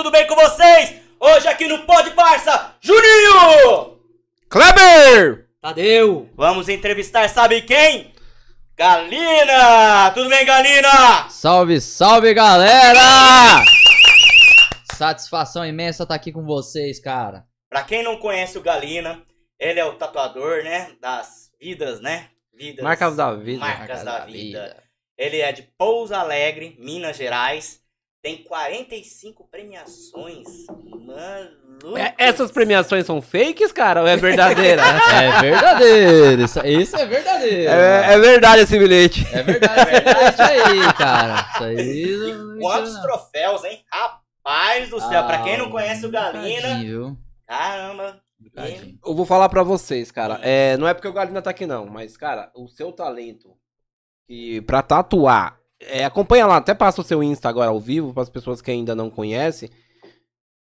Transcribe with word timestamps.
tudo 0.00 0.10
bem 0.10 0.26
com 0.26 0.34
vocês? 0.34 0.94
Hoje 1.20 1.46
aqui 1.46 1.68
no 1.68 1.80
Pod 1.80 2.10
Parça, 2.12 2.74
Juninho! 2.80 3.98
Kleber! 4.48 5.46
Tadeu! 5.60 6.26
Vamos 6.34 6.70
entrevistar, 6.70 7.28
sabe 7.28 7.60
quem? 7.60 8.10
Galina! 8.74 10.10
Tudo 10.14 10.30
bem, 10.30 10.46
Galina? 10.46 11.28
Salve, 11.28 11.82
salve, 11.82 12.32
galera! 12.32 13.62
Satisfação 14.96 15.66
imensa 15.66 16.04
estar 16.04 16.14
aqui 16.14 16.32
com 16.32 16.46
vocês, 16.46 16.98
cara. 16.98 17.44
Pra 17.68 17.82
quem 17.82 18.02
não 18.02 18.16
conhece 18.16 18.56
o 18.56 18.62
Galina, 18.62 19.20
ele 19.58 19.80
é 19.80 19.84
o 19.84 19.96
tatuador, 19.96 20.64
né? 20.64 20.92
Das 20.98 21.50
vidas, 21.60 22.00
né? 22.00 22.30
Vidas. 22.54 22.82
Marcas 22.82 23.16
da 23.16 23.34
vida. 23.34 23.60
Marcas 23.60 24.02
da 24.02 24.24
vida. 24.24 24.82
Ele 25.18 25.42
é 25.42 25.52
de 25.52 25.60
Pouso 25.60 26.14
Alegre, 26.14 26.74
Minas 26.80 27.18
Gerais. 27.18 27.79
Tem 28.22 28.44
45 28.44 29.48
premiações. 29.50 30.46
Mano. 30.68 31.96
É, 31.96 32.14
essas 32.18 32.50
premiações 32.50 33.06
são 33.06 33.22
fakes, 33.22 33.72
cara, 33.72 34.02
ou 34.02 34.06
é 34.06 34.14
verdadeira? 34.16 34.82
É 35.10 35.40
verdadeiro, 35.40 36.42
isso, 36.42 36.60
isso 36.66 36.96
é 36.96 37.06
verdadeiro. 37.06 37.70
é, 37.70 38.12
é 38.14 38.18
verdade 38.18 38.62
esse 38.62 38.78
bilhete. 38.78 39.26
É 39.32 39.42
verdade, 39.42 39.80
é 39.80 40.00
verdade 40.00 40.42
aí, 40.42 40.92
cara. 40.98 41.46
Isso 41.54 41.64
aí 41.64 42.32
não- 42.34 42.58
Quantos 42.58 42.98
troféus, 43.00 43.64
hein? 43.64 43.82
Rapaz 43.90 44.90
do 44.90 45.00
céu. 45.00 45.24
pra 45.26 45.42
quem 45.42 45.56
não 45.56 45.66
Ah, 45.66 45.70
conhece 45.70 46.04
o 46.04 46.10
Galina, 46.10 47.16
caramba. 47.46 48.20
Bocadinho. 48.38 48.98
Eu 49.04 49.14
vou 49.14 49.24
falar 49.24 49.48
pra 49.48 49.62
vocês, 49.62 50.10
cara. 50.10 50.38
É, 50.42 50.76
não 50.76 50.86
é 50.86 50.92
porque 50.92 51.08
o 51.08 51.12
Galina 51.12 51.40
tá 51.40 51.50
aqui, 51.50 51.64
não, 51.66 51.86
mas, 51.86 52.16
cara, 52.18 52.50
o 52.54 52.68
seu 52.68 52.92
talento 52.92 53.54
e 54.28 54.60
pra 54.62 54.82
tatuar. 54.82 55.58
É, 55.80 56.04
acompanha 56.04 56.46
lá, 56.46 56.56
até 56.56 56.74
passa 56.74 57.00
o 57.00 57.04
seu 57.04 57.22
Insta 57.22 57.48
agora 57.48 57.70
ao 57.70 57.80
vivo, 57.80 58.12
para 58.12 58.22
as 58.22 58.30
pessoas 58.30 58.60
que 58.60 58.70
ainda 58.70 58.94
não 58.94 59.10
conhecem. 59.10 59.70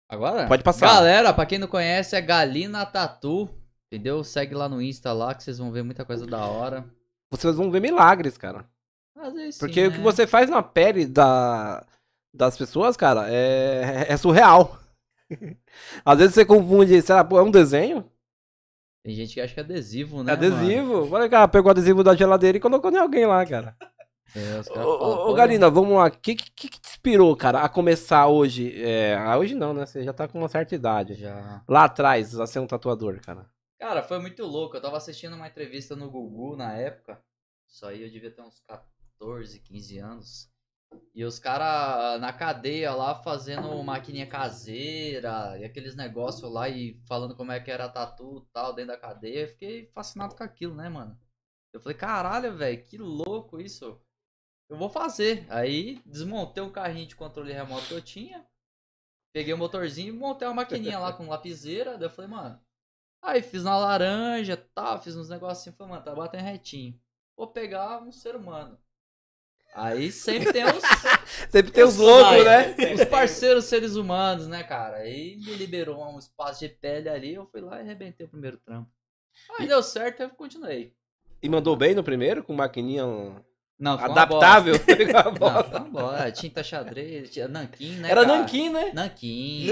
Agora? 0.09 0.47
Pode 0.47 0.63
passar. 0.63 0.88
Galera, 0.88 1.34
pra 1.34 1.45
quem 1.45 1.57
não 1.57 1.68
conhece, 1.68 2.16
é 2.16 2.22
Galina 2.22 2.85
Tatu. 2.85 3.50
Entendeu? 3.91 4.23
Segue 4.23 4.53
lá 4.53 4.68
no 4.68 4.81
Insta 4.81 5.13
lá 5.13 5.34
que 5.34 5.44
vocês 5.44 5.57
vão 5.57 5.72
ver 5.72 5.84
muita 5.84 6.03
coisa 6.03 6.28
da 6.28 6.45
hora. 6.45 6.85
Vocês 7.31 7.56
vão 7.56 7.72
ver 7.72 7.81
milagres, 7.81 8.38
cara. 8.38 8.66
Às 9.16 9.34
vezes 9.34 9.56
sim, 9.56 9.59
Porque 9.59 9.88
o 9.88 9.91
que 9.91 9.97
né? 9.97 10.03
você 10.03 10.28
faz 10.28 10.50
na 10.50 10.62
pele 10.62 11.06
da, 11.06 11.85
das 12.34 12.57
pessoas, 12.57 12.95
cara, 12.97 13.25
é, 13.29 14.06
é 14.09 14.18
surreal. 14.18 14.78
Às 16.06 16.19
vezes 16.19 16.35
você 16.35 16.45
confunde, 16.45 17.01
sei 17.01 17.16
lá, 17.16 17.24
pô, 17.24 17.39
é 17.39 17.41
um 17.41 17.51
desenho? 17.51 18.09
Tem 19.03 19.16
gente 19.16 19.34
que 19.34 19.41
acha 19.41 19.53
que 19.53 19.59
é 19.59 19.63
adesivo, 19.63 20.22
né? 20.22 20.31
É 20.31 20.35
adesivo. 20.35 21.09
Olha, 21.12 21.29
cara, 21.29 21.47
pegou 21.47 21.69
o 21.69 21.72
adesivo 21.72 22.03
da 22.03 22.16
geladeira 22.16 22.57
e 22.57 22.62
colocou 22.62 22.91
em 22.91 22.97
alguém 22.97 23.25
lá, 23.25 23.45
cara. 23.45 23.75
É, 24.38 24.80
Ô, 24.80 25.34
Galina, 25.34 25.70
vamos 25.70 25.98
lá. 25.98 26.08
O 26.08 26.12
que, 26.12 26.36
que, 26.36 26.70
que 26.70 26.80
te 26.80 26.90
inspirou, 26.90 27.36
cara, 27.36 27.62
a 27.62 27.70
começar 27.70 28.28
hoje? 28.28 28.80
É, 28.81 29.16
ah, 29.16 29.38
hoje 29.38 29.56
não, 29.56 29.74
né? 29.74 29.86
Você 29.86 30.03
já 30.03 30.14
tá 30.14 30.28
com 30.28 30.38
uma 30.38 30.48
certa 30.48 30.75
idade. 30.75 31.16
Já. 31.16 31.64
Lá 31.68 31.86
atrás, 31.86 32.40
a 32.40 32.46
ser 32.46 32.59
um 32.59 32.68
tatuador, 32.68 33.20
cara. 33.22 33.50
Cara, 33.80 34.03
foi 34.03 34.20
muito 34.20 34.44
louco. 34.46 34.75
Eu 34.75 34.81
tava 34.81 34.98
assistindo 34.98 35.36
uma 35.36 35.48
entrevista 35.48 35.96
no 35.96 36.09
Gugu 36.09 36.56
na 36.56 36.74
época. 36.74 37.22
Isso 37.68 37.86
aí 37.86 38.03
eu 38.03 38.09
devia 38.09 38.31
ter 38.31 38.42
uns 38.42 38.59
14, 38.59 39.59
15 39.59 39.98
anos. 39.98 40.50
E 41.13 41.25
os 41.25 41.38
caras 41.40 42.19
na 42.22 42.31
cadeia 42.31 42.94
lá 42.94 43.16
fazendo 43.16 43.83
maquininha 43.83 44.28
caseira 44.28 45.57
e 45.60 45.66
aqueles 45.66 45.95
negócios 45.95 46.50
lá 46.50 46.69
e 46.69 47.01
falando 47.07 47.36
como 47.36 47.51
é 47.51 47.60
que 47.60 47.69
era 47.69 47.90
tatu 47.90 48.45
e 48.48 48.54
tal 48.54 48.74
dentro 48.74 48.94
da 48.94 49.00
cadeia. 49.00 49.42
Eu 49.42 49.48
fiquei 49.48 49.88
fascinado 49.94 50.36
com 50.36 50.44
aquilo, 50.44 50.75
né, 50.75 50.88
mano? 50.90 51.19
Eu 51.74 51.81
falei, 51.81 51.98
caralho, 51.98 52.56
velho, 52.56 52.83
que 52.83 52.98
louco 52.98 53.60
isso. 53.60 54.01
Eu 54.69 54.78
vou 54.78 54.90
fazer. 54.90 55.46
Aí 55.50 56.02
desmontei 56.06 56.64
o 56.64 56.72
carrinho 56.72 57.08
de 57.08 57.16
controle 57.16 57.54
remoto 57.54 57.88
que 57.88 57.94
eu 57.94 58.02
tinha. 58.02 58.46
Peguei 59.34 59.54
o 59.54 59.58
motorzinho 59.58 60.14
e 60.14 60.18
montei 60.18 60.48
uma 60.48 60.56
maquininha 60.56 61.00
lá 61.00 61.14
com 61.14 61.28
lapiseira. 61.28 61.98
Daí 61.98 62.08
eu 62.08 62.12
falei, 62.12 62.31
mano. 62.31 62.60
Aí 63.22 63.42
fiz 63.42 63.64
na 63.64 63.78
laranja, 63.78 64.58
tá, 64.58 65.00
fiz 65.00 65.16
uns 65.16 65.30
negocinhos, 65.30 65.78
falei, 65.78 65.94
mano, 65.94 66.06
tá 66.06 66.14
batendo 66.14 66.44
retinho. 66.44 67.00
Vou 67.36 67.48
pegar 67.48 68.02
um 68.02 68.12
ser 68.12 68.36
humano. 68.36 68.78
Aí 69.74 70.12
sempre 70.12 70.52
tem 70.52 70.66
os, 70.66 70.81
Sempre 71.52 71.72
tem 71.72 71.84
os 71.84 71.98
loucos, 71.98 72.44
né? 72.44 72.75
os 72.96 73.06
parceiros 73.06 73.66
seres 73.66 73.96
humanos, 73.96 74.48
né, 74.48 74.64
cara? 74.64 74.98
Aí 74.98 75.38
me 75.38 75.54
liberou 75.56 76.04
um 76.04 76.18
espaço 76.18 76.60
de 76.62 76.69
pele 76.69 77.10
ali, 77.10 77.36
eu 77.36 77.46
fui 77.46 77.62
lá 77.62 77.78
e 77.78 77.81
arrebentei 77.81 78.25
o 78.25 78.30
primeiro 78.30 78.58
trampo. 78.58 78.90
Aí 79.60 79.68
deu 79.68 79.84
certo, 79.84 80.22
eu 80.24 80.30
continuei. 80.31 80.96
E 81.42 81.48
mandou 81.48 81.75
bem 81.75 81.94
no 81.94 82.04
primeiro, 82.04 82.44
com 82.44 82.54
maquininha 82.54 83.06
Não, 83.79 83.97
foi 83.97 84.09
uma 84.09 84.21
adaptável. 84.24 84.74
bosta. 84.74 84.95
Não, 85.13 85.63
foi 85.63 85.79
uma 85.79 85.89
bosta. 85.89 86.31
Tinta 86.31 86.63
xadrez, 86.63 87.29
tinha 87.29 87.47
nanquim, 87.47 87.91
né, 87.97 88.09
Era 88.12 88.25
cara? 88.25 88.38
nanquim, 88.39 88.69
né? 88.69 88.91
Nanquim. 88.94 89.69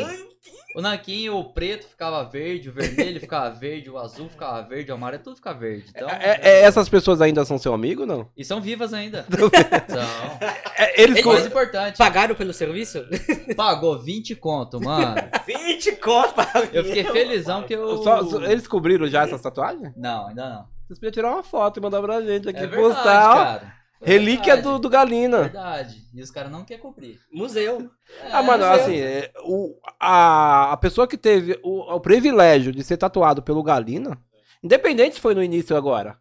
O 0.75 0.81
nanquim, 0.81 1.29
o 1.29 1.43
preto 1.45 1.87
ficava 1.87 2.23
verde, 2.23 2.69
o 2.69 2.71
vermelho 2.73 3.19
ficava 3.19 3.49
verde, 3.49 3.89
o 3.89 3.97
azul 3.97 4.29
ficava 4.29 4.61
verde, 4.61 4.91
o 4.91 4.93
amarelo, 4.93 5.23
tudo 5.23 5.37
ficava 5.37 5.57
verde. 5.57 5.85
Então, 5.89 6.07
É- 6.09 6.39
é- 6.43 6.61
essas 6.61 6.87
pessoas 6.89 7.19
ainda 7.21 7.43
são 7.45 7.57
seu 7.57 7.73
amigo, 7.73 8.05
não? 8.05 8.29
E 8.37 8.43
são 8.45 8.61
vivas 8.61 8.93
ainda. 8.93 9.25
São. 9.87 10.39
É, 10.77 11.01
eles 11.01 11.19
O 11.21 11.23
com- 11.23 11.33
mais 11.33 11.45
importante, 11.47 11.97
Pagaram 11.97 12.35
pelo 12.35 12.53
serviço? 12.53 13.05
pagou 13.55 13.97
20 13.99 14.35
conto, 14.35 14.79
mano. 14.83 15.15
20 15.47 15.93
contos 15.95 16.33
pra 16.33 16.47
Eu 16.73 16.83
fiquei 16.83 17.05
felizão 17.05 17.63
que 17.63 17.73
eu. 17.73 18.03
só- 18.03 18.23
só- 18.23 18.41
eles 18.43 18.67
cobriram 18.67 19.07
já 19.07 19.23
essas 19.23 19.41
tatuagens? 19.41 19.93
Não, 19.95 20.27
ainda 20.27 20.49
não. 20.49 20.65
Vocês 20.85 20.99
podiam 20.99 21.11
tirar 21.13 21.31
uma 21.31 21.41
foto 21.43 21.79
e 21.79 21.81
mandar 21.81 22.01
pra 22.01 22.21
gente 22.21 22.49
aqui, 22.49 22.59
É 22.59 22.67
verdade, 22.67 22.83
postar. 22.95 23.33
cara. 23.33 23.73
É 24.01 24.11
Relíquia 24.11 24.57
do, 24.61 24.77
do 24.77 24.89
Galina. 24.89 25.43
Verdade. 25.43 26.01
E 26.13 26.21
os 26.21 26.29
caras 26.29 26.51
não 26.51 26.65
querem 26.65 26.81
cobrir. 26.81 27.19
Museu. 27.31 27.89
Ah, 28.31 28.43
mano, 28.43 28.63
É, 28.63 28.73
assim, 28.73 28.97
é, 28.99 29.31
o, 29.43 29.79
a, 29.99 30.73
a 30.73 30.77
pessoa 30.77 31.07
que 31.07 31.17
teve 31.17 31.59
o, 31.63 31.93
o 31.95 31.99
privilégio 31.99 32.71
de 32.71 32.83
ser 32.83 32.97
tatuado 32.97 33.41
pelo 33.41 33.63
Galina, 33.63 34.17
independente 34.63 35.15
se 35.15 35.21
foi 35.21 35.33
no 35.33 35.43
início 35.43 35.73
ou 35.73 35.77
agora, 35.77 36.17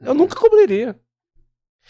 eu 0.00 0.14
nunca 0.14 0.36
cobriria. 0.36 0.98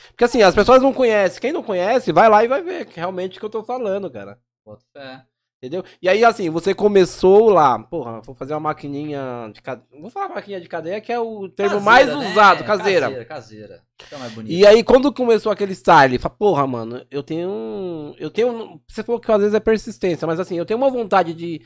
Porque 0.09 0.25
assim, 0.25 0.43
as 0.43 0.55
pessoas 0.55 0.83
não 0.83 0.93
conhecem. 0.93 1.41
Quem 1.41 1.53
não 1.53 1.62
conhece, 1.62 2.12
vai 2.12 2.29
lá 2.29 2.44
e 2.44 2.49
vai 2.49 2.62
ver 2.62 2.87
que 2.87 2.97
realmente 2.97 3.37
o 3.37 3.41
que 3.41 3.47
eu 3.47 3.50
tô 3.50 3.62
falando, 3.65 4.11
cara. 4.11 4.38
Bota 4.65 4.85
fé. 4.93 5.25
Entendeu? 5.66 5.84
E 6.00 6.08
aí, 6.08 6.24
assim, 6.24 6.48
você 6.48 6.72
começou 6.72 7.50
lá, 7.50 7.78
porra, 7.78 8.20
vou 8.20 8.34
fazer 8.34 8.54
uma 8.54 8.60
maquininha 8.60 9.50
de 9.52 9.60
cadeia. 9.60 10.00
Vou 10.00 10.10
falar 10.10 10.28
maquininha 10.28 10.60
de 10.60 10.68
cadeia, 10.68 11.00
que 11.00 11.12
é 11.12 11.18
o 11.18 11.48
termo 11.48 11.80
Caseira, 11.80 11.84
mais 11.84 12.06
né? 12.06 12.30
usado, 12.30 12.64
caseira. 12.64 13.06
Caseira, 13.06 13.24
caseira. 13.24 13.82
Fica 14.00 14.18
mais 14.18 14.32
bonito. 14.32 14.52
E 14.52 14.64
aí, 14.64 14.84
quando 14.84 15.12
começou 15.12 15.50
aquele 15.50 15.74
style, 15.74 16.18
fala, 16.18 16.34
porra, 16.34 16.66
mano, 16.66 17.04
eu 17.10 17.22
tenho. 17.22 18.14
Eu 18.18 18.30
tenho. 18.30 18.80
Você 18.88 19.02
falou 19.02 19.20
que 19.20 19.30
às 19.30 19.38
vezes 19.38 19.54
é 19.54 19.60
persistência, 19.60 20.26
mas 20.26 20.38
assim, 20.38 20.56
eu 20.56 20.64
tenho 20.64 20.78
uma 20.78 20.90
vontade 20.90 21.34
de 21.34 21.60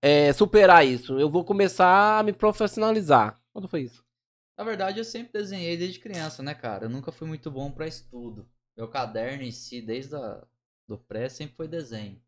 é, 0.00 0.32
superar 0.32 0.86
isso. 0.86 1.18
Eu 1.18 1.28
vou 1.28 1.44
começar 1.44 2.20
a 2.20 2.22
me 2.22 2.32
profissionalizar. 2.32 3.40
Quando 3.52 3.68
foi 3.68 3.82
isso? 3.82 4.04
Na 4.56 4.64
verdade, 4.64 4.98
eu 4.98 5.04
sempre 5.04 5.32
desenhei 5.32 5.76
desde 5.76 5.98
criança, 5.98 6.42
né, 6.42 6.54
cara? 6.54 6.84
Eu 6.84 6.90
nunca 6.90 7.10
fui 7.10 7.26
muito 7.26 7.50
bom 7.50 7.70
pra 7.70 7.86
estudo. 7.86 8.48
Meu 8.76 8.88
caderno 8.88 9.42
em 9.42 9.50
si, 9.50 9.80
desde 9.80 10.14
a, 10.14 10.44
do 10.86 10.98
pré, 10.98 11.28
sempre 11.28 11.56
foi 11.56 11.66
desenho. 11.66 12.20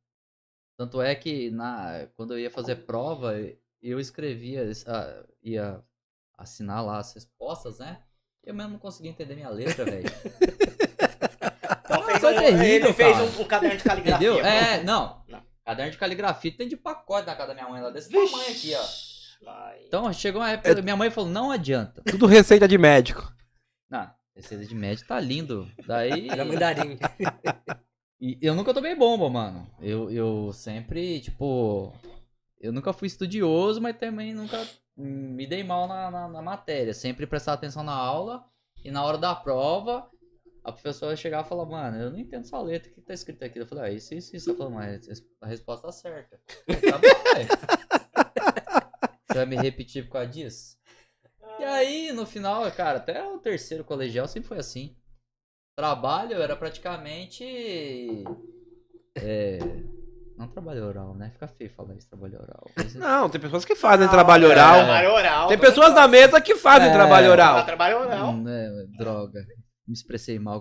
Tanto 0.82 1.00
é 1.00 1.14
que 1.14 1.49
na, 1.52 2.08
quando 2.17 2.32
eu 2.34 2.40
ia 2.40 2.50
fazer 2.50 2.75
prova, 2.75 3.34
eu 3.81 4.00
escrevia, 4.00 4.69
ah, 4.88 5.23
ia 5.40 5.81
assinar 6.37 6.84
lá 6.84 6.99
as 6.99 7.14
respostas, 7.14 7.79
né? 7.79 8.00
Eu 8.43 8.52
mesmo 8.52 8.73
não 8.73 8.79
conseguia 8.81 9.12
entender 9.12 9.37
minha 9.37 9.49
letra, 9.49 9.84
velho. 9.84 10.11
Então 11.84 12.05
fez 12.05 12.23
é 12.23 12.31
um, 12.31 12.38
terrível, 12.38 12.88
ele 12.88 12.93
fez 12.94 13.19
um, 13.19 13.43
um 13.43 13.44
caderno 13.44 13.76
de 13.76 13.84
caligrafia. 13.84 14.31
Entendeu? 14.31 14.46
É, 14.46 14.82
não. 14.82 15.23
Não. 15.29 15.43
Caderno 15.64 15.93
de 15.93 15.99
caligrafia 15.99 16.56
tem 16.56 16.67
de 16.67 16.76
pacote 16.76 17.26
na 17.26 17.37
casa 17.37 17.49
da 17.49 17.55
minha 17.55 17.69
mãe 17.69 17.82
lá, 17.82 17.90
desse 17.90 18.11
tamanho 18.11 18.50
aqui, 18.50 18.73
ó. 18.75 19.44
Vai. 19.44 19.84
Então 19.87 20.12
chegou 20.12 20.40
uma 20.40 20.50
época, 20.50 20.81
minha 20.81 20.96
mãe 20.96 21.11
falou, 21.11 21.29
não 21.29 21.50
adianta. 21.50 22.02
Tudo 22.02 22.26
receita 22.26 22.67
de 22.67 22.79
médico. 22.79 23.31
Não, 23.90 24.11
receita 24.34 24.64
de 24.64 24.75
médio 24.75 25.06
tá 25.06 25.20
lindo. 25.20 25.70
Daí. 25.87 26.31
Era 26.31 26.44
mandarim. 26.44 26.99
E 28.22 28.38
eu 28.40 28.54
nunca 28.54 28.72
tomei 28.72 28.94
bomba, 28.94 29.28
mano. 29.28 29.69
Eu, 29.80 30.08
eu 30.08 30.52
sempre, 30.52 31.20
tipo. 31.20 31.92
Eu 32.60 32.72
nunca 32.72 32.92
fui 32.92 33.08
estudioso, 33.08 33.80
mas 33.80 33.98
também 33.98 34.32
nunca 34.32 34.64
me 34.96 35.44
dei 35.44 35.64
mal 35.64 35.88
na, 35.88 36.08
na, 36.08 36.28
na 36.28 36.40
matéria. 36.40 36.94
Sempre 36.94 37.26
prestar 37.26 37.54
atenção 37.54 37.82
na 37.82 37.92
aula. 37.92 38.44
E 38.84 38.92
na 38.92 39.04
hora 39.04 39.19
da 39.19 39.34
prova, 39.34 40.08
a 40.62 40.70
professora 40.70 41.16
chegava 41.16 41.44
e 41.44 41.48
falava, 41.48 41.70
mano, 41.70 41.96
eu 41.96 42.10
não 42.12 42.19
entendo 42.20 42.42
essa 42.42 42.60
letra, 42.60 42.92
o 42.92 42.94
que 42.94 43.00
tá 43.00 43.12
escrito 43.12 43.44
aqui? 43.44 43.58
Eu 43.58 43.66
falei, 43.66 43.84
ah, 43.84 43.90
isso, 43.90 44.14
isso, 44.14 44.36
isso. 44.36 44.50
Ela 44.50 44.58
falou, 44.58 44.72
mas 44.72 45.08
a 45.40 45.46
resposta 45.48 45.88
tá 45.88 45.92
certa. 45.92 46.40
Falei, 46.64 46.80
Tá 46.80 46.98
bom, 46.98 47.34
velho. 47.34 47.48
Você 49.26 49.34
vai 49.34 49.46
me 49.46 49.56
repetir 49.56 50.04
por 50.04 50.12
causa 50.12 50.28
disso? 50.28 50.76
E 51.58 51.64
aí, 51.64 52.12
no 52.12 52.24
final, 52.24 52.70
cara, 52.70 52.98
até 52.98 53.26
o 53.26 53.38
terceiro 53.40 53.82
colegial 53.82 54.28
sempre 54.28 54.48
foi 54.48 54.58
assim. 54.58 54.96
Trabalho 55.76 56.40
era 56.42 56.54
praticamente. 56.54 57.44
É. 59.14 59.58
Não 60.36 60.48
trabalho 60.48 60.84
oral, 60.86 61.14
né? 61.14 61.30
Fica 61.32 61.46
feio 61.46 61.70
falar 61.70 61.94
isso, 61.94 62.08
trabalho 62.08 62.40
oral. 62.40 62.70
Mas, 62.76 62.94
Não, 62.94 63.28
tem 63.28 63.40
pessoas 63.40 63.64
que 63.64 63.74
fazem 63.74 64.08
trabalho 64.08 64.46
é, 64.46 64.48
oral. 64.50 64.74
Trabalho 64.74 65.12
oral. 65.12 65.48
Tem 65.48 65.58
pessoas 65.58 65.94
na 65.94 66.08
mesa 66.08 66.40
que 66.40 66.56
fazem 66.56 66.88
É. 66.88 66.92
trabalho 66.92 67.30
oral. 67.30 67.64
Trabalho 67.64 67.98
oral. 68.00 68.30
Hum, 68.30 68.44
é, 68.48 68.86
droga. 68.98 69.40
Me 69.86 69.94
expressei 69.94 70.38
mal. 70.38 70.60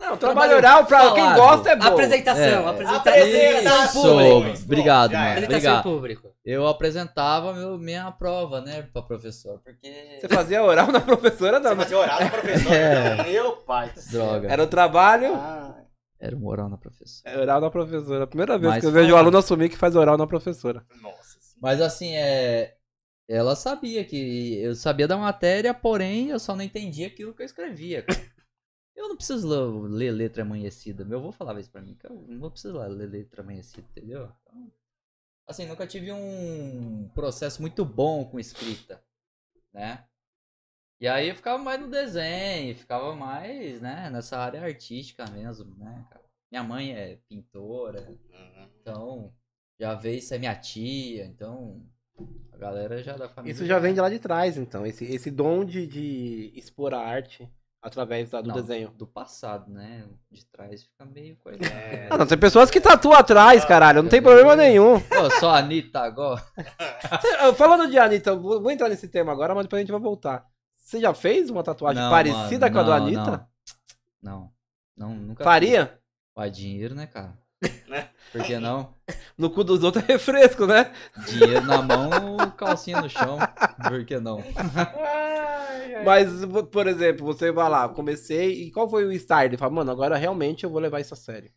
Não, 0.00 0.16
trabalho 0.16 0.56
oral, 0.56 0.86
pra 0.86 1.12
quem 1.12 1.22
falado. 1.24 1.36
gosta, 1.36 1.70
é 1.70 1.76
bom. 1.76 1.86
Apresentação, 1.86 2.42
É. 2.42 2.68
apresentação. 2.68 3.12
Apresentação 3.12 3.84
Isso, 3.84 4.32
público. 4.34 4.58
obrigado, 4.64 5.10
Já 5.12 5.18
mano. 5.18 5.30
era. 5.36 5.44
Obrigado. 5.46 5.82
público. 5.82 6.28
Eu 6.44 6.66
apresentava 6.66 7.52
meu, 7.52 7.76
minha 7.78 8.10
prova, 8.12 8.60
né, 8.60 8.82
pra 8.92 9.02
professor, 9.02 9.60
porque... 9.62 10.18
Você 10.20 10.28
fazia 10.28 10.62
oral 10.62 10.86
na 10.90 11.00
professora, 11.00 11.60
não. 11.60 11.70
Você 11.70 11.76
fazia 11.76 11.98
oral 11.98 12.20
no 12.24 12.30
professor. 12.30 12.72
É. 12.72 13.14
Não, 13.16 13.24
Meu 13.24 13.52
pai. 13.58 13.92
Droga. 14.10 14.48
Era 14.48 14.62
o 14.62 14.66
trabalho, 14.66 15.34
Ah, 15.34 15.74
Era 16.18 16.34
um 16.36 16.46
oral 16.46 16.68
na 16.70 16.76
professora. 16.78 17.34
é 17.34 17.38
oral 17.40 17.60
na 17.60 17.70
professora. 17.70 18.24
A 18.24 18.26
primeira 18.26 18.56
vez 18.58 18.72
Mas 18.74 18.80
que 18.80 18.86
eu 18.86 18.92
vejo 18.92 19.06
o 19.08 19.10
fala. 19.10 19.20
aluno 19.20 19.38
assumir 19.38 19.68
que 19.68 19.76
faz 19.76 19.94
oral 19.94 20.16
na 20.16 20.26
professora. 20.26 20.82
nossa 21.02 21.38
senhora. 21.40 21.58
Mas 21.60 21.80
assim, 21.80 22.14
é... 22.16 22.74
Ela 23.28 23.54
sabia 23.54 24.02
que 24.06 24.58
eu 24.62 24.74
sabia 24.74 25.06
da 25.06 25.18
matéria, 25.18 25.74
porém 25.74 26.30
eu 26.30 26.38
só 26.38 26.56
não 26.56 26.62
entendia 26.64 27.08
aquilo 27.08 27.34
que 27.34 27.42
eu 27.42 27.46
escrevia. 27.46 28.02
cara. 28.02 28.18
Eu 28.98 29.08
não 29.08 29.16
preciso 29.16 29.46
le- 29.86 29.96
ler 29.96 30.10
letra 30.10 30.42
amanhecida. 30.42 31.04
Meu 31.04 31.18
avô 31.20 31.30
falava 31.30 31.60
isso 31.60 31.70
pra 31.70 31.80
mim, 31.80 31.94
que 31.94 32.04
eu 32.06 32.14
não 32.26 32.50
preciso 32.50 32.76
ler 32.78 33.08
letra 33.08 33.42
amanhecida, 33.42 33.86
entendeu? 33.90 34.30
Então, 34.42 34.72
assim, 35.46 35.66
nunca 35.66 35.86
tive 35.86 36.10
um 36.12 37.08
processo 37.14 37.60
muito 37.62 37.84
bom 37.84 38.24
com 38.24 38.40
escrita, 38.40 39.00
né? 39.72 40.04
E 41.00 41.06
aí 41.06 41.28
eu 41.28 41.36
ficava 41.36 41.62
mais 41.62 41.80
no 41.80 41.88
desenho, 41.88 42.74
ficava 42.76 43.14
mais, 43.14 43.80
né, 43.80 44.10
nessa 44.10 44.36
área 44.36 44.60
artística 44.60 45.24
mesmo, 45.30 45.72
né, 45.76 46.04
cara? 46.10 46.24
Minha 46.50 46.64
mãe 46.64 46.92
é 46.92 47.16
pintora, 47.28 48.00
Uhum. 48.10 48.68
então 48.80 49.32
já 49.78 49.94
veio 49.94 50.18
isso 50.18 50.34
é 50.34 50.38
minha 50.38 50.56
tia, 50.56 51.24
então 51.24 51.86
a 52.50 52.56
galera 52.56 53.00
já 53.00 53.16
da 53.16 53.28
família. 53.28 53.54
Isso 53.54 53.64
já 53.64 53.78
vem 53.78 53.94
de 53.94 54.00
lá 54.00 54.10
de 54.10 54.18
trás, 54.18 54.56
então. 54.56 54.84
Esse, 54.84 55.04
esse 55.04 55.30
dom 55.30 55.64
de, 55.64 55.86
de 55.86 56.50
expor 56.56 56.92
a 56.92 56.98
arte 56.98 57.48
através 57.82 58.30
da- 58.30 58.40
do 58.40 58.48
Não, 58.48 58.54
desenho. 58.54 58.90
Do 58.90 59.06
passado, 59.06 59.70
né? 59.70 60.04
De 60.30 60.44
trás 60.46 60.82
fica 60.84 61.04
meio 61.04 61.36
coisa. 61.36 61.64
É, 61.64 62.08
Ah, 62.10 62.18
não, 62.18 62.26
tem 62.26 62.36
pessoas 62.38 62.70
que 62.70 62.80
tatuam 62.80 63.14
atrás, 63.14 63.64
caralho. 63.64 64.02
Não 64.02 64.08
tem 64.10 64.20
problema 64.22 64.54
nenhum. 64.56 65.00
Pô, 65.00 65.30
só 65.38 65.50
a 65.50 65.58
Anitta 65.58 66.00
agora. 66.00 66.42
Falando 67.56 67.90
de 67.90 67.98
Anitta, 67.98 68.30
eu 68.30 68.40
vou, 68.40 68.60
vou 68.60 68.70
entrar 68.70 68.88
nesse 68.88 69.08
tema 69.08 69.32
agora, 69.32 69.54
mas 69.54 69.64
depois 69.64 69.78
a 69.78 69.82
gente 69.82 69.92
vai 69.92 70.00
voltar. 70.00 70.44
Você 70.76 71.00
já 71.00 71.12
fez 71.12 71.50
uma 71.50 71.62
tatuagem 71.62 72.02
Não, 72.02 72.10
parecida 72.10 72.66
mano, 72.66 72.72
com 72.74 72.80
a 72.80 72.82
do 72.82 72.92
Anitta? 72.92 73.48
Não. 74.22 74.50
Não, 74.96 75.08
não 75.10 75.14
nunca. 75.14 75.44
Faria? 75.44 75.98
Vai 76.34 76.50
dinheiro, 76.50 76.94
né, 76.94 77.06
cara? 77.06 77.34
Né? 77.88 78.08
Por 78.32 78.42
que 78.44 78.58
não? 78.58 78.94
No 79.36 79.50
cu 79.50 79.62
dos 79.62 79.84
outros 79.84 80.02
é 80.04 80.12
refresco, 80.14 80.66
né? 80.66 80.92
Dinheiro 81.28 81.64
na 81.64 81.80
mão, 81.80 82.36
calcinha 82.56 83.00
no 83.00 83.08
chão. 83.08 83.38
Por 83.88 84.04
que 84.04 84.18
não? 84.18 84.42
Mas, 86.04 86.44
por 86.70 86.86
exemplo, 86.86 87.24
você 87.24 87.50
vai 87.52 87.68
lá, 87.68 87.88
comecei, 87.88 88.62
e 88.64 88.70
qual 88.70 88.88
foi 88.88 89.04
o 89.04 89.12
start? 89.12 89.46
Ele 89.46 89.56
fala, 89.56 89.72
mano, 89.72 89.90
agora 89.90 90.16
realmente 90.16 90.64
eu 90.64 90.70
vou 90.70 90.80
levar 90.80 91.00
isso 91.00 91.14
a 91.14 91.16
sério. 91.16 91.52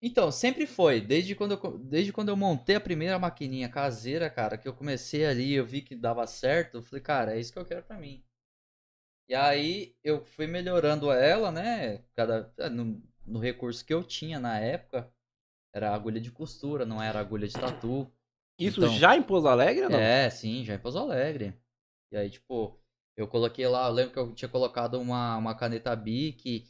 Então, 0.00 0.30
sempre 0.30 0.66
foi. 0.66 1.00
Desde 1.00 1.34
quando, 1.34 1.52
eu, 1.52 1.78
desde 1.78 2.12
quando 2.12 2.28
eu 2.28 2.36
montei 2.36 2.76
a 2.76 2.80
primeira 2.80 3.18
maquininha 3.18 3.68
caseira, 3.68 4.30
cara, 4.30 4.56
que 4.56 4.68
eu 4.68 4.72
comecei 4.74 5.26
ali, 5.26 5.54
eu 5.54 5.66
vi 5.66 5.82
que 5.82 5.96
dava 5.96 6.26
certo, 6.26 6.76
eu 6.76 6.82
falei, 6.82 7.02
cara, 7.02 7.34
é 7.36 7.40
isso 7.40 7.52
que 7.52 7.58
eu 7.58 7.64
quero 7.64 7.82
pra 7.82 7.98
mim. 7.98 8.22
E 9.28 9.34
aí 9.34 9.94
eu 10.02 10.24
fui 10.24 10.46
melhorando 10.46 11.10
ela, 11.10 11.50
né? 11.50 12.02
Cada, 12.14 12.52
eh, 12.58 12.68
no, 12.70 13.02
no 13.26 13.38
recurso 13.38 13.84
que 13.84 13.92
eu 13.92 14.02
tinha 14.02 14.38
na 14.38 14.58
época, 14.58 15.12
era 15.74 15.94
agulha 15.94 16.20
de 16.20 16.30
costura, 16.30 16.86
não 16.86 17.02
era 17.02 17.18
agulha 17.20 17.46
de 17.46 17.54
tatu. 17.54 18.10
Isso 18.58 18.80
Então- 18.80 18.94
já 18.96 19.16
em 19.16 19.22
Pouso 19.22 19.46
Alegre 19.48 19.88
não? 19.88 19.98
É, 19.98 20.30
sim, 20.30 20.64
já 20.64 20.74
em 20.74 20.78
Pouso 20.78 20.98
Alegre. 20.98 21.54
E 22.10 22.16
aí, 22.16 22.30
tipo, 22.30 22.80
eu 23.18 23.28
coloquei 23.28 23.66
lá, 23.68 23.88
eu 23.88 23.92
lembro 23.92 24.12
que 24.12 24.18
eu 24.18 24.32
tinha 24.34 24.48
colocado 24.48 25.00
uma, 25.00 25.36
uma 25.36 25.54
caneta 25.54 25.94
Bic, 25.96 26.66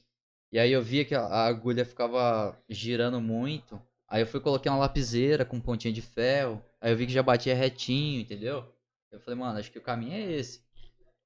e 0.53 0.59
aí 0.59 0.73
eu 0.73 0.83
via 0.83 1.05
que 1.05 1.15
a, 1.15 1.23
a 1.23 1.47
agulha 1.47 1.85
ficava 1.85 2.59
girando 2.69 3.21
muito. 3.21 3.81
Aí 4.09 4.23
eu 4.23 4.27
fui 4.27 4.41
coloquei 4.41 4.71
uma 4.71 4.79
lapiseira 4.79 5.45
com 5.45 5.61
pontinha 5.61 5.93
de 5.93 6.03
ferro, 6.03 6.63
aí 6.81 6.93
eu 6.93 6.97
vi 6.97 7.07
que 7.07 7.13
já 7.13 7.23
batia 7.23 7.55
retinho, 7.55 8.21
entendeu? 8.23 8.67
Eu 9.11 9.21
falei, 9.21 9.39
mano, 9.39 9.59
acho 9.59 9.71
que 9.73 9.79
o 9.79 9.83
caminho 9.83 10.15
é 10.15 10.33
esse. 10.33 10.63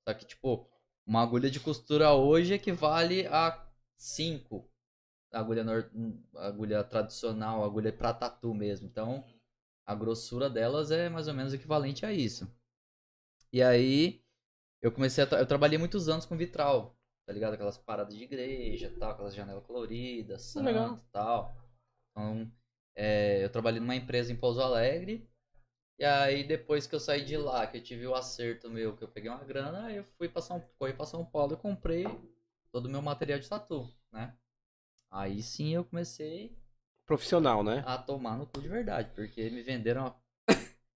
Só 0.09 0.15
que, 0.15 0.25
tipo, 0.27 0.69
uma 1.07 1.23
agulha 1.23 1.51
de 1.51 1.61
costura 1.61 2.13
hoje 2.15 2.55
equivale 2.55 3.27
a 3.29 3.67
5. 3.97 4.69
Agulha, 5.33 5.65
nor- 5.65 5.91
agulha 6.37 6.85
tradicional, 6.85 7.65
agulha 7.65 7.93
pra 7.93 8.13
tatu 8.15 8.55
mesmo. 8.55 8.87
Então, 8.87 9.25
a 9.87 9.95
grossura 9.95 10.51
delas 10.51 10.91
é 10.91 11.09
mais 11.09 11.29
ou 11.29 11.35
menos 11.35 11.55
equivalente 11.55 12.07
a 12.07 12.13
isso. 12.13 12.51
E 13.53 13.63
aí, 13.63 14.22
eu 14.83 14.93
comecei 14.93 15.25
a. 15.25 15.27
tra- 15.27 15.41
Eu 15.41 15.47
trabalhei 15.47 15.79
muitos 15.79 16.09
anos 16.09 16.27
com 16.27 16.37
vitral, 16.37 16.97
tá 17.27 17.33
ligado? 17.33 17.55
Aquelas 17.55 17.79
paradas 17.79 18.17
de 18.17 18.25
igreja 18.25 18.95
tal, 18.99 19.13
aquelas 19.13 19.35
janelas 19.35 19.65
coloridas, 19.67 20.43
santo 20.43 20.67
Legal. 20.67 20.97
e 20.99 21.13
tal. 21.13 21.57
Então, 22.11 22.53
é, 22.97 23.45
eu 23.45 23.51
trabalhei 23.51 23.81
numa 23.81 23.97
empresa 23.97 24.33
em 24.33 24.37
Pouso 24.37 24.61
Alegre. 24.63 25.29
E 25.99 26.05
aí, 26.05 26.45
depois 26.45 26.87
que 26.87 26.95
eu 26.95 27.01
saí 27.01 27.25
de 27.25 27.37
lá, 27.37 27.67
que 27.67 27.79
eu 27.79 27.83
tive 27.83 28.07
o 28.07 28.15
acerto 28.15 28.71
meu, 28.71 28.97
que 28.97 29.05
eu 29.05 29.09
peguei 29.09 29.31
uma 29.31 29.45
grana, 29.45 29.87
aí 29.87 29.97
eu 29.99 30.05
fui 30.19 30.29
pra 30.29 30.43
São, 30.43 30.61
corri 30.79 30.93
pra 30.95 31.07
São 31.07 31.25
Paulo 31.25 31.55
e 31.55 31.57
comprei 31.57 32.05
todo 32.73 32.87
o 32.87 32.91
meu 32.91 33.03
material 33.03 33.39
de 33.39 33.49
tatu, 33.49 33.89
né? 34.13 34.37
Aí 35.11 35.43
sim 35.43 35.75
eu 35.75 35.85
comecei 35.85 36.57
Profissional, 37.07 37.63
né? 37.63 37.85
a 37.85 37.99
tomar 37.99 38.37
no 38.39 38.47
cu 38.47 38.61
de 38.61 38.69
verdade, 38.69 39.11
porque 39.15 39.51
me 39.51 39.63
venderam 39.63 40.03
uma 40.03 40.22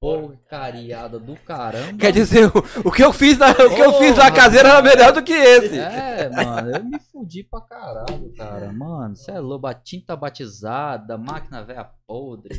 porcariada 0.01 1.19
do 1.19 1.37
caramba. 1.37 1.99
Quer 1.99 2.13
dizer, 2.13 2.47
o, 2.47 2.89
o 2.89 2.93
que 2.93 3.03
eu 3.03 3.13
fiz 3.13 3.39
na, 3.39 3.51
o 3.51 3.75
que 3.75 3.81
eu 3.81 3.93
fiz 3.95 4.17
na 4.17 4.31
caseira 4.31 4.69
era 4.71 4.83
melhor 4.83 5.13
do 5.13 5.23
que 5.23 5.33
esse. 5.33 5.79
É, 5.79 6.29
mano, 6.31 6.77
eu 6.77 6.85
me 6.85 6.99
fudi 6.99 7.43
pra 7.43 7.61
caralho, 7.63 8.33
cara. 8.37 8.73
Mano, 8.73 9.17
você 9.17 9.31
é 9.33 9.39
loba, 9.39 9.75
tinta 9.75 10.15
batizada, 10.17 11.17
máquina 11.19 11.65
velha 11.65 11.91
podre. 12.07 12.59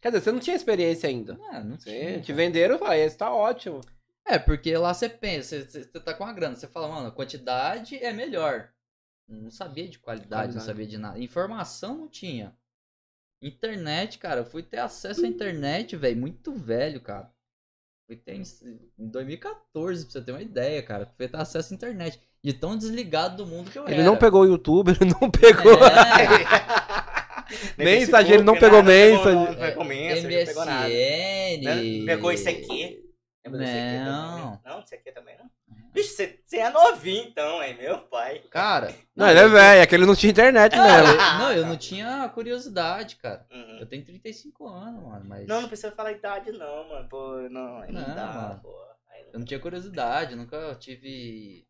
Quer 0.00 0.08
dizer, 0.10 0.22
você 0.22 0.32
não 0.32 0.40
tinha 0.40 0.56
experiência 0.56 1.08
ainda. 1.08 1.38
É, 1.52 1.62
não 1.62 1.76
tinha. 1.76 2.20
te 2.20 2.32
venderam 2.32 2.78
falei, 2.78 3.02
esse 3.04 3.16
tá 3.16 3.32
ótimo. 3.32 3.80
É, 4.26 4.38
porque 4.38 4.76
lá 4.76 4.92
você 4.92 5.08
pensa, 5.08 5.58
você, 5.64 5.84
você 5.84 6.00
tá 6.00 6.12
com 6.12 6.24
a 6.24 6.32
grana, 6.32 6.54
você 6.54 6.66
fala, 6.66 6.88
mano, 6.88 7.08
a 7.08 7.12
quantidade 7.12 7.96
é 7.96 8.12
melhor. 8.12 8.68
Não 9.26 9.50
sabia 9.50 9.88
de 9.88 9.98
qualidade, 9.98 10.54
não 10.54 10.60
Qualidade. 10.60 10.66
sabia 10.66 10.86
de 10.86 10.98
nada. 10.98 11.18
Informação 11.18 11.96
não 11.96 12.08
tinha. 12.08 12.54
Internet, 13.42 14.18
cara, 14.18 14.40
eu 14.40 14.44
fui 14.44 14.62
ter 14.62 14.78
acesso 14.78 15.24
à 15.24 15.28
internet, 15.28 15.94
velho, 15.96 16.16
muito 16.16 16.52
velho, 16.52 17.00
cara. 17.00 17.30
Fui 18.06 18.16
ter 18.16 18.34
em 18.34 18.42
em 18.98 19.08
2014, 19.08 20.04
pra 20.04 20.12
você 20.12 20.20
ter 20.22 20.32
uma 20.32 20.42
ideia, 20.42 20.82
cara. 20.82 21.06
Fui 21.16 21.28
ter 21.28 21.36
acesso 21.36 21.72
à 21.72 21.76
internet. 21.76 22.20
De 22.42 22.52
tão 22.52 22.76
desligado 22.76 23.36
do 23.38 23.46
mundo 23.46 23.70
que 23.70 23.78
eu 23.78 23.84
Ele 23.84 23.94
era. 23.96 24.04
não 24.04 24.16
pegou 24.16 24.42
o 24.42 24.46
YouTube, 24.46 24.92
ele 25.00 25.10
não 25.20 25.30
pegou. 25.30 25.72
É, 25.74 26.48
Mensagem, 27.82 28.34
ele 28.34 28.42
não 28.44 28.58
pegou 28.58 28.82
mensagem. 28.82 29.34
Não 29.34 29.54
pegou 29.54 29.84
mensagem, 29.84 30.22
não 30.38 30.46
pegou 30.46 30.64
nada. 30.64 30.88
MSN. 30.88 31.64
Né? 31.64 32.06
Pegou 32.06 32.32
isso 32.32 32.48
aqui. 32.48 33.04
Lembra 33.44 33.60
desse 33.60 33.72
aqui 33.78 34.04
Não. 34.04 34.36
também? 34.36 34.60
Não, 34.64 34.80
isso 34.80 34.94
aqui 34.94 35.12
também 35.12 35.38
não. 35.38 35.50
Bicho, 35.98 36.14
você, 36.14 36.40
é 36.56 36.70
novinho 36.70 37.24
então, 37.28 37.60
hein, 37.62 37.76
meu 37.76 37.98
pai. 38.06 38.38
Cara. 38.50 38.94
Não, 39.16 39.28
ele 39.28 39.40
é 39.40 39.48
velho, 39.48 39.80
é 39.82 39.86
que 39.86 39.94
ele 39.96 40.06
não 40.06 40.14
tinha 40.14 40.30
internet 40.30 40.76
Não, 40.76 40.84
mesmo. 40.84 41.08
eu, 41.12 41.38
não, 41.38 41.52
eu 41.52 41.66
não 41.66 41.76
tinha 41.76 42.28
curiosidade, 42.28 43.16
cara. 43.16 43.44
Uhum. 43.50 43.78
Eu 43.80 43.86
tenho 43.86 44.04
35 44.04 44.68
anos, 44.68 45.02
mano, 45.02 45.24
mas. 45.24 45.48
Não, 45.48 45.62
não 45.62 45.68
precisa 45.68 45.90
falar 45.90 46.12
idade 46.12 46.52
não, 46.52 46.88
mano. 46.88 47.08
Pô, 47.08 47.36
não, 47.50 47.78
aí 47.78 47.90
não, 47.92 48.00
Não, 48.06 48.14
dá, 48.14 48.26
mano. 48.26 48.60
pô. 48.62 48.80
Aí 49.10 49.22
não 49.24 49.30
Eu 49.32 49.38
não 49.40 49.46
tinha 49.46 49.58
curiosidade, 49.58 50.36
nunca 50.36 50.74
tive 50.76 51.66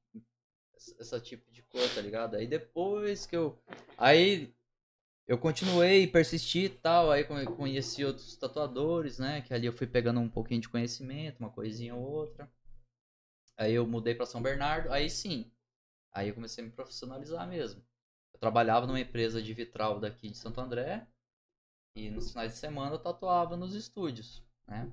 esse 0.77 0.95
esse 1.01 1.21
tipo 1.23 1.51
de 1.51 1.63
coisa, 1.63 1.95
tá 1.95 2.01
ligado? 2.03 2.37
Aí 2.37 2.47
depois 2.47 3.25
que 3.25 3.35
eu. 3.37 3.59
Aí 3.97 4.53
eu 5.27 5.39
continuei, 5.39 6.07
persisti 6.07 6.65
e 6.65 6.69
tal, 6.69 7.11
aí 7.11 7.25
con- 7.25 7.45
conheci 7.57 8.05
outros 8.05 8.37
tatuadores, 8.37 9.19
né? 9.19 9.41
Que 9.41 9.55
ali 9.55 9.67
eu 9.67 9.73
fui 9.73 9.87
pegando 9.87 10.21
um 10.21 10.29
pouquinho 10.29 10.61
de 10.61 10.69
conhecimento, 10.69 11.41
uma 11.41 11.51
coisinha 11.51 11.95
ou 11.95 12.03
outra. 12.03 12.49
Aí 13.59 13.75
eu 13.75 13.87
mudei 13.87 14.15
pra 14.15 14.27
São 14.27 14.41
Bernardo, 14.43 14.93
aí 14.93 15.11
sim. 15.11 15.51
Aí 16.13 16.29
eu 16.29 16.35
comecei 16.35 16.65
a 16.65 16.67
me 16.67 16.73
profissionalizar 16.73 17.47
mesmo. 17.49 17.85
Eu 18.33 18.41
trabalhava 18.41 18.87
numa 18.87 19.01
empresa 19.01 19.43
de 19.43 19.53
vitral 19.55 20.01
daqui 20.01 20.31
de 20.31 20.39
Santo 20.39 20.61
André. 20.61 21.07
E 21.97 22.11
nos 22.11 22.31
finais 22.31 22.53
de 22.53 22.59
semana 22.59 22.95
eu 22.95 22.99
tatuava 22.99 23.57
nos 23.57 23.75
estúdios, 23.75 24.43
né? 24.67 24.93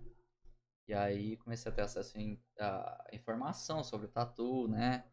E 0.88 0.94
aí 0.94 1.38
comecei 1.38 1.72
a 1.72 1.76
ter 1.76 1.82
acesso 1.84 2.18
a 2.60 3.08
informação 3.14 3.84
sobre 3.84 4.08
tatu, 4.08 4.68
né? 4.68 5.06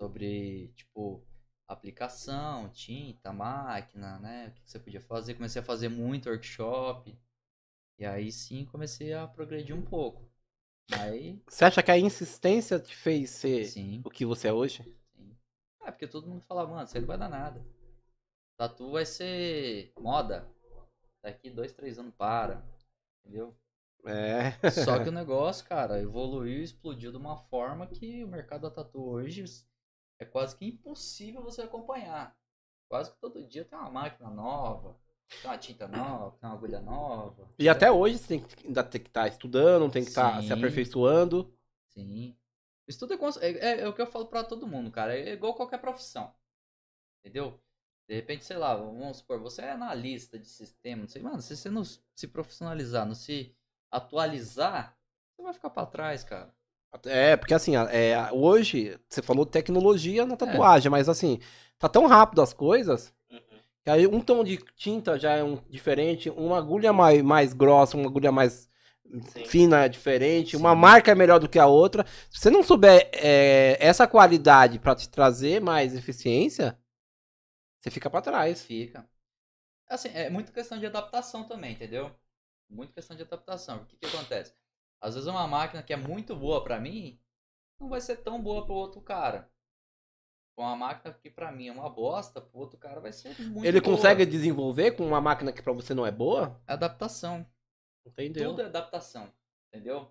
Sobre, 0.00 0.68
tipo, 0.76 1.26
aplicação, 1.68 2.70
tinta, 2.70 3.32
máquina, 3.32 4.18
né? 4.20 4.48
O 4.48 4.52
que 4.52 4.70
você 4.70 4.78
podia 4.78 5.00
fazer. 5.00 5.34
Comecei 5.34 5.62
a 5.62 5.64
fazer 5.64 5.88
muito 5.88 6.28
workshop. 6.30 7.18
E 7.98 8.06
aí 8.06 8.32
sim 8.32 8.66
comecei 8.66 9.12
a 9.14 9.26
progredir 9.26 9.76
um 9.76 9.82
pouco. 9.84 10.27
Aí, 10.92 11.40
Você 11.48 11.64
acha 11.64 11.82
que 11.82 11.90
a 11.90 11.98
insistência 11.98 12.78
te 12.78 12.94
fez 12.94 13.30
ser 13.30 13.74
sim, 13.74 14.04
o 14.04 14.10
que 14.10 14.24
você 14.24 14.48
é 14.48 14.52
hoje? 14.52 14.84
sim. 15.14 15.36
É, 15.82 15.90
porque 15.90 16.06
todo 16.06 16.28
mundo 16.28 16.42
fala, 16.46 16.66
mano, 16.66 16.84
isso 16.84 16.96
aí 16.96 17.00
não 17.00 17.08
vai 17.08 17.18
dar 17.18 17.28
nada. 17.28 17.64
Tatu 18.58 18.92
vai 18.92 19.06
ser 19.06 19.92
moda. 19.98 20.48
Daqui 21.22 21.50
dois, 21.50 21.72
três 21.72 21.98
anos 21.98 22.14
para. 22.14 22.64
Entendeu? 23.24 23.56
É. 24.06 24.52
Só 24.70 24.98
que 24.98 25.08
o 25.08 25.12
negócio, 25.12 25.66
cara, 25.66 26.00
evoluiu 26.00 26.60
e 26.60 26.64
explodiu 26.64 27.10
de 27.10 27.16
uma 27.18 27.36
forma 27.36 27.86
que 27.86 28.24
o 28.24 28.28
mercado 28.28 28.62
da 28.62 28.70
tatu 28.70 29.02
hoje 29.02 29.44
é 30.20 30.24
quase 30.24 30.56
que 30.56 30.66
impossível 30.66 31.42
você 31.42 31.62
acompanhar. 31.62 32.36
Quase 32.88 33.12
que 33.12 33.18
todo 33.20 33.46
dia 33.46 33.64
tem 33.64 33.78
uma 33.78 33.90
máquina 33.90 34.30
nova, 34.30 34.96
uma 35.44 35.58
tinta 35.58 35.86
nova, 35.86 36.36
tem 36.38 36.48
uma 36.48 36.56
agulha 36.56 36.80
nova. 36.80 37.48
E 37.58 37.68
até 37.68 37.90
hoje 37.90 38.18
você 38.18 38.28
tem 38.28 38.40
que, 38.40 38.66
ainda 38.66 38.82
tem 38.82 39.00
que 39.00 39.08
estar 39.08 39.28
estudando, 39.28 39.90
tem 39.90 40.02
que 40.02 40.08
estar 40.10 40.40
se 40.40 40.48
Sim. 40.48 40.52
aperfeiçoando. 40.52 41.52
Sim. 41.88 42.36
Isso 42.86 42.98
tudo 43.00 43.14
é, 43.14 43.18
é, 43.40 43.50
é- 43.50 43.80
é 43.82 43.88
o 43.88 43.92
que 43.92 44.00
eu 44.00 44.06
falo 44.06 44.26
pra 44.26 44.42
todo 44.42 44.66
mundo, 44.66 44.90
cara. 44.90 45.16
É 45.16 45.32
igual 45.32 45.54
qualquer 45.54 45.78
profissão. 45.78 46.32
Entendeu? 47.20 47.60
De 48.08 48.14
repente, 48.14 48.44
sei 48.44 48.56
lá, 48.56 48.74
vamos 48.74 49.18
supor, 49.18 49.38
você 49.38 49.62
é 49.62 49.72
analista 49.72 50.38
de 50.38 50.46
sistema, 50.46 51.02
não 51.02 51.08
sei, 51.08 51.20
mano, 51.20 51.42
se 51.42 51.54
você 51.54 51.68
não 51.68 51.84
se 51.84 52.26
profissionalizar, 52.26 53.04
não 53.04 53.14
se 53.14 53.54
atualizar, 53.90 54.96
você 55.36 55.42
vai 55.42 55.52
ficar 55.52 55.68
pra 55.68 55.84
trás, 55.84 56.24
cara. 56.24 56.54
É, 57.04 57.36
porque 57.36 57.52
assim, 57.52 57.76
é, 57.76 58.32
hoje, 58.32 58.98
você 59.10 59.20
falou 59.20 59.44
tecnologia 59.44 60.22
É. 60.22 60.24
na 60.24 60.36
tatuagem, 60.36 60.90
mas 60.90 61.06
assim, 61.06 61.38
tá 61.78 61.86
tão 61.86 62.06
rápido 62.06 62.40
as 62.40 62.54
coisas, 62.54 63.14
Aí 63.88 64.06
um 64.06 64.20
tom 64.20 64.44
de 64.44 64.58
tinta 64.76 65.18
já 65.18 65.32
é 65.32 65.42
um 65.44 65.56
diferente, 65.68 66.30
uma 66.30 66.58
agulha 66.58 66.92
mais, 66.92 67.22
mais 67.22 67.52
grossa, 67.52 67.96
uma 67.96 68.08
agulha 68.08 68.30
mais 68.30 68.68
Sim. 69.32 69.44
fina 69.46 69.84
é 69.84 69.88
diferente, 69.88 70.56
uma 70.56 70.74
Sim. 70.74 70.80
marca 70.80 71.12
é 71.12 71.14
melhor 71.14 71.38
do 71.40 71.48
que 71.48 71.58
a 71.58 71.66
outra. 71.66 72.04
Se 72.30 72.40
você 72.40 72.50
não 72.50 72.62
souber 72.62 73.08
é, 73.12 73.76
essa 73.80 74.06
qualidade 74.06 74.78
pra 74.78 74.94
te 74.94 75.08
trazer 75.08 75.60
mais 75.60 75.94
eficiência, 75.94 76.78
você 77.80 77.90
fica 77.90 78.10
pra 78.10 78.20
trás. 78.20 78.62
Fica. 78.62 79.08
Assim, 79.88 80.08
é 80.12 80.28
muito 80.28 80.52
questão 80.52 80.78
de 80.78 80.86
adaptação 80.86 81.44
também, 81.44 81.72
entendeu? 81.72 82.14
Muito 82.68 82.92
questão 82.92 83.16
de 83.16 83.22
adaptação. 83.22 83.78
O 83.78 83.86
que 83.86 83.96
que 83.96 84.06
acontece? 84.06 84.52
Às 85.00 85.14
vezes 85.14 85.28
uma 85.28 85.46
máquina 85.46 85.82
que 85.82 85.92
é 85.92 85.96
muito 85.96 86.36
boa 86.36 86.62
pra 86.62 86.78
mim, 86.78 87.18
não 87.80 87.88
vai 87.88 88.00
ser 88.00 88.16
tão 88.16 88.42
boa 88.42 88.66
pro 88.66 88.74
outro 88.74 89.00
cara. 89.00 89.50
Uma 90.58 90.74
máquina 90.74 91.14
que 91.14 91.30
pra 91.30 91.52
mim 91.52 91.68
é 91.68 91.72
uma 91.72 91.88
bosta, 91.88 92.40
pro 92.40 92.58
outro 92.58 92.78
cara 92.78 93.00
vai 93.00 93.12
ser 93.12 93.38
muito 93.40 93.64
Ele 93.64 93.80
boa. 93.80 93.94
consegue 93.94 94.26
desenvolver 94.26 94.92
com 94.92 95.06
uma 95.06 95.20
máquina 95.20 95.52
que 95.52 95.62
pra 95.62 95.72
você 95.72 95.94
não 95.94 96.04
é 96.04 96.10
boa? 96.10 96.60
Adaptação. 96.66 97.46
Entendeu? 98.04 98.50
Tudo 98.50 98.62
é 98.62 98.64
adaptação, 98.64 99.32
entendeu? 99.68 100.10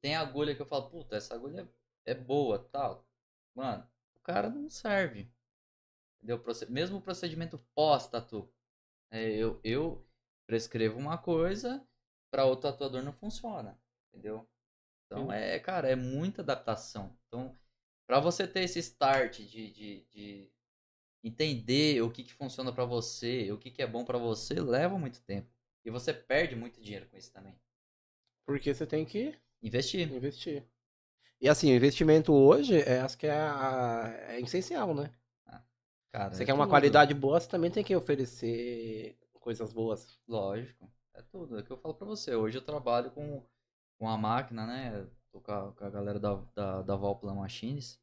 Tem 0.00 0.16
agulha 0.16 0.54
que 0.54 0.62
eu 0.62 0.66
falo, 0.66 0.90
puta, 0.90 1.16
essa 1.16 1.34
agulha 1.34 1.70
é 2.04 2.14
boa, 2.14 2.58
tal. 2.72 3.06
Mano, 3.54 3.86
o 4.16 4.20
cara 4.20 4.48
não 4.50 4.68
serve. 4.68 5.30
Entendeu? 6.16 6.42
Mesmo 6.68 6.98
o 6.98 7.02
procedimento 7.02 7.58
pós-tatu. 7.74 8.50
É, 9.10 9.30
eu, 9.30 9.60
eu 9.62 10.04
prescrevo 10.46 10.98
uma 10.98 11.16
coisa, 11.18 11.86
para 12.30 12.44
outro 12.44 12.70
tatuador 12.70 13.02
não 13.02 13.12
funciona, 13.12 13.78
entendeu? 14.08 14.48
Então, 15.06 15.30
é, 15.30 15.58
cara, 15.60 15.88
é 15.88 15.94
muita 15.94 16.42
adaptação. 16.42 17.16
Então, 17.28 17.56
para 18.06 18.20
você 18.20 18.46
ter 18.46 18.62
esse 18.62 18.78
start 18.80 19.40
de, 19.40 19.70
de, 19.72 20.06
de 20.12 20.50
entender 21.24 22.02
o 22.02 22.10
que, 22.10 22.24
que 22.24 22.34
funciona 22.34 22.72
para 22.72 22.84
você, 22.86 23.52
o 23.52 23.58
que, 23.58 23.70
que 23.70 23.82
é 23.82 23.86
bom 23.86 24.04
para 24.04 24.18
você, 24.18 24.54
leva 24.60 24.98
muito 24.98 25.22
tempo. 25.22 25.48
E 25.84 25.90
você 25.90 26.14
perde 26.14 26.56
muito 26.56 26.80
dinheiro 26.80 27.08
com 27.08 27.16
isso 27.18 27.32
também. 27.32 27.58
Porque 28.44 28.72
você 28.74 28.86
tem 28.86 29.04
que 29.04 29.34
Investir. 29.62 30.08
investir. 30.08 30.64
E 31.40 31.48
assim, 31.48 31.72
o 31.72 31.76
investimento 31.76 32.32
hoje, 32.34 32.80
é, 32.82 33.00
acho 33.00 33.18
que 33.18 33.26
é, 33.26 33.32
a- 33.32 34.12
é 34.28 34.40
essencial, 34.40 34.94
né? 34.94 35.10
Cara, 36.10 36.36
Você 36.36 36.44
é 36.44 36.46
quer 36.46 36.52
uma 36.52 36.66
tudo. 36.66 36.68
qualidade 36.68 37.12
boa, 37.14 37.40
você 37.40 37.48
também 37.48 37.70
tem 37.70 37.82
que 37.84 37.94
oferecer 37.96 39.18
coisas 39.40 39.72
boas. 39.72 40.20
Lógico. 40.28 40.90
É 41.14 41.22
tudo. 41.22 41.56
É 41.56 41.60
o 41.60 41.64
que 41.64 41.70
eu 41.72 41.76
falo 41.78 41.94
pra 41.94 42.06
você. 42.06 42.34
Hoje 42.34 42.58
eu 42.58 42.62
trabalho 42.64 43.10
com, 43.10 43.44
com 43.98 44.08
a 44.08 44.16
máquina, 44.16 44.66
né? 44.66 45.06
Tô 45.36 45.40
com 45.42 45.52
a, 45.52 45.72
com 45.72 45.84
a 45.84 45.90
galera 45.90 46.18
da, 46.18 46.34
da, 46.54 46.82
da 46.82 46.96
Valplan 46.96 47.34
Machines. 47.34 48.00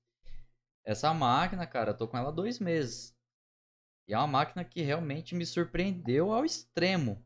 Essa 0.85 1.11
máquina, 1.15 1.65
cara, 1.65 1.91
tô 1.91 2.07
com 2.07 2.15
ela 2.15 2.29
há 2.29 2.31
dois 2.31 2.59
meses. 2.59 3.17
E 4.07 4.13
é 4.13 4.17
uma 4.17 4.27
máquina 4.27 4.63
que 4.63 4.83
realmente 4.83 5.33
me 5.33 5.43
surpreendeu 5.43 6.31
ao 6.31 6.45
extremo. 6.45 7.25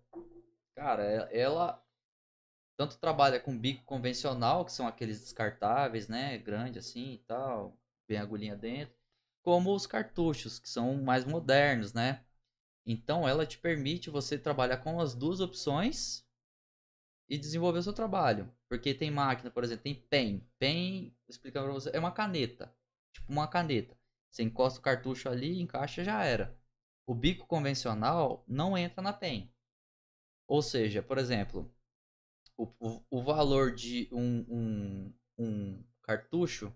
Cara, 0.76 1.30
e- 1.30 1.38
ela 1.38 1.84
tanto 2.78 2.98
trabalha 3.00 3.38
com 3.38 3.58
bico 3.58 3.84
convencional, 3.84 4.64
que 4.64 4.72
são 4.72 4.88
aqueles 4.88 5.20
descartáveis, 5.20 6.08
né? 6.08 6.38
Grande 6.38 6.80
assim 6.80 7.16
e 7.16 7.18
tal. 7.20 7.78
Bem 8.08 8.18
agulhinha 8.18 8.56
dentro. 8.56 8.96
Como 9.42 9.76
os 9.76 9.86
cartuchos, 9.86 10.58
que 10.58 10.70
são 10.70 11.04
mais 11.04 11.26
modernos, 11.26 11.92
né? 11.92 12.24
Então 12.86 13.28
ela 13.28 13.46
te 13.46 13.58
permite 13.58 14.10
você 14.10 14.38
trabalhar 14.38 14.78
com 14.78 15.02
as 15.02 15.14
duas 15.14 15.42
opções 15.42 16.26
e 17.28 17.38
desenvolver 17.38 17.80
o 17.80 17.84
seu 17.84 17.94
trabalho. 17.94 18.50
Porque 18.70 18.94
tem 18.94 19.10
máquina, 19.10 19.50
por 19.50 19.64
exemplo, 19.64 19.84
tem 19.84 19.96
pen. 19.96 20.48
Pen, 20.60 21.16
explicando 21.28 21.66
pra 21.66 21.74
você, 21.74 21.90
é 21.94 22.00
uma 22.00 22.12
caneta. 22.12 22.74
Tipo 23.14 23.32
uma 23.32 23.48
caneta. 23.48 23.98
Você 24.30 24.44
encosta 24.44 24.80
o 24.80 24.84
cartucho 24.84 25.30
ali, 25.30 25.62
encaixa 25.62 26.04
já 26.04 26.24
era. 26.24 26.58
O 27.06 27.16
bico 27.16 27.48
convencional 27.48 28.44
não 28.48 28.78
entra 28.78 29.02
na 29.02 29.14
pen. 29.14 29.54
Ou 30.48 30.62
seja, 30.62 31.02
por 31.02 31.18
exemplo, 31.18 31.74
o, 32.58 32.66
o, 32.80 33.06
o 33.10 33.24
valor 33.24 33.74
de 33.74 34.10
um, 34.12 34.46
um, 34.50 35.14
um 35.38 35.84
cartucho, 36.02 36.76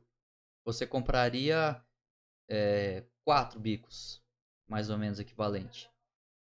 você 0.63 0.85
compraria 0.85 1.83
é, 2.49 3.05
quatro 3.23 3.59
bicos, 3.59 4.23
mais 4.67 4.89
ou 4.89 4.97
menos 4.97 5.19
equivalente. 5.19 5.89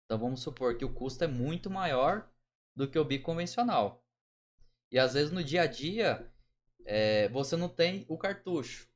Então 0.06 0.20
vamos 0.20 0.42
supor 0.42 0.78
que 0.78 0.86
o 0.86 0.94
custo 0.94 1.24
é 1.24 1.28
muito 1.28 1.70
maior 1.70 2.30
do 2.76 2.88
que 2.88 3.00
o 3.00 3.06
bico 3.06 3.26
convencional. 3.26 4.05
E 4.92 5.00
às 5.00 5.14
vezes 5.14 5.32
no 5.32 5.44
dia 5.44 5.64
a 5.64 5.68
dia 5.68 6.32
é, 6.86 7.28
você 7.30 7.56
não 7.56 7.68
tem 7.70 8.06
o 8.08 8.18
cartucho. 8.18 8.90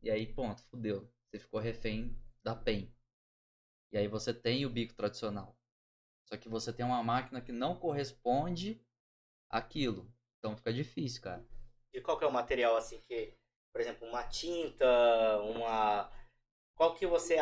E 0.00 0.10
aí, 0.10 0.26
ponto, 0.26 0.62
fudeu. 0.64 1.10
Você 1.26 1.38
ficou 1.38 1.60
refém 1.60 2.16
da 2.42 2.54
PEN. 2.54 2.92
E 3.92 3.98
aí 3.98 4.06
você 4.06 4.32
tem 4.32 4.64
o 4.64 4.70
bico 4.70 4.94
tradicional. 4.94 5.56
Só 6.28 6.36
que 6.36 6.48
você 6.48 6.72
tem 6.72 6.84
uma 6.84 7.02
máquina 7.02 7.40
que 7.40 7.52
não 7.52 7.74
corresponde 7.74 8.80
àquilo. 9.50 10.12
Então 10.38 10.56
fica 10.56 10.72
difícil, 10.72 11.22
cara. 11.22 11.44
E 11.92 12.00
qual 12.00 12.18
que 12.18 12.24
é 12.24 12.28
o 12.28 12.32
material 12.32 12.76
assim 12.76 13.00
que, 13.08 13.34
por 13.72 13.80
exemplo, 13.80 14.06
uma 14.06 14.22
tinta, 14.24 14.86
uma. 15.42 16.12
Qual 16.76 16.94
que 16.94 17.06
você, 17.06 17.36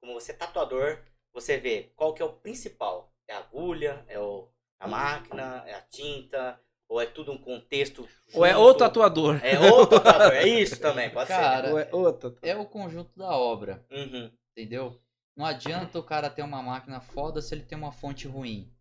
como 0.00 0.14
você 0.14 0.32
é 0.32 0.36
tatuador, 0.36 1.04
você 1.32 1.58
vê 1.58 1.92
qual 1.96 2.14
que 2.14 2.22
é 2.22 2.24
o 2.24 2.32
principal? 2.32 3.12
É 3.28 3.34
a 3.34 3.38
agulha, 3.38 4.04
é 4.08 4.18
o, 4.18 4.48
a 4.82 4.88
máquina, 4.88 5.62
é 5.64 5.74
a 5.74 5.80
tinta, 5.80 6.60
ou 6.88 7.00
é 7.00 7.06
tudo 7.06 7.30
um 7.30 7.38
contexto? 7.38 8.08
Ou 8.34 8.44
é 8.44 8.50
junto? 8.50 8.64
o 8.64 8.74
tatuador. 8.74 9.40
É 9.44 9.58
o 9.60 9.86
tatuador, 9.86 10.32
é 10.32 10.48
isso 10.48 10.80
também, 10.80 11.08
pode 11.08 11.28
Cara, 11.28 11.70
Ou 11.70 11.78
é 11.78 11.88
o 11.92 12.12
tatuador. 12.12 12.40
É 12.42 12.56
o 12.56 12.66
conjunto 12.66 13.16
da 13.16 13.30
obra. 13.30 13.86
ser. 13.88 13.94
Uhum. 13.94 14.32
Entendeu? 14.50 15.00
Não 15.36 15.46
adianta 15.46 15.98
o 15.98 16.02
cara 16.02 16.28
ter 16.28 16.42
uma 16.42 16.60
máquina 16.60 17.00
foda 17.00 17.40
se 17.40 17.54
ele 17.54 17.62
tem 17.62 17.78
uma 17.78 17.92
fonte 17.92 18.26
ruim. 18.26 18.74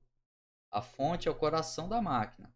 A 0.72 0.82
fonte 0.82 1.28
é 1.28 1.32
o 1.32 1.36
coração 1.36 1.88
da 1.88 2.02
máquina. 2.02 2.52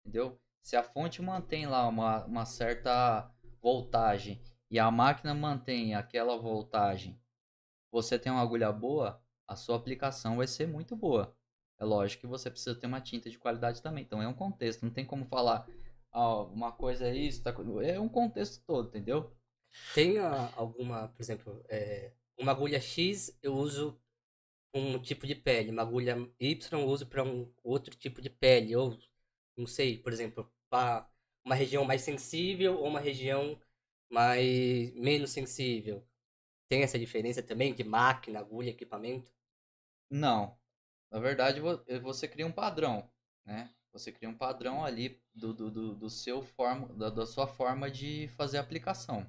Entendeu? 0.00 0.40
Se 0.62 0.74
a 0.74 0.82
fonte 0.82 1.20
mantém 1.20 1.66
lá 1.66 1.86
uma, 1.86 2.24
uma 2.24 2.46
certa 2.46 3.30
voltagem 3.60 4.42
e 4.70 4.78
a 4.78 4.90
máquina 4.90 5.34
mantém 5.34 5.94
aquela 5.94 6.38
voltagem, 6.38 7.20
você 7.92 8.18
tem 8.18 8.32
uma 8.32 8.42
agulha 8.42 8.72
boa, 8.72 9.22
a 9.46 9.54
sua 9.54 9.76
aplicação 9.76 10.38
vai 10.38 10.46
ser 10.46 10.66
muito 10.66 10.96
boa. 10.96 11.35
É 11.78 11.84
lógico 11.84 12.22
que 12.22 12.26
você 12.26 12.50
precisa 12.50 12.74
ter 12.74 12.86
uma 12.86 13.00
tinta 13.00 13.30
de 13.30 13.38
qualidade 13.38 13.82
também. 13.82 14.04
Então 14.04 14.22
é 14.22 14.28
um 14.28 14.34
contexto. 14.34 14.82
Não 14.82 14.90
tem 14.90 15.04
como 15.04 15.26
falar, 15.26 15.66
ah, 16.12 16.42
uma 16.44 16.72
coisa 16.72 17.06
é 17.06 17.14
isso, 17.14 17.42
tá... 17.42 17.54
é 17.84 18.00
um 18.00 18.08
contexto 18.08 18.62
todo, 18.66 18.88
entendeu? 18.88 19.30
Tem 19.94 20.18
ah, 20.18 20.52
alguma, 20.56 21.08
por 21.08 21.22
exemplo, 21.22 21.64
é, 21.68 22.12
uma 22.38 22.52
agulha 22.52 22.80
X 22.80 23.38
eu 23.42 23.54
uso 23.54 24.00
um 24.74 24.98
tipo 25.00 25.26
de 25.26 25.34
pele, 25.34 25.70
uma 25.70 25.82
agulha 25.82 26.16
Y 26.40 26.80
eu 26.80 26.86
uso 26.86 27.06
para 27.06 27.22
um 27.24 27.52
outro 27.62 27.94
tipo 27.96 28.20
de 28.22 28.30
pele, 28.30 28.76
ou 28.76 28.98
não 29.56 29.66
sei, 29.66 29.98
por 29.98 30.12
exemplo, 30.12 30.50
para 30.70 31.08
uma 31.44 31.54
região 31.54 31.84
mais 31.84 32.02
sensível 32.02 32.78
ou 32.78 32.86
uma 32.88 33.00
região 33.00 33.58
mais 34.10 34.94
menos 34.94 35.30
sensível. 35.30 36.06
Tem 36.68 36.82
essa 36.82 36.98
diferença 36.98 37.42
também 37.42 37.74
de 37.74 37.84
máquina, 37.84 38.40
agulha, 38.40 38.70
equipamento? 38.70 39.32
Não. 40.10 40.56
Na 41.10 41.18
verdade, 41.20 41.60
eh, 41.86 41.98
você 41.98 42.28
cria 42.28 42.46
um 42.46 42.52
padrão, 42.52 43.10
né? 43.44 43.72
Você 43.92 44.12
cria 44.12 44.28
um 44.28 44.36
padrão 44.36 44.84
ali 44.84 45.22
do, 45.34 45.54
do, 45.54 45.70
do, 45.70 45.94
do 45.94 46.10
seu 46.10 46.42
forma, 46.42 46.88
da, 46.94 47.08
da 47.08 47.26
sua 47.26 47.46
forma 47.46 47.90
de 47.90 48.28
fazer 48.36 48.58
a 48.58 48.60
aplicação. 48.60 49.26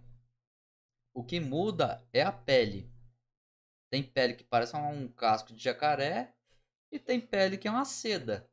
O 1.14 1.24
que 1.24 1.40
muda 1.40 2.06
é 2.14 2.22
a 2.22 2.32
pele. 2.32 2.92
Tem 3.90 4.04
pele 4.04 4.36
que 4.36 4.44
parece 4.44 4.76
um 4.76 5.08
casco 5.08 5.54
de 5.54 5.64
jacaré 5.64 6.34
e 6.92 7.00
tem 7.00 7.20
pele 7.20 7.58
que 7.58 7.68
é 7.68 7.72
uma 7.72 7.86
seda, 7.86 8.50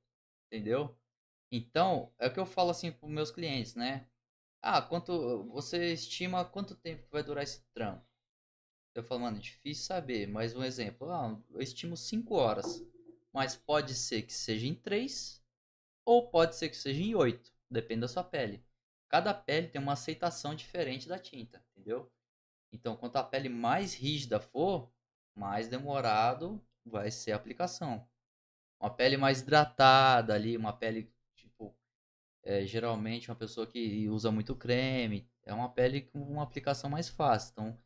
entendeu? 0.47 0.97
Então, 1.51 2.13
é 2.19 2.29
o 2.29 2.33
que 2.33 2.41
eu 2.41 2.47
falo 2.47 2.71
assim 2.71 2.93
para 2.93 3.09
meus 3.09 3.31
clientes, 3.31 3.75
né? 3.75 4.07
Ah, 4.63 4.81
quanto 4.81 5.45
você 5.45 5.93
estima 5.93 6.45
quanto 6.45 6.75
tempo 6.77 7.07
vai 7.11 7.23
durar 7.23 7.45
esse 7.45 7.63
trampo? 7.75 8.05
Eu 8.95 9.03
falo, 9.03 9.23
mano, 9.23 9.39
difícil 9.39 9.85
saber, 9.85 10.27
mas 10.29 10.55
um 10.55 10.65
exemplo, 10.65 11.11
ah, 11.11 11.39
eu 11.51 11.61
estimo 11.61 11.97
5 11.97 12.35
horas, 12.35 12.83
mas 13.35 13.57
pode 13.57 13.95
ser 13.97 14.23
que 14.25 14.35
seja 14.35 14.67
em 14.69 14.75
3 14.77 15.43
ou 16.05 16.31
pode 16.31 16.57
ser 16.57 16.69
que 16.71 16.77
seja 16.77 17.03
em 17.03 17.15
8, 17.15 17.53
depende 17.71 18.03
da 18.03 18.09
sua 18.09 18.25
pele. 18.25 18.65
Cada 19.09 19.35
pele 19.35 19.69
tem 19.69 19.81
uma 19.83 19.95
aceitação 19.95 20.55
diferente 20.55 21.09
da 21.09 21.19
tinta, 21.19 21.65
entendeu? 21.73 22.13
Então, 22.73 22.97
quanto 22.97 23.17
a 23.17 23.25
pele 23.25 23.49
mais 23.49 23.95
rígida 23.95 24.41
for, 24.41 24.91
mais 25.35 25.69
demorado 25.69 26.65
vai 26.85 27.11
ser 27.11 27.33
a 27.33 27.37
aplicação. 27.37 28.09
Uma 28.81 28.91
pele 28.91 29.17
mais 29.17 29.41
hidratada 29.41 30.35
ali, 30.35 30.57
uma 30.57 30.73
pele, 30.73 31.13
tipo, 31.37 31.75
é, 32.45 32.67
geralmente 32.67 33.31
uma 33.31 33.37
pessoa 33.37 33.67
que 33.67 34.09
usa 34.09 34.31
muito 34.33 34.57
creme, 34.57 35.29
é 35.45 35.55
uma 35.55 35.69
pele 35.71 36.03
com 36.03 36.21
uma 36.23 36.43
aplicação 36.43 36.91
mais 36.91 37.09
fácil. 37.09 37.53
Então, 37.53 37.79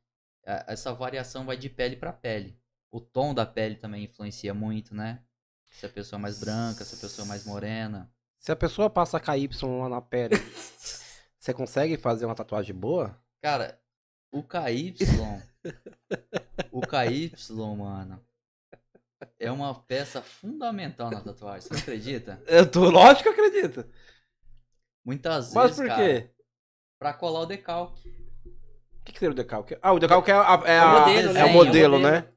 a- 0.47 0.67
essa 0.73 0.95
variação 0.95 1.47
vai 1.47 1.57
de 1.57 1.71
pele 1.71 1.97
para 1.97 2.13
pele. 2.13 2.59
O 2.91 3.01
tom 3.01 3.35
da 3.35 3.47
pele 3.47 3.77
também 3.77 4.05
influencia 4.05 4.55
muito, 4.55 4.95
né? 4.95 5.23
Se 5.71 5.87
a 5.87 5.89
pessoa 5.89 6.19
é 6.19 6.23
mais 6.23 6.39
branca, 6.41 6.85
se 6.85 6.95
a 6.95 6.99
pessoa 6.99 7.25
é 7.25 7.29
mais 7.29 7.45
morena. 7.45 8.11
Se 8.39 8.53
a 8.53 8.57
pessoa 8.57 8.89
passa 8.91 9.21
KY 9.21 9.49
lá 9.81 9.89
na 9.89 10.01
pele, 10.01 10.35
você 11.39 11.53
consegue 11.55 11.97
fazer 11.97 12.25
uma 12.27 12.35
tatuagem 12.35 12.75
boa? 12.75 13.17
Cara, 13.43 13.81
o 14.33 14.43
KY. 14.43 14.95
o 16.73 16.81
KY, 16.81 17.33
mano. 17.77 18.21
É 19.39 19.51
uma 19.51 19.75
peça 19.75 20.23
fundamental 20.23 21.11
na 21.11 21.21
tatuagem, 21.21 21.63
você 21.63 21.75
não 21.75 21.81
acredita? 21.81 22.43
Eu 22.47 22.71
tô, 22.71 22.89
lógico 22.91 23.23
que 23.25 23.29
acredito. 23.41 23.85
Muitas 25.05 25.53
Mas 25.55 25.65
vezes, 25.65 25.77
por 25.77 25.87
cara, 25.87 26.03
quê? 26.05 26.31
pra 26.99 27.13
colar 27.15 27.41
o 27.41 27.47
decalque. 27.47 28.09
O 28.09 29.05
que, 29.05 29.13
que 29.13 29.19
seria 29.19 29.33
o 29.33 29.35
decalque? 29.37 29.79
Ah, 29.81 29.93
o 29.93 29.99
decalque 29.99 30.31
é, 30.31 30.35
a, 30.35 30.63
é, 30.67 30.77
É 30.77 30.83
o 30.85 30.87
a- 30.87 31.01
modelo, 31.01 31.31
é 31.31 31.33
né? 31.33 31.41
o 31.45 31.47
É 31.47 31.51
o 31.51 31.53
modelo, 31.53 31.99
modelo. 31.99 31.99
né? 31.99 32.29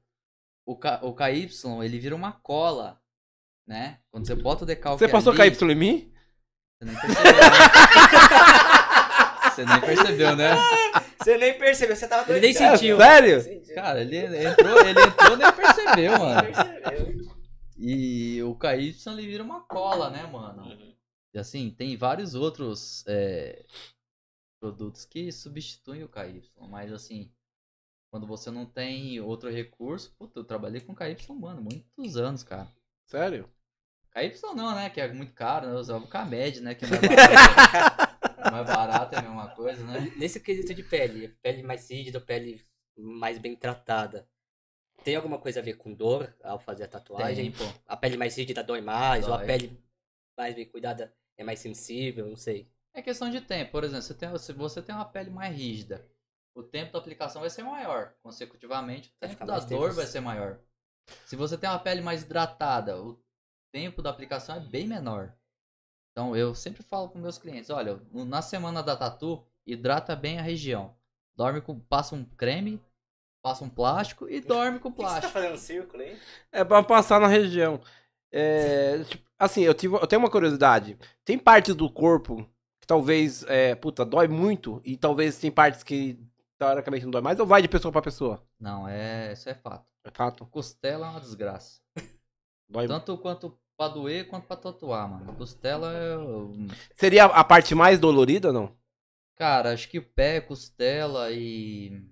O, 0.66 0.76
K, 0.78 1.00
o 1.04 1.14
KY, 1.14 1.50
ele 1.84 2.00
vira 2.00 2.16
uma 2.16 2.32
cola, 2.32 3.01
né? 3.68 4.00
Quando 4.12 4.28
você 4.28 4.36
bota 4.36 4.64
o 4.64 4.68
decalque 4.68 5.00
Você 5.00 5.08
passou 5.08 5.34
ali, 5.34 5.52
KY 5.52 5.72
em 5.72 5.76
mim? 5.76 6.14
Você 6.80 6.86
nem 6.86 6.96
percebeu, 7.00 7.46
né? 7.46 7.68
Você 9.52 9.66
nem 9.66 9.82
percebeu, 9.82 10.36
né? 10.36 10.56
Você 11.20 11.38
nem 11.38 11.58
percebeu, 11.58 11.96
você 11.96 12.08
tava 12.08 12.32
Ele 12.32 12.40
nem 12.40 12.54
sentiu. 12.54 13.00
É, 13.02 13.06
sério? 13.06 13.42
Sentiu. 13.42 13.76
Cara, 13.76 14.02
ele 14.02 14.18
entrou, 14.18 14.80
ele 14.80 15.02
entrou 15.02 15.34
e 15.34 15.38
nem 15.38 15.54
percebeu, 15.54 16.18
mano. 16.18 16.42
Percebeu. 16.42 17.42
E 17.78 18.42
o 18.44 18.56
KY, 18.56 18.96
ele 19.08 19.28
vira 19.28 19.44
uma 19.44 19.62
cola, 19.62 20.10
né, 20.10 20.26
mano? 20.26 20.64
E 21.34 21.40
assim, 21.40 21.70
tem 21.70 21.96
vários 21.96 22.34
outros 22.34 23.04
é, 23.08 23.64
produtos 24.60 25.06
que 25.06 25.32
substituem 25.32 26.04
o 26.04 26.10
KY, 26.10 26.44
mas 26.70 26.92
assim, 26.92 27.32
quando 28.12 28.28
você 28.28 28.52
não 28.52 28.66
tem 28.66 29.20
outro 29.20 29.50
recurso, 29.50 30.14
puta, 30.18 30.40
eu 30.40 30.44
trabalhei 30.44 30.82
com 30.82 30.96
KY, 30.96 31.16
mano, 31.34 31.62
muitos 31.62 32.18
anos, 32.18 32.44
cara. 32.44 32.72
Sério? 33.12 33.52
KY 34.14 34.56
não, 34.56 34.74
né, 34.74 34.90
que 34.90 35.02
é 35.02 35.12
muito 35.12 35.34
caro, 35.34 35.68
né, 35.68 35.74
eu 35.74 35.80
usava 35.80 36.06
o 36.06 36.08
KMED, 36.08 36.62
né, 36.62 36.74
que 36.74 36.86
é 36.86 36.88
mais 36.88 37.02
barato, 37.04 38.52
mais 38.54 38.68
barato 38.68 39.16
é 39.16 39.18
a 39.18 39.22
mesma 39.22 39.50
coisa, 39.50 39.84
né. 39.84 40.14
Nesse 40.16 40.40
quesito 40.40 40.74
de 40.74 40.82
pele, 40.82 41.28
pele 41.42 41.62
mais 41.62 41.90
rígida, 41.92 42.22
pele 42.22 42.66
mais 42.98 43.38
bem 43.38 43.54
tratada, 43.54 44.26
tem 45.04 45.18
alguma 45.18 45.38
coisa 45.38 45.60
a 45.60 45.64
ver 45.64 45.74
com 45.74 45.94
dor 45.94 46.34
ao 46.42 46.58
fazer 46.58 46.86
a 46.86 46.88
tatuagem? 46.88 47.52
Tem, 47.52 47.68
pô. 47.68 47.74
A 47.86 47.98
pele 47.98 48.16
mais 48.16 48.38
rígida 48.38 48.64
dói 48.64 48.80
mais, 48.80 49.28
ou 49.28 49.34
a 49.34 49.38
Dói. 49.38 49.46
pele 49.48 49.84
mais 50.38 50.56
bem 50.56 50.66
cuidada 50.66 51.14
é 51.38 51.44
mais 51.44 51.60
sensível, 51.60 52.28
não 52.28 52.38
sei. 52.38 52.72
É 52.94 53.02
questão 53.02 53.30
de 53.30 53.42
tempo, 53.42 53.74
por 53.74 53.84
exemplo, 53.84 54.04
você 54.04 54.14
tem, 54.14 54.38
se 54.38 54.54
você 54.54 54.82
tem 54.82 54.96
uma 54.96 55.04
pele 55.04 55.30
mais 55.30 55.54
rígida, 55.54 56.10
o 56.56 56.64
tempo 56.64 56.94
da 56.94 57.00
aplicação 57.00 57.42
vai 57.42 57.50
ser 57.50 57.64
maior, 57.64 58.14
consecutivamente 58.24 59.10
o 59.10 59.28
tempo 59.28 59.46
da 59.46 59.60
dor 59.60 59.90
tempo. 59.90 59.96
vai 59.96 60.06
ser 60.06 60.22
maior. 60.22 60.62
Se 61.26 61.36
você 61.36 61.58
tem 61.58 61.70
uma 61.70 61.80
pele 61.80 62.02
mais 62.02 62.24
hidratada, 62.24 63.02
o 63.02 63.20
tempo 63.72 64.02
da 64.02 64.10
aplicação 64.10 64.56
é 64.56 64.60
bem 64.60 64.88
menor. 64.88 65.34
Então 66.12 66.36
eu 66.36 66.54
sempre 66.54 66.84
falo 66.84 67.10
com 67.10 67.20
meus 67.20 67.38
clientes, 67.38 67.70
olha, 67.70 68.02
na 68.12 68.42
semana 68.42 68.84
da 68.84 68.96
tatu, 68.96 69.46
hidrata 69.66 70.16
bem 70.16 70.40
a 70.40 70.42
região. 70.42 70.96
Dorme 71.36 71.62
com, 71.62 71.80
passa 71.80 72.16
um 72.16 72.26
creme, 72.26 72.84
passa 73.44 73.64
um 73.64 73.70
plástico 73.70 74.30
e 74.30 74.42
dorme 74.42 74.80
com 74.80 74.92
que 74.92 75.04
você 75.04 75.22
tá 75.22 75.30
plástico. 75.32 75.32
fazendo 75.32 75.58
círculo 75.58 76.04
aí? 76.04 76.22
É 76.52 76.64
pra 76.64 76.84
passar 76.84 77.20
na 77.20 77.28
região. 77.28 77.82
É, 78.32 79.04
tipo, 79.06 79.30
assim, 79.38 79.62
eu, 79.62 79.74
tive, 79.74 79.96
eu 79.96 80.08
tenho 80.08 80.22
uma 80.22 80.30
curiosidade. 80.32 80.98
Tem 81.26 81.38
partes 81.38 81.76
do 81.76 81.90
corpo 81.90 82.44
que 82.80 82.88
talvez, 82.88 83.44
é, 83.44 83.76
puta, 83.76 84.06
dói 84.06 84.28
muito 84.28 84.82
e 84.86 84.98
talvez 84.98 85.38
tem 85.38 85.52
partes 85.52 85.84
que 85.84 86.20
teoricamente 86.58 87.06
não 87.06 87.12
dói 87.12 87.22
mais 87.22 87.40
ou 87.40 87.46
vai 87.46 87.62
de 87.62 87.68
pessoa 87.70 87.92
pra 87.92 88.02
pessoa? 88.02 88.46
Não, 88.60 88.88
é, 88.88 89.34
isso 89.34 89.50
é 89.50 89.56
fato. 89.56 89.91
É 90.04 90.12
fato. 90.12 90.46
Costela 90.48 91.08
é 91.08 91.10
uma 91.10 91.20
desgraça. 91.20 91.82
Dói. 92.70 92.88
Tanto 92.88 93.18
quanto 93.18 93.58
pra 93.78 93.88
doer 93.88 94.28
quanto 94.28 94.48
pra 94.48 94.56
tatuar, 94.56 95.10
mano. 95.10 95.36
Costela 95.36 95.92
é. 95.94 96.16
Seria 96.96 97.26
a 97.26 97.44
parte 97.44 97.76
mais 97.76 98.00
dolorida, 98.00 98.52
não? 98.52 98.76
Cara, 99.36 99.74
acho 99.74 99.90
que 99.90 100.00
o 100.00 100.04
pé, 100.04 100.40
costela 100.40 101.32
e. 101.32 102.08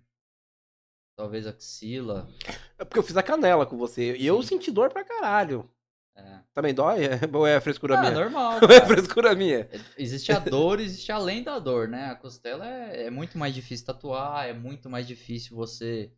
Talvez 1.16 1.46
axila. 1.46 2.30
É 2.78 2.86
porque 2.86 3.00
eu 3.00 3.04
fiz 3.04 3.18
a 3.18 3.24
canela 3.24 3.66
com 3.66 3.78
você 3.78 4.16
e 4.16 4.26
eu 4.26 4.42
Sim. 4.42 4.50
senti 4.50 4.72
dor 4.72 4.90
pra 4.90 5.04
caralho. 5.04 5.70
É, 6.16 6.40
Também 6.54 6.74
dói? 6.74 7.06
É, 7.06 7.20
ou 7.32 7.46
é 7.46 7.60
frescura 7.62 7.98
ah, 7.98 8.02
minha? 8.02 8.12
normal. 8.14 8.60
Ou 8.64 8.70
é 8.70 8.86
frescura 8.86 9.36
minha? 9.36 9.70
Existe 9.98 10.32
a 10.32 10.40
dor, 10.40 10.80
existe 10.80 11.12
além 11.12 11.44
da 11.44 11.60
dor, 11.60 11.88
né? 11.88 12.06
A 12.06 12.16
costela 12.16 12.66
é, 12.68 13.06
é 13.06 13.10
muito 13.10 13.38
mais 13.38 13.54
difícil 13.54 13.86
tatuar, 13.86 14.48
é 14.48 14.54
muito 14.54 14.90
mais 14.90 15.08
difícil 15.08 15.56
você 15.56 16.12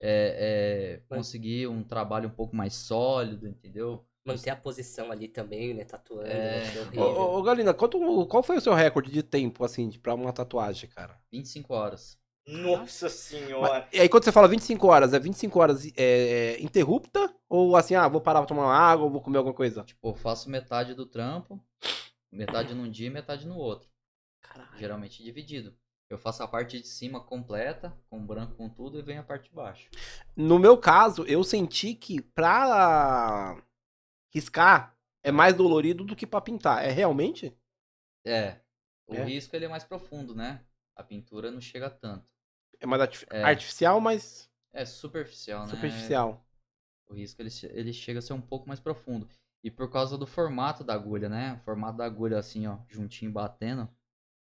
é, 0.00 0.98
é, 1.00 1.02
Mas- 1.08 1.18
conseguir 1.18 1.66
um 1.66 1.82
trabalho 1.82 2.28
um 2.28 2.32
pouco 2.32 2.54
mais 2.54 2.74
sólido, 2.74 3.48
entendeu? 3.48 4.04
Manter 4.24 4.50
a 4.50 4.56
posição 4.56 5.10
ali 5.10 5.26
também, 5.26 5.72
né? 5.72 5.84
Tatuando. 5.84 6.28
É. 6.28 6.62
Ô, 6.96 7.02
ô, 7.02 7.38
ô, 7.38 7.42
Galina, 7.42 7.72
quanto, 7.72 7.98
qual 8.26 8.42
foi 8.42 8.58
o 8.58 8.60
seu 8.60 8.74
recorde 8.74 9.10
de 9.10 9.22
tempo, 9.22 9.64
assim, 9.64 9.90
pra 9.90 10.14
uma 10.14 10.32
tatuagem, 10.32 10.88
cara? 10.90 11.18
25 11.32 11.72
horas. 11.72 12.18
Nossa 12.46 13.08
senhora. 13.08 13.86
E 13.92 14.00
aí, 14.00 14.08
quando 14.08 14.24
você 14.24 14.32
fala 14.32 14.48
25 14.48 14.86
horas, 14.86 15.12
é 15.12 15.18
25 15.18 15.58
horas 15.60 15.90
é, 15.96 16.56
interrupta? 16.60 17.34
Ou 17.48 17.76
assim, 17.76 17.94
ah, 17.94 18.08
vou 18.08 18.20
parar 18.20 18.40
pra 18.40 18.48
tomar 18.48 18.64
uma 18.64 18.74
água, 18.76 19.04
ou 19.04 19.10
vou 19.10 19.20
comer 19.20 19.38
alguma 19.38 19.54
coisa? 19.54 19.82
Tipo, 19.84 20.08
eu 20.08 20.14
faço 20.14 20.50
metade 20.50 20.94
do 20.94 21.04
trampo, 21.06 21.62
metade 22.30 22.74
num 22.74 22.90
dia 22.90 23.06
e 23.06 23.10
metade 23.10 23.46
no 23.46 23.56
outro. 23.56 23.88
Caralho. 24.42 24.78
Geralmente 24.78 25.22
dividido. 25.22 25.74
Eu 26.10 26.16
faço 26.16 26.42
a 26.42 26.48
parte 26.48 26.80
de 26.80 26.86
cima 26.86 27.20
completa, 27.20 27.94
com 28.08 28.24
branco 28.24 28.54
com 28.54 28.68
tudo, 28.68 28.98
e 28.98 29.02
venho 29.02 29.20
a 29.20 29.24
parte 29.24 29.50
de 29.50 29.54
baixo. 29.54 29.90
No 30.34 30.58
meu 30.58 30.78
caso, 30.78 31.22
eu 31.24 31.44
senti 31.44 31.94
que 31.94 32.22
pra 32.22 33.62
riscar 34.34 34.96
é 35.22 35.30
mais 35.30 35.54
dolorido 35.54 36.04
do 36.04 36.16
que 36.16 36.26
pra 36.26 36.40
pintar. 36.40 36.82
É 36.84 36.90
realmente? 36.90 37.54
É. 38.24 38.60
O 39.06 39.14
É? 39.14 39.24
risco 39.24 39.54
ele 39.54 39.66
é 39.66 39.68
mais 39.68 39.84
profundo, 39.84 40.34
né? 40.34 40.64
A 40.96 41.02
pintura 41.02 41.50
não 41.50 41.60
chega 41.60 41.90
tanto. 41.90 42.26
É 42.80 42.86
mais 42.86 43.02
artif- 43.02 43.26
É. 43.30 43.42
artificial, 43.42 44.00
mas 44.00 44.50
É 44.72 44.84
superficial, 44.86 45.66
né? 45.66 45.74
superficial. 45.74 46.42
O 47.06 47.14
risco 47.14 47.40
ele, 47.42 47.50
ele 47.70 47.92
chega 47.92 48.18
a 48.18 48.22
ser 48.22 48.32
um 48.32 48.40
pouco 48.40 48.66
mais 48.68 48.80
profundo. 48.80 49.28
E 49.62 49.70
por 49.70 49.90
causa 49.90 50.16
do 50.16 50.26
formato 50.26 50.84
da 50.84 50.94
agulha, 50.94 51.28
né? 51.28 51.54
O 51.54 51.64
formato 51.64 51.98
da 51.98 52.04
agulha 52.06 52.38
assim, 52.38 52.66
ó, 52.66 52.78
juntinho 52.88 53.30
batendo, 53.32 53.88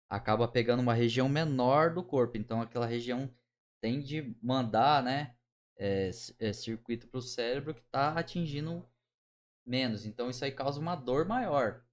acaba 0.09 0.47
pegando 0.47 0.81
uma 0.81 0.93
região 0.93 1.29
menor 1.29 1.93
do 1.93 2.03
corpo. 2.03 2.37
Então 2.37 2.61
aquela 2.61 2.85
região 2.85 3.29
tem 3.79 4.01
de 4.01 4.35
mandar, 4.41 5.03
né? 5.03 5.35
É, 5.77 6.09
é, 6.39 6.51
circuito 6.51 7.07
pro 7.07 7.21
cérebro 7.21 7.73
que 7.73 7.81
tá 7.83 8.13
atingindo 8.17 8.85
menos. 9.65 10.05
Então 10.05 10.29
isso 10.29 10.43
aí 10.43 10.51
causa 10.51 10.79
uma 10.79 10.95
dor 10.95 11.25
maior. 11.25 11.83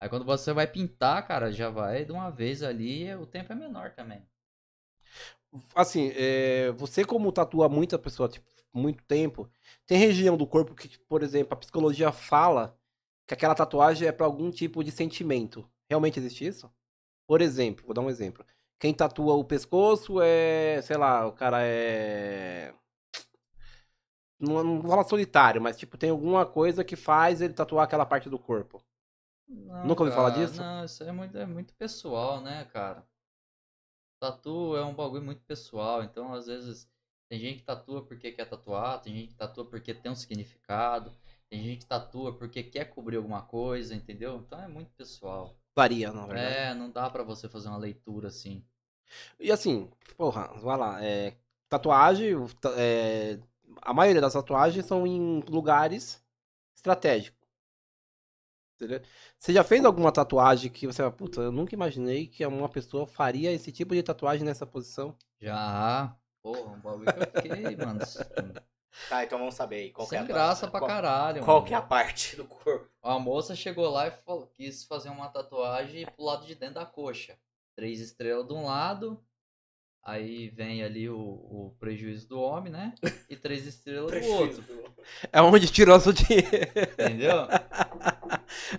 Aí 0.00 0.08
quando 0.08 0.24
você 0.24 0.52
vai 0.52 0.66
pintar, 0.66 1.26
cara, 1.26 1.50
já 1.50 1.70
vai 1.70 2.04
de 2.04 2.12
uma 2.12 2.30
vez 2.30 2.62
ali, 2.62 3.12
o 3.14 3.26
tempo 3.26 3.52
é 3.52 3.56
menor 3.56 3.92
também. 3.94 4.22
Assim, 5.74 6.12
é, 6.14 6.72
você 6.72 7.04
como 7.04 7.32
tatua 7.32 7.68
muita 7.68 7.98
pessoa, 7.98 8.28
tipo, 8.28 8.46
muito 8.72 9.04
tempo, 9.04 9.48
tem 9.86 9.98
região 9.98 10.36
do 10.36 10.46
corpo 10.46 10.74
que, 10.74 10.98
por 11.08 11.22
exemplo, 11.22 11.54
a 11.54 11.56
psicologia 11.56 12.10
fala 12.12 12.76
que 13.26 13.34
aquela 13.34 13.54
tatuagem 13.54 14.08
é 14.08 14.12
pra 14.12 14.26
algum 14.26 14.50
tipo 14.50 14.82
de 14.82 14.90
sentimento. 14.90 15.68
Realmente 15.88 16.18
existe 16.18 16.46
isso? 16.46 16.70
Por 17.26 17.40
exemplo, 17.40 17.84
vou 17.86 17.94
dar 17.94 18.02
um 18.02 18.10
exemplo. 18.10 18.44
Quem 18.78 18.92
tatua 18.92 19.34
o 19.34 19.44
pescoço 19.44 20.20
é, 20.20 20.80
sei 20.82 20.96
lá, 20.96 21.26
o 21.26 21.32
cara 21.32 21.58
é. 21.62 22.74
Não, 24.38 24.62
não 24.62 24.80
vou 24.80 24.90
falar 24.90 25.04
solitário, 25.04 25.60
mas 25.62 25.76
tipo, 25.76 25.96
tem 25.96 26.10
alguma 26.10 26.44
coisa 26.44 26.84
que 26.84 26.96
faz 26.96 27.40
ele 27.40 27.54
tatuar 27.54 27.84
aquela 27.84 28.04
parte 28.04 28.28
do 28.28 28.38
corpo. 28.38 28.82
Não, 29.48 29.86
Nunca 29.86 30.10
falar 30.10 30.32
cara, 30.32 30.46
disso? 30.46 30.60
Não, 30.60 30.84
isso 30.84 31.02
é 31.02 31.12
muito, 31.12 31.38
é 31.38 31.46
muito 31.46 31.74
pessoal, 31.74 32.40
né, 32.40 32.64
cara? 32.72 33.06
Tatu 34.20 34.76
é 34.76 34.84
um 34.84 34.94
bagulho 34.94 35.22
muito 35.22 35.42
pessoal, 35.42 36.02
então 36.02 36.32
às 36.32 36.46
vezes 36.46 36.88
tem 37.28 37.38
gente 37.38 37.58
que 37.58 37.64
tatua 37.64 38.04
porque 38.04 38.32
quer 38.32 38.46
tatuar, 38.46 39.00
tem 39.00 39.14
gente 39.14 39.28
que 39.28 39.34
tatua 39.34 39.64
porque 39.64 39.94
tem 39.94 40.10
um 40.10 40.14
significado, 40.14 41.12
tem 41.48 41.62
gente 41.62 41.80
que 41.80 41.86
tatua 41.86 42.36
porque 42.36 42.62
quer 42.62 42.86
cobrir 42.86 43.16
alguma 43.16 43.42
coisa, 43.42 43.94
entendeu? 43.94 44.36
Então 44.36 44.62
é 44.62 44.68
muito 44.68 44.92
pessoal. 44.92 45.56
Varia, 45.76 46.12
na 46.12 46.26
verdade. 46.26 46.54
É, 46.54 46.74
não 46.74 46.90
dá 46.90 47.10
pra 47.10 47.22
você 47.22 47.48
fazer 47.48 47.68
uma 47.68 47.78
leitura 47.78 48.28
assim. 48.28 48.64
E 49.38 49.50
assim, 49.50 49.90
porra, 50.16 50.48
vai 50.60 50.78
lá, 50.78 51.04
é, 51.04 51.36
tatuagem, 51.68 52.34
é, 52.76 53.38
a 53.82 53.92
maioria 53.92 54.20
das 54.20 54.32
tatuagens 54.32 54.86
são 54.86 55.06
em 55.06 55.40
lugares 55.48 56.22
estratégicos. 56.74 57.44
Entendeu? 58.76 59.00
Você 59.38 59.52
já 59.52 59.62
fez 59.62 59.84
alguma 59.84 60.10
tatuagem 60.10 60.70
que 60.70 60.86
você 60.86 60.98
fala, 61.02 61.12
puta, 61.12 61.40
eu 61.40 61.52
nunca 61.52 61.74
imaginei 61.74 62.26
que 62.26 62.44
uma 62.44 62.68
pessoa 62.68 63.06
faria 63.06 63.52
esse 63.52 63.70
tipo 63.70 63.94
de 63.94 64.02
tatuagem 64.02 64.44
nessa 64.44 64.66
posição? 64.66 65.16
Já, 65.40 66.16
porra, 66.42 66.72
um 66.72 66.80
bagulho 66.80 67.12
que 67.12 67.20
eu 67.20 67.42
fiquei, 67.42 67.76
mano. 67.76 68.00
Tá, 69.08 69.24
então 69.24 69.38
vamos 69.38 69.54
saber 69.54 69.76
aí. 69.76 69.90
Qual 69.90 70.08
que 70.08 70.14
é 70.14 70.18
Sem 70.18 70.24
a 70.24 70.28
graça 70.28 70.68
pra 70.68 70.80
qual, 70.80 70.88
caralho. 70.88 71.42
Qual 71.44 71.56
mano. 71.58 71.66
que 71.66 71.74
é 71.74 71.76
a 71.76 71.82
parte 71.82 72.36
do 72.36 72.44
corpo? 72.44 72.86
A 73.02 73.18
moça 73.18 73.54
chegou 73.56 73.90
lá 73.90 74.06
e 74.08 74.12
falou, 74.24 74.46
quis 74.56 74.84
fazer 74.84 75.08
uma 75.10 75.28
tatuagem 75.28 76.06
pro 76.14 76.24
lado 76.24 76.46
de 76.46 76.54
dentro 76.54 76.76
da 76.76 76.86
coxa. 76.86 77.36
Três 77.76 78.00
estrelas 78.00 78.46
de 78.46 78.52
um 78.52 78.64
lado, 78.66 79.20
aí 80.02 80.48
vem 80.50 80.82
ali 80.84 81.08
o, 81.10 81.18
o 81.18 81.76
prejuízo 81.80 82.28
do 82.28 82.40
homem, 82.40 82.72
né? 82.72 82.94
E 83.28 83.34
três 83.36 83.66
estrelas 83.66 84.12
do 84.12 84.32
outro, 84.32 84.64
É 85.32 85.42
onde 85.42 85.68
tirou 85.70 85.98
seu 85.98 86.12
dinheiro. 86.12 86.46
entendeu? 86.92 87.48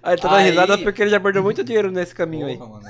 Aí 0.02 0.16
tá 0.18 0.30
dando 0.30 0.38
Aí- 0.38 0.50
risada 0.50 0.78
porque 0.78 1.02
ele 1.02 1.10
já 1.12 1.20
perdeu 1.20 1.44
muito 1.44 1.62
dinheiro 1.64 1.92
nesse 1.92 2.16
caminho 2.16 2.48
aí. 2.48 2.58
Porra, 2.58 2.70
mano. 2.70 2.86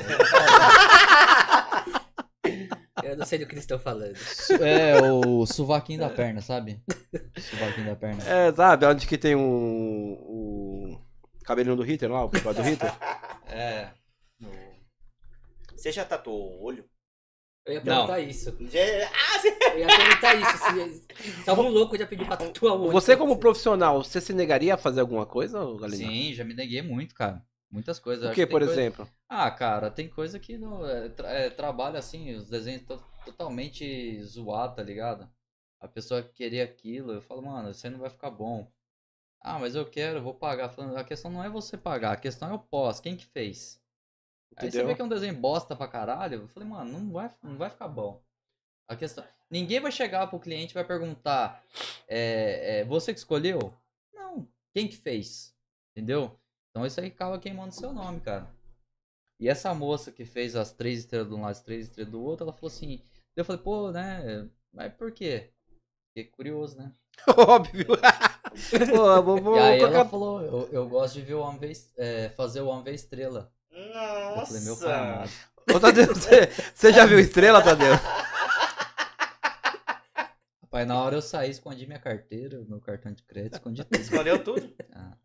Eu 3.16 3.20
não 3.20 3.26
sei 3.26 3.40
do 3.40 3.46
que 3.46 3.54
eles 3.54 3.64
estão 3.64 3.80
falando. 3.80 4.14
É, 4.62 5.02
o 5.02 5.46
suvaquinho 5.46 6.00
da 6.02 6.10
perna, 6.10 6.42
sabe? 6.42 6.82
Suvaquinho 7.40 7.88
da 7.88 7.96
perna. 7.96 8.22
É, 8.28 8.54
sabe, 8.54 8.86
onde 8.86 9.08
que 9.08 9.18
tem 9.18 9.34
um, 9.36 10.14
o 10.20 11.02
cabelinho 11.46 11.78
do 11.78 11.82
Hitler 11.84 12.12
lá, 12.12 12.26
o 12.26 12.28
do 12.28 12.62
Hitler? 12.62 12.94
É. 13.48 13.88
Você 15.76 15.94
já 15.94 16.04
tatuou 16.04 16.60
o 16.60 16.64
olho? 16.66 16.84
Eu 17.66 17.74
ia 17.76 17.80
Não. 17.80 17.86
perguntar 18.06 18.20
isso. 18.20 18.56
Já- 18.70 18.80
Ah, 19.08 19.40
você... 19.40 19.48
Eu 19.74 19.80
ia 19.80 19.88
perguntar 19.88 20.36
isso. 20.36 20.58
Se... 20.58 21.44
Tava 21.46 21.62
um 21.62 21.70
louco 21.70 21.98
já 21.98 22.06
pediu 22.06 22.26
pra 22.26 22.36
tatuar 22.38 22.76
o 22.76 22.82
olho. 22.84 22.92
Você 22.92 23.16
como 23.16 23.38
profissional, 23.38 24.04
você 24.04 24.20
se 24.20 24.34
negaria 24.34 24.74
a 24.74 24.78
fazer 24.78 25.00
alguma 25.00 25.26
coisa, 25.26 25.60
Galina? 25.80 26.06
Sim, 26.12 26.34
já 26.34 26.44
me 26.44 26.54
neguei 26.54 26.82
muito, 26.82 27.16
cara. 27.16 27.42
Muitas 27.72 27.98
coisas. 27.98 28.30
O 28.30 28.34
que, 28.34 28.46
por 28.46 28.60
coisa- 28.60 28.74
exemplo? 28.74 29.08
Ah, 29.30 29.50
cara, 29.52 29.90
tem 29.92 30.08
coisa 30.10 30.40
que 30.40 30.58
não, 30.58 30.86
é, 30.88 31.10
tra- 31.10 31.30
é, 31.32 31.50
trabalha 31.50 32.00
assim, 32.00 32.34
os 32.36 32.48
desenhos 32.50 32.84
to- 32.84 33.04
totalmente 33.26 34.22
zoado, 34.24 34.76
tá 34.76 34.84
ligado? 34.84 35.30
A 35.80 35.88
pessoa 35.88 36.22
queria 36.24 36.64
aquilo, 36.64 37.12
eu 37.14 37.22
falo, 37.22 37.42
mano, 37.44 37.72
isso 37.72 37.86
aí 37.86 37.92
não 37.92 38.00
vai 38.00 38.10
ficar 38.10 38.30
bom. 38.30 38.72
Ah, 39.42 39.60
mas 39.60 39.76
eu 39.76 39.90
quero, 39.90 40.20
eu 40.20 40.24
vou 40.24 40.34
pagar. 40.34 40.70
Falando, 40.70 40.98
a 40.98 41.04
questão 41.04 41.32
não 41.32 41.44
é 41.44 41.50
você 41.50 41.78
pagar, 41.78 42.14
a 42.14 42.18
questão 42.18 42.50
é 42.50 42.54
o 42.54 42.60
pós, 42.60 43.00
quem 43.00 43.16
que 43.18 43.26
fez? 43.26 43.82
Aí 44.58 44.72
você 44.72 44.78
Entendeu? 44.78 44.88
vê 44.88 44.96
que 44.96 45.02
é 45.02 45.06
um 45.06 45.10
desenho 45.10 45.36
bosta 45.36 45.76
pra 45.76 45.88
caralho, 45.88 46.42
eu 46.42 46.48
falei, 46.48 46.70
mano, 46.70 47.00
não 47.00 47.12
vai, 47.12 47.34
não 47.44 47.58
vai 47.58 47.70
ficar 47.70 47.88
bom. 47.88 48.22
A 48.88 48.96
questão. 48.96 49.26
Ninguém 49.50 49.80
vai 49.80 49.92
chegar 49.92 50.28
pro 50.28 50.40
cliente 50.40 50.74
e 50.74 50.76
vai 50.76 50.86
perguntar, 50.86 51.64
é, 52.08 52.80
é, 52.82 52.86
você 52.86 53.14
que 53.14 53.20
escolheu? 53.20 53.74
Não, 54.14 54.48
quem 54.74 54.88
que 54.88 54.98
fez? 54.98 55.56
Entendeu? 55.92 56.40
Então 56.70 56.86
isso 56.86 57.00
aí 57.00 57.08
acaba 57.08 57.40
queimando 57.40 57.74
seu 57.74 57.94
nome, 57.94 58.20
cara. 58.22 58.48
E 59.40 59.50
essa 59.50 59.74
moça 59.74 60.12
que 60.12 60.24
fez 60.26 60.56
as 60.56 60.72
três 60.72 61.00
estrelas 61.00 61.28
de 61.28 61.34
um 61.34 61.42
lado 61.42 61.50
e 61.50 61.58
as 61.58 61.62
três 61.62 61.88
estrelas 61.88 62.12
do 62.12 62.22
outro, 62.22 62.46
ela 62.46 62.54
falou 62.54 62.68
assim. 62.68 63.02
Eu 63.36 63.44
falei, 63.44 63.62
pô, 63.62 63.92
né? 63.92 64.48
Mas 64.74 64.94
por 64.94 65.12
quê? 65.12 65.52
Fiquei 66.10 66.32
curioso, 66.32 66.78
né? 66.78 66.92
Óbvio. 67.38 67.88
Pô, 68.90 69.22
vou, 69.22 69.42
vou 69.42 69.58
e 69.58 69.60
aí 69.60 69.80
colocar- 69.80 69.96
ela 70.00 70.06
falou, 70.10 70.42
eu, 70.42 70.70
eu 70.72 70.88
gosto 70.88 71.16
de 71.16 71.22
ver 71.24 71.34
o 71.34 71.42
homem 71.42 71.60
ver, 71.60 71.74
é, 71.98 72.30
fazer 72.30 72.62
o 72.62 72.68
homem 72.68 72.86
ver 72.86 72.94
estrela. 72.94 73.52
Eu 73.70 74.46
falei, 74.46 74.62
meu 74.62 74.78
pai 74.78 74.88
Nossa. 74.88 74.96
amado. 74.96 75.32
Ô, 75.76 75.80
Tadeu, 75.80 76.08
você, 76.16 76.48
você 76.74 76.94
já 76.94 77.06
viu 77.06 77.20
estrela, 77.20 77.62
Tadeu? 77.62 77.94
Rapaz, 80.62 80.88
na 80.88 81.02
hora 81.02 81.18
eu 81.18 81.22
saí, 81.22 81.50
escondi 81.52 81.86
minha 81.86 82.00
carteira, 82.00 82.64
meu 82.68 82.80
cartão 82.80 83.12
de 83.12 83.24
crédito, 83.24 83.54
escondi 83.56 83.84
tudo. 83.84 84.00
Escondeu 84.02 84.42
tudo? 84.44 84.74
Ah. 84.94 85.18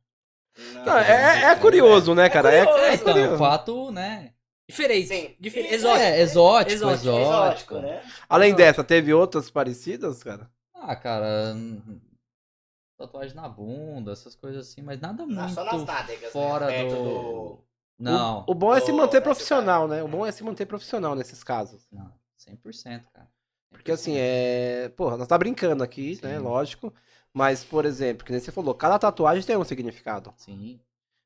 Não, 0.85 0.99
é, 0.99 1.45
é 1.53 1.55
curioso, 1.57 2.15
né, 2.15 2.29
cara? 2.29 2.53
É, 2.53 2.65
curioso. 2.65 2.85
é 2.85 2.95
Então, 2.95 3.09
é 3.09 3.13
curioso. 3.15 3.35
um 3.35 3.39
fato, 3.39 3.91
né? 3.93 4.33
Diferente. 4.69 5.09
Sim. 5.09 5.35
Diferente. 5.41 5.75
Exótico. 5.75 6.01
É, 6.03 6.21
exótico, 6.21 6.73
Exótico, 6.73 7.09
exótico. 7.19 7.75
né? 7.81 8.03
Além 8.29 8.55
dessa, 8.55 8.85
teve 8.85 9.13
outras 9.13 9.51
parecidas, 9.51 10.23
cara? 10.23 10.49
Ah, 10.75 10.95
cara. 10.97 11.55
Tatuagem 12.99 13.35
na 13.35 13.49
bunda, 13.49 14.13
essas 14.13 14.35
coisas 14.37 14.69
assim, 14.69 14.83
mas 14.83 15.01
nada 15.01 15.25
muito 15.25 15.53
só 15.55 15.65
nas 15.65 15.85
nádegas, 15.85 16.23
né? 16.23 16.29
fora 16.31 16.67
Perto 16.67 16.91
do... 16.95 17.03
do- 17.03 17.65
Não, 17.99 18.45
O 18.47 18.55
bom 18.55 18.75
é 18.75 18.81
se 18.81 18.93
manter 18.93 19.23
profissional, 19.23 19.89
né? 19.89 20.03
O 20.03 20.09
bom 20.09 20.27
é 20.27 20.31
se 20.33 20.45
manter 20.45 20.67
profissional 20.67 21.15
nesses 21.15 21.43
casos. 21.43 21.87
não, 21.91 22.13
100%, 22.39 23.05
cara. 23.13 23.29
Porque 23.71 23.93
assim, 23.93 24.17
é. 24.19 24.89
Porra, 24.97 25.17
nós 25.17 25.29
tá 25.29 25.39
brincando 25.39 25.83
aqui, 25.83 26.17
Sim. 26.17 26.27
né? 26.27 26.39
Lógico. 26.39 26.93
Mas, 27.35 27.65
por 27.65 27.85
exemplo, 27.85 28.25
que 28.25 28.33
nem 28.33 28.41
você 28.41 28.51
falou, 28.51 28.75
cada 28.75 28.99
tatuagem 28.99 29.45
tem 29.45 29.57
um 29.57 29.65
significado. 29.65 30.33
Sim, 30.37 30.81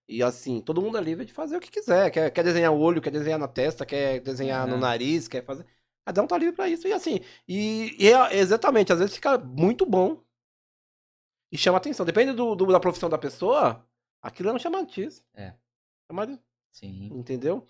E 0.06 0.22
assim, 0.22 0.60
todo 0.60 0.82
mundo 0.82 0.98
é 0.98 1.00
livre 1.00 1.24
de 1.24 1.32
fazer 1.32 1.56
o 1.56 1.60
que 1.60 1.70
quiser. 1.70 2.10
Quer, 2.10 2.30
quer 2.30 2.42
desenhar 2.44 2.70
o 2.72 2.78
olho, 2.78 3.00
quer 3.00 3.10
desenhar 3.10 3.38
na 3.38 3.48
testa, 3.48 3.86
quer 3.86 4.20
desenhar 4.20 4.68
É. 4.68 4.70
no 4.70 4.76
nariz, 4.76 5.26
quer 5.28 5.42
fazer. 5.44 5.64
Cada 6.06 6.22
um 6.22 6.26
tá 6.26 6.36
livre 6.36 6.54
pra 6.54 6.68
isso. 6.68 6.86
E 6.86 6.92
assim, 6.92 7.20
e, 7.48 7.96
e 7.98 8.08
é- 8.12 8.36
exatamente, 8.36 8.92
às 8.92 8.98
vezes 8.98 9.14
fica 9.14 9.38
muito 9.38 9.86
bom. 9.86 10.22
E 11.50 11.56
chama 11.56 11.78
atenção. 11.78 12.04
Depende 12.04 12.32
do, 12.34 12.54
do- 12.54 12.66
da 12.66 12.78
profissão 12.80 13.08
da 13.08 13.16
pessoa, 13.16 13.82
aquilo 14.20 14.50
é 14.50 14.52
um 14.52 14.58
chamativo. 14.58 15.14
É. 15.32 15.54
Chama- 16.06 16.38
sim. 16.70 17.06
Entendeu? 17.14 17.66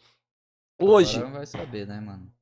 Hoje. 0.81 1.19
Agora 1.19 1.35
vai 1.35 1.47
saber, 1.47 1.87
né, 1.87 2.01
mano? 2.01 2.34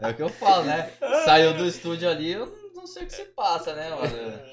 É 0.00 0.10
o 0.10 0.14
que 0.16 0.22
eu 0.22 0.28
falo, 0.28 0.64
né? 0.64 0.90
Saiu 1.24 1.54
do 1.56 1.66
estúdio 1.66 2.08
ali, 2.08 2.32
eu 2.32 2.46
não- 2.74 2.86
sei 2.86 3.04
o 3.04 3.06
que 3.06 3.12
se 3.12 3.24
passa, 3.26 3.74
né, 3.74 3.90
mano? 3.90 4.52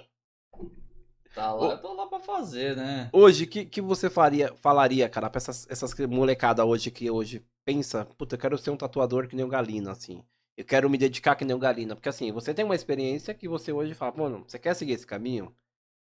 Tá 1.33 1.51
lá, 1.53 1.71
eu 1.71 1.81
tô 1.81 1.93
lá 1.93 2.05
pra 2.07 2.19
fazer, 2.19 2.75
né? 2.75 3.09
Hoje, 3.11 3.45
o 3.45 3.47
que, 3.47 3.65
que 3.65 3.81
você 3.81 4.09
faria, 4.09 4.53
falaria, 4.57 5.09
cara, 5.09 5.29
pra 5.29 5.37
essas, 5.39 5.65
essas 5.69 5.93
molecada 6.07 6.63
hoje 6.65 6.91
que 6.91 7.09
hoje 7.09 7.43
pensa, 7.65 8.05
puta, 8.17 8.35
eu 8.35 8.39
quero 8.39 8.57
ser 8.57 8.69
um 8.71 8.77
tatuador 8.77 9.27
que 9.27 9.35
nem 9.35 9.45
o 9.45 9.49
Galina, 9.49 9.91
assim. 9.91 10.23
Eu 10.55 10.65
quero 10.65 10.89
me 10.89 10.97
dedicar 10.97 11.35
que 11.35 11.45
nem 11.45 11.55
o 11.55 11.59
Galina. 11.59 11.95
Porque 11.95 12.09
assim, 12.09 12.31
você 12.31 12.53
tem 12.53 12.65
uma 12.65 12.75
experiência 12.75 13.33
que 13.33 13.47
você 13.47 13.71
hoje 13.71 13.93
fala, 13.93 14.13
mano, 14.15 14.43
você 14.47 14.59
quer 14.59 14.75
seguir 14.75 14.93
esse 14.93 15.07
caminho? 15.07 15.55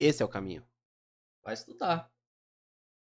Esse 0.00 0.22
é 0.22 0.26
o 0.26 0.28
caminho. 0.28 0.64
Vai 1.44 1.54
estudar. 1.54 2.10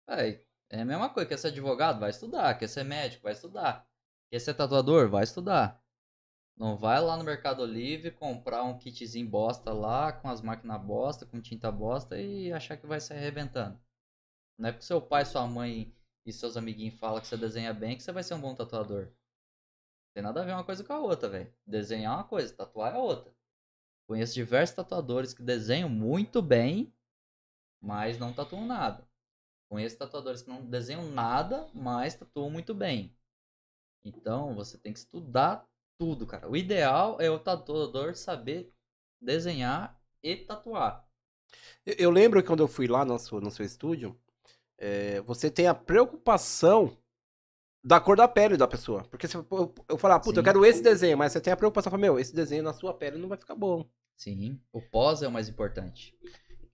Véi, 0.07 0.43
é 0.69 0.81
a 0.81 0.85
mesma 0.85 1.09
coisa. 1.09 1.27
Quer 1.27 1.37
ser 1.37 1.47
advogado? 1.47 1.99
Vai 1.99 2.09
estudar. 2.09 2.57
Quer 2.57 2.67
ser 2.67 2.83
médico? 2.83 3.23
Vai 3.23 3.33
estudar. 3.33 3.87
Quer 4.31 4.39
ser 4.39 4.53
tatuador? 4.53 5.09
Vai 5.09 5.23
estudar. 5.23 5.83
Não 6.59 6.75
vai 6.75 6.99
lá 6.99 7.15
no 7.15 7.23
Mercado 7.23 7.65
Livre 7.65 8.11
comprar 8.11 8.63
um 8.63 8.77
kitzinho 8.77 9.29
bosta 9.29 9.71
lá, 9.71 10.11
com 10.11 10.27
as 10.29 10.41
máquinas 10.41 10.81
bosta, 10.81 11.25
com 11.25 11.41
tinta 11.41 11.71
bosta 11.71 12.19
e 12.19 12.51
achar 12.51 12.75
que 12.75 12.85
vai 12.85 12.99
sair 12.99 13.19
arrebentando. 13.19 13.79
Não 14.57 14.67
é 14.67 14.71
porque 14.73 14.85
seu 14.85 15.01
pai, 15.01 15.23
sua 15.23 15.47
mãe 15.47 15.95
e 16.25 16.33
seus 16.33 16.57
amiguinhos 16.57 16.99
falam 16.99 17.21
que 17.21 17.27
você 17.27 17.37
desenha 17.37 17.73
bem 17.73 17.95
que 17.95 18.03
você 18.03 18.11
vai 18.11 18.23
ser 18.23 18.33
um 18.33 18.41
bom 18.41 18.53
tatuador. 18.53 19.09
Tem 20.13 20.21
nada 20.21 20.41
a 20.41 20.43
ver 20.43 20.51
uma 20.51 20.65
coisa 20.65 20.83
com 20.83 20.91
a 20.91 20.99
outra, 20.99 21.29
velho. 21.29 21.53
Desenhar 21.65 22.13
é 22.13 22.17
uma 22.17 22.23
coisa, 22.25 22.53
tatuar 22.53 22.93
é 22.93 22.97
outra. 22.97 23.33
Conheço 24.05 24.33
diversos 24.33 24.75
tatuadores 24.75 25.33
que 25.33 25.41
desenham 25.41 25.87
muito 25.87 26.41
bem, 26.41 26.93
mas 27.81 28.19
não 28.19 28.33
tatuam 28.33 28.65
nada. 28.65 29.08
Conheço 29.69 29.97
tatuadores 29.97 30.41
que 30.41 30.49
não 30.49 30.65
desenham 30.65 31.11
nada, 31.11 31.69
mas 31.73 32.15
tatuam 32.15 32.49
muito 32.49 32.73
bem. 32.73 33.15
Então 34.03 34.55
você 34.55 34.77
tem 34.77 34.91
que 34.91 34.99
estudar 34.99 35.65
tudo, 35.97 36.25
cara. 36.25 36.49
O 36.49 36.57
ideal 36.57 37.21
é 37.21 37.29
o 37.29 37.37
tatuador 37.37 38.15
saber 38.15 38.73
desenhar 39.21 40.01
e 40.23 40.35
tatuar. 40.35 41.07
Eu, 41.85 41.95
eu 41.99 42.11
lembro 42.11 42.41
que 42.41 42.47
quando 42.47 42.63
eu 42.63 42.67
fui 42.67 42.87
lá 42.87 43.05
no 43.05 43.19
seu, 43.19 43.39
no 43.39 43.51
seu 43.51 43.65
estúdio, 43.65 44.19
é, 44.77 45.21
você 45.21 45.51
tem 45.51 45.67
a 45.67 45.75
preocupação 45.75 46.97
da 47.83 47.99
cor 47.99 48.17
da 48.17 48.27
pele 48.27 48.57
da 48.57 48.67
pessoa. 48.67 49.03
Porque 49.03 49.27
se 49.27 49.35
eu, 49.35 49.45
eu, 49.51 49.75
eu 49.89 49.97
falar, 49.97 50.19
puta, 50.19 50.39
eu 50.39 50.43
Sim. 50.43 50.45
quero 50.45 50.65
esse 50.65 50.81
desenho, 50.81 51.17
mas 51.17 51.31
você 51.31 51.41
tem 51.41 51.53
a 51.53 51.57
preocupação, 51.57 51.91
fala, 51.91 52.01
meu, 52.01 52.19
esse 52.19 52.33
desenho 52.33 52.63
na 52.63 52.73
sua 52.73 52.93
pele 52.93 53.17
não 53.17 53.29
vai 53.29 53.37
ficar 53.37 53.55
bom. 53.55 53.87
Sim, 54.17 54.59
o 54.73 54.81
pós 54.81 55.21
é 55.21 55.27
o 55.27 55.31
mais 55.31 55.47
importante. 55.47 56.17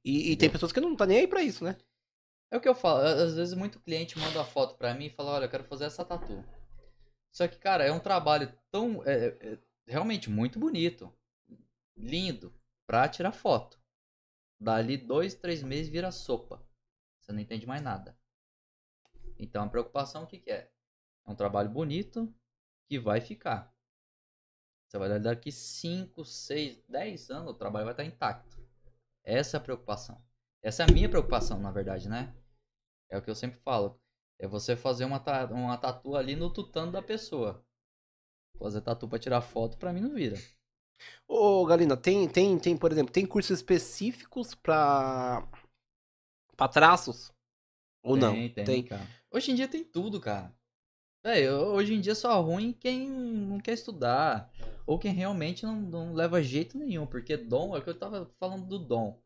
E, 0.04 0.32
e 0.32 0.36
tem 0.38 0.50
pessoas 0.50 0.72
que 0.72 0.80
não 0.80 0.96
tá 0.96 1.06
nem 1.06 1.20
aí 1.20 1.28
pra 1.28 1.44
isso, 1.44 1.64
né? 1.64 1.76
É 2.52 2.58
o 2.58 2.62
que 2.62 2.68
eu 2.70 2.76
falo. 2.76 3.00
a- 3.02 3.24
Às 3.24 3.36
vezes 3.36 3.54
muito 3.54 3.80
cliente 3.80 4.18
manda 4.20 4.40
uma 4.40 4.46
foto 4.46 4.76
pra 4.76 4.94
mim 4.94 5.06
e 5.06 5.10
fala, 5.10 5.32
olha, 5.32 5.46
eu 5.46 5.50
quero 5.50 5.64
fazer 5.66 5.86
essa 5.86 6.06
tatu. 6.06 6.44
Só 7.32 7.48
que, 7.48 7.58
cara, 7.58 7.84
é 7.84 7.92
um 7.92 8.00
trabalho 8.00 8.52
tão. 8.72 9.04
é- 9.06 9.28
é- 9.28 9.54
é 9.54 9.60
realmente 9.88 10.30
muito 10.30 10.58
bonito. 10.60 11.14
Lindo. 11.98 12.54
Pra 12.88 13.08
tirar 13.10 13.32
foto. 13.32 13.80
Dali 14.60 14.98
dois, 14.98 15.34
três 15.36 15.62
meses 15.64 15.92
vira 15.92 16.12
sopa. 16.12 16.66
Você 17.20 17.32
não 17.32 17.40
entende 17.40 17.66
mais 17.66 17.82
nada. 17.82 18.18
Então 19.38 19.64
a 19.64 19.70
preocupação 19.70 20.24
o 20.24 20.28
que, 20.28 20.40
que 20.40 20.52
é? 20.52 20.72
É 21.26 21.32
um 21.32 21.36
trabalho 21.36 21.70
bonito 21.70 22.34
que 22.88 23.00
vai 23.00 23.20
ficar. 23.20 23.74
Você 24.88 24.98
vai 24.98 25.10
dar 25.10 25.20
daqui 25.20 25.52
5, 25.52 26.24
6, 26.24 26.78
10 26.88 27.30
anos, 27.30 27.52
o 27.52 27.56
trabalho 27.56 27.86
vai 27.86 27.94
estar 27.94 28.06
intacto. 28.06 28.64
Essa 29.24 29.58
é 29.58 29.60
a 29.60 29.64
preocupação. 29.64 30.24
Essa 30.66 30.82
é 30.82 30.90
a 30.90 30.92
minha 30.92 31.08
preocupação, 31.08 31.60
na 31.60 31.72
verdade, 31.72 32.10
né? 32.10 32.34
É 33.12 33.16
o 33.16 33.22
que 33.22 33.30
eu 33.30 33.36
sempre 33.36 33.60
falo. 33.60 34.02
É 34.40 34.48
você 34.48 34.76
fazer 34.76 35.06
uma, 35.06 35.20
ta- 35.20 35.46
uma 35.46 35.78
tatu 35.78 36.16
ali 36.16 36.36
no 36.36 36.52
tutano 36.52 36.92
da 36.92 37.04
pessoa. 37.04 37.64
Fazer 38.58 38.82
tatu 38.82 39.08
pra 39.08 39.20
tirar 39.20 39.42
foto, 39.42 39.78
pra 39.78 39.94
mim 39.94 40.02
não 40.02 40.16
vira. 40.16 40.36
Ô, 41.28 41.64
Galina, 41.68 41.96
tem, 41.96 42.28
tem, 42.28 42.58
tem, 42.58 42.76
por 42.76 42.92
exemplo, 42.92 43.14
tem 43.14 43.28
cursos 43.28 43.60
específicos 43.60 44.56
pra, 44.56 45.48
pra 46.58 46.68
traços? 46.68 47.32
Ou 48.04 48.18
não? 48.18 48.34
Tem, 48.34 48.50
tem, 48.66 48.84
cara. 48.84 49.06
Hoje 49.32 49.52
em 49.52 49.56
dia 49.56 49.68
tem 49.68 49.84
tudo, 49.84 50.20
cara. 50.20 50.52
Véi, 51.24 51.48
hoje 51.48 51.94
em 51.94 52.02
dia 52.02 52.16
só 52.16 52.42
ruim 52.42 52.74
quem 52.74 53.08
não 53.08 53.60
quer 53.60 53.74
estudar. 53.74 54.52
Ou 54.88 54.98
quem 54.98 55.14
realmente 55.14 55.64
não, 55.64 55.80
não 55.80 56.14
leva 56.14 56.42
jeito 56.42 56.76
nenhum. 56.76 57.06
Porque 57.06 57.38
dom, 57.38 57.76
é 57.76 57.80
o 57.80 57.84
que 57.84 57.90
eu 57.92 58.00
tava 58.00 58.26
falando 58.40 58.66
do 58.68 58.80
dom. 58.80 59.24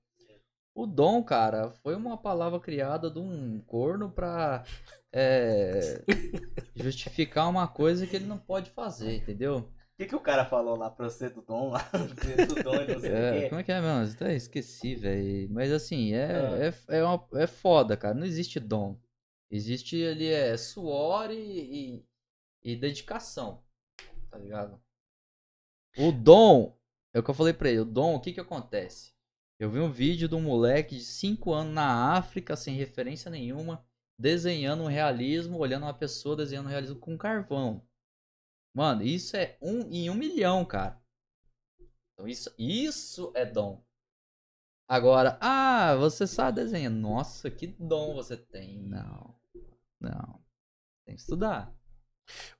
O 0.74 0.86
dom, 0.86 1.24
cara, 1.24 1.72
foi 1.72 1.96
uma 1.96 2.18
palavra 2.18 2.60
criada 2.60 3.10
de 3.10 3.20
um 3.20 3.60
corno 3.62 4.10
pra 4.12 4.64
é, 5.12 6.04
justificar 6.76 7.50
uma 7.50 7.68
coisa 7.68 8.08
que 8.08 8.16
ele 8.16 8.26
não 8.26 8.38
pode 8.38 8.70
fazer, 8.72 9.18
entendeu? 9.18 9.58
O 9.58 9.74
que, 9.98 10.06
que 10.06 10.16
o 10.16 10.22
cara 10.22 10.46
falou 10.46 10.78
lá 10.78 10.90
pra 10.90 11.10
você 11.10 11.30
do 11.30 11.42
Dom 11.42 11.72
lá? 11.72 11.80
do 11.92 12.64
Dom 12.64 12.72
não 12.94 13.00
sei 13.02 13.12
É, 13.12 13.50
como 13.50 13.60
é 13.60 13.64
que 13.66 13.72
é 13.74 13.82
mesmo? 13.82 14.14
Até 14.16 14.34
esqueci, 14.34 14.96
velho. 14.96 15.50
Mas 15.52 15.74
assim, 15.74 16.14
é, 16.14 16.26
Ah. 16.32 16.58
é, 16.90 17.00
é, 17.00 17.04
uma- 17.04 17.28
é 17.34 17.46
foda, 17.48 17.98
cara. 17.98 18.14
Não 18.14 18.26
existe 18.26 18.62
dom. 18.62 18.98
Existe 19.52 20.02
ali 20.06 20.28
é 20.30 20.56
suor 20.56 21.32
e, 21.32 21.98
e, 22.64 22.72
e 22.72 22.76
dedicação. 22.78 23.62
Tá 24.32 24.38
ligado? 24.38 24.80
O 25.98 26.12
dom, 26.14 26.78
é 27.14 27.20
o 27.20 27.24
que 27.24 27.30
eu 27.30 27.36
falei 27.36 27.52
pra 27.52 27.68
ele. 27.70 27.80
O 27.80 27.86
dom, 27.86 28.16
o 28.16 28.22
que 28.22 28.32
que 28.32 28.40
acontece? 28.40 29.12
Eu 29.60 29.70
vi 29.70 29.80
um 29.82 29.92
vídeo 29.92 30.30
de 30.30 30.36
um 30.36 30.42
moleque 30.42 30.96
de 30.96 31.04
5 31.04 31.54
anos 31.54 31.74
na 31.74 32.14
África, 32.14 32.56
sem 32.56 32.76
referência 32.76 33.30
nenhuma, 33.30 33.86
desenhando 34.18 34.84
um 34.84 34.88
realismo, 34.88 35.58
olhando 35.58 35.84
uma 35.84 35.94
pessoa 35.94 36.38
desenhando 36.38 36.68
um 36.68 36.70
realismo 36.70 36.96
com 36.98 37.18
carvão. 37.18 37.86
Mano, 38.74 39.04
isso 39.04 39.36
é 39.36 39.58
um 39.62 39.82
em 39.92 40.10
um 40.10 40.14
milhão, 40.14 40.64
cara. 40.64 41.02
Então 42.14 42.26
isso, 42.26 42.54
isso 42.58 43.34
é 43.36 43.46
dom. 43.46 43.84
Agora, 44.88 45.38
ah, 45.42 45.94
você 45.98 46.26
sabe 46.26 46.62
desenhar. 46.62 46.90
Nossa, 46.90 47.52
que 47.52 47.68
dom 47.68 48.14
você 48.14 48.38
tem. 48.38 48.82
Não. 48.82 49.36
Não. 50.00 50.42
Tem 51.06 51.16
que 51.16 51.22
estudar. 51.22 51.76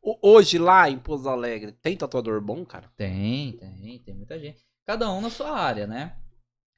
Hoje 0.02 0.58
lá 0.58 0.90
em 0.90 1.00
Pouso 1.00 1.30
Alegre, 1.30 1.72
tem 1.72 1.96
tatuador 1.96 2.42
bom, 2.42 2.66
cara? 2.66 2.92
Tem, 2.98 3.56
tem, 3.56 4.00
tem 4.00 4.14
muita 4.14 4.38
gente. 4.38 4.66
Cada 4.86 5.10
um 5.10 5.22
na 5.22 5.30
sua 5.30 5.58
área, 5.58 5.88
né? 5.88 6.20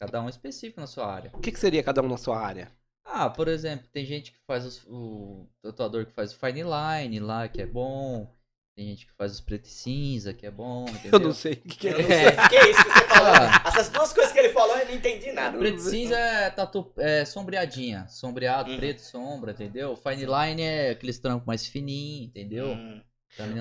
Cada 0.01 0.19
um 0.19 0.27
específico 0.27 0.81
na 0.81 0.87
sua 0.87 1.05
área. 1.05 1.29
O 1.31 1.39
que, 1.39 1.51
que 1.51 1.59
seria 1.59 1.83
cada 1.83 2.01
um 2.01 2.07
na 2.07 2.17
sua 2.17 2.39
área? 2.39 2.71
Ah, 3.05 3.29
por 3.29 3.47
exemplo, 3.47 3.87
tem 3.93 4.03
gente 4.03 4.31
que 4.31 4.37
faz 4.47 4.65
os- 4.65 4.83
o 4.87 5.47
tatuador 5.61 6.07
que 6.07 6.11
faz 6.11 6.33
o 6.33 6.39
fine 6.39 6.63
line 6.63 7.19
lá, 7.19 7.47
que 7.47 7.61
é 7.61 7.67
bom. 7.67 8.27
Tem 8.75 8.87
gente 8.87 9.05
que 9.05 9.11
faz 9.13 9.33
os 9.33 9.41
preto 9.41 9.65
e 9.65 9.69
cinza, 9.69 10.33
que 10.33 10.43
é 10.43 10.49
bom, 10.49 10.85
Eu 10.89 10.93
entendeu? 10.95 11.19
não 11.19 11.33
sei 11.33 11.53
o 11.53 11.57
que, 11.57 11.77
que 11.77 11.87
Eu 11.87 11.99
é. 11.99 12.01
não 12.01 12.07
sei 12.07 12.27
o 12.45 12.49
que 12.49 12.55
é 12.55 12.71
isso 12.71 12.83
que 12.83 12.89
você 12.93 13.07
falou. 13.09 13.33
Ah. 13.35 13.63
Essas 13.67 13.89
duas 13.89 14.11
coisas 14.13 14.33
que 14.33 14.39
ele 14.39 14.49
falou, 14.49 14.75
eu 14.75 14.85
não 14.87 14.93
entendi 14.95 15.31
nada. 15.33 15.55
Preto 15.59 15.77
e 15.77 15.81
cinza 15.81 16.17
é 16.17 16.49
tatu 16.49 16.91
é 16.97 17.23
sombreadinha. 17.23 18.07
Sombreado, 18.07 18.71
Uhum. 18.71 18.77
preto, 18.77 19.01
sombra, 19.01 19.51
entendeu? 19.51 19.95
Fine 19.95 20.25
line 20.25 20.61
é 20.63 20.89
aqueles 20.91 21.19
trampos 21.19 21.45
mais 21.45 21.67
fininhos, 21.67 22.29
entendeu? 22.29 22.69
Hum. 22.69 23.01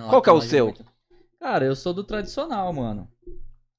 Qual 0.09 0.23
que 0.23 0.31
é 0.31 0.33
o 0.33 0.41
seu? 0.41 0.67
muito. 0.67 0.87
Cara, 1.39 1.67
eu 1.67 1.77
sou 1.77 1.93
do 1.93 2.03
tradicional, 2.05 2.73
mano. 2.73 3.11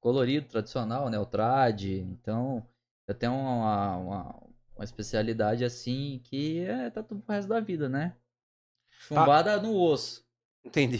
Colorido, 0.01 0.47
tradicional, 0.47 1.09
Neotrad. 1.09 1.83
Então, 1.83 2.67
eu 3.07 3.13
tenho 3.13 3.33
uma, 3.33 3.95
uma, 3.97 4.43
uma 4.75 4.83
especialidade 4.83 5.63
assim 5.63 6.19
que 6.23 6.61
é 6.61 6.89
tatu 6.89 7.15
pro 7.17 7.33
resto 7.33 7.47
da 7.47 7.59
vida, 7.59 7.87
né? 7.87 8.15
Chumbada 8.89 9.61
no 9.61 9.75
osso. 9.79 10.25
Entendi. 10.63 10.99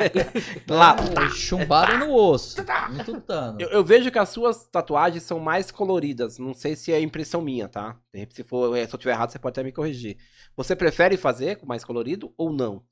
lá, 0.68 0.96
Então, 0.98 1.28
chumbada 1.30 1.98
no 1.98 2.14
osso. 2.14 2.56
Me 2.90 3.04
tutano. 3.04 3.60
eu, 3.60 3.68
eu 3.68 3.84
vejo 3.84 4.10
que 4.10 4.18
as 4.18 4.28
suas 4.30 4.66
tatuagens 4.68 5.22
são 5.22 5.38
mais 5.38 5.70
coloridas. 5.70 6.38
Não 6.38 6.54
sei 6.54 6.76
se 6.76 6.92
é 6.92 7.00
impressão 7.00 7.42
minha, 7.42 7.68
tá? 7.68 7.98
Se, 8.30 8.42
for, 8.42 8.74
se 8.74 8.94
eu 8.94 8.98
tiver 8.98 9.12
errado, 9.12 9.30
você 9.30 9.38
pode 9.38 9.52
até 9.52 9.62
me 9.62 9.72
corrigir. 9.72 10.16
Você 10.56 10.74
prefere 10.76 11.16
fazer 11.16 11.56
com 11.56 11.66
mais 11.66 11.84
colorido 11.84 12.32
ou 12.38 12.52
não? 12.52 12.84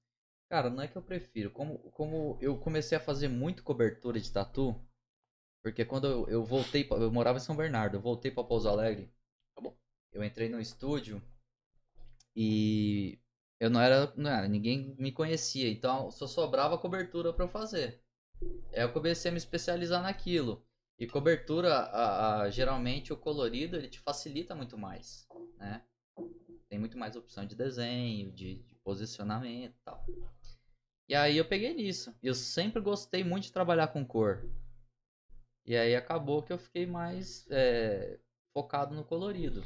Cara, 0.51 0.69
não 0.69 0.83
é 0.83 0.89
que 0.89 0.97
eu 0.97 1.03
prefiro. 1.03 1.51
Como, 1.51 1.79
como 1.93 2.39
eu 2.41 2.57
comecei 2.59 2.97
a 2.97 3.01
fazer 3.01 3.29
muito 3.29 3.63
cobertura 3.63 4.21
de 4.21 4.31
tatu, 4.31 4.79
porque 5.65 5.85
quando 5.85 6.07
eu, 6.07 6.29
eu 6.29 6.45
voltei, 6.45 6.87
eu 6.93 7.11
morava 7.11 7.39
em 7.39 7.41
São 7.41 7.57
Bernardo, 7.57 7.97
eu 7.97 8.01
voltei 8.01 8.31
pra 8.31 8.45
Pouso 8.45 8.69
Alegre, 8.69 9.11
eu 10.13 10.25
entrei 10.25 10.49
no 10.49 10.61
estúdio 10.61 11.21
e 12.37 13.19
eu 13.61 13.71
não 13.71 13.81
era, 13.81 14.13
não 14.17 14.31
era, 14.31 14.49
ninguém 14.49 14.95
me 14.99 15.13
conhecia, 15.13 15.71
então 15.71 16.11
só 16.11 16.27
sobrava 16.27 16.79
cobertura 16.79 17.33
pra 17.33 17.45
eu 17.45 17.49
fazer. 17.49 18.01
Aí 18.73 18.83
eu 18.83 18.93
comecei 18.93 19.31
a 19.31 19.33
me 19.33 19.39
especializar 19.39 20.03
naquilo. 20.03 20.67
E 20.99 21.07
cobertura, 21.07 21.75
a- 21.75 22.43
a- 22.43 22.51
geralmente 22.51 23.13
o 23.13 23.17
colorido, 23.17 23.77
ele 23.77 23.89
te 23.89 24.01
facilita 24.01 24.55
muito 24.55 24.79
mais, 24.79 25.27
né? 25.59 25.83
Tem 26.69 26.79
muito 26.79 26.99
mais 26.99 27.17
opção 27.17 27.47
de 27.47 27.55
desenho, 27.57 28.33
de, 28.33 28.57
de 28.63 28.75
posicionamento 28.77 29.75
e 29.75 29.85
tal. 29.85 30.05
E 31.09 31.15
aí 31.15 31.37
eu 31.39 31.45
peguei 31.47 31.75
nisso. 31.75 32.15
Eu 32.23 32.35
sempre 32.35 32.81
gostei 32.81 33.25
muito 33.25 33.45
de 33.45 33.53
trabalhar 33.53 33.89
com 33.89 34.05
cor. 34.05 34.45
E 35.67 35.77
aí 35.77 35.95
acabou 35.97 36.43
que 36.43 36.53
eu 36.53 36.59
fiquei 36.59 36.87
mais 36.87 37.47
é, 37.51 38.19
focado 38.53 38.95
no 38.95 39.05
colorido. 39.05 39.63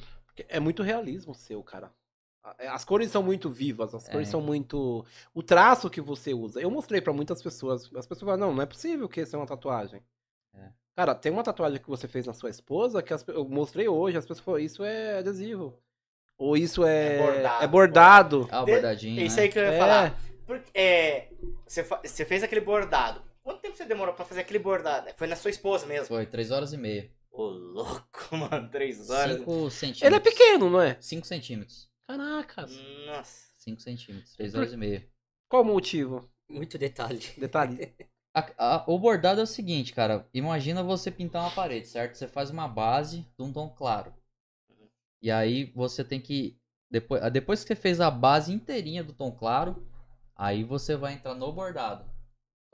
É 0.48 0.60
muito 0.60 0.82
realismo 0.82 1.32
o 1.32 1.34
seu, 1.34 1.62
cara. 1.62 1.90
A- 2.42 2.74
As 2.74 2.84
cores 2.84 3.10
são 3.10 3.22
muito 3.22 3.50
vivas, 3.50 3.94
as 3.94 4.08
cores 4.08 4.28
É. 4.28 4.30
são 4.30 4.40
muito. 4.40 5.04
O 5.34 5.42
traço 5.42 5.90
que 5.90 6.00
você 6.00 6.32
usa. 6.32 6.60
Eu 6.60 6.70
mostrei 6.70 7.00
pra 7.00 7.12
muitas 7.12 7.42
pessoas. 7.42 7.84
As 7.96 8.06
pessoas 8.06 8.20
falam, 8.30 8.36
não, 8.48 8.54
não 8.54 8.62
é 8.62 8.66
possível 8.66 9.08
que 9.08 9.20
isso 9.20 9.34
é 9.34 9.38
uma 9.38 9.46
tatuagem. 9.46 10.00
É. 10.54 10.70
Cara, 10.96 11.14
tem 11.14 11.32
uma 11.32 11.42
tatuagem 11.42 11.80
que 11.80 11.88
você 11.88 12.06
fez 12.08 12.26
na 12.26 12.32
sua 12.32 12.50
esposa 12.50 13.02
que 13.02 13.12
as 13.12 13.26
eu 13.28 13.44
mostrei 13.48 13.88
hoje, 13.88 14.16
as 14.16 14.24
pessoas 14.24 14.44
falaram, 14.44 14.64
isso 14.64 14.84
é 14.84 15.18
adesivo. 15.18 15.76
Ou 16.36 16.56
isso 16.56 16.84
é. 16.86 17.16
É 17.16 17.18
bordado. 17.18 17.64
É 17.64 17.66
bordado. 17.66 18.48
Ah, 18.52 18.62
o 18.62 18.64
De- 18.64 18.72
bordadinho, 18.72 19.20
Isso 19.20 19.36
né? 19.36 19.42
aí 19.42 19.48
que 19.48 19.58
eu 19.58 19.62
ia 19.64 19.72
É. 19.72 19.78
falar. 19.78 20.20
Porque, 20.46 20.70
é, 20.78 21.28
você, 21.66 21.82
fa- 21.84 22.00
você 22.04 22.24
fez 22.24 22.42
aquele 22.44 22.60
bordado. 22.60 23.20
Quanto 23.48 23.62
tempo 23.62 23.76
você 23.78 23.84
demorou 23.86 24.12
pra 24.14 24.26
fazer 24.26 24.42
aquele 24.42 24.58
bordado? 24.58 25.08
Foi 25.16 25.26
na 25.26 25.34
sua 25.34 25.50
esposa 25.50 25.86
mesmo? 25.86 26.06
Foi 26.08 26.26
3 26.26 26.50
horas 26.50 26.74
e 26.74 26.76
meia. 26.76 27.10
Ô, 27.30 27.44
louco, 27.44 28.28
mano. 28.36 28.68
Três 28.70 29.08
horas. 29.08 29.38
5 29.38 29.70
centímetros. 29.70 30.02
Ele 30.02 30.14
é 30.16 30.20
pequeno, 30.20 30.68
não 30.68 30.82
é? 30.82 30.98
5 31.00 31.26
centímetros. 31.26 31.88
Caraca. 32.06 32.66
Nossa. 33.06 33.48
5 33.56 33.80
centímetros. 33.80 34.34
3 34.36 34.54
horas 34.54 34.72
e 34.74 34.76
meia. 34.76 35.08
Qual 35.48 35.62
o 35.62 35.64
motivo? 35.64 36.28
Muito 36.46 36.76
detalhe. 36.76 37.20
Detalhe. 37.38 37.94
A- 38.36 38.52
a- 38.58 38.84
o 38.86 38.98
bordado 38.98 39.40
é 39.40 39.44
o 39.44 39.46
seguinte, 39.46 39.94
cara. 39.94 40.28
Imagina 40.34 40.82
você 40.82 41.10
pintar 41.10 41.42
uma 41.42 41.50
parede, 41.50 41.88
certo? 41.88 42.16
Você 42.16 42.28
faz 42.28 42.50
uma 42.50 42.68
base 42.68 43.22
de 43.36 43.42
um 43.42 43.50
tom 43.50 43.70
claro. 43.70 44.12
E 45.22 45.30
aí 45.30 45.72
você 45.74 46.04
tem 46.04 46.20
que. 46.20 46.60
Depois, 46.90 47.32
depois 47.32 47.62
que 47.64 47.68
você 47.68 47.74
fez 47.74 47.98
a 48.00 48.10
base 48.10 48.52
inteirinha 48.52 49.02
do 49.02 49.14
tom 49.14 49.32
claro, 49.32 49.88
aí 50.36 50.62
você 50.62 50.94
vai 50.94 51.14
entrar 51.14 51.34
no 51.34 51.50
bordado. 51.50 52.04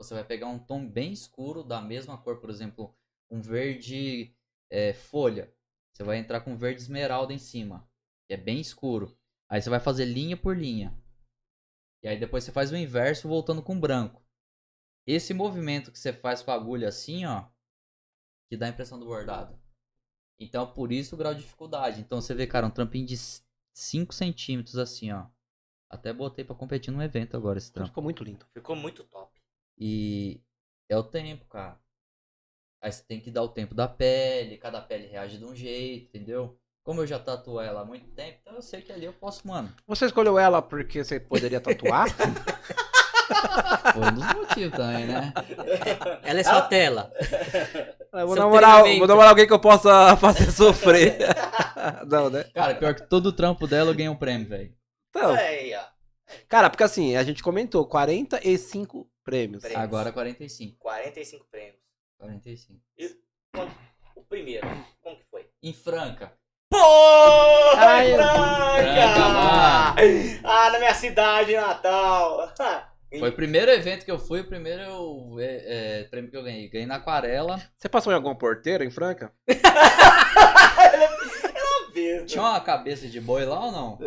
Você 0.05 0.13
vai 0.13 0.23
pegar 0.23 0.47
um 0.47 0.59
tom 0.59 0.87
bem 0.87 1.11
escuro 1.11 1.63
da 1.63 1.81
mesma 1.81 2.17
cor, 2.17 2.39
por 2.39 2.49
exemplo, 2.49 2.95
um 3.29 3.41
verde 3.41 4.35
é, 4.69 4.93
folha. 4.93 5.53
Você 5.91 6.03
vai 6.03 6.17
entrar 6.17 6.41
com 6.41 6.57
verde 6.57 6.81
esmeralda 6.81 7.33
em 7.33 7.39
cima, 7.39 7.89
que 8.27 8.33
é 8.33 8.37
bem 8.37 8.59
escuro. 8.59 9.17
Aí 9.49 9.61
você 9.61 9.69
vai 9.69 9.79
fazer 9.79 10.05
linha 10.05 10.37
por 10.37 10.55
linha. 10.55 10.95
E 12.03 12.07
aí 12.07 12.19
depois 12.19 12.43
você 12.43 12.51
faz 12.51 12.71
o 12.71 12.77
inverso 12.77 13.27
voltando 13.27 13.63
com 13.63 13.79
branco. 13.79 14.23
Esse 15.07 15.33
movimento 15.33 15.91
que 15.91 15.99
você 15.99 16.13
faz 16.13 16.41
com 16.41 16.51
a 16.51 16.55
agulha 16.55 16.87
assim, 16.87 17.25
ó, 17.25 17.47
que 18.49 18.57
dá 18.57 18.67
a 18.67 18.69
impressão 18.69 18.99
do 18.99 19.05
bordado. 19.05 19.59
Então, 20.39 20.71
por 20.71 20.91
isso 20.91 21.15
o 21.15 21.17
grau 21.17 21.33
de 21.33 21.41
dificuldade. 21.41 22.01
Então, 22.01 22.21
você 22.21 22.33
vê, 22.33 22.45
cara, 22.45 22.67
um 22.67 22.71
trampinho 22.71 23.05
de 23.05 23.15
5 23.73 24.13
centímetros 24.13 24.77
assim, 24.77 25.11
ó. 25.11 25.27
Até 25.89 26.11
botei 26.11 26.43
pra 26.43 26.55
competir 26.55 26.91
num 26.91 27.01
evento 27.01 27.37
agora 27.37 27.57
esse 27.57 27.71
trampo. 27.71 27.89
Ficou 27.89 28.03
muito 28.03 28.23
lindo. 28.23 28.45
Ficou 28.53 28.75
muito 28.75 29.03
top. 29.05 29.44
E 29.77 30.41
é 30.89 30.97
o 30.97 31.03
tempo, 31.03 31.45
cara. 31.45 31.77
Aí 32.81 32.91
você 32.91 33.03
tem 33.03 33.19
que 33.19 33.31
dar 33.31 33.41
o 33.43 33.49
tempo 33.49 33.73
da 33.73 33.87
pele, 33.87 34.57
cada 34.57 34.79
pele 34.81 35.07
reage 35.07 35.37
de 35.37 35.45
um 35.45 35.55
jeito, 35.55 36.05
entendeu? 36.15 36.57
Como 36.83 37.01
eu 37.01 37.07
já 37.07 37.17
tatuo 37.17 37.59
ela 37.59 37.81
há 37.81 37.85
muito 37.85 38.07
tempo, 38.11 38.37
então 38.41 38.53
eu 38.53 38.61
sei 38.61 38.81
que 38.81 38.91
ali 38.91 39.05
eu 39.05 39.13
posso, 39.13 39.47
mano. 39.47 39.73
Você 39.87 40.05
escolheu 40.05 40.37
ela 40.37 40.61
porque 40.61 41.03
você 41.03 41.19
poderia 41.19 41.59
tatuar? 41.59 42.05
Foi 43.91 44.03
um 44.03 44.13
dos 44.13 44.33
motivos 44.35 44.77
também, 44.77 45.07
né? 45.07 45.33
Ela 46.23 46.39
é 46.39 46.43
só 46.43 46.61
tela. 46.61 47.11
Eu 48.13 48.27
vou 48.27 48.35
Seu 48.35 48.43
namorar, 48.43 48.71
treinamento. 48.73 48.99
vou 48.99 49.07
namorar 49.07 49.29
alguém 49.29 49.47
que 49.47 49.53
eu 49.53 49.59
possa 49.59 50.15
fazer 50.17 50.51
sofrer. 50.51 51.17
não, 52.07 52.29
né? 52.29 52.43
Cara, 52.53 52.75
pior 52.75 52.93
que 52.93 53.07
todo 53.07 53.31
trampo 53.31 53.65
dela 53.65 53.89
eu 53.91 53.95
ganhei 53.95 54.09
um 54.09 54.15
prêmio, 54.15 54.47
velho. 54.47 54.71
Então, 55.09 55.33
Aí, 55.33 55.73
ó. 55.73 55.94
Cara, 56.47 56.69
porque 56.69 56.83
assim, 56.83 57.15
a 57.15 57.23
gente 57.23 57.43
comentou 57.43 57.85
45 57.87 59.09
prêmios. 59.23 59.63
Prêmios. 59.63 59.83
Agora 59.83 60.11
45. 60.11 60.77
45 60.79 61.45
prêmios. 61.51 61.79
45. 62.17 62.81
O 64.15 64.23
primeiro, 64.23 64.67
como 65.01 65.17
que 65.17 65.25
foi? 65.29 65.47
Em 65.61 65.73
Franca. 65.73 66.33
Pô! 66.69 66.77
Ai, 67.77 68.13
Franca! 68.13 68.35
mano. 69.29 70.39
Ah, 70.43 70.69
na 70.71 70.79
minha 70.79 70.93
cidade, 70.93 71.55
Natal. 71.55 72.53
Foi 73.19 73.29
o 73.29 73.33
primeiro 73.33 73.71
evento 73.71 74.03
que 74.03 74.11
eu 74.11 74.19
fui, 74.19 74.41
o 74.41 74.47
primeiro 74.47 75.39
é, 75.39 76.01
é, 76.01 76.03
prêmio 76.05 76.29
que 76.29 76.35
eu 76.35 76.43
ganhei. 76.43 76.67
Ganhei 76.67 76.85
na 76.85 76.95
aquarela. 76.95 77.61
Você 77.77 77.87
passou 77.87 78.11
em 78.11 78.15
alguma 78.15 78.35
porteira 78.35 78.83
em 78.83 78.89
Franca? 78.89 79.31
Mesmo. 81.95 82.27
Tinha 82.27 82.41
uma 82.41 82.59
cabeça 82.59 83.07
de 83.07 83.21
boi 83.21 83.45
lá 83.45 83.65
ou 83.65 83.71
não? 83.71 83.99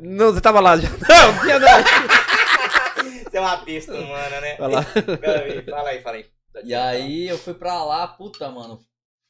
Não, 0.00 0.32
você 0.32 0.40
tava 0.40 0.60
lá 0.60 0.76
já. 0.76 0.88
Não, 1.08 1.40
tinha 1.40 1.58
não. 1.58 1.68
Você 3.30 3.36
é 3.36 3.40
uma 3.40 3.58
pista 3.58 3.92
humana, 3.94 4.40
né? 4.40 4.56
Vai 4.56 4.70
lá. 4.70 4.82
Fala 4.82 5.88
aí, 5.90 6.00
fala 6.00 6.16
aí. 6.16 6.26
E 6.64 6.74
aí 6.74 7.28
eu 7.28 7.36
fui 7.36 7.54
pra 7.54 7.84
lá, 7.84 8.06
puta, 8.08 8.50
mano. 8.50 8.80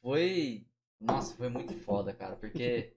Foi. 0.01 0.65
Nossa, 1.01 1.35
foi 1.35 1.49
muito 1.49 1.73
foda, 1.83 2.13
cara. 2.13 2.35
Porque 2.37 2.93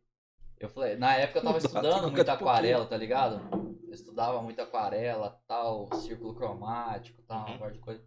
eu 0.58 0.68
falei, 0.68 0.96
na 0.96 1.16
época 1.16 1.40
eu 1.40 1.42
tava 1.42 1.58
estudando 1.58 2.10
muito 2.10 2.28
aquarela, 2.30 2.86
tá 2.86 2.96
ligado? 2.96 3.40
Eu 3.88 3.92
estudava 3.94 4.40
muito 4.40 4.60
aquarela, 4.62 5.40
tal, 5.48 5.88
círculo 5.96 6.34
cromático, 6.34 7.20
tal, 7.26 7.48
Uhum. 7.48 7.54
um 7.56 7.58
monte 7.58 7.72
de 7.74 7.78
coisa. 7.80 8.02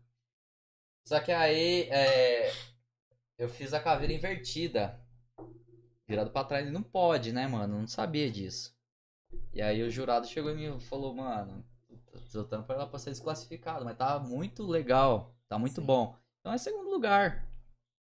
Só 1.05 1.19
que 1.19 1.31
aí 1.31 1.89
é, 1.91 2.51
eu 3.37 3.49
fiz 3.49 3.73
a 3.73 3.79
caveira 3.81 4.13
invertida. 4.13 4.97
Virado 6.07 6.31
pra 6.31 6.43
trás. 6.43 6.67
E 6.67 6.71
não 6.71 6.83
pode, 6.83 7.31
né, 7.31 7.47
mano? 7.47 7.75
Eu 7.75 7.79
não 7.81 7.87
sabia 7.87 8.29
disso. 8.29 8.75
E 9.53 9.61
aí 9.61 9.81
o 9.81 9.89
jurado 9.89 10.27
chegou 10.27 10.51
em 10.51 10.55
mim 10.55 10.77
e 10.77 10.79
falou, 10.81 11.13
mano, 11.13 11.65
tô 12.31 12.39
lutando 12.39 12.63
pra 12.63 12.75
ela 12.75 12.87
pra 12.87 12.99
ser 12.99 13.09
desclassificado, 13.11 13.83
mas 13.83 13.97
tá 13.97 14.19
muito 14.19 14.65
legal, 14.65 15.33
tá 15.49 15.57
muito 15.57 15.79
Sim. 15.81 15.85
bom. 15.87 16.15
Então 16.39 16.53
é 16.53 16.57
segundo 16.57 16.89
lugar. 16.89 17.47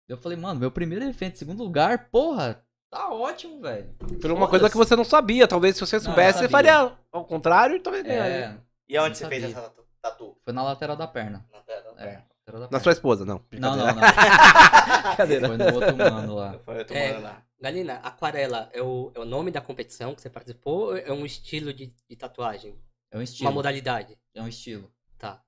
Eu 0.08 0.16
falei, 0.16 0.38
mano, 0.38 0.60
meu 0.60 0.70
primeiro 0.70 1.04
evento, 1.04 1.36
segundo 1.38 1.62
lugar, 1.62 2.08
porra, 2.10 2.64
tá 2.90 3.12
ótimo, 3.12 3.60
velho. 3.60 3.92
Por 4.20 4.30
uma 4.30 4.48
coisa 4.48 4.70
que 4.70 4.76
você 4.76 4.94
não 4.94 5.04
sabia. 5.04 5.48
Talvez 5.48 5.74
se 5.76 5.80
você 5.80 5.98
soubesse, 5.98 6.38
você 6.40 6.48
faria 6.48 6.96
ao 7.12 7.24
contrário 7.24 7.76
e 7.76 7.80
talvez 7.80 8.04
ganharia. 8.04 8.36
É, 8.46 8.58
E 8.88 8.96
aonde 8.96 9.18
você 9.18 9.26
fez 9.28 9.42
sabia. 9.42 9.56
essa 9.58 9.74
tatu- 10.00 10.36
foi 10.44 10.52
na 10.52 10.62
lateral 10.62 10.96
da 10.96 11.06
perna. 11.06 11.44
Na 11.52 11.60
tela? 11.60 11.80
É, 11.98 12.04
lateral 12.04 12.22
da 12.22 12.34
Na 12.70 12.80
sua 12.80 12.92
esposa, 12.92 13.24
não. 13.24 13.44
Não, 13.52 13.76
não, 13.76 13.86
não. 13.86 13.94
Foi 15.16 15.56
no 15.56 15.74
outro 15.74 15.96
mano 15.96 16.34
lá. 16.34 16.58
Foi 16.60 16.80
eu 16.80 16.84
tô 16.86 16.94
É. 16.94 17.08
morando 17.08 17.22
lá. 17.24 17.42
Galina, 17.60 17.94
aquarela 17.96 18.70
é 18.72 18.80
o, 18.82 19.10
é 19.14 19.18
o 19.20 19.24
nome 19.24 19.50
da 19.50 19.60
competição 19.60 20.14
que 20.14 20.22
você 20.22 20.30
participou 20.30 20.86
ou 20.86 20.96
é 20.96 21.12
um 21.12 21.26
estilo 21.26 21.72
de, 21.72 21.92
de 22.08 22.16
tatuagem? 22.16 22.78
É 23.10 23.16
um 23.16 23.18
Uma 23.18 23.24
estilo. 23.24 23.52
modalidade? 23.52 24.16
É 24.34 24.40
um 24.42 24.48
estilo. 24.48 24.92
Tá. 25.18 25.42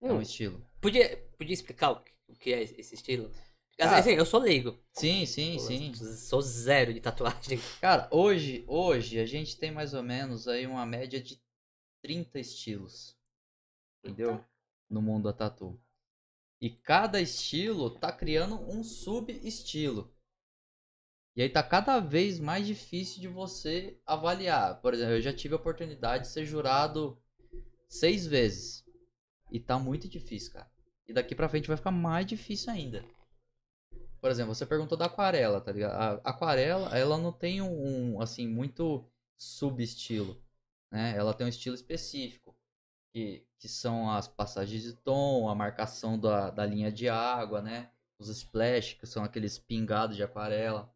É 0.00 0.12
um 0.12 0.20
estilo. 0.20 0.60
Podia, 0.80 1.16
podia 1.38 1.54
explicar 1.54 1.90
o 1.92 1.96
que, 2.00 2.12
o 2.28 2.34
que 2.34 2.52
é 2.52 2.62
esse 2.62 2.94
estilo? 2.94 3.30
Ah. 3.80 3.96
Assim, 3.98 4.10
eu 4.10 4.26
sou 4.26 4.40
leigo. 4.40 4.78
Sim, 4.92 5.24
sim, 5.26 5.58
sim. 5.58 5.94
Sou 5.94 6.40
zero 6.42 6.92
de 6.92 7.00
tatuagem. 7.00 7.60
Cara, 7.80 8.08
hoje, 8.10 8.64
hoje 8.66 9.18
a 9.18 9.26
gente 9.26 9.56
tem 9.56 9.70
mais 9.70 9.94
ou 9.94 10.02
menos 10.02 10.46
aí 10.48 10.66
uma 10.66 10.84
média 10.84 11.20
de 11.20 11.40
30 12.02 12.38
estilos. 12.40 13.16
Entendeu? 14.04 14.44
No 14.90 15.00
mundo 15.00 15.24
da 15.24 15.32
tatu. 15.32 15.80
E 16.62 16.70
cada 16.70 17.20
estilo 17.20 17.90
tá 17.90 18.12
criando 18.12 18.54
um 18.70 18.84
sub-estilo. 18.84 20.14
E 21.34 21.42
aí 21.42 21.48
tá 21.48 21.60
cada 21.60 21.98
vez 21.98 22.38
mais 22.38 22.64
difícil 22.64 23.20
de 23.20 23.26
você 23.26 24.00
avaliar. 24.06 24.80
Por 24.80 24.94
exemplo, 24.94 25.14
eu 25.14 25.20
já 25.20 25.32
tive 25.32 25.54
a 25.54 25.56
oportunidade 25.56 26.22
de 26.22 26.30
ser 26.30 26.44
jurado 26.44 27.20
seis 27.88 28.24
vezes. 28.24 28.84
E 29.50 29.58
tá 29.58 29.76
muito 29.76 30.08
difícil, 30.08 30.52
cara. 30.52 30.70
E 31.08 31.12
daqui 31.12 31.34
pra 31.34 31.48
frente 31.48 31.66
vai 31.66 31.76
ficar 31.76 31.90
mais 31.90 32.26
difícil 32.26 32.72
ainda. 32.72 33.04
Por 34.20 34.30
exemplo, 34.30 34.54
você 34.54 34.64
perguntou 34.64 34.96
da 34.96 35.06
aquarela, 35.06 35.60
tá 35.60 35.72
ligado? 35.72 35.94
A 35.94 36.30
aquarela, 36.30 36.96
ela 36.96 37.18
não 37.18 37.32
tem 37.32 37.60
um, 37.60 38.20
assim, 38.20 38.46
muito 38.46 39.04
subestilo, 39.36 40.40
né? 40.92 41.12
Ela 41.16 41.34
tem 41.34 41.44
um 41.44 41.50
estilo 41.50 41.74
específico, 41.74 42.41
que, 43.12 43.46
que 43.58 43.68
são 43.68 44.10
as 44.10 44.26
passagens 44.26 44.82
de 44.82 44.94
tom, 44.94 45.48
a 45.48 45.54
marcação 45.54 46.18
da, 46.18 46.50
da 46.50 46.64
linha 46.66 46.90
de 46.90 47.08
água, 47.08 47.60
né? 47.60 47.90
Os 48.18 48.28
splash, 48.28 48.94
que 48.94 49.06
são 49.06 49.22
aqueles 49.22 49.58
pingados 49.58 50.16
de 50.16 50.22
aquarela. 50.22 50.92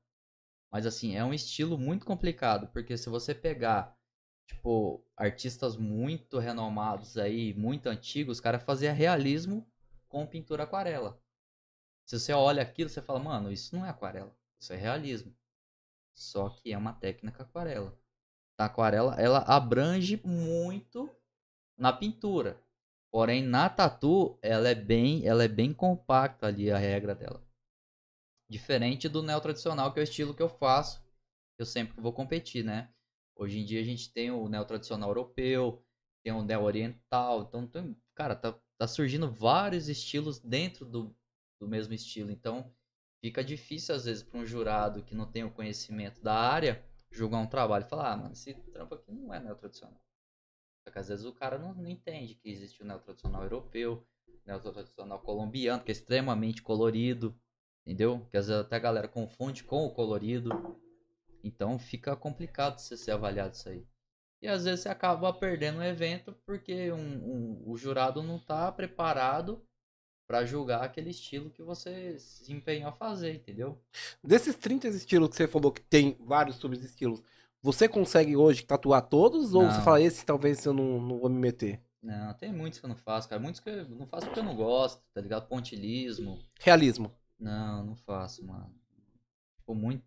Mas, 0.71 0.87
assim, 0.87 1.15
é 1.17 1.25
um 1.25 1.35
estilo 1.35 1.79
muito 1.79 2.07
complicado, 2.07 2.69
porque 2.69 2.97
se 2.97 3.09
você 3.09 3.35
pegar, 3.35 3.97
tipo, 4.47 5.05
artistas 5.17 5.77
muito 5.77 6.39
renomados 6.39 7.17
aí, 7.19 7.55
muito 7.55 7.89
antigos, 7.89 8.39
os 8.39 8.41
caras 8.41 8.63
faziam 8.63 8.95
realismo 8.95 9.67
com 10.09 10.27
pintura 10.27 10.65
aquarela. 10.65 11.21
Se 12.07 12.19
você 12.19 12.33
olha 12.33 12.63
aquilo, 12.63 12.89
você 12.89 13.03
fala, 13.03 13.19
mano, 13.19 13.51
isso 13.51 13.75
não 13.77 13.85
é 13.85 13.91
aquarela, 13.91 14.35
isso 14.59 14.73
é 14.73 14.77
realismo. 14.77 15.35
Só 16.15 16.49
que 16.49 16.73
é 16.73 16.79
uma 16.79 16.93
técnica 16.93 17.43
aquarela. 17.43 17.99
A 18.59 18.67
aquarela, 18.67 19.15
ela 19.21 19.41
abrange 19.41 20.21
muito 20.25 21.11
na 21.77 21.93
pintura. 21.93 22.61
Porém, 23.11 23.43
na 23.43 23.69
tatu, 23.69 24.39
ela 24.43 24.69
é 24.69 24.75
bem, 24.75 25.27
ela 25.27 25.45
é 25.45 25.49
bem 25.49 25.73
compacta 25.73 26.47
ali 26.47 26.71
a 26.71 26.79
regra 26.79 27.15
dela. 27.15 27.43
Diferente 28.49 29.09
do 29.09 29.23
neo 29.23 29.41
tradicional, 29.41 29.93
que 29.93 29.99
é 29.99 30.03
o 30.03 30.05
estilo 30.05 30.35
que 30.35 30.43
eu 30.43 30.49
faço, 30.49 31.03
eu 31.59 31.67
sempre 31.67 32.01
vou 32.01 32.13
competir, 32.13 32.65
né? 32.65 32.93
Hoje 33.35 33.59
em 33.59 33.65
dia 33.65 33.81
a 33.81 33.85
gente 33.85 34.13
tem 34.13 34.31
o 34.31 34.49
neo 34.49 34.65
tradicional 34.65 35.11
europeu, 35.11 35.85
tem 36.23 36.33
o 36.33 36.43
neo 36.43 36.63
oriental, 36.63 37.43
então 37.43 37.67
tem, 37.67 37.97
cara, 38.15 38.35
tá, 38.35 38.59
tá 38.79 38.87
surgindo 38.87 39.31
vários 39.31 39.89
estilos 39.89 40.39
dentro 40.39 40.85
do, 40.85 41.15
do 41.61 41.69
mesmo 41.69 41.95
estilo. 41.95 42.31
Então, 42.31 42.73
fica 43.21 43.43
difícil 43.43 43.95
às 43.95 44.05
vezes 44.05 44.23
para 44.23 44.39
um 44.39 44.47
jurado 44.47 45.03
que 45.03 45.15
não 45.15 45.31
tem 45.31 45.45
o 45.45 45.51
conhecimento 45.51 46.23
da 46.23 46.35
área 46.35 46.85
julgar 47.11 47.39
um 47.39 47.47
trabalho 47.47 47.85
e 47.87 47.89
falar, 47.89 48.13
ah, 48.13 48.17
mano, 48.17 48.33
esse 48.33 48.55
trampo 48.73 48.95
aqui 48.95 49.11
não 49.13 49.33
é 49.33 49.41
neo 49.41 49.57
tradicional. 49.57 50.01
Só 50.87 50.93
que 50.93 50.99
às 50.99 51.09
vezes 51.09 51.25
o 51.25 51.33
cara 51.33 51.59
não, 51.59 51.75
não 51.75 51.89
entende 51.89 52.35
que 52.37 52.49
existe 52.49 52.83
o 52.83 52.87
neo 52.87 53.01
tradicional 53.01 53.43
europeu, 53.43 54.07
o 54.29 54.47
neo 54.47 54.61
tradicional 54.61 55.19
colombiano, 55.21 55.83
que 55.83 55.91
é 55.91 55.95
extremamente 55.95 56.63
colorido, 56.63 57.37
entendeu? 57.85 58.25
Que 58.31 58.37
às 58.37 58.47
vezes 58.47 58.63
até 58.65 58.77
a 58.77 58.81
galera 58.81 59.09
confunde 59.09 59.65
com 59.65 59.85
o 59.85 59.91
colorido. 59.91 60.51
Então 61.43 61.79
fica 61.79 62.17
complicado 62.17 62.79
você 62.79 62.97
ser 62.97 63.13
avaliado 63.13 63.55
isso 63.55 63.69
aí. 63.69 63.87
E 64.43 64.49
às 64.49 64.65
vezes 64.65 64.81
você 64.83 64.89
acaba 64.89 65.33
perdendo 65.33 65.79
o 65.79 65.85
evento 65.85 66.33
porque 66.45 66.93
um, 66.93 66.99
um- 66.99 67.63
o 67.67 67.77
jurado 67.77 68.23
não 68.23 68.39
tá 68.39 68.71
preparado 68.71 69.63
para 70.29 70.45
julgar 70.45 70.83
aquele 70.83 71.11
estilo 71.11 71.51
que 71.51 71.63
você 71.63 72.19
se 72.19 72.53
empenhou 72.53 72.89
a 72.89 72.93
fazer, 72.93 73.35
entendeu? 73.35 73.81
Desses 74.23 74.57
30 74.57 74.89
estilos 74.89 75.29
que 75.31 75.37
você 75.37 75.47
falou 75.49 75.73
que 75.73 75.81
tem 75.83 76.17
vários 76.21 76.57
subestilos, 76.57 77.23
você 77.67 77.89
consegue 77.89 78.37
hoje 78.37 78.65
tatuar 78.65 79.03
todos? 79.03 79.53
Ou 79.53 79.65
Não. 79.65 79.71
você 79.73 79.81
fala, 79.83 80.01
esse 80.01 80.25
talvez 80.25 80.65
eu 80.65 80.73
não, 80.73 81.01
não 81.01 81.19
vou 81.19 81.29
me 81.29 81.37
meter? 81.37 81.83
Não, 82.01 82.33
tem 82.35 82.53
muitos 82.53 82.79
que 82.79 82.87
eu 82.87 82.89
não 82.89 82.97
faço, 82.97 83.29
cara. 83.29 83.43
Muitos 83.43 83.61
que 83.61 83.69
eu 83.69 83.89
não 83.89 84.07
faço 84.07 84.27
porque 84.27 84.39
eu 84.39 84.45
não 84.45 84.55
gosto, 84.55 85.03
tá 85.13 85.21
ligado? 85.21 85.49
Pontilismo. 85.49 86.39
Realismo. 86.61 87.13
Não, 87.37 87.85
não 87.85 87.97
faço, 87.97 88.47
mano. 88.47 88.73
Tipo, 89.57 89.75
muito. 89.75 90.05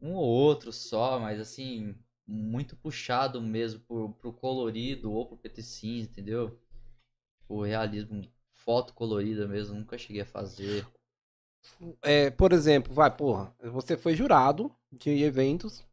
Um 0.00 0.12
ou 0.12 0.24
outro 0.24 0.72
só, 0.72 1.18
mas 1.18 1.40
assim, 1.40 1.96
muito 2.24 2.76
puxado 2.76 3.42
mesmo 3.42 3.80
pro, 3.80 4.10
pro 4.12 4.32
colorido 4.32 5.10
ou 5.10 5.26
pro 5.26 5.36
PT 5.36 5.62
cinza, 5.62 6.08
entendeu? 6.08 6.56
O 7.48 7.64
realismo, 7.64 8.22
foto 8.52 8.94
colorida 8.94 9.48
mesmo, 9.48 9.74
nunca 9.74 9.98
cheguei 9.98 10.22
a 10.22 10.26
fazer. 10.26 10.86
É, 12.02 12.30
por 12.30 12.52
exemplo, 12.52 12.94
vai, 12.94 13.10
porra, 13.10 13.52
você 13.60 13.96
foi 13.96 14.14
jurado 14.14 14.72
de 14.92 15.10
eventos, 15.24 15.84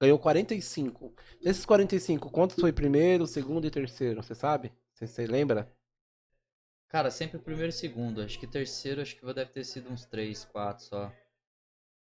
ganhou 0.00 0.18
45. 0.18 1.14
Desses 1.42 1.64
45, 1.64 2.30
quantos 2.30 2.56
foi 2.58 2.72
primeiro, 2.72 3.26
segundo 3.26 3.66
e 3.66 3.70
terceiro? 3.70 4.22
Você 4.22 4.34
sabe? 4.34 4.72
Você, 4.94 5.26
lembra? 5.26 5.70
Cara, 6.88 7.10
sempre 7.10 7.38
primeiro 7.38 7.70
e 7.70 7.72
segundo. 7.72 8.22
Acho 8.22 8.38
que 8.38 8.46
terceiro, 8.46 9.02
acho 9.02 9.16
que 9.16 9.34
deve 9.34 9.50
ter 9.50 9.64
sido 9.64 9.90
uns 9.90 10.04
três, 10.06 10.44
quatro 10.44 10.84
só. 10.84 11.12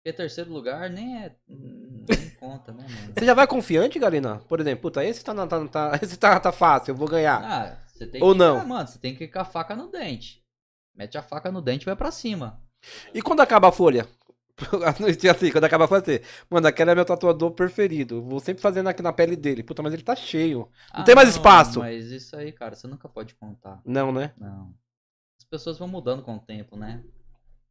Porque 0.03 0.16
terceiro 0.16 0.51
lugar 0.51 0.88
nem 0.88 1.24
é. 1.24 1.36
Nem 1.47 2.30
conta, 2.41 2.72
né, 2.72 2.86
mano? 2.88 3.12
Você 3.14 3.24
já 3.26 3.34
vai 3.34 3.47
confiante, 3.47 3.99
Galina? 3.99 4.38
Por 4.49 4.59
exemplo, 4.59 4.82
puta, 4.82 5.05
esse 5.05 5.22
tá, 5.22 5.34
tá, 5.47 5.68
tá- 5.68 5.99
esse 6.03 6.16
tá, 6.16 6.41
tá 6.41 6.51
fácil, 6.51 6.93
eu 6.93 6.97
vou 6.97 7.07
ganhar. 7.07 7.43
Ah, 7.45 7.84
você 7.86 8.07
tem 8.07 8.22
Ou 8.22 8.32
que. 8.32 8.38
não? 8.38 8.59
Ah, 8.59 8.64
mano, 8.64 8.88
você 8.88 8.99
tem 8.99 9.14
que 9.14 9.24
ir 9.24 9.28
com 9.28 9.38
a 9.38 9.45
faca 9.45 9.76
no 9.76 9.88
dente. 9.91 10.43
Mete 10.95 11.18
a 11.18 11.22
faca 11.22 11.53
no 11.53 11.61
dente 11.61 11.84
e 11.84 11.86
vai 11.86 11.97
pra 11.97 12.11
cima. 12.11 12.62
E 13.12 13.20
quando 13.20 13.41
acaba 13.41 13.68
a 13.68 13.72
folha? 13.72 14.09
assim, 15.30 15.50
quando 15.50 15.64
acaba 15.64 15.86
você, 15.86 16.22
mano, 16.48 16.66
aquele 16.66 16.90
é 16.90 16.94
meu 16.94 17.04
tatuador 17.04 17.52
preferido. 17.52 18.22
Vou 18.22 18.40
sempre 18.40 18.62
fazendo 18.62 18.88
aqui 18.88 19.02
na 19.02 19.12
pele 19.12 19.36
dele. 19.36 19.62
Puta, 19.62 19.82
mas 19.82 19.92
ele 19.92 20.02
tá 20.02 20.14
cheio. 20.14 20.68
Ah, 20.90 21.02
tem 21.02 21.14
mais 21.14 21.28
espaço. 21.28 21.80
Mas 21.80 22.11
isso 22.11 22.36
aí, 22.36 22.52
cara, 22.52 22.74
você 22.74 22.86
nunca 22.86 23.08
pode 23.08 23.34
contar. 23.34 23.80
Não, 23.84 24.12
né? 24.12 24.32
Não. 24.38 24.74
As 25.38 25.44
pessoas 25.44 25.78
vão 25.78 25.88
mudando 25.88 26.22
com 26.22 26.36
o 26.36 26.40
tempo, 26.40 26.76
né? 26.76 27.02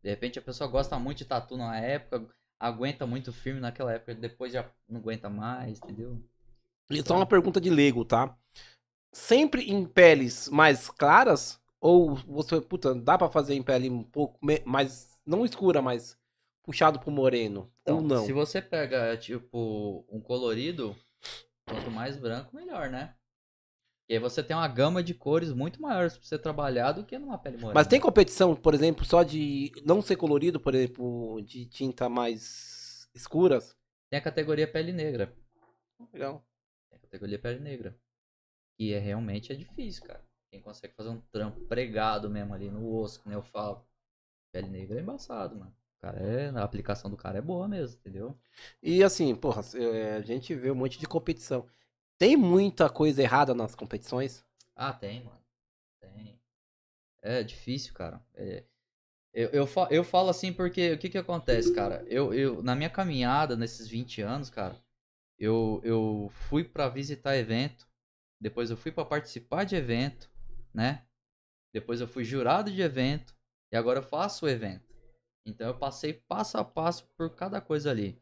De 0.02 0.10
repente 0.10 0.40
a 0.40 0.42
pessoa 0.42 0.70
gosta 0.70 0.98
muito 0.98 1.20
de 1.20 1.26
tatu 1.26 1.58
na 1.58 1.78
época, 1.78 2.26
aguenta 2.60 3.06
muito 3.06 3.34
firme 3.34 3.60
naquela 3.60 3.94
época, 3.94 4.16
depois 4.16 4.54
já 4.54 4.70
não 4.88 5.00
aguenta 5.00 5.30
mais, 5.30 5.78
entendeu? 5.78 6.22
E 6.90 7.06
só 7.06 7.16
uma 7.16 7.26
pergunta 7.26 7.62
de 7.62 7.70
leigo, 7.70 8.04
tá? 8.04 8.36
Sempre 9.14 9.70
em 9.70 9.86
peles 9.86 10.50
mais 10.50 10.90
claras? 10.90 11.60
Ou 11.82 12.16
você, 12.16 12.60
puta, 12.60 12.94
dá 12.94 13.18
pra 13.18 13.30
fazer 13.30 13.54
em 13.54 13.64
pele 13.64 13.90
um 13.90 14.04
pouco 14.04 14.40
mais, 14.66 15.18
não 15.26 15.46
escura, 15.46 15.82
mas 15.82 16.18
puxado 16.70 17.00
pro 17.00 17.10
moreno? 17.10 17.72
ou 17.84 17.96
não? 17.96 18.06
Então, 18.06 18.26
Se 18.28 18.32
você 18.32 18.62
pega, 18.62 19.18
tipo, 19.18 20.06
um 20.08 20.22
colorido, 20.22 20.96
quanto 21.68 21.90
mais 21.90 22.16
branco, 22.16 22.56
melhor, 22.56 22.92
né? 22.92 23.16
E 24.08 24.14
aí 24.14 24.20
você 24.20 24.44
tem 24.44 24.56
uma 24.56 24.68
gama 24.68 25.02
de 25.02 25.16
cores 25.16 25.52
muito 25.52 25.82
maiores 25.82 26.16
pra 26.16 26.28
você 26.28 26.38
trabalhar 26.38 26.92
do 26.92 27.04
que 27.04 27.18
numa 27.18 27.40
pele 27.40 27.58
morena. 27.58 27.74
Mas 27.74 27.88
tem 27.88 28.00
competição, 28.00 28.56
por 28.56 28.76
exemplo, 28.76 29.04
só 29.04 29.24
de 29.24 29.72
não 29.84 30.00
ser 30.00 30.16
colorido, 30.16 30.60
por 30.60 30.76
exemplo, 30.76 31.42
de 31.42 31.66
tinta 31.66 32.08
mais 32.08 33.10
escuras? 33.16 33.76
Tem 34.12 34.20
a 34.20 34.24
categoria 34.24 34.72
pele 34.72 34.92
negra. 34.92 35.36
Legal. 36.14 36.46
Tem 36.90 37.00
a 37.00 37.02
categoria 37.02 37.40
pele 37.40 37.60
negra. 37.60 38.00
E 38.80 38.94
é 38.94 39.00
realmente 39.00 39.52
é 39.52 39.56
difícil, 39.56 40.04
cara. 40.06 40.24
Quem 40.52 40.62
consegue 40.62 40.94
fazer 40.94 41.10
um 41.10 41.22
trampo 41.32 41.62
pregado 41.62 42.30
mesmo 42.30 42.54
ali 42.54 42.70
no 42.70 42.96
osso, 42.96 43.22
que 43.22 43.28
nem 43.28 43.38
eu 43.38 43.44
falo. 43.44 43.84
Pele 44.52 44.70
negra 44.70 45.00
é 45.00 45.02
embaçado, 45.02 45.56
mano. 45.56 45.76
Cara 46.02 46.18
é, 46.20 46.50
a 46.50 46.64
aplicação 46.64 47.12
do 47.12 47.18
cara 47.18 47.40
é 47.40 47.42
boa 47.42 47.68
mesmo, 47.68 47.98
entendeu? 48.00 48.38
E 48.82 49.04
assim, 49.04 49.36
porra, 49.36 49.62
é, 49.76 50.14
a 50.14 50.22
gente 50.22 50.56
vê 50.56 50.72
um 50.72 50.76
monte 50.76 50.98
de 50.98 51.06
competição. 51.06 51.68
Tem 52.18 52.38
muita 52.38 52.90
coisa 52.90 53.22
errada 53.22 53.54
nas 53.54 53.76
competições? 53.76 54.46
Ah, 54.76 54.94
tem, 54.94 55.24
mano. 55.24 55.40
Tem. 56.00 56.40
É 57.22 57.44
difícil, 57.44 57.94
cara. 57.94 58.22
É, 58.34 58.64
eu, 59.34 59.50
eu, 59.50 59.70
eu 59.92 60.04
falo 60.04 60.30
assim 60.30 60.52
porque 60.54 60.94
o 60.94 60.98
que 60.98 61.10
que 61.10 61.18
acontece, 61.18 61.74
cara? 61.74 62.04
Eu, 62.08 62.34
eu, 62.34 62.64
na 62.64 62.76
minha 62.76 62.90
caminhada, 62.90 63.56
nesses 63.56 63.88
20 63.88 64.22
anos, 64.22 64.50
cara, 64.50 64.76
eu, 65.38 65.82
eu 65.84 66.30
fui 66.48 66.64
pra 66.64 66.90
visitar 66.90 67.38
evento, 67.38 67.88
depois 68.40 68.70
eu 68.70 68.78
fui 68.78 68.92
pra 68.92 69.06
participar 69.06 69.66
de 69.66 69.76
evento, 69.76 70.30
né? 70.74 71.06
Depois 71.74 72.02
eu 72.02 72.08
fui 72.08 72.24
jurado 72.24 72.72
de 72.72 72.82
evento 72.82 73.36
e 73.72 73.78
agora 73.78 74.00
eu 74.00 74.04
faço 74.04 74.46
o 74.46 74.50
evento. 74.50 74.89
Então 75.50 75.68
eu 75.68 75.78
passei 75.78 76.14
passo 76.14 76.58
a 76.58 76.64
passo 76.64 77.08
por 77.18 77.36
cada 77.36 77.60
coisa 77.60 77.92
ali. 77.92 78.20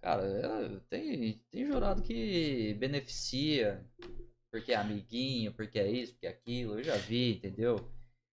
Cara, 0.00 0.80
tem, 0.88 1.38
tem 1.50 1.66
jurado 1.66 2.02
que 2.02 2.74
beneficia, 2.74 3.84
porque 4.50 4.72
é 4.72 4.76
amiguinho, 4.76 5.52
porque 5.52 5.78
é 5.78 5.90
isso, 5.90 6.12
porque 6.12 6.26
é 6.26 6.30
aquilo, 6.30 6.78
eu 6.78 6.84
já 6.84 6.96
vi, 6.96 7.36
entendeu? 7.36 7.76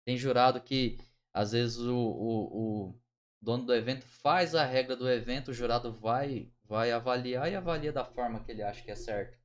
Tem 0.04 0.16
jurado 0.16 0.60
que 0.60 0.98
às 1.32 1.52
vezes 1.52 1.78
o, 1.78 1.96
o, 1.96 2.88
o 2.88 3.00
dono 3.40 3.66
do 3.66 3.74
evento 3.74 4.04
faz 4.04 4.54
a 4.54 4.64
regra 4.64 4.96
do 4.96 5.08
evento, 5.08 5.50
o 5.50 5.54
jurado 5.54 5.92
vai, 5.92 6.52
vai 6.64 6.90
avaliar 6.92 7.50
e 7.50 7.54
avalia 7.54 7.92
da 7.92 8.04
forma 8.04 8.42
que 8.44 8.52
ele 8.52 8.62
acha 8.62 8.82
que 8.82 8.90
é 8.90 8.96
certo. 8.96 9.38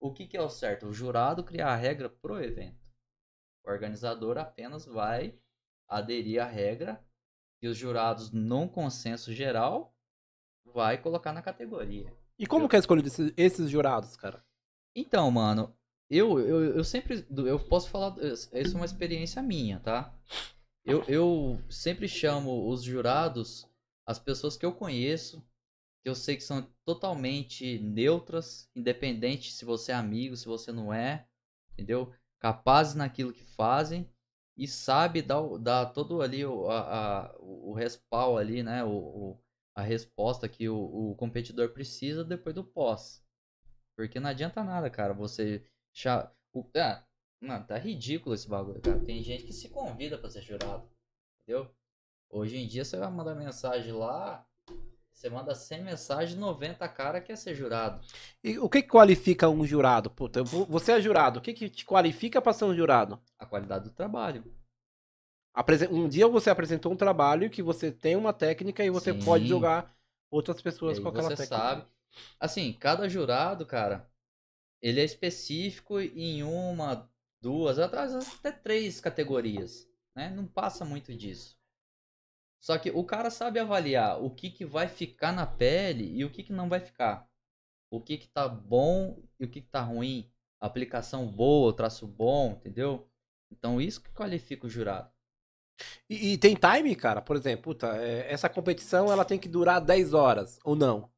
O 0.00 0.12
que, 0.12 0.26
que 0.26 0.36
é 0.36 0.42
o 0.42 0.48
certo? 0.48 0.86
O 0.86 0.92
jurado 0.92 1.44
criar 1.44 1.68
a 1.68 1.76
regra 1.76 2.08
pro 2.08 2.42
evento. 2.42 2.80
O 3.64 3.70
organizador 3.70 4.38
apenas 4.38 4.86
vai 4.86 5.38
aderir 5.88 6.40
à 6.40 6.46
regra 6.46 7.04
e 7.62 7.68
os 7.68 7.76
jurados, 7.76 8.30
num 8.30 8.66
consenso 8.66 9.32
geral, 9.32 9.94
vai 10.64 10.98
colocar 10.98 11.32
na 11.32 11.42
categoria. 11.42 12.12
E 12.38 12.46
como 12.46 12.64
Eu- 12.64 12.68
que 12.68 12.76
é 12.76 12.78
escolhido 12.78 13.08
esses, 13.08 13.32
esses 13.36 13.70
jurados, 13.70 14.16
cara? 14.16 14.44
Então, 14.94 15.30
mano, 15.30 15.76
eu, 16.08 16.40
eu, 16.40 16.64
eu 16.76 16.84
sempre. 16.84 17.24
Eu 17.30 17.58
posso 17.58 17.88
falar. 17.90 18.16
Isso 18.18 18.50
é 18.52 18.74
uma 18.74 18.84
experiência 18.84 19.42
minha, 19.42 19.78
tá? 19.80 20.12
Eu, 20.84 21.04
eu 21.04 21.62
sempre 21.68 22.08
chamo 22.08 22.68
os 22.68 22.82
jurados 22.82 23.68
as 24.06 24.18
pessoas 24.18 24.56
que 24.56 24.66
eu 24.66 24.72
conheço, 24.72 25.40
que 26.02 26.08
eu 26.08 26.14
sei 26.16 26.34
que 26.36 26.42
são 26.42 26.66
totalmente 26.84 27.78
neutras, 27.78 28.68
independente 28.74 29.52
se 29.52 29.64
você 29.64 29.92
é 29.92 29.94
amigo, 29.94 30.36
se 30.36 30.46
você 30.46 30.72
não 30.72 30.92
é, 30.92 31.28
entendeu? 31.72 32.12
Capazes 32.40 32.96
naquilo 32.96 33.32
que 33.32 33.44
fazem 33.44 34.10
e 34.60 34.68
sabe 34.68 35.22
dar, 35.22 35.42
dar 35.58 35.86
todo 35.86 36.22
ali 36.22 36.44
o, 36.46 36.68
a, 36.70 37.26
a- 37.28 37.36
o 37.40 37.72
ali, 38.38 38.62
né? 38.62 38.84
O, 38.84 38.90
o- 38.90 39.40
a 39.74 39.82
resposta 39.82 40.48
que 40.48 40.68
o, 40.68 41.12
o 41.12 41.16
competidor 41.16 41.70
precisa 41.72 42.24
depois 42.24 42.54
do 42.54 42.64
pós. 42.64 43.24
Porque 43.96 44.20
não 44.20 44.30
adianta 44.30 44.62
nada, 44.64 44.90
cara, 44.90 45.14
você. 45.14 45.64
cha- 45.92 46.32
O... 46.52 46.64
Ah, 46.76 47.04
mano, 47.40 47.66
tá 47.66 47.78
ridículo 47.78 48.34
esse 48.34 48.48
bagulho, 48.48 48.80
cara. 48.80 49.00
Tem 49.04 49.22
gente 49.22 49.44
que 49.44 49.52
se 49.52 49.68
convida 49.70 50.18
pra 50.18 50.30
ser 50.30 50.42
jurado. 50.42 50.88
Entendeu? 51.42 51.70
Hoje 52.30 52.56
em 52.58 52.66
dia 52.68 52.84
você 52.84 52.98
vai 52.98 53.10
mandar 53.10 53.34
mensagem 53.36 53.92
lá. 53.92 54.46
Você 55.20 55.28
manda 55.28 55.54
100 55.54 55.84
mensagens, 55.84 56.34
90 56.38 56.88
cara 56.88 57.20
quer 57.20 57.36
ser 57.36 57.54
jurado. 57.54 58.02
E 58.42 58.58
o 58.58 58.70
que, 58.70 58.80
que 58.80 58.88
qualifica 58.88 59.50
um 59.50 59.66
jurado? 59.66 60.08
Puta, 60.08 60.42
você 60.42 60.92
é 60.92 61.00
jurado, 61.02 61.38
o 61.38 61.42
que, 61.42 61.52
que 61.52 61.68
te 61.68 61.84
qualifica 61.84 62.40
pra 62.40 62.54
ser 62.54 62.64
um 62.64 62.74
jurado? 62.74 63.20
A 63.38 63.44
qualidade 63.44 63.84
do 63.84 63.90
trabalho. 63.90 64.42
Um 65.90 66.08
dia 66.08 66.26
você 66.26 66.48
apresentou 66.48 66.90
um 66.90 66.96
trabalho 66.96 67.50
que 67.50 67.62
você 67.62 67.92
tem 67.92 68.16
uma 68.16 68.32
técnica 68.32 68.82
e 68.82 68.88
você 68.88 69.12
Sim. 69.12 69.22
pode 69.22 69.46
jogar 69.46 69.94
outras 70.30 70.62
pessoas 70.62 70.98
com 70.98 71.08
aquela 71.08 71.28
você 71.28 71.36
técnica. 71.36 71.54
sabe. 71.54 71.86
Assim, 72.40 72.72
cada 72.72 73.06
jurado, 73.06 73.66
cara, 73.66 74.10
ele 74.80 75.02
é 75.02 75.04
específico 75.04 76.00
em 76.00 76.42
uma, 76.42 77.10
duas, 77.42 77.76
vezes 77.76 78.38
até 78.38 78.52
três 78.52 79.02
categorias, 79.02 79.86
né? 80.16 80.30
Não 80.30 80.46
passa 80.46 80.82
muito 80.82 81.14
disso. 81.14 81.59
Só 82.60 82.78
que 82.78 82.90
o 82.90 83.02
cara 83.04 83.30
sabe 83.30 83.58
avaliar 83.58 84.22
o 84.22 84.30
que, 84.30 84.50
que 84.50 84.64
vai 84.64 84.86
ficar 84.86 85.32
na 85.32 85.46
pele 85.46 86.14
e 86.14 86.24
o 86.24 86.30
que, 86.30 86.42
que 86.42 86.52
não 86.52 86.68
vai 86.68 86.78
ficar. 86.78 87.28
O 87.90 88.00
que, 88.00 88.18
que 88.18 88.28
tá 88.28 88.46
bom 88.46 89.22
e 89.38 89.44
o 89.44 89.48
que, 89.48 89.62
que 89.62 89.68
tá 89.68 89.80
ruim. 89.80 90.30
Aplicação 90.60 91.26
boa, 91.26 91.74
traço 91.74 92.06
bom, 92.06 92.52
entendeu? 92.52 93.08
Então 93.50 93.80
isso 93.80 94.02
que 94.02 94.12
qualifica 94.12 94.66
o 94.66 94.70
jurado. 94.70 95.10
E, 96.08 96.34
e 96.34 96.38
tem 96.38 96.54
time, 96.54 96.94
cara? 96.94 97.22
Por 97.22 97.36
exemplo, 97.36 97.62
puta, 97.62 97.96
é, 97.96 98.30
essa 98.30 98.48
competição 98.48 99.10
ela 99.10 99.24
tem 99.24 99.38
que 99.38 99.48
durar 99.48 99.80
10 99.80 100.12
horas, 100.12 100.58
ou 100.62 100.76
não? 100.76 101.10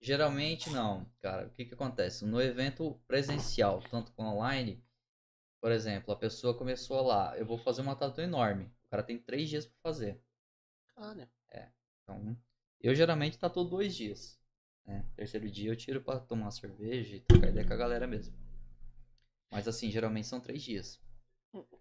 Geralmente 0.00 0.70
não, 0.70 1.06
cara. 1.20 1.46
O 1.46 1.50
que 1.50 1.66
que 1.66 1.74
acontece? 1.74 2.24
No 2.24 2.40
evento 2.40 2.98
presencial, 3.06 3.82
tanto 3.90 4.10
com 4.12 4.24
online, 4.24 4.82
por 5.60 5.70
exemplo, 5.70 6.12
a 6.12 6.16
pessoa 6.16 6.56
começou 6.56 7.02
lá, 7.02 7.36
eu 7.38 7.46
vou 7.46 7.58
fazer 7.58 7.82
uma 7.82 7.94
tatu 7.94 8.20
enorme. 8.20 8.64
O 8.84 8.88
cara 8.88 9.02
tem 9.02 9.18
três 9.18 9.48
dias 9.48 9.66
pra 9.66 9.76
fazer. 9.82 10.20
Então, 12.02 12.36
eu 12.80 12.94
geralmente 12.94 13.38
tatuo 13.38 13.64
dois 13.64 13.94
dias. 13.94 14.38
Né? 14.86 15.04
Terceiro 15.16 15.50
dia 15.50 15.70
eu 15.70 15.76
tiro 15.76 16.00
pra 16.02 16.18
tomar 16.20 16.46
uma 16.46 16.50
cerveja 16.50 17.16
e 17.16 17.20
trocar 17.20 17.48
ideia 17.48 17.66
com 17.66 17.72
a 17.74 17.76
galera 17.76 18.06
mesmo. 18.06 18.34
Mas 19.50 19.68
assim, 19.68 19.90
geralmente 19.90 20.26
são 20.26 20.40
três 20.40 20.62
dias. 20.62 21.00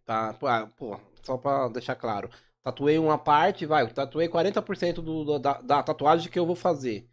Tá, 0.05 0.33
pô, 0.33 0.47
ah, 0.47 0.67
pô, 0.75 0.99
só 1.23 1.37
pra 1.37 1.69
deixar 1.69 1.95
claro. 1.95 2.29
Tatuei 2.61 2.97
uma 2.99 3.17
parte, 3.17 3.65
vai, 3.65 3.83
eu 3.83 3.93
tatuei 3.93 4.27
40% 4.27 5.01
do, 5.01 5.23
do- 5.23 5.39
da, 5.39 5.61
da 5.61 5.81
tatuagem 5.81 6.29
que 6.29 6.37
eu 6.37 6.45
vou 6.45 6.55
fazer. 6.55 7.09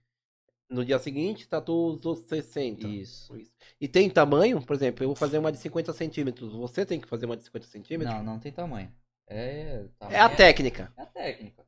No 0.69 0.85
dia 0.85 0.99
seguinte, 0.99 1.49
tatuo 1.49 1.93
os 1.95 2.05
outros 2.05 2.27
60%. 2.27 2.87
Isso. 2.89 3.37
Isso. 3.37 3.53
E 3.81 3.89
tem 3.89 4.11
tamanho? 4.11 4.61
Por 4.65 4.77
exemplo, 4.77 5.03
eu 5.03 5.09
vou 5.09 5.17
fazer 5.17 5.39
uma 5.39 5.51
de 5.53 5.59
50 5.59 5.93
centímetros. 5.93 6.53
Você 6.55 6.85
tem 6.85 7.01
que 7.01 7.09
fazer 7.09 7.27
uma 7.27 7.37
de 7.37 7.45
50 7.45 7.67
centímetros? 7.67 8.15
Não, 8.15 8.23
não 8.23 8.39
tem 8.39 8.53
tamanho. 8.53 8.93
É, 9.27 9.85
tamanho 9.99 10.19
É 10.19 10.21
a 10.23 10.29
técnica. 10.29 10.93
É 10.97 11.03
a 11.03 11.07
técnica. 11.07 11.68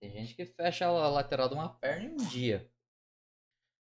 Tem 0.00 0.10
gente 0.10 0.34
que 0.34 0.44
fecha 0.44 0.86
a 0.86 1.08
lateral 1.08 1.48
de 1.48 1.54
uma 1.54 1.68
perna 1.68 2.04
em 2.04 2.12
um 2.12 2.16
dia. 2.16 2.68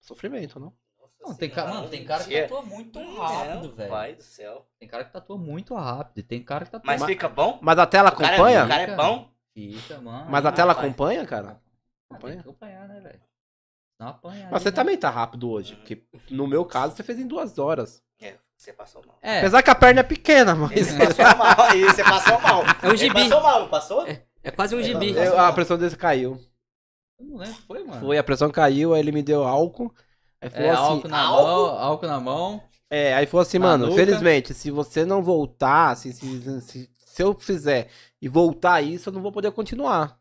Sofrimento, 0.01 0.61
não? 0.61 0.73
Não, 1.21 1.35
tem 1.35 1.51
cara, 1.51 1.75
mano, 1.75 1.89
tem 1.89 2.05
cara 2.05 2.23
que 2.25 2.41
tatua 2.43 2.63
muito 2.63 2.99
rápido, 3.17 3.73
É, 3.73 3.77
velho. 3.77 3.91
Pai 3.91 4.15
do 4.15 4.23
céu. 4.23 4.69
Tem 4.79 4.89
cara 4.89 5.05
que 5.05 5.13
tatua 5.13 5.37
muito 5.37 5.75
rápido. 5.75 6.19
E 6.19 6.23
tem 6.23 6.43
cara 6.43 6.65
que 6.65 6.71
tatua 6.71 6.87
Mas 6.87 7.01
Ma- 7.01 7.07
fica 7.07 7.29
bom? 7.29 7.59
Mas 7.61 7.79
a 7.79 7.87
tela 7.87 8.11
O 8.11 8.17
cara, 8.17 8.29
acompanha? 8.37 8.65
o 8.65 8.69
cara 8.69 8.83
é 8.83 8.97
bom? 8.97 9.31
Fica, 9.53 10.01
mano. 10.01 10.31
Mas 10.31 10.47
a 10.47 10.53
tela 10.53 10.73
rapaz. 10.73 10.87
acompanha, 10.87 11.27
cara? 11.27 11.49
Ah, 11.49 11.53
tem 11.53 11.61
acompanha? 12.11 12.35
que 12.37 12.41
acompanhar, 12.49 12.89
né, 12.89 13.01
velho? 13.01 13.21
Não 13.99 14.09
apanha. 14.09 14.45
Mas 14.45 14.53
ali, 14.53 14.63
você 14.63 14.71
né? 14.71 14.77
também 14.77 14.97
tá 14.99 15.11
rápido 15.11 15.51
hoje. 15.51 15.75
Porque 15.77 16.05
no 16.31 16.47
meu 16.47 16.65
caso, 16.65 16.95
você 16.95 17.03
fez 17.03 17.19
em 17.19 17.27
duas 17.27 17.59
horas. 17.59 18.05
É, 18.21 18.37
você 18.57 18.73
passou 18.73 19.05
mal. 19.05 19.19
É, 19.23 19.39
Apesar 19.39 19.63
que 19.63 19.71
a 19.71 19.75
perna 19.75 20.01
é 20.01 20.05
pequena, 20.05 20.55
mas. 20.55 20.71
Ele 20.73 21.07
passou 21.07 21.37
mal. 21.37 21.61
Aí 21.63 21.83
você 21.85 22.05
passou 22.05 22.41
mal. 22.41 22.63
É 22.83 22.87
um 22.87 22.91
Ele 22.91 22.97
gibi. 22.99 23.15
passou 23.15 23.43
mal, 23.43 23.61
não 23.61 23.69
passou? 23.69 24.07
É 24.07 24.23
quase 24.51 24.75
um 24.75 24.83
gibi. 24.83 25.11
Eu- 25.13 25.39
a 25.39 25.53
pressão 25.53 25.79
dele 25.79 25.97
caiu. 25.97 26.41
eu 27.19 27.27
não 27.27 27.37
lembro, 27.37 27.63
foi, 27.67 27.85
mano. 27.85 28.01
Foi, 28.01 28.19
a 28.19 28.25
pressão 28.25 28.51
caiu, 28.51 28.95
aí 28.95 29.01
ele 29.01 29.13
me 29.13 29.23
deu 29.23 29.45
álcool. 29.45 29.95
Aí 30.41 30.51
falou 30.51 30.71
É, 30.71 30.75
assim. 30.75 30.83
álcool 30.83 31.09
na 31.09 31.19
álcool? 31.27 31.67
mão, 31.67 31.79
álcool 31.79 32.07
na 32.07 32.21
mão. 32.21 32.63
É, 32.89 33.15
aí 33.15 33.27
falou 33.27 33.43
assim, 33.43 33.59
mano, 33.59 33.85
nuca. 33.87 33.93
infelizmente, 33.93 34.55
se 34.55 34.71
você 34.71 35.05
não 35.05 35.23
voltar, 35.23 35.91
assim, 35.91 36.13
se, 36.13 36.61
se, 36.61 36.91
se 36.97 37.23
eu 37.23 37.35
fizer 37.35 37.91
e 38.23 38.29
voltar 38.29 38.81
isso, 38.81 39.09
eu 39.09 39.13
não 39.13 39.23
vou 39.23 39.33
poder 39.33 39.51
continuar. 39.53 40.19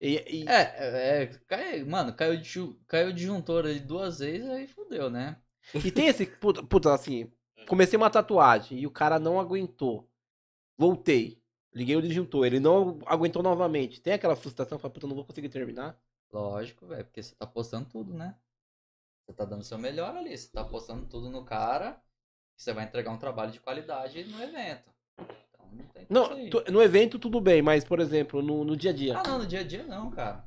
E, 0.00 0.16
e- 0.28 0.44
É, 0.46 0.54
é, 0.54 1.22
é, 1.24 1.26
cai, 1.46 1.84
mano, 1.84 2.14
caiu 2.14 2.36
de, 2.40 2.74
caiu 2.86 3.08
o 3.08 3.12
disjuntor 3.12 3.64
ali 3.64 3.80
duas 3.80 4.18
vezes, 4.18 4.48
aí 4.50 4.66
fudeu, 4.66 5.08
né? 5.10 5.40
e 5.74 5.90
tem 5.90 6.08
esse, 6.08 6.26
puta, 6.26 6.62
puta, 6.62 6.92
assim, 6.94 7.30
comecei 7.68 7.96
uma 7.96 8.10
tatuagem 8.10 8.78
e 8.78 8.86
o 8.86 8.90
cara 8.90 9.18
não 9.18 9.40
aguentou. 9.40 10.08
Voltei. 10.78 11.41
Liguei 11.74 11.96
o 11.96 12.02
disjuntor, 12.02 12.46
ele 12.46 12.60
não 12.60 12.98
aguentou 13.06 13.42
novamente. 13.42 14.00
Tem 14.00 14.12
aquela 14.12 14.36
frustração, 14.36 14.78
fala, 14.78 14.92
puta, 14.92 15.06
eu 15.06 15.08
não 15.08 15.16
vou 15.16 15.24
conseguir 15.24 15.48
terminar. 15.48 15.98
Lógico, 16.32 16.86
velho, 16.86 17.04
porque 17.04 17.22
você 17.22 17.34
tá 17.34 17.46
postando 17.46 17.88
tudo, 17.88 18.12
né? 18.12 18.36
Você 19.26 19.32
tá 19.32 19.44
dando 19.44 19.64
seu 19.64 19.78
melhor 19.78 20.14
ali, 20.16 20.36
você 20.36 20.48
tá 20.48 20.64
postando 20.64 21.06
tudo 21.06 21.30
no 21.30 21.44
cara, 21.44 22.00
você 22.56 22.72
vai 22.72 22.84
entregar 22.84 23.10
um 23.10 23.18
trabalho 23.18 23.52
de 23.52 23.60
qualidade 23.60 24.24
no 24.24 24.42
evento. 24.42 24.90
Então 25.18 25.66
não 25.72 25.86
tem 25.86 26.06
Não, 26.10 26.50
tu- 26.50 26.72
no 26.72 26.82
evento 26.82 27.18
tudo 27.18 27.40
bem, 27.40 27.62
mas, 27.62 27.84
por 27.84 28.00
exemplo, 28.00 28.42
no, 28.42 28.64
no 28.64 28.76
dia 28.76 28.90
a 28.90 28.94
dia. 28.94 29.18
Ah, 29.18 29.22
não, 29.22 29.38
no 29.38 29.46
dia 29.46 29.60
a 29.60 29.64
dia 29.64 29.84
não, 29.84 30.10
cara. 30.10 30.44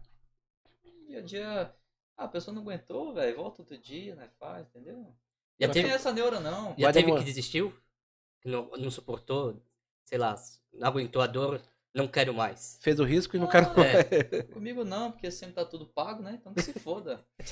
No 0.84 1.08
dia 1.08 1.20
a 1.20 1.22
dia, 1.22 1.76
ah, 2.18 2.26
a 2.26 2.28
pessoa 2.28 2.54
não 2.54 2.62
aguentou, 2.62 3.14
velho, 3.14 3.36
volta 3.36 3.62
outro 3.62 3.78
dia, 3.78 4.16
né, 4.16 4.30
faz, 4.40 4.68
entendeu? 4.68 5.16
Já 5.60 5.68
não 5.68 5.74
teve, 5.74 5.88
tem 5.88 5.96
essa 5.96 6.12
neura, 6.12 6.40
não. 6.40 6.76
já 6.78 6.92
teve 6.92 7.16
que 7.16 7.24
desistiu? 7.24 7.74
Que 8.42 8.50
não, 8.50 8.70
não 8.78 8.92
suportou? 8.92 9.62
Sei 10.04 10.18
lá, 10.18 10.36
não 10.80 10.88
aguentou 10.88 11.22
a 11.22 11.28
dor, 11.28 11.62
não 11.94 12.08
quero 12.08 12.34
mais. 12.34 12.78
Fez 12.82 13.00
o 13.00 13.04
risco 13.04 13.36
e 13.36 13.40
não 13.40 13.48
Ah, 13.48 13.52
quero. 13.52 13.68
É. 13.82 14.44
Comigo 14.54 14.84
não, 14.84 15.12
porque 15.12 15.32
sempre 15.32 15.56
tá 15.56 15.66
tudo 15.66 15.86
pago, 15.88 16.22
né? 16.22 16.38
Então 16.40 16.54
que 16.54 16.62
se 16.62 16.74
foda. 16.74 17.26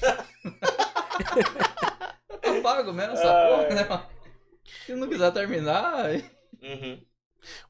tá 2.42 2.62
pago 2.62 2.92
mesmo 2.94 3.14
essa 3.14 3.32
Ai. 3.32 3.50
porra, 3.50 3.70
né? 3.76 3.84
mano? 3.88 4.06
Se 4.86 4.96
não 4.96 5.10
quiser 5.10 5.32
terminar, 5.32 6.10
Uhum. 6.62 7.06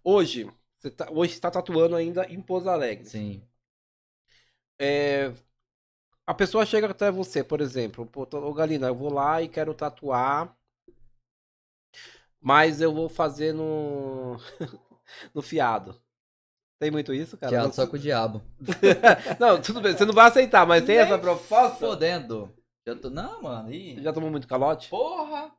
Hoje, 0.03 0.51
você 0.77 0.91
tá, 0.91 1.09
hoje 1.11 1.33
está 1.33 1.49
tatuando 1.49 1.95
ainda 1.95 2.25
em 2.25 2.39
Pouso 2.41 2.69
Alegre. 2.69 3.05
Sim. 3.05 3.41
É, 4.79 5.33
a 6.27 6.33
pessoa 6.33 6.65
chega 6.65 6.87
até 6.89 7.11
você, 7.11 7.43
por 7.43 7.61
exemplo, 7.61 8.05
pô, 8.05 8.25
tô- 8.25 8.39
ô 8.45 8.53
Galina, 8.53 8.87
eu 8.87 8.95
vou 8.95 9.11
lá 9.11 9.41
e 9.41 9.47
quero 9.49 9.73
tatuar, 9.73 10.55
mas 12.39 12.81
eu 12.81 12.93
vou 12.93 13.09
fazer 13.09 13.53
no, 13.53 14.37
no 15.33 15.41
fiado. 15.41 16.01
Tem 16.79 16.91
muito 16.91 17.13
isso, 17.13 17.37
cara? 17.37 17.49
Fiado 17.49 17.67
Não- 17.67 17.73
só 17.73 17.87
com 17.87 17.95
o 17.95 17.99
diabo. 17.99 18.41
Não, 19.39 19.61
tudo 19.61 19.79
bem, 19.81 19.95
você 19.95 20.03
não 20.05 20.13
vai 20.13 20.27
aceitar, 20.27 20.65
mas 20.67 20.83
tem 20.83 20.97
essa 20.97 21.17
proposta? 21.17 21.77
Fodendo. 21.77 22.53
Já 22.85 22.95
tô... 22.95 23.09
Não, 23.09 23.41
mano. 23.41 23.71
Ih, 23.73 24.01
Já 24.01 24.11
tomou 24.11 24.29
muito 24.29 24.47
calote? 24.47 24.89
Porra! 24.89 25.55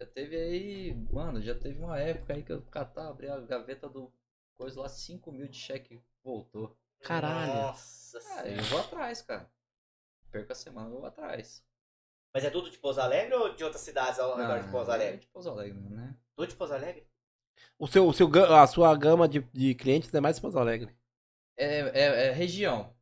Já 0.00 0.06
teve 0.06 0.34
aí, 0.36 0.94
mano, 1.12 1.40
já 1.40 1.54
teve 1.54 1.78
uma 1.78 1.96
época 1.98 2.32
aí 2.34 2.42
que 2.42 2.52
eu 2.52 2.60
catar, 2.62 3.08
abri 3.08 3.28
a 3.28 3.38
gaveta 3.38 3.88
do 3.88 4.12
coisa 4.56 4.80
lá, 4.80 4.88
5 4.88 5.30
mil 5.30 5.46
de 5.46 5.56
cheque 5.56 6.02
voltou. 6.24 6.76
Caralho. 7.02 7.54
Nossa 7.54 8.18
Ah, 8.36 8.48
eu 8.48 8.62
vou 8.64 8.80
atrás, 8.80 9.22
cara. 9.22 9.48
Perco 10.32 10.50
a 10.50 10.56
semana, 10.56 10.88
eu 10.88 10.94
vou 10.98 11.06
atrás. 11.06 11.62
Mas 12.34 12.44
é 12.44 12.50
tudo 12.50 12.70
de 12.70 12.78
Pouso 12.78 13.00
Alegre 13.00 13.34
ou 13.34 13.54
de 13.54 13.62
outras 13.62 13.82
cidades 13.82 14.18
ao 14.18 14.36
redor 14.36 14.60
de 14.60 14.70
Pouso 14.70 14.90
é 14.90 14.94
Alegre? 14.94 15.18
de 15.20 15.26
Pouso 15.28 15.50
Alegre, 15.50 15.74
mesmo, 15.78 15.96
né? 15.96 16.16
Tudo 16.34 16.48
de 16.48 16.56
Pouso 16.56 16.74
Alegre? 16.74 17.06
O 17.78 17.86
seu, 17.86 18.06
o 18.06 18.12
seu, 18.14 18.28
a 18.54 18.66
sua 18.66 18.96
gama 18.96 19.28
de, 19.28 19.40
de 19.52 19.74
clientes 19.74 20.12
é 20.14 20.20
mais 20.20 20.38
Pouso 20.40 20.58
Alegre. 20.58 20.94
É, 21.56 21.78
é, 21.80 22.26
é 22.28 22.32
região. 22.32 22.94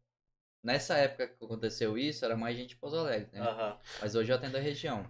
Nessa 0.63 0.97
época 0.99 1.29
que 1.29 1.45
aconteceu 1.45 1.99
isso, 1.99 2.25
era 2.25 2.37
mais 2.37 2.57
gente 2.57 2.71
de 2.71 2.77
Pouso 2.77 2.99
Alegre, 2.99 3.31
né? 3.33 3.41
Aham. 3.41 3.79
Mas 4.01 4.15
hoje 4.15 4.33
eu 4.33 4.37
atendo 4.37 4.57
a 4.57 4.61
região. 4.61 5.09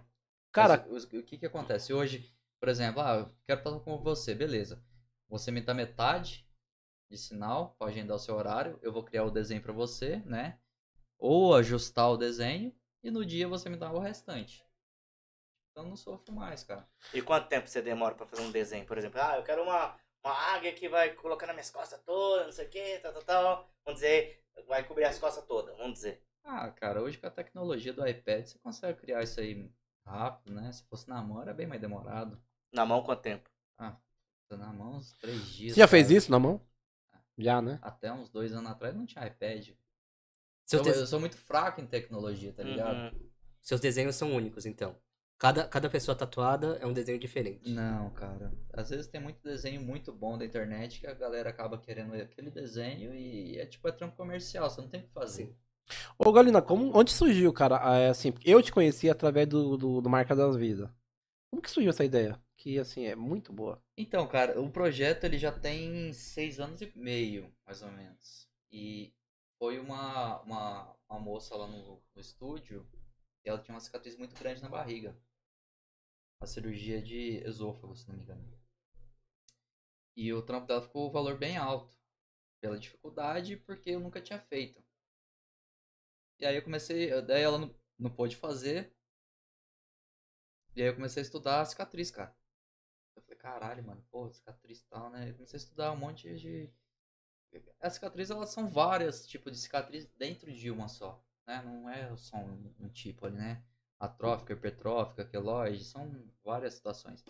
Cara, 0.51 0.85
Mas 0.89 1.05
o, 1.05 1.19
o 1.19 1.23
que 1.23 1.37
que 1.37 1.45
acontece? 1.45 1.93
Hoje, 1.93 2.33
por 2.59 2.69
exemplo, 2.69 3.01
ah, 3.01 3.17
eu 3.17 3.35
quero 3.47 3.59
estar 3.59 3.79
com 3.81 3.97
você, 3.99 4.35
beleza. 4.35 4.83
Você 5.29 5.51
me 5.51 5.61
dá 5.61 5.73
metade 5.73 6.47
de 7.09 7.17
sinal 7.17 7.75
para 7.77 7.89
agendar 7.91 8.17
o 8.17 8.19
seu 8.19 8.35
horário, 8.35 8.79
eu 8.81 8.91
vou 8.93 9.03
criar 9.03 9.25
o 9.25 9.31
desenho 9.31 9.61
para 9.61 9.73
você, 9.73 10.17
né? 10.25 10.59
Ou 11.17 11.55
ajustar 11.55 12.09
o 12.11 12.17
desenho 12.17 12.73
e 13.03 13.11
no 13.11 13.25
dia 13.25 13.47
você 13.47 13.69
me 13.69 13.77
dá 13.77 13.91
o 13.91 13.99
restante. 13.99 14.65
Então 15.71 15.83
eu 15.83 15.89
não 15.89 15.95
sofro 15.95 16.33
mais, 16.33 16.63
cara. 16.63 16.87
E 17.13 17.21
quanto 17.21 17.47
tempo 17.47 17.67
você 17.67 17.81
demora 17.81 18.15
pra 18.15 18.25
fazer 18.27 18.41
um 18.41 18.51
desenho? 18.51 18.85
Por 18.85 18.97
exemplo, 18.97 19.19
ah, 19.21 19.37
eu 19.37 19.43
quero 19.43 19.63
uma, 19.63 19.97
uma 20.23 20.33
águia 20.53 20.73
que 20.73 20.89
vai 20.89 21.13
colocar 21.13 21.47
nas 21.47 21.55
minhas 21.55 21.69
costas 21.71 22.01
todas, 22.03 22.45
não 22.45 22.51
sei 22.53 22.65
o 22.67 22.69
que, 22.69 22.99
tal, 22.99 23.13
tal, 23.13 23.23
tal. 23.23 23.69
Vamos 23.85 24.01
dizer, 24.01 24.43
vai 24.67 24.83
cobrir 24.83 25.05
as 25.05 25.17
costas 25.17 25.45
todas, 25.45 25.75
vamos 25.77 25.93
dizer. 25.93 26.21
Ah, 26.43 26.69
cara, 26.71 27.01
hoje 27.01 27.17
com 27.17 27.27
a 27.27 27.31
tecnologia 27.31 27.93
do 27.93 28.05
iPad 28.05 28.45
você 28.45 28.59
consegue 28.59 28.99
criar 28.99 29.23
isso 29.23 29.39
aí 29.39 29.71
rápido, 30.05 30.53
né? 30.53 30.71
Se 30.71 30.83
fosse 30.85 31.07
na 31.07 31.21
mão 31.21 31.41
era 31.41 31.53
bem 31.53 31.67
mais 31.67 31.79
demorado. 31.79 32.41
Na 32.71 32.85
mão, 32.85 33.03
quanto 33.03 33.21
tempo? 33.21 33.49
Tá 33.77 34.57
na 34.57 34.73
mão 34.73 34.97
uns 34.97 35.13
três 35.13 35.41
dias. 35.47 35.73
você 35.75 35.79
já 35.79 35.87
fez 35.87 36.07
cara. 36.07 36.17
isso 36.17 36.29
na 36.31 36.37
mão? 36.37 36.59
Já, 37.37 37.61
né? 37.61 37.79
Até 37.81 38.11
uns 38.11 38.29
dois 38.29 38.51
anos 38.51 38.69
atrás 38.69 38.93
não 38.93 39.05
tinha 39.05 39.25
iPad. 39.25 39.69
Seus, 40.65 40.85
Eu, 40.85 40.93
de- 40.93 40.99
eu 40.99 41.07
sou 41.07 41.19
muito 41.21 41.37
fraco 41.37 41.79
em 41.79 41.87
tecnologia, 41.87 42.51
tá 42.51 42.61
ligado? 42.61 43.13
Uhum. 43.13 43.29
seus 43.61 43.79
desenhos 43.79 44.15
são 44.15 44.35
únicos, 44.35 44.65
então. 44.65 44.99
Cada, 45.41 45.67
cada 45.67 45.89
pessoa 45.89 46.15
tatuada 46.15 46.77
é 46.79 46.85
um 46.85 46.93
desenho 46.93 47.17
diferente. 47.17 47.67
Não, 47.67 48.11
cara. 48.11 48.53
Às 48.71 48.91
vezes 48.91 49.07
tem 49.07 49.19
muito 49.19 49.41
desenho 49.41 49.81
muito 49.81 50.13
bom 50.13 50.37
da 50.37 50.45
internet 50.45 50.99
que 50.99 51.07
a 51.07 51.15
galera 51.15 51.49
acaba 51.49 51.79
querendo 51.79 52.13
aquele 52.13 52.51
desenho 52.51 53.11
e 53.11 53.57
é 53.57 53.65
tipo 53.65 53.87
é 53.87 53.91
trampo 53.91 54.15
comercial, 54.15 54.69
você 54.69 54.79
não 54.79 54.87
tem 54.87 54.99
o 54.99 55.03
que 55.03 55.11
fazer. 55.11 55.45
Sim. 55.45 55.55
Ô 56.15 56.31
Galina, 56.31 56.61
como, 56.61 56.95
onde 56.95 57.11
surgiu, 57.11 57.51
cara? 57.51 57.97
É, 57.97 58.09
assim, 58.09 58.35
eu 58.45 58.61
te 58.61 58.71
conheci 58.71 59.09
através 59.09 59.47
do, 59.47 59.75
do, 59.75 59.99
do 59.99 60.09
Marca 60.11 60.35
das 60.35 60.55
Vidas. 60.55 60.87
Como 61.49 61.59
que 61.59 61.71
surgiu 61.71 61.89
essa 61.89 62.05
ideia? 62.05 62.39
Que, 62.55 62.77
assim, 62.77 63.07
é 63.07 63.15
muito 63.15 63.51
boa. 63.51 63.83
Então, 63.97 64.27
cara, 64.27 64.61
o 64.61 64.69
projeto 64.69 65.23
ele 65.23 65.39
já 65.39 65.51
tem 65.51 66.13
seis 66.13 66.59
anos 66.59 66.81
e 66.81 66.93
meio, 66.95 67.51
mais 67.65 67.81
ou 67.81 67.91
menos. 67.91 68.47
E 68.71 69.11
foi 69.57 69.79
uma, 69.79 70.39
uma, 70.43 70.95
uma 71.09 71.19
moça 71.19 71.55
lá 71.55 71.65
no, 71.65 71.99
no 72.13 72.21
estúdio 72.21 72.87
e 73.43 73.49
ela 73.49 73.57
tinha 73.57 73.73
uma 73.73 73.81
cicatriz 73.81 74.15
muito 74.15 74.37
grande 74.39 74.61
na 74.61 74.69
barriga. 74.69 75.17
Uma 76.41 76.47
cirurgia 76.47 76.99
de 76.99 77.37
esôfago, 77.45 77.95
se 77.95 78.07
não 78.07 78.15
me 78.15 78.23
engano. 78.23 78.59
E 80.15 80.33
o 80.33 80.41
trampo 80.41 80.65
dela 80.65 80.81
ficou 80.81 81.07
o 81.07 81.11
valor 81.11 81.37
bem 81.37 81.55
alto. 81.55 81.95
Pela 82.59 82.79
dificuldade 82.79 83.57
porque 83.57 83.91
eu 83.91 83.99
nunca 83.99 84.19
tinha 84.19 84.39
feito. 84.39 84.83
E 86.39 86.45
aí 86.45 86.55
eu 86.55 86.63
comecei. 86.63 87.09
Daí 87.21 87.43
ela 87.43 87.59
não, 87.59 87.75
não 87.97 88.09
pôde 88.09 88.35
fazer. 88.35 88.91
E 90.75 90.81
aí 90.81 90.87
eu 90.87 90.95
comecei 90.95 91.21
a 91.21 91.25
estudar 91.25 91.61
a 91.61 91.65
cicatriz, 91.65 92.09
cara. 92.09 92.35
Eu 93.15 93.21
falei, 93.21 93.37
caralho, 93.37 93.83
mano, 93.83 94.03
porra, 94.09 94.31
cicatriz 94.33 94.79
e 94.79 94.85
tal, 94.85 95.11
né? 95.11 95.29
Eu 95.29 95.35
comecei 95.35 95.57
a 95.57 95.61
estudar 95.61 95.91
um 95.91 95.97
monte 95.97 96.35
de. 96.39 96.73
As 97.79 97.93
cicatrizes, 97.93 98.31
elas 98.31 98.49
são 98.49 98.67
várias 98.67 99.27
tipos 99.27 99.51
de 99.51 99.59
cicatriz 99.59 100.07
dentro 100.17 100.51
de 100.51 100.71
uma 100.71 100.87
só, 100.87 101.23
né? 101.45 101.61
Não 101.61 101.87
é 101.87 102.17
só 102.17 102.37
um, 102.37 102.73
um 102.79 102.89
tipo 102.89 103.27
ali, 103.27 103.37
né? 103.37 103.63
Atrófica, 104.01 104.53
hipertrófica, 104.53 105.23
queloide, 105.23 105.83
são 105.83 106.11
várias 106.43 106.73
situações. 106.73 107.23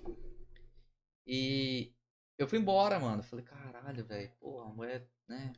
E 1.28 1.94
eu 2.38 2.48
fui 2.48 2.60
embora, 2.60 2.98
mano. 2.98 3.22
Falei, 3.22 3.44
caralho, 3.44 4.06
velho, 4.06 4.32
porra, 4.40 4.70
a 4.70 4.74
mulher, 4.74 5.06
né? 5.28 5.52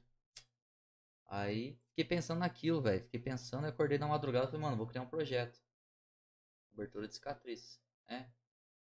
Aí 1.27 1.79
fiquei 1.89 2.03
pensando 2.03 2.39
naquilo, 2.39 2.81
velho. 2.81 3.03
Fiquei 3.03 3.19
pensando, 3.19 3.67
acordei 3.67 3.99
na 3.99 4.07
madrugada 4.07 4.47
e 4.47 4.47
falei, 4.49 4.61
mano, 4.61 4.75
vou 4.75 4.87
criar 4.87 5.03
um 5.03 5.07
projeto. 5.07 5.61
Cobertura 6.71 7.07
de 7.07 7.13
cicatriz, 7.13 7.79
né? 8.09 8.33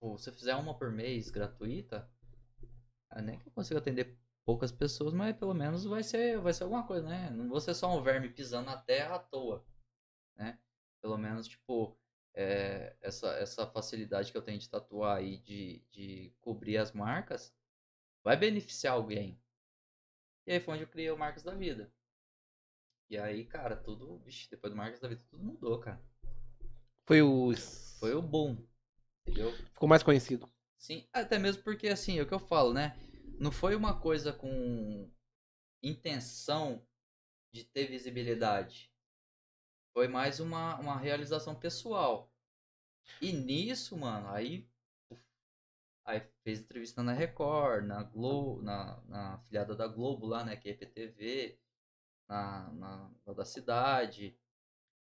Pô, 0.00 0.18
se 0.18 0.28
eu 0.28 0.34
fizer 0.34 0.56
uma 0.56 0.76
por 0.76 0.90
mês 0.90 1.30
gratuita, 1.30 2.10
ah, 3.10 3.22
nem 3.22 3.38
que 3.38 3.46
eu 3.46 3.52
consiga 3.52 3.78
atender 3.78 4.18
poucas 4.44 4.72
pessoas, 4.72 5.14
mas 5.14 5.36
pelo 5.36 5.54
menos 5.54 5.84
vai 5.84 6.02
ser, 6.02 6.40
vai 6.40 6.52
ser 6.52 6.64
alguma 6.64 6.84
coisa, 6.84 7.08
né? 7.08 7.30
Não 7.30 7.48
vou 7.48 7.60
ser 7.60 7.74
só 7.74 7.96
um 7.96 8.02
verme 8.02 8.28
pisando 8.28 8.66
na 8.66 8.76
terra 8.76 9.14
à 9.14 9.18
toa, 9.20 9.64
né? 10.34 10.58
Pelo 11.00 11.16
menos, 11.16 11.46
tipo, 11.46 11.96
é, 12.34 12.96
essa, 13.00 13.28
essa 13.34 13.66
facilidade 13.66 14.30
que 14.30 14.38
eu 14.38 14.42
tenho 14.42 14.58
de 14.58 14.68
tatuar 14.68 15.22
e 15.22 15.38
de, 15.38 15.84
de 15.90 16.34
cobrir 16.40 16.76
as 16.76 16.92
marcas 16.92 17.54
vai 18.22 18.36
beneficiar 18.36 18.94
alguém. 18.94 19.40
E 20.46 20.52
aí 20.52 20.60
foi 20.60 20.74
onde 20.74 20.84
eu 20.84 20.88
criei 20.88 21.10
o 21.10 21.18
Marcas 21.18 21.42
da 21.42 21.54
Vida. 21.54 21.92
E 23.10 23.18
aí, 23.18 23.44
cara, 23.44 23.76
tudo, 23.76 24.22
depois 24.50 24.72
do 24.72 24.76
Marcas 24.76 25.00
da 25.00 25.08
Vida, 25.08 25.22
tudo 25.28 25.44
mudou, 25.44 25.78
cara. 25.78 26.02
Foi 27.06 27.22
o. 27.22 27.54
Foi 27.98 28.14
o 28.14 28.22
boom, 28.22 28.56
entendeu? 29.26 29.52
Ficou 29.72 29.88
mais 29.88 30.02
conhecido. 30.02 30.50
Sim, 30.78 31.08
até 31.12 31.38
mesmo 31.38 31.62
porque, 31.62 31.88
assim, 31.88 32.18
é 32.18 32.22
o 32.22 32.26
que 32.26 32.34
eu 32.34 32.38
falo, 32.38 32.72
né? 32.72 32.96
Não 33.38 33.50
foi 33.50 33.74
uma 33.74 33.98
coisa 33.98 34.32
com 34.32 35.10
intenção 35.82 36.86
de 37.52 37.64
ter 37.64 37.86
visibilidade. 37.86 38.92
Foi 39.99 40.07
mais 40.07 40.38
uma, 40.38 40.78
uma 40.78 40.96
realização 40.96 41.57
pessoal. 41.57 42.30
E 43.20 43.32
nisso, 43.32 43.96
mano, 43.96 44.28
aí. 44.28 44.64
Aí 46.05 46.20
fez 46.44 46.61
entrevista 46.61 47.03
na 47.03 47.12
Record, 47.12 47.84
na 47.84 48.05
Globo, 48.05 48.62
na, 48.62 49.03
na 49.09 49.34
afiliada 49.34 49.74
da 49.74 49.88
Globo 49.88 50.24
lá, 50.24 50.44
né? 50.44 50.55
Que 50.55 50.68
é 50.68 50.70
EPTV, 50.70 51.59
na, 52.28 52.70
na, 52.74 53.11
na 53.26 53.32
da 53.32 53.44
cidade. 53.44 54.38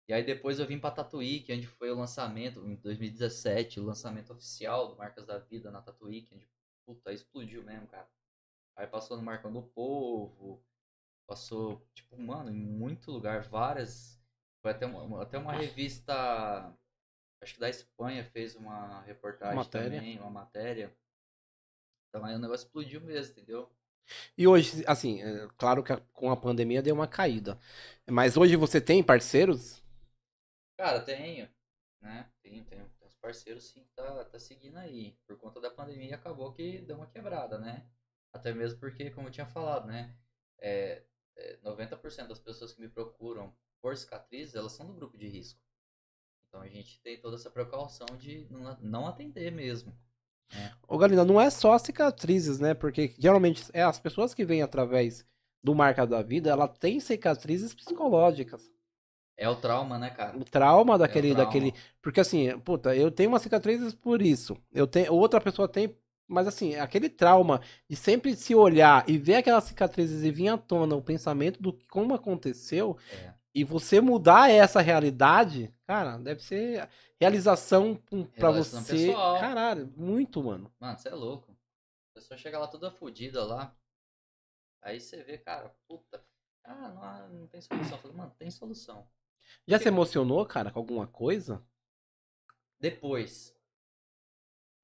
E 0.09 0.15
aí 0.15 0.25
depois 0.25 0.59
eu 0.59 0.67
vim 0.67 0.81
pra 0.81 0.91
Tatuí, 0.91 1.41
que 1.41 1.53
é 1.53 1.57
onde 1.57 1.67
foi 1.67 1.91
o 1.91 1.99
lançamento, 1.99 2.67
em 2.67 2.77
2017, 2.77 3.79
o 3.79 3.85
lançamento 3.85 4.33
oficial 4.33 4.89
do 4.89 4.97
Marcas 4.97 5.27
da 5.27 5.37
Vida 5.37 5.71
na 5.71 5.83
Tatuí, 5.83 6.23
que 6.23 6.35
onde, 6.35 6.49
puta, 6.87 7.13
explodiu 7.13 7.63
mesmo, 7.63 7.87
cara. 7.87 8.09
Aí 8.75 8.87
passou 8.87 9.19
no 9.19 9.23
Marcão 9.23 9.53
do 9.53 9.63
Povo, 9.63 10.65
passou, 11.27 11.87
tipo, 11.93 12.19
mano, 12.19 12.51
em 12.51 12.55
muito 12.55 13.11
lugar, 13.11 13.43
várias. 13.43 14.16
Foi 14.67 14.73
até 14.73 14.85
uma, 14.85 15.23
até 15.23 15.39
uma 15.39 15.53
revista, 15.53 16.77
acho 17.41 17.55
que 17.55 17.61
da 17.61 17.71
Espanha 17.71 18.25
fez 18.25 18.57
uma 18.57 19.01
reportagem 19.03 19.55
Matéria. 19.55 20.01
também, 20.01 20.19
uma 20.19 20.31
matéria. 20.31 20.93
Então 22.09 22.25
aí 22.25 22.35
o 22.35 22.39
negócio 22.41 22.67
explodiu 22.67 23.01
mesmo, 23.01 23.31
entendeu? 23.31 23.71
E 24.37 24.45
hoje, 24.45 24.83
assim, 24.89 25.23
é 25.23 25.47
claro 25.57 25.85
que 25.85 25.97
com 26.13 26.33
a 26.33 26.37
pandemia 26.37 26.83
deu 26.83 26.97
uma 26.97 27.07
caída. 27.07 27.57
Mas 28.11 28.37
hoje 28.37 28.57
você 28.57 28.81
tem 28.81 29.05
parceiros? 29.05 29.81
Cara, 30.77 31.01
tenho, 31.01 31.49
né? 32.01 32.29
Tenho, 32.43 32.65
tenho. 32.65 32.91
Uns 33.03 33.15
parceiros 33.15 33.69
sim 33.69 33.87
tá, 33.95 34.25
tá 34.25 34.39
seguindo 34.41 34.79
aí. 34.79 35.17
Por 35.29 35.39
conta 35.39 35.61
da 35.61 35.71
pandemia 35.71 36.17
acabou 36.17 36.53
que 36.53 36.79
deu 36.79 36.97
uma 36.97 37.07
quebrada, 37.07 37.57
né? 37.57 37.89
Até 38.33 38.53
mesmo 38.53 38.81
porque, 38.81 39.13
como 39.13 39.29
eu 39.29 39.33
tinha 39.33 39.47
falado, 39.47 39.87
né? 39.87 40.13
É, 40.59 41.05
é, 41.37 41.57
90% 41.59 42.27
das 42.27 42.41
pessoas 42.41 42.73
que 42.73 42.81
me 42.81 42.89
procuram 42.89 43.55
por 43.81 43.97
cicatriz, 43.97 44.55
elas 44.55 44.73
são 44.73 44.87
do 44.87 44.95
grupo 44.95 45.17
de 45.17 45.29
risco. 45.29 45.61
Então 46.49 46.61
a 46.61 46.69
gente 46.69 47.01
tem 47.03 47.21
toda 47.21 47.37
essa 47.37 47.51
precaução 47.51 48.07
de 48.17 48.47
não, 48.81 49.07
atender 49.07 49.51
mesmo. 49.53 49.97
Ô 50.89 50.97
Galina, 50.97 51.25
não 51.25 51.41
é 51.41 51.51
só 51.51 51.77
cicatrizes, 51.79 52.59
né? 52.61 52.73
Porque 52.75 53.15
geralmente 53.19 53.65
é 53.73 53.83
as 53.83 53.99
pessoas 53.99 54.33
que 54.33 54.45
vêm 54.45 54.63
através 54.63 55.27
do 55.63 55.75
Marca 55.75 56.07
da 56.07 56.23
Vida, 56.23 56.51
ela 56.51 56.69
tem 56.69 57.01
cicatrizes 57.01 57.75
psicológicas. 57.75 58.71
É 59.37 59.49
o 59.49 59.57
trauma, 59.57 59.99
né, 59.99 60.11
cara? 60.11 60.37
O 60.39 60.45
trauma 60.45 60.97
daquele, 60.97 61.29
É 61.29 61.33
o 61.33 61.35
trauma. 61.35 61.47
daquele. 61.53 61.75
Porque 62.01 62.21
assim, 62.21 62.59
puta, 62.61 62.95
eu 62.97 63.11
tenho 63.11 63.29
uma 63.29 63.39
cicatriz 63.39 63.95
por 63.95 64.23
isso. 64.23 64.57
Eu 64.73 64.87
tenho, 64.87 65.13
outra 65.13 65.41
pessoa 65.41 65.69
tem 65.69 65.95
Mas 66.29 66.47
assim, 66.49 66.75
aquele 66.77 67.09
trauma 67.09 67.61
de 67.89 67.95
sempre 67.97 68.35
se 68.35 68.55
olhar 68.55 69.05
e 69.09 69.19
ver 69.19 69.37
aquelas 69.37 69.65
cicatrizes 69.65 70.25
e 70.25 70.31
vir 70.31 70.49
à 70.49 70.59
tona 70.59 70.97
o 70.97 71.03
pensamento 71.03 71.63
do 71.63 71.73
que 71.73 71.87
como 71.87 72.15
aconteceu 72.15 72.97
É. 73.11 73.36
e 73.57 73.65
você 73.65 74.03
mudar 74.03 74.51
essa 74.51 74.83
realidade, 74.83 75.75
cara, 75.87 76.19
deve 76.19 76.43
ser 76.43 76.87
realização 77.19 77.99
Realização 78.35 78.83
você. 78.83 79.07
pessoal. 79.07 79.41
Caralho, 79.41 79.91
muito, 79.97 80.43
mano. 80.43 80.71
Mano, 80.79 80.99
você 80.99 81.09
é 81.09 81.15
louco. 81.15 81.57
A 82.11 82.15
pessoa 82.21 82.37
chega 82.37 82.59
lá 82.59 82.69
toda 82.69 82.91
fodida 82.91 83.43
lá. 83.47 83.75
Aí 84.83 85.01
você 85.01 85.23
vê, 85.23 85.39
cara, 85.39 85.75
puta. 85.89 86.23
Ah, 86.63 87.29
não, 87.31 87.41
não 87.41 87.47
tem 87.47 87.63
solução. 87.63 87.97
Eu 87.97 88.03
falei, 88.03 88.17
mano, 88.19 88.33
tem 88.39 88.51
solução. 88.51 89.09
Já 89.67 89.79
se 89.79 89.89
emocionou, 89.89 90.45
cara, 90.45 90.71
com 90.71 90.79
alguma 90.79 91.07
coisa? 91.07 91.65
Depois. 92.79 93.57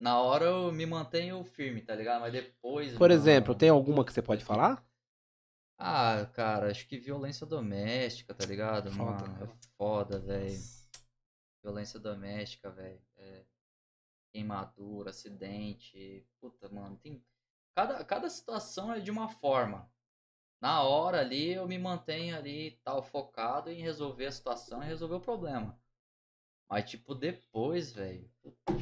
Na 0.00 0.18
hora 0.18 0.46
eu 0.46 0.72
me 0.72 0.86
mantenho 0.86 1.44
firme, 1.44 1.82
tá 1.82 1.94
ligado? 1.94 2.22
Mas 2.22 2.32
depois. 2.32 2.92
Por 2.92 3.00
mano, 3.00 3.12
exemplo, 3.12 3.54
tem 3.54 3.68
alguma 3.68 4.02
que 4.02 4.14
você 4.14 4.22
pode 4.22 4.42
falar? 4.42 4.82
Ah, 5.78 6.26
cara, 6.34 6.70
acho 6.70 6.86
que 6.86 6.98
violência 6.98 7.46
doméstica, 7.46 8.34
tá 8.34 8.46
ligado? 8.46 8.90
Foda, 8.92 9.26
Mano, 9.26 9.44
é 9.44 9.48
foda, 9.76 10.18
velho. 10.18 10.60
Violência 11.62 11.98
doméstica, 11.98 12.70
velho. 12.70 13.00
É... 13.16 13.44
Queimadura, 14.32 15.10
acidente. 15.10 16.26
Puta, 16.40 16.68
mano, 16.68 16.96
tem. 16.96 17.24
Cada, 17.74 18.04
cada 18.04 18.28
situação 18.30 18.92
é 18.92 19.00
de 19.00 19.10
uma 19.10 19.28
forma. 19.28 19.90
Na 20.60 20.82
hora 20.82 21.20
ali 21.20 21.52
eu 21.52 21.66
me 21.66 21.76
mantenho 21.76 22.36
ali 22.36 22.80
tal, 22.84 23.02
focado 23.02 23.68
em 23.68 23.82
resolver 23.82 24.26
a 24.26 24.32
situação 24.32 24.82
e 24.82 24.86
resolver 24.86 25.16
o 25.16 25.20
problema. 25.20 25.76
Mas 26.70 26.88
tipo, 26.88 27.14
depois, 27.14 27.92
velho. 27.92 28.30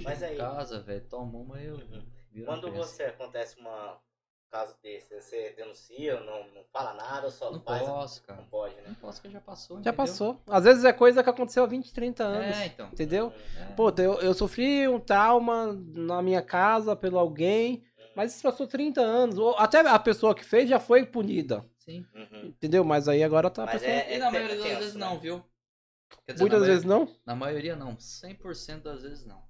Mas 0.05 0.19
chego 0.19 0.25
em 0.25 0.29
aí- 0.29 0.37
casa, 0.37 0.83
velho, 0.83 1.09
tomo 1.09 1.41
uma 1.41 1.61
e 1.61 1.67
eu. 1.67 1.77
Uhum. 1.77 2.45
Quando 2.45 2.71
você 2.71 3.05
acontece 3.05 3.59
uma 3.59 3.95
um 3.95 4.10
caso 4.51 4.75
desse, 4.83 5.15
você 5.21 5.51
denuncia, 5.57 6.21
não, 6.21 6.47
não 6.53 6.65
fala 6.73 6.95
nada, 6.95 7.31
só 7.31 7.51
Não 7.53 7.61
faz? 7.61 7.83
posso, 7.83 8.23
cara. 8.23 8.41
Não 8.41 8.49
pode, 8.49 8.75
né? 8.77 8.83
Não 8.89 8.95
posso 8.97 9.23
que 9.23 9.31
já 9.31 9.41
passou. 9.41 9.77
Já 9.77 9.81
entendeu? 9.81 9.95
passou. 9.97 10.43
Às 10.49 10.65
vezes 10.65 10.85
é 10.85 10.93
coisa 10.93 11.23
que 11.23 11.31
aconteceu 11.31 11.63
há 11.63 11.67
20, 11.67 11.93
30 11.93 12.25
anos. 12.25 12.57
É, 12.59 12.67
então. 12.67 12.87
Entendeu? 12.89 13.33
É. 13.59 13.65
Pô, 13.75 13.91
eu, 13.97 14.15
eu 14.21 14.35
sofri 14.35 14.89
um 14.89 14.99
trauma 14.99 15.73
na 15.95 16.21
minha 16.21 16.43
casa 16.43 16.97
pelo 16.97 17.19
alguém, 17.19 17.85
mas 18.17 18.35
isso 18.35 18.43
passou 18.43 18.67
30 18.67 19.01
anos. 19.01 19.39
Ou 19.39 19.57
até 19.57 19.81
a 19.81 19.99
pessoa 19.99 20.35
que 20.35 20.45
fez 20.45 20.69
já 20.69 20.81
foi 20.81 21.07
punida. 21.07 21.65
Sim. 21.79 22.05
Uhum. 22.15 22.47
Entendeu? 22.47 22.85
Mas 22.85 23.09
aí 23.09 23.23
agora 23.23 23.49
tá 23.51 23.63
a 23.63 23.67
Mas 23.67 23.81
pessoa. 23.81 23.93
é- 23.93 24.17
E 24.17 24.19
na 24.19 24.29
é 24.29 24.31
maioria 24.31 24.57
das 24.57 24.79
vezes 24.79 24.95
né? 24.95 25.01
não, 25.01 25.19
viu? 25.19 25.45
Dizer, 26.29 26.41
Muitas 26.41 26.67
vezes 26.67 26.85
não. 26.85 27.09
Na 27.25 27.35
maioria 27.37 27.77
não. 27.77 27.97
100% 27.97 28.83
das 28.83 29.03
vezes 29.03 29.25
não. 29.25 29.49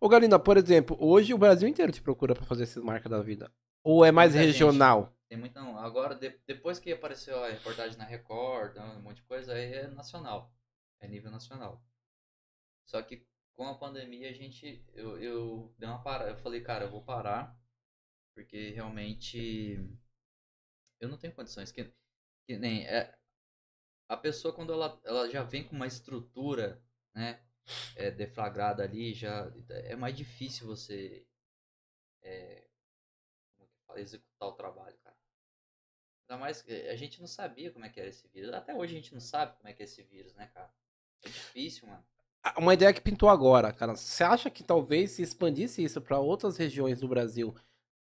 Ô, 0.00 0.08
Galina, 0.08 0.38
por 0.38 0.56
exemplo, 0.56 0.96
hoje 0.98 1.34
o 1.34 1.38
Brasil 1.38 1.68
inteiro 1.68 1.92
te 1.92 2.00
procura 2.00 2.34
pra 2.34 2.44
fazer 2.46 2.62
esses 2.64 2.82
marcas 2.82 3.10
da 3.10 3.20
vida. 3.20 3.52
Ou 3.82 4.04
é 4.04 4.12
mais 4.12 4.32
Muita 4.34 4.46
gente. 4.46 4.52
regional? 4.58 5.12
Tem 5.28 5.38
muito 5.38 5.54
não. 5.54 5.78
Agora, 5.78 6.14
de- 6.14 6.38
depois 6.46 6.78
que 6.78 6.92
apareceu 6.92 7.42
a 7.42 7.48
reportagem 7.50 7.96
na 7.96 8.04
Record, 8.04 8.76
um 8.76 9.00
monte 9.00 9.16
de 9.16 9.22
coisa, 9.22 9.54
aí 9.54 9.72
é 9.72 9.86
nacional. 9.88 10.52
É 11.00 11.08
nível 11.08 11.30
nacional. 11.30 11.82
Só 12.86 13.00
que 13.02 13.24
com 13.54 13.66
a 13.68 13.78
pandemia 13.78 14.28
a 14.28 14.32
gente. 14.32 14.84
Eu, 14.92 15.18
eu 15.18 15.74
dei 15.78 15.88
uma 15.88 16.02
parada. 16.02 16.30
Eu 16.30 16.36
falei, 16.36 16.60
cara, 16.62 16.84
eu 16.84 16.90
vou 16.90 17.02
parar. 17.02 17.56
Porque 18.34 18.70
realmente. 18.70 19.78
Eu 21.00 21.08
não 21.08 21.16
tenho 21.16 21.34
condições. 21.34 21.72
Que, 21.72 21.90
que 22.46 22.58
nem. 22.58 22.86
É, 22.86 23.16
a 24.08 24.16
pessoa, 24.16 24.52
quando 24.52 24.72
ela, 24.72 25.00
ela 25.04 25.30
já 25.30 25.42
vem 25.42 25.62
com 25.66 25.76
uma 25.76 25.86
estrutura, 25.86 26.82
né? 27.14 27.40
É, 27.96 28.10
deflagrada 28.10 28.82
ali, 28.82 29.14
já. 29.14 29.50
É 29.68 29.94
mais 29.94 30.16
difícil 30.16 30.66
você. 30.66 31.26
É? 32.22 32.66
Executar 33.96 34.48
o 34.48 34.52
trabalho, 34.52 34.96
cara. 35.02 35.16
Ainda 36.28 36.40
mais 36.40 36.62
que 36.62 36.72
a 36.72 36.96
gente 36.96 37.20
não 37.20 37.26
sabia 37.26 37.72
como 37.72 37.84
é 37.84 37.88
que 37.88 37.98
era 37.98 38.08
esse 38.08 38.28
vírus. 38.28 38.52
Até 38.52 38.74
hoje 38.74 38.94
a 38.94 38.96
gente 38.96 39.12
não 39.12 39.20
sabe 39.20 39.56
como 39.56 39.68
é 39.68 39.72
que 39.72 39.82
é 39.82 39.84
esse 39.84 40.02
vírus, 40.02 40.34
né, 40.34 40.46
cara? 40.54 40.72
É 41.24 41.28
difícil, 41.28 41.88
mano. 41.88 42.04
Uma 42.56 42.74
ideia 42.74 42.92
que 42.92 43.00
pintou 43.00 43.28
agora, 43.28 43.72
cara. 43.72 43.96
Você 43.96 44.24
acha 44.24 44.48
que 44.48 44.64
talvez 44.64 45.10
se 45.12 45.22
expandisse 45.22 45.82
isso 45.82 46.00
pra 46.00 46.18
outras 46.18 46.56
regiões 46.56 47.00
do 47.00 47.08
Brasil? 47.08 47.54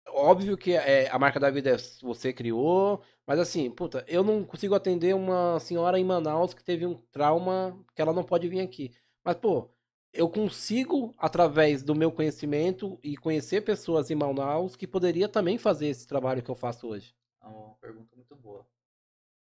Óbvio 0.09 0.57
que 0.57 0.73
é, 0.73 1.09
a 1.11 1.19
marca 1.19 1.39
da 1.39 1.51
vida 1.51 1.71
é 1.71 1.77
você 2.03 2.33
criou, 2.33 3.03
mas 3.27 3.39
assim, 3.39 3.71
puta, 3.71 4.05
eu 4.09 4.25
não 4.25 4.45
consigo 4.45 4.75
atender 4.75 5.15
uma 5.15 5.61
senhora 5.61 5.99
em 5.99 6.05
Manaus 6.05 6.53
que 6.53 6.65
teve 6.65 6.87
um 6.87 6.95
trauma 7.13 7.79
que 7.95 8.03
ela 8.03 8.13
não 8.13 8.25
pode 8.25 8.49
vir 8.49 8.61
aqui. 8.61 8.95
Mas, 9.25 9.37
pô, 9.37 9.71
eu 10.13 10.29
consigo, 10.29 11.15
através 11.19 11.83
do 11.83 11.95
meu 11.95 12.11
conhecimento 12.11 12.99
e 13.03 13.17
conhecer 13.17 13.63
pessoas 13.63 14.11
em 14.11 14.15
Manaus 14.15 14.77
que 14.77 14.87
poderia 14.87 15.29
também 15.29 15.59
fazer 15.59 15.89
esse 15.89 16.07
trabalho 16.07 16.43
que 16.43 16.51
eu 16.51 16.55
faço 16.55 16.89
hoje. 16.89 17.15
É 17.43 17.47
uma 17.47 17.75
pergunta 17.77 18.15
muito 18.17 18.35
boa. 18.37 18.67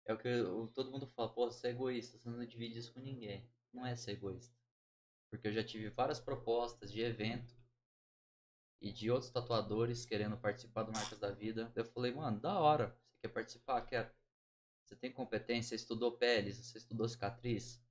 É 0.07 0.15
o 0.15 0.19
que 0.19 0.29
eu- 0.29 0.69
todo 0.75 0.91
mundo 0.91 1.07
fala, 1.07 1.29
pô, 1.29 1.51
você 1.51 1.69
é 1.69 1.71
egoísta, 1.71 2.19
você 2.19 2.29
não 2.29 2.45
divide 2.45 2.79
isso 2.79 2.93
com 2.93 3.01
ninguém. 3.01 3.49
Não 3.73 3.87
é 3.87 3.97
ser 3.97 4.13
egoísta. 4.13 4.55
Porque 5.31 5.49
eu 5.49 5.53
já 5.53 5.65
tive 5.65 5.91
várias 5.91 6.21
propostas 6.21 6.93
de 6.93 7.01
evento 7.01 7.55
e 8.81 8.93
de 8.93 9.11
outros 9.11 9.31
tatuadores 9.31 10.05
querendo 10.05 10.37
participar 10.37 10.85
do 10.85 10.93
Marcas 10.93 11.19
da 11.19 11.31
Vida. 11.31 11.73
Eu 11.75 11.85
falei, 11.87 12.13
mano, 12.13 12.39
da 12.41 12.59
hora. 12.59 12.89
Você 12.89 13.23
quer 13.23 13.29
participar? 13.29 13.81
Quero. 13.83 14.11
Você 14.85 14.97
tem 14.97 15.13
competência? 15.13 15.71
Você 15.71 15.77
estudou 15.77 16.17
peles? 16.17 16.59
Você 16.59 16.79
estudou 16.79 17.09
cicatriz? 17.09 17.83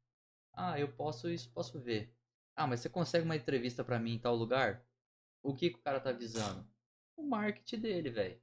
Ah, 0.53 0.79
eu 0.79 0.91
posso 0.93 1.29
isso, 1.29 1.51
posso 1.51 1.79
ver. 1.79 2.15
Ah, 2.55 2.67
mas 2.67 2.81
você 2.81 2.89
consegue 2.89 3.25
uma 3.25 3.35
entrevista 3.35 3.83
pra 3.83 3.99
mim 3.99 4.13
em 4.13 4.19
tal 4.19 4.35
lugar? 4.35 4.85
O 5.41 5.55
que, 5.55 5.71
que 5.71 5.79
o 5.79 5.81
cara 5.81 5.99
tá 5.99 6.11
visando? 6.11 6.67
O 7.15 7.23
marketing 7.23 7.79
dele, 7.79 8.09
velho. 8.09 8.41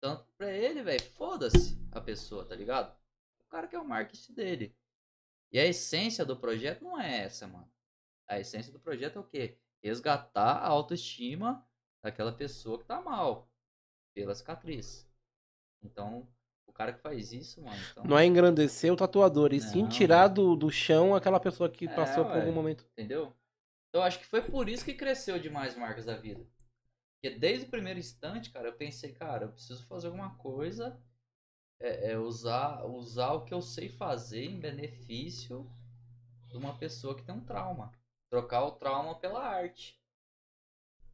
Tanto 0.00 0.30
pra 0.36 0.52
ele, 0.52 0.82
velho, 0.82 1.02
foda-se 1.12 1.76
a 1.90 2.00
pessoa, 2.00 2.44
tá 2.44 2.54
ligado? 2.54 2.96
O 3.40 3.44
cara 3.48 3.66
quer 3.66 3.78
o 3.78 3.84
marketing 3.84 4.32
dele. 4.32 4.76
E 5.50 5.58
a 5.58 5.66
essência 5.66 6.24
do 6.24 6.36
projeto 6.36 6.84
não 6.84 7.00
é 7.00 7.22
essa, 7.24 7.46
mano. 7.46 7.70
A 8.28 8.38
essência 8.38 8.72
do 8.72 8.78
projeto 8.78 9.16
é 9.16 9.20
o 9.20 9.24
quê? 9.24 9.58
Resgatar 9.82 10.58
a 10.58 10.68
autoestima 10.68 11.66
daquela 12.02 12.32
pessoa 12.32 12.78
que 12.78 12.84
tá 12.84 13.00
mal. 13.00 13.50
Pela 14.14 14.34
cicatriz. 14.34 15.08
Então, 15.82 16.28
cara 16.78 16.92
que 16.92 17.00
faz 17.02 17.32
isso, 17.32 17.60
mano. 17.60 17.76
Então, 17.90 18.04
Não 18.04 18.16
é 18.16 18.24
engrandecer 18.24 18.92
o 18.92 18.96
tatuador, 18.96 19.52
e 19.52 19.60
sim 19.60 19.84
tirar 19.88 20.28
do, 20.28 20.54
do 20.54 20.70
chão 20.70 21.14
aquela 21.14 21.40
pessoa 21.40 21.68
que 21.68 21.86
É, 21.86 21.88
passou 21.88 22.24
por 22.24 22.34
ué. 22.34 22.40
algum 22.40 22.52
momento. 22.52 22.86
Entendeu? 22.92 23.34
Então, 23.88 24.02
acho 24.02 24.20
que 24.20 24.26
foi 24.26 24.42
por 24.42 24.68
isso 24.68 24.84
que 24.84 24.94
cresceu 24.94 25.40
demais 25.40 25.76
Marcas 25.76 26.04
da 26.04 26.14
Vida. 26.16 26.46
Porque 27.20 27.36
desde 27.36 27.66
o 27.66 27.70
primeiro 27.70 27.98
instante, 27.98 28.50
cara, 28.50 28.68
eu 28.68 28.76
pensei, 28.76 29.12
cara, 29.12 29.46
eu 29.46 29.52
preciso 29.52 29.84
fazer 29.88 30.06
alguma 30.06 30.36
coisa. 30.36 30.96
É, 31.80 32.12
é 32.12 32.18
usar, 32.18 32.84
usar 32.84 33.32
o 33.32 33.44
que 33.44 33.52
eu 33.52 33.60
sei 33.62 33.88
fazer 33.88 34.44
em 34.44 34.60
benefício 34.60 35.68
de 36.48 36.56
uma 36.56 36.78
pessoa 36.78 37.16
que 37.16 37.24
tem 37.24 37.34
um 37.34 37.44
trauma. 37.44 37.92
Trocar 38.30 38.64
o 38.64 38.72
trauma 38.72 39.18
pela 39.18 39.42
arte. 39.44 40.00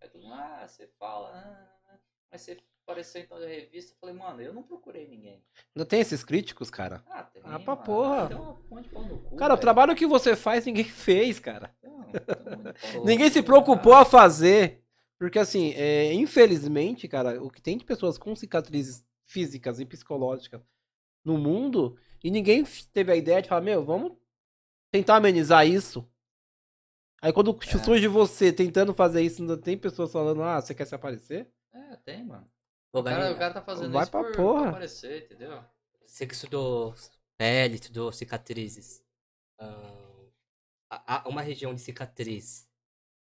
Aí 0.01 0.09
todo 0.11 0.23
mundo, 0.23 0.35
ah, 0.35 0.67
você 0.69 0.87
fala, 0.99 1.31
ah, 1.35 1.99
mas 2.31 2.43
você 2.43 2.59
apareceu 2.85 3.20
então 3.22 3.39
na 3.41 3.47
revista. 3.47 3.93
Eu 3.93 3.97
falei, 3.99 4.14
mano, 4.14 4.41
eu 4.41 4.53
não 4.55 4.62
procurei 4.62 5.09
ninguém. 5.09 5.43
Ainda 5.74 5.87
tem 5.87 6.01
esses 6.01 6.22
críticos, 6.22 6.70
cara? 6.70 7.03
Ah, 7.09 7.22
tem. 7.24 7.43
Ah, 7.45 7.59
pra 7.59 7.74
mano. 7.74 7.85
porra. 7.87 8.28
Tem 8.28 8.37
uma 8.37 8.55
pau 8.85 9.03
no 9.05 9.18
cu. 9.18 9.37
Cara, 9.37 9.55
o 9.55 9.57
velho. 9.57 9.61
trabalho 9.61 9.95
que 9.97 10.07
você 10.07 10.37
faz, 10.37 10.64
ninguém 10.66 10.85
fez, 10.89 11.39
cara. 11.41 11.74
Não, 11.82 12.05
Ninguém 13.05 13.30
se 13.30 13.43
preocupou 13.43 13.95
a 13.95 14.05
fazer. 14.05 14.82
Porque, 15.18 15.39
assim, 15.39 15.72
é, 15.74 16.12
infelizmente, 16.12 17.09
cara, 17.09 17.43
o 17.43 17.51
que 17.51 17.62
tem 17.62 17.78
de 17.78 17.85
pessoas 17.85 18.18
com 18.18 18.35
cicatrizes 18.37 19.05
físicas 19.24 19.80
e 19.80 19.87
psicológicas 19.87 20.61
no 21.24 21.39
mundo, 21.39 21.97
e 22.22 22.30
ninguém 22.30 22.62
teve 22.93 23.11
a 23.11 23.16
ideia 23.16 23.41
de 23.41 23.49
falar, 23.49 23.62
meu, 23.62 23.82
vamos 23.85 24.12
tentar 24.91 25.16
amenizar 25.16 25.66
isso. 25.66 26.07
Aí 27.22 27.32
quando 27.32 27.59
É. 27.62 27.78
surge 27.78 28.07
você 28.07 28.53
tentando 28.53 28.93
fazer 28.93 29.22
isso, 29.22 29.41
ainda 29.41 29.57
tem 29.57 29.78
pessoas 29.78 30.12
falando, 30.12 30.43
ah, 30.43 30.61
você 30.61 30.74
quer 30.74 30.85
se 30.85 30.95
aparecer? 30.95 31.49
É, 31.72 31.97
tem, 32.05 32.22
mano. 32.22 32.47
Ô, 32.95 33.01
O 33.01 33.05
cara, 33.05 33.30
o 33.32 33.36
cara 33.36 33.53
tá 33.53 33.61
fazendo 33.62 33.95
vai 33.95 34.07
isso 34.07 34.11
pra 34.11 34.22
por, 34.22 34.26
porra. 34.34 34.70
aparecer, 34.70 35.24
entendeu? 35.24 35.62
Você 36.07 36.26
que 36.26 36.32
estudou 36.34 36.95
pele, 37.36 37.74
estudou 37.74 38.11
cicatrizes. 38.12 39.03
ahn, 39.59 40.28
a- 40.90 41.16
a- 41.24 41.28
uma 41.28 41.42
região 41.42 41.74
de 41.74 41.80
cicatriz, 41.82 42.68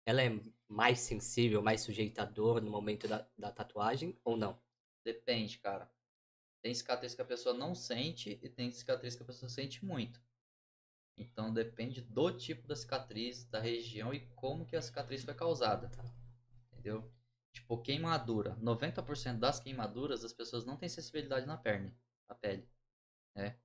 ela 0.05 0.24
é 0.24 0.30
mais 0.69 0.99
sensível, 1.01 1.61
mais 1.63 1.82
sujeita 1.82 2.24
à 2.24 2.26
dor 2.26 2.61
no 2.61 2.72
momento 2.72 3.07
da, 3.07 3.28
da 3.38 3.51
tatuagem 3.51 4.17
ou 4.26 4.38
não? 4.38 4.59
Depende, 5.03 5.59
cara. 5.59 5.88
Tem 6.61 6.74
cicatriz 6.74 7.15
que 7.15 7.22
a 7.22 7.26
pessoa 7.26 7.55
não 7.55 7.76
sente 7.76 8.39
e 8.41 8.49
tem 8.49 8.72
cicatriz 8.72 9.15
que 9.15 9.24
a 9.24 9.26
pessoa 9.26 9.49
sente 9.49 9.86
muito. 9.86 10.22
Então 11.17 11.53
depende 11.53 12.01
do 12.01 12.32
tipo 12.32 12.67
da 12.67 12.76
cicatriz, 12.76 13.45
da 13.45 13.59
região 13.61 14.13
e 14.13 14.22
como 14.36 14.65
que 14.65 14.76
a 14.76 14.82
cicatriz 14.82 15.24
foi 15.24 15.34
causada. 15.36 15.91
Entendeu? 16.74 17.11
Tipo, 17.54 17.78
queimadura. 17.82 18.56
90% 18.62 19.39
das 19.39 19.60
queimaduras 19.60 20.24
as 20.24 20.34
pessoas 20.34 20.66
não 20.66 20.78
têm 20.78 20.88
sensibilidade 20.89 21.45
na 21.45 21.58
perna, 21.58 21.93
na 22.28 22.36
pele. 22.36 22.68
Né? 23.36 23.58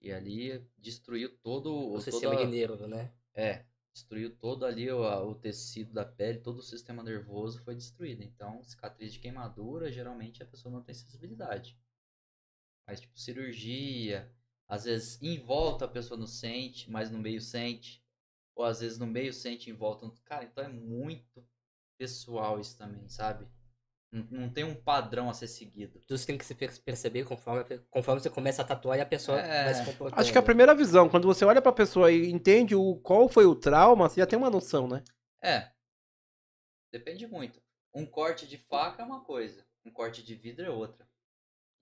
E 0.00 0.12
ali 0.12 0.64
destruiu 0.76 1.36
todo 1.38 1.74
O 1.74 1.90
toda- 1.92 2.00
sistema 2.02 2.34
igneiro, 2.34 2.86
né? 2.86 3.12
É, 3.34 3.64
destruiu 3.92 4.36
todo 4.36 4.64
ali 4.66 4.90
o, 4.90 5.00
o 5.28 5.34
tecido 5.34 5.92
da 5.92 6.04
pele, 6.04 6.38
todo 6.40 6.58
o 6.58 6.62
sistema 6.62 7.02
nervoso 7.02 7.60
foi 7.62 7.74
destruído. 7.74 8.22
Então, 8.22 8.62
cicatriz 8.62 9.12
de 9.12 9.18
queimadura, 9.20 9.90
geralmente 9.90 10.42
a 10.42 10.46
pessoa 10.46 10.72
não 10.72 10.82
tem 10.82 10.94
sensibilidade. 10.94 11.78
Mas, 12.86 13.00
tipo, 13.00 13.18
cirurgia, 13.18 14.32
às 14.66 14.84
vezes 14.84 15.20
em 15.22 15.38
volta 15.38 15.84
a 15.84 15.88
pessoa 15.88 16.18
não 16.18 16.26
sente, 16.26 16.90
mas 16.90 17.10
no 17.10 17.18
meio 17.18 17.40
sente. 17.40 18.04
Ou 18.54 18.64
às 18.64 18.80
vezes 18.80 18.98
no 18.98 19.06
meio 19.06 19.32
sente 19.32 19.70
em 19.70 19.72
volta. 19.72 20.10
Cara, 20.24 20.44
então 20.44 20.62
é 20.64 20.68
muito 20.68 21.46
pessoal 21.98 22.58
isso 22.60 22.76
também, 22.78 23.08
sabe? 23.08 23.46
Não, 24.10 24.24
não 24.30 24.50
tem 24.52 24.64
um 24.64 24.74
padrão 24.74 25.28
a 25.28 25.34
ser 25.34 25.48
seguido. 25.48 26.00
Tudo 26.00 26.14
isso 26.16 26.26
tem 26.26 26.38
que 26.38 26.44
se 26.44 26.54
per- 26.54 26.80
perceber 26.82 27.24
conforme, 27.26 27.78
conforme 27.90 28.20
você 28.22 28.30
começa 28.30 28.62
a 28.62 28.64
tatuar 28.64 28.96
e 28.96 29.02
a 29.02 29.06
pessoa 29.06 29.38
É. 29.38 29.64
vai 29.64 29.74
se 29.74 29.84
comportando. 29.84 30.20
Acho 30.20 30.32
que 30.32 30.38
a 30.38 30.42
primeira 30.42 30.74
visão, 30.74 31.08
quando 31.10 31.26
você 31.26 31.44
olha 31.44 31.60
pra 31.60 31.72
pessoa 31.72 32.10
e 32.10 32.30
entende 32.30 32.74
o, 32.74 32.96
qual 33.00 33.28
foi 33.28 33.44
o 33.44 33.54
trauma, 33.54 34.08
você 34.08 34.20
já 34.20 34.26
tem 34.26 34.38
uma 34.38 34.48
noção, 34.48 34.88
né? 34.88 35.04
É. 35.42 35.70
Depende 36.90 37.26
muito. 37.26 37.60
Um 37.94 38.06
corte 38.06 38.46
de 38.46 38.56
faca 38.56 39.02
é 39.02 39.04
uma 39.04 39.22
coisa, 39.24 39.66
um 39.84 39.90
corte 39.90 40.22
de 40.22 40.34
vidro 40.34 40.64
é 40.64 40.70
outra. 40.70 41.06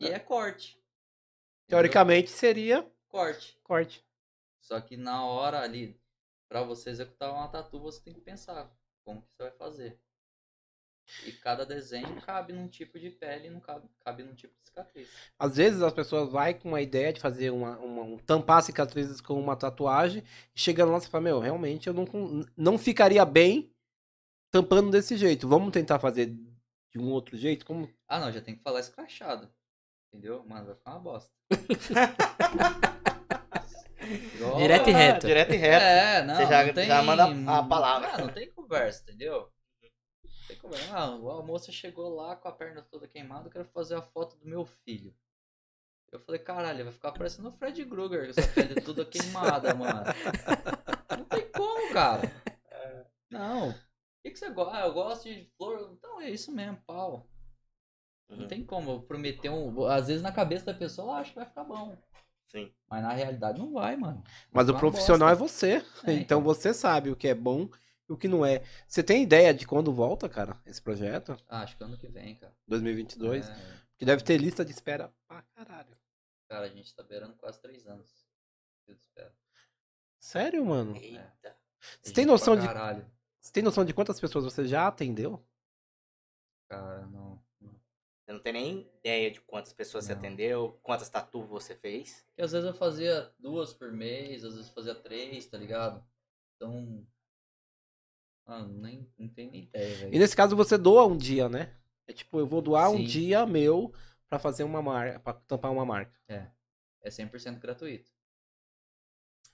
E 0.01 0.07
é 0.09 0.19
corte. 0.19 0.71
entendeu? 0.73 0.87
Teoricamente 1.69 2.31
seria 2.31 2.91
Corte. 3.09 3.59
corte. 3.62 4.05
Só 4.61 4.81
que 4.81 4.97
na 4.97 5.25
hora 5.25 5.61
ali, 5.61 6.01
pra 6.49 6.62
você 6.62 6.91
executar 6.91 7.33
uma 7.33 7.49
tatu, 7.49 7.79
você 7.81 8.01
tem 8.03 8.12
que 8.14 8.21
pensar 8.21 8.69
como 9.05 9.23
que 9.23 9.29
você 9.37 9.43
vai 9.45 9.53
fazer. 9.53 10.01
E 11.25 11.33
cada 11.33 11.65
desenho 11.65 12.21
cabe 12.23 12.53
num 12.53 12.67
tipo 12.69 12.99
de 12.99 13.11
pele 13.11 13.49
não 13.51 13.61
cabe, 13.61 13.89
cabe 14.05 14.23
num 14.25 14.35
tipo 14.35 14.53
de 14.59 14.65
cicatriz. 14.67 15.09
Às 15.39 15.57
vezes 15.57 15.81
as 15.83 15.93
pessoas 15.93 16.31
vai 16.33 16.53
com 16.55 16.75
a 16.75 16.83
ideia 16.83 17.13
de 17.13 17.21
fazer 17.21 17.51
uma, 17.51 17.79
uma- 17.79 18.03
um 18.03 18.19
tampar 18.19 18.63
cicatrizes 18.63 19.21
com 19.21 19.35
uma 19.41 19.55
tatuagem 19.57 20.23
e 20.55 20.59
chegando 20.61 20.93
lá 20.93 21.01
você 21.01 21.09
fala, 21.09 21.25
meu, 21.25 21.39
realmente 21.41 21.87
eu 21.87 21.95
não, 21.95 22.07
não 22.57 22.77
ficaria 22.79 23.25
bem 23.25 23.71
tampando 24.51 24.91
desse 24.91 25.17
jeito. 25.17 25.49
Vamos 25.49 25.73
tentar 25.73 25.99
fazer 25.99 26.27
de 26.27 26.99
um 26.99 27.11
outro 27.11 27.37
jeito? 27.37 27.65
Como 27.67 27.89
Ah 28.09 28.19
não, 28.19 28.33
já 28.33 28.41
tem 28.41 28.57
que 28.57 28.63
falar 28.63 28.81
escrachado. 28.81 29.49
Entendeu? 30.13 30.45
Mano, 30.47 30.67
vai 30.67 30.75
ficar 30.75 30.91
uma 30.93 31.01
bosta. 31.01 31.31
Direto 34.57 34.89
e 34.89 34.93
reto. 34.93 35.27
Direto 35.27 35.53
e 35.53 35.57
reto. 35.57 35.83
É, 35.85 36.23
não, 36.25 36.35
Você 36.37 36.47
já- 36.47 36.65
não 36.67 36.73
tem... 36.75 36.87
já 36.87 37.03
manda 37.03 37.25
a 37.25 37.63
palavra. 37.63 38.09
Ah, 38.15 38.19
não 38.19 38.29
tem 38.29 38.51
conversa, 38.53 39.03
entendeu? 39.03 39.49
Não 40.49 40.55
tem 40.55 40.57
conversa. 40.59 40.94
Ah, 40.97 41.05
a 41.05 41.42
moça 41.42 41.72
chegou 41.72 42.14
lá 42.14 42.36
com 42.36 42.49
a 42.49 42.53
perna 42.53 42.82
toda 42.82 43.09
queimada, 43.09 43.49
eu 43.49 43.53
quero 43.53 43.64
fazer 43.66 43.97
a 43.97 44.03
foto 44.03 44.36
do 44.36 44.47
meu 44.47 44.64
filho. 44.64 45.14
Eu 46.12 46.20
falei, 46.20 46.40
caralho, 46.40 46.84
vai 46.84 46.92
ficar 46.92 47.12
parecendo 47.12 47.49
o 47.49 47.53
Fred 47.53 47.84
Krueger, 47.84 48.24
com 48.32 48.40
essa 48.40 48.53
pele 48.55 48.80
toda 48.80 49.05
queimada, 49.05 49.74
mano. 49.74 50.03
Não 51.18 51.24
tem 51.24 51.51
como, 51.51 51.92
cara. 51.92 52.22
Não. 53.28 53.70
O 53.70 53.74
que, 54.22 54.30
que 54.30 54.38
você 54.38 54.51
gosta? 54.51 54.76
Ah, 54.76 54.86
eu 54.86 54.94
gosto 54.94 55.24
de 55.24 55.51
flor. 55.57 55.90
Então 55.92 56.20
é 56.20 56.30
isso 56.30 56.53
mesmo, 56.53 56.78
pau. 56.86 57.28
Não 58.28 58.38
Uhum. 58.38 58.49
tem 58.49 58.64
como 58.64 58.90
eu 58.90 59.03
prometer 59.03 59.51
um. 59.51 59.84
Às 59.86 60.09
vezes 60.09 60.22
na 60.22 60.32
cabeça 60.32 60.66
da 60.66 60.74
pessoa 60.74 61.09
ela 61.11 61.20
acha 61.20 61.30
que 61.30 61.36
vai 61.36 61.47
ficar 61.47 61.62
bom. 61.64 61.97
Sim. 62.49 62.72
Mas 62.88 63.03
na 63.03 63.12
realidade 63.12 63.59
não 63.59 63.72
vai, 63.72 63.97
mano. 63.97 64.22
Mas 64.53 64.68
o 64.68 64.76
profissional 64.76 65.28
é 65.28 65.34
bosta. 65.36 65.49
você. 65.49 65.72
É, 66.05 66.12
então 66.12 66.14
então. 66.14 66.42
você 66.42 66.72
sabe 66.74 67.11
o 67.11 67.16
que 67.16 67.28
é 67.28 67.34
bom 67.34 67.68
e 68.09 68.13
o 68.13 68.17
que 68.17 68.29
não 68.29 68.45
é. 68.45 68.63
Você 68.87 69.03
tem 69.03 69.23
ideia 69.23 69.53
de 69.53 69.67
quando 69.67 69.93
volta, 69.93 70.29
cara, 70.29 70.61
esse 70.65 70.81
projeto? 70.81 71.37
Ah, 71.49 71.63
acho 71.63 71.77
que 71.77 71.85
ano 71.85 71.97
que 71.99 72.07
vem, 72.09 72.37
cara. 72.37 72.55
2022? 72.69 73.49
É, 73.49 73.55
Que 73.99 74.05
deve 74.05 74.23
ter 74.23 74.37
lista 74.39 74.65
de 74.65 74.73
espera 74.73 75.13
pra 75.27 75.43
caralho. 75.55 75.97
cara, 76.49 76.67
a 76.67 76.69
gente 76.69 76.95
tá 76.95 77.03
beirando 77.03 77.35
quase 77.37 77.61
três 77.61 77.87
anos. 77.87 78.09
de 78.89 78.95
espera. 78.95 79.35
Sério, 80.21 80.65
mano? 80.65 80.97
Eita. 80.97 81.57
Você 82.03 82.13
tem 82.13 82.25
noção 82.25 82.57
de 82.57 82.67
Caralho. 82.67 83.05
você 83.41 83.53
tem 83.53 83.63
noção 83.63 83.85
de 83.85 83.93
quantas 83.93 84.19
pessoas 84.21 84.45
você 84.45 84.65
já 84.67 84.87
atendeu? 84.89 85.45
Cara, 86.69 87.07
não. 87.07 87.41
Você 87.61 88.33
não 88.33 88.41
tem 88.41 88.53
nem 88.53 88.91
ideia 88.99 89.31
de 89.31 89.41
quantas 89.41 89.73
pessoas 89.73 90.05
você 90.05 90.13
Não. 90.13 90.19
atendeu, 90.21 90.81
quantas 90.83 91.09
tatu 91.09 91.45
você 91.47 91.77
fez. 91.77 92.25
Porque 92.29 92.43
às 92.43 92.51
vezes 92.51 92.67
eu 92.67 92.75
fazia 92.75 93.33
duas 93.39 93.73
por 93.73 93.93
mês, 93.93 94.45
às 94.45 94.57
vezes 94.57 94.71
fazia 94.71 94.97
três, 94.97 95.47
tá 95.47 95.57
ligado? 95.59 96.05
Então. 96.57 97.07
Ah, 98.47 98.64
nem, 98.64 99.09
não 99.18 99.28
tem 99.28 99.51
nem 99.51 99.62
ideia, 99.64 100.09
E 100.12 100.18
nesse 100.18 100.36
caso 100.36 100.55
você 100.55 100.78
doa 100.78 101.05
um 101.05 101.16
dia, 101.16 101.49
né? 101.49 101.74
É 102.07 102.12
tipo, 102.12 102.38
eu 102.38 102.47
vou 102.47 102.62
doar 102.62 102.90
um 102.90 102.99
Sim. 102.99 103.05
dia 103.05 103.44
meu 103.44 103.92
pra 104.28 104.38
fazer 104.38 104.62
uma 104.62 104.80
marca, 104.80 105.18
pra 105.20 105.32
tampar 105.32 105.72
uma 105.72 105.84
marca. 105.84 106.12
É 107.03 107.11
100% 107.11 107.61
gratuito. 107.61 108.11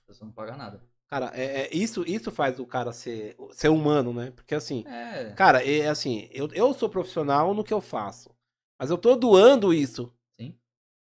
A 0.03 0.07
pessoa 0.07 0.27
não 0.27 0.33
paga 0.33 0.55
nada. 0.55 0.81
Cara, 1.07 1.31
é, 1.33 1.63
é- 1.63 1.69
isso, 1.75 2.03
isso 2.07 2.31
faz 2.31 2.59
o 2.59 2.65
cara 2.65 2.91
ser, 2.91 3.35
ser 3.51 3.69
humano, 3.69 4.13
né? 4.13 4.31
Porque 4.31 4.55
assim, 4.55 4.83
É. 4.87 5.31
cara, 5.33 5.63
é 5.63 5.87
assim, 5.87 6.27
eu, 6.31 6.47
eu 6.53 6.73
sou 6.73 6.89
profissional 6.89 7.53
no 7.53 7.63
que 7.63 7.73
eu 7.73 7.81
faço. 7.81 8.35
Mas 8.79 8.89
eu 8.89 8.97
tô 8.97 9.15
doando 9.15 9.73
isso 9.73 10.11
Sim. 10.39 10.57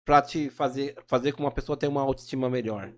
pra 0.06 0.22
te 0.22 0.50
fazer, 0.50 0.96
fazer 1.08 1.32
com 1.34 1.44
uma 1.44 1.52
pessoa 1.52 1.78
ter 1.78 1.88
uma 1.88 2.02
autoestima 2.02 2.50
melhor. 2.50 2.92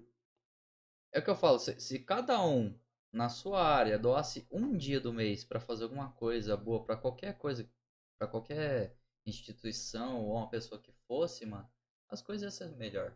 É 1.12 1.20
o 1.20 1.24
que 1.24 1.30
eu 1.30 1.36
falo, 1.36 1.60
se, 1.60 1.80
se 1.80 2.00
cada 2.00 2.44
um 2.44 2.74
na 3.14 3.30
sua 3.30 3.64
área 3.64 4.00
doasse 4.00 4.48
um 4.52 4.76
dia 4.76 5.00
do 5.00 5.14
mês 5.14 5.46
pra 5.46 5.60
fazer 5.60 5.84
alguma 5.84 6.12
coisa 6.14 6.58
boa 6.58 6.84
pra 6.84 6.98
qualquer 6.98 7.38
coisa, 7.38 7.70
pra 8.18 8.28
qualquer 8.28 8.98
instituição 9.24 10.26
ou 10.26 10.36
uma 10.36 10.50
pessoa 10.50 10.82
que 10.82 10.92
fosse, 11.08 11.46
mano, 11.46 11.70
as 12.10 12.24
coisas 12.24 12.42
iam 12.42 12.52
ser 12.52 12.76
melhor. 12.76 13.16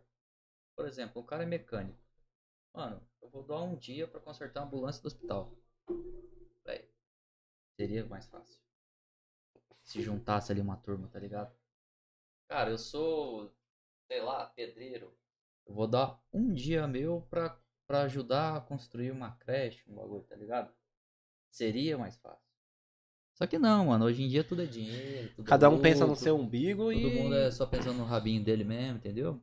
Por 0.76 0.86
exemplo, 0.86 1.20
o 1.20 1.26
cara 1.26 1.44
é 1.44 1.48
mecânico. 1.48 2.00
Mano, 2.76 3.02
eu 3.20 3.30
vou 3.30 3.42
doar 3.42 3.64
um 3.64 3.76
dia 3.76 4.08
pra 4.08 4.22
consertar 4.22 4.62
a 4.62 4.64
ambulância 4.66 5.02
do 5.02 5.08
hospital. 5.08 5.58
Véi, 6.64 6.88
seria 7.76 8.06
mais 8.06 8.28
fácil. 8.28 8.62
Se 9.84 10.02
juntasse 10.04 10.52
ali 10.52 10.62
uma 10.62 10.78
turma, 10.78 11.08
tá 11.08 11.18
ligado? 11.18 11.52
Cara, 12.48 12.70
eu 12.70 12.78
sou, 12.78 13.52
sei 14.08 14.22
lá, 14.22 14.46
pedreiro. 14.46 15.18
Eu 15.66 15.74
vou 15.74 15.88
dar 15.88 16.22
um 16.32 16.54
dia 16.54 16.88
meu 16.88 17.26
pra 17.30 17.60
pra 17.88 18.02
ajudar 18.02 18.58
a 18.58 18.62
construir 18.62 19.12
uma 19.12 19.32
creche, 19.32 19.82
um 19.88 19.96
bagulho, 19.96 20.24
tá 20.24 20.36
ligado? 20.36 20.72
Seria 21.50 21.98
mais 21.98 22.18
fácil. 22.18 22.46
Só 23.36 23.48
que 23.48 23.58
não, 23.58 23.86
mano. 23.86 24.06
Hoje 24.06 24.24
em 24.24 24.28
dia 24.28 24.44
tudo 24.44 24.64
é 24.64 24.66
dinheiro. 24.66 25.30
tudo 25.36 25.46
é 25.46 25.50
Cada 25.50 25.70
um 25.70 25.80
pensa 25.82 26.06
no 26.06 26.16
seu 26.16 26.36
umbigo 26.38 26.92
Todo 26.92 26.98
e. 27.00 27.16
mundo 27.22 27.36
é 27.36 27.50
só 27.52 27.66
pensando 27.66 27.98
no 27.98 28.04
rabinho 28.06 28.44
dele 28.44 28.64
mesmo, 28.64 28.98
entendeu? 28.98 29.42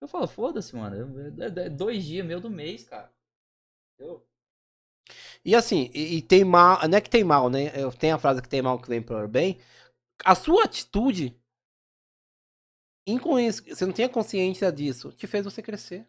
Eu 0.00 0.08
falo, 0.08 0.26
foda-se, 0.26 0.74
mano. 0.74 1.18
É, 1.40 1.44
é- 1.44 1.66
é 1.66 1.70
dois 1.70 2.04
dias 2.04 2.26
meu 2.26 2.40
do 2.40 2.50
mês, 2.50 2.84
cara. 2.84 3.12
Entendeu? 3.94 4.26
E 5.44 5.54
assim, 5.54 5.90
e, 5.94 6.16
e 6.18 6.22
tem 6.22 6.44
mal. 6.44 6.86
Não 6.88 6.98
é 6.98 7.00
que 7.00 7.10
tem 7.10 7.22
mal, 7.24 7.48
né? 7.50 7.72
Eu- 7.80 7.92
Tem 7.92 8.12
a 8.12 8.18
frase 8.18 8.42
que 8.42 8.48
tem 8.48 8.62
mal 8.62 8.80
que 8.80 8.88
vem 8.88 9.02
por 9.02 9.26
bem. 9.28 9.60
A 10.24 10.34
sua 10.34 10.64
atitude. 10.64 11.38
Você 13.06 13.86
não 13.86 13.92
tinha 13.92 14.08
consciência 14.08 14.70
disso. 14.70 15.10
Te 15.12 15.26
fez 15.26 15.44
você 15.44 15.62
crescer. 15.62 16.06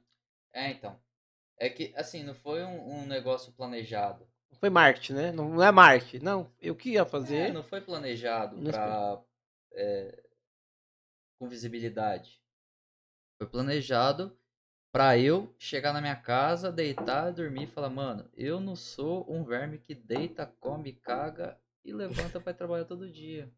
É, 0.53 0.71
então. 0.71 0.99
É 1.57 1.69
que, 1.69 1.93
assim, 1.95 2.23
não 2.23 2.33
foi 2.33 2.63
um, 2.63 2.99
um 3.01 3.05
negócio 3.05 3.51
planejado. 3.53 4.25
Não 4.49 4.57
foi 4.57 4.69
marketing, 4.69 5.13
né? 5.13 5.31
Não, 5.31 5.49
não 5.49 5.63
é 5.63 5.71
marketing. 5.71 6.23
Não. 6.23 6.51
Eu 6.59 6.75
que 6.75 6.91
ia 6.91 7.01
É, 7.01 7.05
fazer. 7.05 7.53
não 7.53 7.63
foi 7.63 7.81
planejado 7.81 8.55
Não 8.57 8.71
pra, 8.71 9.21
é, 9.73 10.23
com 11.37 11.47
visibilidade. 11.47 12.41
Foi 13.37 13.47
planejado 13.47 14.37
pra 14.91 15.17
eu 15.17 15.53
chegar 15.57 15.93
na 15.93 16.01
minha 16.01 16.15
casa, 16.15 16.71
deitar, 16.71 17.31
dormir 17.31 17.63
e 17.63 17.67
falar, 17.67 17.89
mano, 17.89 18.29
eu 18.35 18.59
não 18.59 18.75
sou 18.75 19.25
um 19.31 19.43
verme 19.43 19.77
que 19.77 19.93
deita, 19.93 20.45
come, 20.59 20.93
caga 20.93 21.59
e 21.85 21.93
levanta 21.93 22.39
pra 22.39 22.51
ir 22.51 22.55
trabalhar 22.55 22.85
todo 22.85 23.09
dia. 23.11 23.51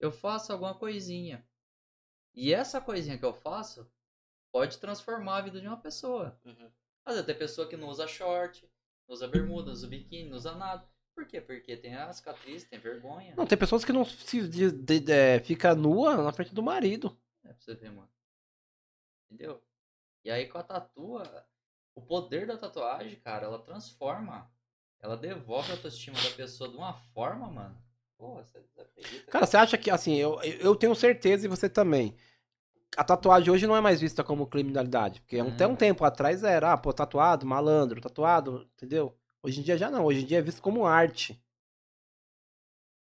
Eu 0.00 0.10
faço 0.10 0.52
alguma 0.52 0.74
coisinha. 0.74 1.46
E 2.34 2.52
essa 2.54 2.80
coisinha 2.80 3.18
que 3.18 3.24
eu 3.24 3.34
faço 3.34 3.86
pode 4.52 4.78
transformar 4.78 5.38
a 5.38 5.42
vida 5.42 5.60
de 5.60 5.66
uma 5.66 5.76
pessoa. 5.80 6.38
Uhum. 6.44 6.70
Às 7.04 7.14
vezes 7.14 7.26
tem 7.26 7.34
pessoa 7.36 7.68
que 7.68 7.76
não 7.76 7.88
usa 7.88 8.06
short, 8.06 8.68
não 9.08 9.14
usa 9.14 9.26
bermuda, 9.26 9.66
não 9.66 9.72
usa 9.72 9.86
biquíni, 9.88 10.28
não 10.28 10.36
usa 10.36 10.54
nada. 10.54 10.86
Por 11.14 11.26
quê? 11.26 11.40
Porque 11.40 11.76
tem 11.76 11.94
a 11.94 12.12
cicatriz, 12.12 12.64
tem 12.64 12.78
vergonha. 12.78 13.34
Não, 13.36 13.46
tem 13.46 13.58
pessoas 13.58 13.84
que 13.84 13.92
não 13.92 14.04
se 14.04 14.46
de, 14.48 14.70
de- 14.70 15.12
é, 15.12 15.40
fica 15.40 15.74
nua 15.74 16.16
na 16.16 16.32
frente 16.32 16.54
do 16.54 16.62
marido. 16.62 17.18
É 17.44 17.48
pra 17.48 17.56
você 17.60 17.74
ver, 17.74 17.90
mano. 17.90 18.08
Entendeu? 19.30 19.62
E 20.24 20.30
aí 20.30 20.46
com 20.46 20.58
a 20.58 20.62
tatua, 20.62 21.46
o 21.94 22.00
poder 22.00 22.46
da 22.46 22.56
tatuagem, 22.56 23.16
cara, 23.16 23.46
ela 23.46 23.58
transforma. 23.58 24.50
Ela 25.00 25.16
devolve 25.16 25.70
a 25.72 25.74
autoestima 25.74 26.16
da 26.22 26.30
pessoa 26.30 26.70
de 26.70 26.76
uma 26.76 26.94
forma, 26.94 27.50
mano. 27.50 27.76
Porra, 28.16 28.44
você 28.44 28.58
acredita? 28.78 29.30
Cara, 29.32 29.46
você 29.46 29.56
acha 29.56 29.76
que, 29.76 29.90
assim, 29.90 30.14
eu, 30.14 30.40
eu 30.42 30.76
tenho 30.76 30.94
certeza 30.94 31.44
e 31.44 31.48
você 31.48 31.68
também. 31.68 32.16
A 32.96 33.04
tatuagem 33.04 33.50
hoje 33.52 33.66
não 33.66 33.76
é 33.76 33.80
mais 33.80 34.00
vista 34.00 34.22
como 34.24 34.46
criminalidade. 34.46 35.20
Porque 35.20 35.40
Hum. 35.40 35.48
até 35.48 35.66
um 35.66 35.76
tempo 35.76 36.04
atrás 36.04 36.42
era, 36.42 36.72
ah, 36.72 36.78
pô, 36.78 36.92
tatuado, 36.92 37.46
malandro, 37.46 38.00
tatuado, 38.00 38.68
entendeu? 38.74 39.16
Hoje 39.42 39.60
em 39.60 39.62
dia 39.62 39.76
já 39.78 39.90
não. 39.90 40.04
Hoje 40.04 40.22
em 40.22 40.26
dia 40.26 40.38
é 40.38 40.42
visto 40.42 40.62
como 40.62 40.86
arte. 40.86 41.42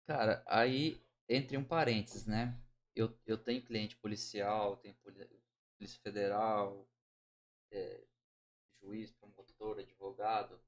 Cara, 0.07 0.43
aí, 0.47 1.01
entre 1.29 1.57
um 1.57 1.65
parênteses, 1.65 2.27
né? 2.27 2.59
Eu, 2.95 3.17
eu 3.27 3.37
tenho 3.39 3.65
cliente 3.65 3.97
policial, 3.97 4.77
tenho 4.77 4.95
polícia 4.97 6.01
federal, 6.03 6.87
é, 7.71 8.05
juiz, 8.83 9.13
promotor, 9.13 9.79
advogado. 9.81 10.61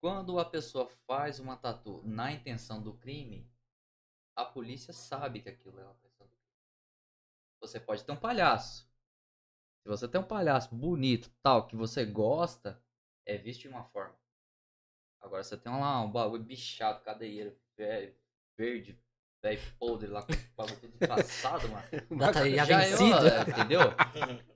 quando 0.00 0.38
a 0.38 0.44
pessoa 0.44 0.88
faz 1.06 1.38
uma 1.40 1.56
tatu 1.56 2.02
na 2.04 2.32
intenção 2.32 2.82
do 2.82 2.94
crime, 2.94 3.50
a 4.36 4.44
polícia 4.44 4.92
sabe 4.92 5.40
que 5.42 5.48
aquilo 5.50 5.80
é 5.80 5.84
uma. 5.84 6.11
Você 7.62 7.78
pode 7.78 8.04
ter 8.04 8.10
um 8.12 8.16
palhaço. 8.16 8.82
Se 9.82 9.88
você 9.88 10.06
tem 10.08 10.20
um 10.20 10.24
palhaço 10.24 10.74
bonito, 10.74 11.30
tal, 11.42 11.66
que 11.66 11.76
você 11.76 12.04
gosta, 12.04 12.82
é 13.24 13.36
visto 13.38 13.62
de 13.62 13.68
uma 13.68 13.84
forma. 13.84 14.14
Agora 15.20 15.42
você 15.44 15.56
tem 15.56 15.72
lá 15.72 16.00
um 16.02 16.10
bagulho 16.10 16.42
bichado, 16.42 17.00
cadeieiro, 17.02 17.56
velho, 17.76 18.12
verde, 18.58 18.98
velho 19.40 19.60
podre 19.78 20.08
lá, 20.08 20.22
com 20.24 20.32
o 20.32 20.36
bagulho 20.56 20.76
tudo 20.80 20.98
passado, 21.06 21.68
mano. 21.68 21.84
Data 22.18 22.50
já 22.50 22.64
Já 22.64 22.82
é, 22.82 22.90
vencido. 22.90 23.14
ó, 23.14 23.50
entendeu? 23.50 23.80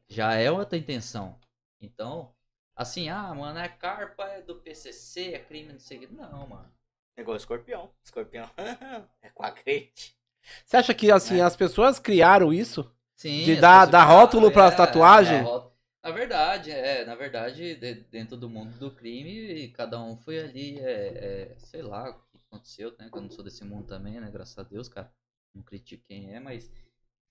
Já 0.08 0.34
é 0.34 0.50
outra 0.50 0.76
intenção. 0.76 1.38
Então, 1.80 2.34
assim, 2.74 3.08
ah, 3.08 3.32
mano, 3.34 3.58
é 3.60 3.68
carpa, 3.68 4.24
é 4.24 4.42
do 4.42 4.56
PCC, 4.56 5.34
é 5.34 5.38
crime, 5.38 5.72
não 5.72 5.80
sei 5.80 5.98
o 5.98 6.00
que. 6.00 6.06
Não, 6.12 6.48
mano. 6.48 6.72
É 7.16 7.20
igual 7.22 7.36
escorpião. 7.36 7.92
Escorpião 8.04 8.50
é 9.22 9.30
com 9.30 9.44
a 9.44 9.52
crente. 9.52 10.16
Você 10.64 10.76
acha 10.76 10.94
que, 10.94 11.10
assim, 11.10 11.38
É. 11.38 11.42
as 11.42 11.56
pessoas 11.56 11.98
criaram 11.98 12.52
isso? 12.52 12.92
Sim, 13.16 13.44
De 13.44 13.56
dar- 13.56 13.86
dar 13.86 14.04
rótulo 14.04 14.50
pras 14.50 14.74
tatuagens? 14.76 15.42
dar 15.42 15.50
rótulo. 15.50 15.72
Na 16.04 16.10
verdade, 16.12 16.70
é, 16.70 17.04
na 17.04 17.14
verdade, 17.16 17.74
de- 17.74 17.94
dentro 18.04 18.36
do 18.36 18.48
mundo 18.48 18.78
do 18.78 18.94
crime, 18.94 19.68
cada 19.72 20.00
um 20.00 20.16
foi 20.16 20.38
ali, 20.38 20.78
é, 20.78 21.52
é, 21.54 21.58
sei 21.58 21.82
lá 21.82 22.10
o 22.10 22.14
que 22.38 22.44
aconteceu, 22.46 22.94
né? 22.98 23.08
Que 23.10 23.16
eu 23.18 23.22
não 23.22 23.30
sou 23.30 23.42
desse 23.42 23.64
mundo 23.64 23.86
também, 23.88 24.20
né? 24.20 24.30
Graças 24.30 24.56
a 24.58 24.62
Deus, 24.62 24.88
cara. 24.88 25.12
Não 25.54 25.62
critico 25.62 26.04
quem 26.06 26.32
é, 26.32 26.38
mas 26.38 26.70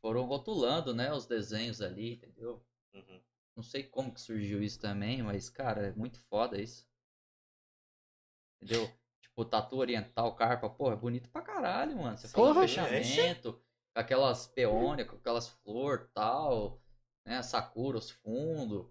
foram 0.01 0.25
rotulando, 0.25 0.93
né? 0.93 1.13
Os 1.13 1.25
desenhos 1.25 1.81
ali, 1.81 2.13
entendeu? 2.15 2.61
Uhum. 2.93 3.21
Não 3.55 3.63
sei 3.63 3.83
como 3.83 4.13
que 4.13 4.19
surgiu 4.19 4.61
isso 4.61 4.79
também, 4.79 5.21
mas, 5.23 5.49
cara, 5.49 5.87
é 5.87 5.91
muito 5.93 6.19
foda 6.29 6.59
isso. 6.59 6.85
Entendeu? 8.61 8.91
Tipo, 9.21 9.45
tatu 9.45 9.77
oriental, 9.77 10.35
carpa, 10.35 10.69
porra, 10.69 10.93
é 10.93 10.97
bonito 10.97 11.29
pra 11.29 11.41
caralho, 11.41 11.95
mano. 11.97 12.17
Você 12.17 12.27
faz 12.27 12.33
um 12.43 12.47
Porra. 12.47 12.61
fechamento, 12.67 13.61
aquelas 13.95 14.45
peônias, 14.47 15.07
com 15.07 15.15
aquelas 15.15 15.47
flores 15.47 16.05
tal, 16.13 16.79
né? 17.25 17.41
Sakura, 17.41 17.97
os 17.97 18.11
fundos. 18.11 18.85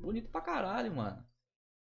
Bonito 0.00 0.28
pra 0.30 0.40
caralho, 0.40 0.94
mano. 0.94 1.24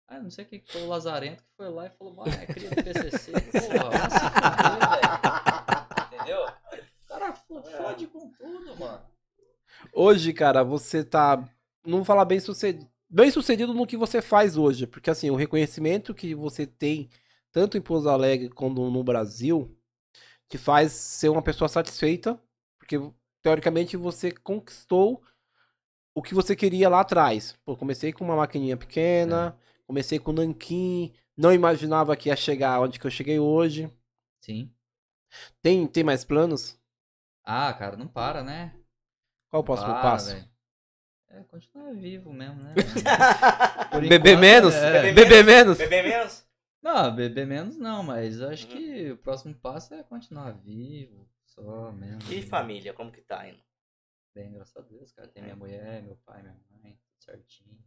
Ah, 0.08 0.20
não 0.20 0.30
sei 0.30 0.46
quem 0.46 0.60
que 0.60 0.72
foi 0.72 0.82
o 0.84 0.88
Lazarento 0.88 1.44
que 1.44 1.50
foi 1.56 1.70
lá 1.70 1.88
e 1.88 1.90
falou, 1.92 2.14
mano, 2.14 2.32
é 2.32 2.46
cria 2.46 2.70
do 2.70 2.76
PCC. 2.76 3.32
Porra, 3.32 3.90
vai 3.90 4.10
se 4.10 4.20
fuder, 4.20 4.90
velho. 4.90 6.14
Entendeu? 6.14 6.46
O 6.46 7.08
cara 7.08 7.34
fo- 7.34 7.64
fode 7.64 8.08
com 8.08 8.30
tudo, 8.32 8.76
mano. 8.78 9.02
Hoje, 9.94 10.34
cara, 10.34 10.64
você 10.64 11.04
tá. 11.04 11.38
Não 11.86 11.98
vou 12.00 12.06
falar 12.06 12.26
bem 12.26 12.40
sucedido. 12.40 12.90
Bem 13.10 13.30
sucedido 13.32 13.74
no 13.74 13.86
que 13.88 13.96
você 13.98 14.22
faz 14.22 14.58
hoje. 14.58 14.88
Porque, 14.88 15.10
assim, 15.10 15.30
o 15.30 15.36
reconhecimento 15.36 16.14
que 16.14 16.34
você 16.36 16.66
tem, 16.66 17.10
tanto 17.52 17.78
em 17.78 17.82
Pouso 17.82 18.10
Alegre 18.10 18.50
quanto 18.50 18.90
no 18.90 19.04
Brasil, 19.04 19.76
te 20.50 20.58
faz 20.58 20.92
ser 20.92 21.30
uma 21.30 21.42
pessoa 21.42 21.68
satisfeita. 21.70 22.40
Porque, 22.84 23.00
teoricamente, 23.42 23.96
você 23.96 24.30
conquistou 24.30 25.24
o 26.14 26.22
que 26.22 26.34
você 26.36 26.54
queria 26.56 26.90
lá 26.90 27.00
atrás. 27.00 27.58
Pô, 27.64 27.78
comecei 27.78 28.12
com 28.12 28.26
uma 28.26 28.36
maquininha 28.36 28.76
pequena, 28.76 29.58
comecei 29.88 30.20
com 30.20 30.34
nanquim, 30.34 31.14
não 31.36 31.54
imaginava 31.54 32.16
que 32.18 32.28
ia 32.30 32.36
chegar 32.36 32.82
onde 32.82 33.00
que 33.00 33.08
eu 33.08 33.12
cheguei 33.12 33.40
hoje. 33.40 33.90
Sim. 34.42 34.70
Tem, 35.62 35.88
tem 35.88 36.04
mais 36.04 36.26
planos? 36.26 36.78
Ah, 37.46 37.74
cara, 37.74 37.96
não 37.96 38.08
para, 38.08 38.44
né? 38.44 38.76
Qual 39.50 39.62
o 39.62 39.66
próximo 39.66 39.94
Para, 39.94 40.02
passo? 40.02 40.36
velho. 40.36 40.50
É, 41.30 41.44
continuar 41.46 41.94
vivo 41.94 42.32
mesmo, 42.34 42.62
né? 42.62 42.74
Por 43.92 44.02
Beber 44.08 44.38
menos? 44.38 44.74
é. 44.76 45.14
Beber 45.14 45.44
menos? 45.46 45.78
Beber 45.78 46.04
menos? 46.04 46.46
Não, 46.82 47.16
beber 47.16 47.48
menos 47.48 47.78
não, 47.78 48.04
mas 48.04 48.42
acho 48.42 48.68
Uhum. 48.68 48.74
que 48.74 49.12
o 49.12 49.18
próximo 49.18 49.56
passo 49.56 49.94
é 49.94 50.04
continuar 50.04 50.52
vivo, 50.52 51.28
só 51.56 51.92
mesmo. 51.92 52.32
E 52.32 52.42
família, 52.42 52.94
como 52.94 53.12
que 53.12 53.22
tá 53.22 53.48
indo? 53.48 53.60
Bem, 54.36 54.52
graças 54.52 54.76
a 54.76 54.82
Deus, 54.82 55.12
cara. 55.12 55.28
Tem 55.28 55.44
minha 55.44 55.56
mulher, 55.56 56.02
meu 56.02 56.18
pai, 56.26 56.42
minha 56.42 56.56
mãe, 56.72 56.92
tudo 56.94 57.24
certinho. 57.24 57.78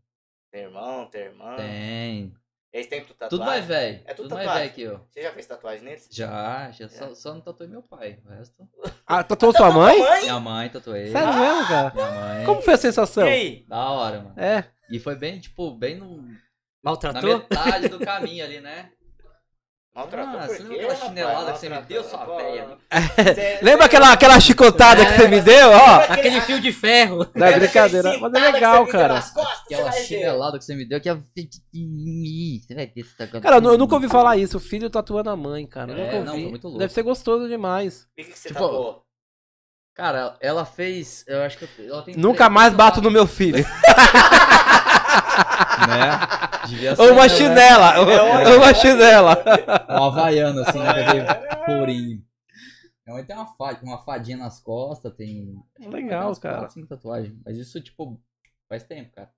Tem 0.51 0.63
irmão, 0.63 1.07
tem 1.11 1.23
irmã? 1.23 1.57
Tem. 1.57 2.35
Eles 2.73 2.87
têm 2.89 3.01
tudo 3.05 3.15
tatuagem? 3.17 3.31
Tudo 3.39 3.45
mais 3.47 3.65
velho. 3.65 4.03
É 4.05 4.15
tudo 4.15 4.29
tudo 4.29 4.35
mais 4.37 4.51
velho 4.59 4.73
que 4.73 4.83
eu. 4.83 5.01
Você 5.11 5.23
já 5.23 5.33
fez 5.33 5.47
tatuagem 5.47 5.85
neles? 5.85 6.09
Já, 6.11 6.71
já 6.73 6.89
só, 6.89 7.15
só 7.15 7.35
não 7.35 7.41
tatuei 7.41 7.69
meu 7.69 7.83
pai. 7.83 8.21
O 8.25 8.29
resto. 8.29 8.69
Ah, 9.09 9.23
tatuou 9.23 9.53
sua 9.53 9.71
mãe? 9.71 9.97
Minha 10.23 10.41
mãe 10.41 10.69
tatuei. 10.69 11.13
Sério 11.13 11.33
mesmo, 11.33 11.69
cara? 11.69 11.95
Minha 11.95 12.11
mãe. 12.11 12.45
Como 12.45 12.61
foi 12.61 12.75
a 12.75 12.77
E 12.77 12.81
sensação? 12.81 13.25
aí? 13.25 13.65
Da 13.69 13.89
hora, 13.91 14.21
mano. 14.21 14.35
É. 14.37 14.65
E 14.91 14.99
foi 14.99 15.15
bem, 15.15 15.39
tipo, 15.39 15.71
bem 15.77 15.95
no, 15.97 16.23
na 16.23 16.37
Maltratou? 16.83 17.39
metade 17.39 17.89
do 17.89 18.01
caminho 18.01 18.45
ali, 18.45 18.61
né? 18.61 18.91
Maltratou 19.97 20.39
Ah, 20.41 20.47
por 20.47 20.49
você 20.57 20.63
quê, 20.63 20.63
lembra 20.65 20.77
aquela 20.77 20.93
rapaz? 20.93 21.09
chinelada 21.09 21.53
que 21.53 21.59
você 21.59 21.69
me 21.71 21.81
deu, 21.83 22.05
sua? 22.05 22.27
Cê- 23.35 23.59
Lembra 23.63 23.87
aquela, 23.87 24.13
aquela 24.13 24.41
chicotada 24.41 25.07
que 25.07 25.13
você 25.13 25.27
me 25.29 25.41
deu? 25.41 25.71
Ó, 25.71 25.95
Aquele 26.13 26.41
fio 26.43 26.61
de 26.61 26.71
ferro. 26.71 27.25
da 27.25 27.47
Lembra 27.47 27.61
brincadeira. 27.61 28.19
Mas 28.19 28.35
é 28.35 28.39
legal, 28.53 28.87
cara. 28.87 29.15
costas, 29.15 29.63
Aquela 29.65 29.91
chinelada 29.93 30.59
que 30.59 30.65
você 30.67 30.75
me 30.75 30.85
deu 30.87 31.01
que 31.01 31.09
é. 31.09 31.15
Você 31.15 32.75
vai 32.75 32.87
ver 32.95 33.05
se 33.05 33.17
tá 33.17 33.27
Cara, 33.41 33.57
eu 33.57 33.61
nu- 33.63 33.71
eu 33.71 33.79
nunca 33.79 33.95
ouvi 33.95 34.07
falar 34.09 34.37
isso. 34.37 34.59
O 34.59 34.61
filho 34.61 34.91
tatuando 34.91 35.31
a 35.31 35.37
mãe, 35.37 35.67
cara. 35.67 35.93
Eu 35.93 35.97
É, 35.99 36.05
nunca 36.05 36.25
não, 36.25 36.33
ouvi. 36.33 36.43
foi 36.43 36.51
muito 36.51 36.65
louco. 36.65 36.79
Deve 36.79 36.93
ser 36.93 37.03
gostoso 37.03 37.49
demais. 37.49 38.03
O 38.03 38.23
que 38.23 38.25
que 38.31 38.39
você 38.39 38.49
Tipo, 38.49 38.61
tatuou? 38.61 39.03
Cara, 39.95 40.37
ela 40.43 40.67
fez. 40.67 41.25
Eu 41.27 41.41
acho 41.43 41.57
que. 41.57 41.67
Ela 41.87 42.03
tem 42.03 42.15
Nunca 42.17 42.51
mais 42.51 42.75
bato 42.75 43.01
no 43.01 43.11
meu 43.11 43.27
filho. 43.27 43.65
Né? 45.89 46.67
Devia 46.69 46.97
ser, 46.97 47.03
Ou 47.03 47.13
uma 47.13 47.23
né? 47.23 47.29
chinela. 47.29 48.01
Ou 48.01 48.11
É, 48.11 48.49
ou 48.51 48.57
uma 48.59 48.75
chinela. 48.75 49.45
Uma 49.89 50.07
havaiana, 50.09 50.63
assim, 50.63 50.79
né? 50.79 50.89
aquele. 50.91 52.25
Minha 53.07 53.15
mãe 53.19 53.25
tem 53.25 53.37
uma, 53.37 53.47
fa- 53.47 53.79
uma 53.83 54.03
fadinha 54.05 54.37
nas 54.37 54.61
costas, 54.61 55.15
tem. 55.15 55.55
que 55.77 55.89
Legal, 55.89 56.29
quatro, 56.29 56.41
cara. 56.41 56.69
cinco 56.69 56.89
tatuagens. 56.89 57.35
Mas 57.45 57.57
isso, 57.57 57.81
tipo, 57.81 58.21
faz 58.69 58.83
tempo, 58.85 59.13
cara. 59.15 59.31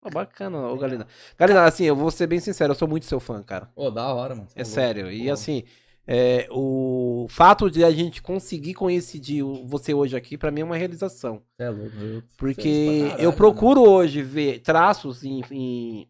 Pô, 0.00 0.10
bacana, 0.10 0.58
ô 0.68 0.76
Galina. 0.76 1.06
Galina, 1.38 1.64
assim, 1.64 1.84
eu 1.84 1.94
vou 1.96 2.10
ser 2.10 2.26
bem 2.26 2.40
sincero, 2.40 2.72
eu 2.72 2.74
sou 2.76 2.88
muito 2.88 3.06
seu 3.06 3.20
fã, 3.20 3.42
cara. 3.42 3.66
Pô, 3.74 3.90
da 3.90 4.12
hora, 4.12 4.34
mano. 4.34 4.48
Você 4.48 4.58
É 4.58 4.62
louco. 4.62 4.74
sério. 4.74 5.10
E 5.12 5.26
Pô. 5.26 5.32
assim, 5.32 5.64
é, 6.06 6.48
o 6.50 7.26
fato 7.28 7.70
de 7.70 7.84
a 7.84 7.90
gente 7.90 8.20
conseguir 8.20 8.74
coincidir 8.74 9.44
você 9.64 9.94
hoje 9.94 10.16
aqui, 10.16 10.36
pra 10.36 10.50
mim 10.50 10.62
é 10.62 10.64
uma 10.64 10.76
realização. 10.76 11.42
É 11.58 11.68
louco. 11.68 11.92
Porque 12.36 12.98
pra 13.00 13.08
caralho, 13.10 13.24
eu 13.24 13.32
procuro 13.32 13.82
hoje 13.82 14.22
ver 14.22 14.60
traços 14.60 15.22
em, 15.24 15.42
em, 15.50 16.08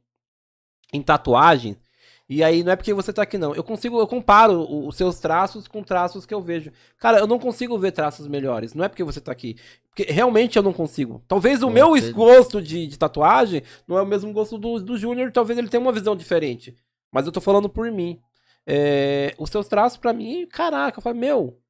em 0.92 1.02
tatuagem. 1.02 1.76
E 2.28 2.42
aí 2.42 2.62
não 2.62 2.72
é 2.72 2.76
porque 2.76 2.94
você 2.94 3.12
tá 3.12 3.20
aqui, 3.22 3.36
não. 3.36 3.54
Eu 3.54 3.62
consigo, 3.62 3.98
eu 4.00 4.06
comparo 4.06 4.66
os 4.86 4.96
seus 4.96 5.18
traços 5.18 5.68
com 5.68 5.82
traços 5.82 6.24
que 6.24 6.32
eu 6.32 6.40
vejo. 6.40 6.72
Cara, 6.98 7.18
eu 7.18 7.26
não 7.26 7.38
consigo 7.38 7.78
ver 7.78 7.92
traços 7.92 8.26
melhores. 8.26 8.72
Não 8.72 8.84
é 8.84 8.88
porque 8.88 9.04
você 9.04 9.20
tá 9.20 9.30
aqui. 9.30 9.56
Porque 9.88 10.10
realmente 10.10 10.56
eu 10.56 10.62
não 10.62 10.72
consigo. 10.72 11.22
Talvez 11.28 11.62
o 11.62 11.68
meu 11.68 11.90
gosto 12.12 12.62
de, 12.62 12.86
de 12.86 12.98
tatuagem 12.98 13.62
não 13.86 13.98
é 13.98 14.02
o 14.02 14.06
mesmo 14.06 14.32
gosto 14.32 14.56
do, 14.56 14.80
do 14.80 14.96
Júnior. 14.96 15.30
Talvez 15.30 15.58
ele 15.58 15.68
tenha 15.68 15.82
uma 15.82 15.92
visão 15.92 16.16
diferente. 16.16 16.74
Mas 17.12 17.26
eu 17.26 17.32
tô 17.32 17.40
falando 17.40 17.68
por 17.68 17.90
mim. 17.92 18.18
É, 18.66 19.34
os 19.38 19.50
seus 19.50 19.66
traços, 19.68 19.98
pra 19.98 20.12
mim, 20.12 20.46
caraca, 20.46 20.98
eu 20.98 21.02
falo, 21.02 21.16
meu, 21.16 21.60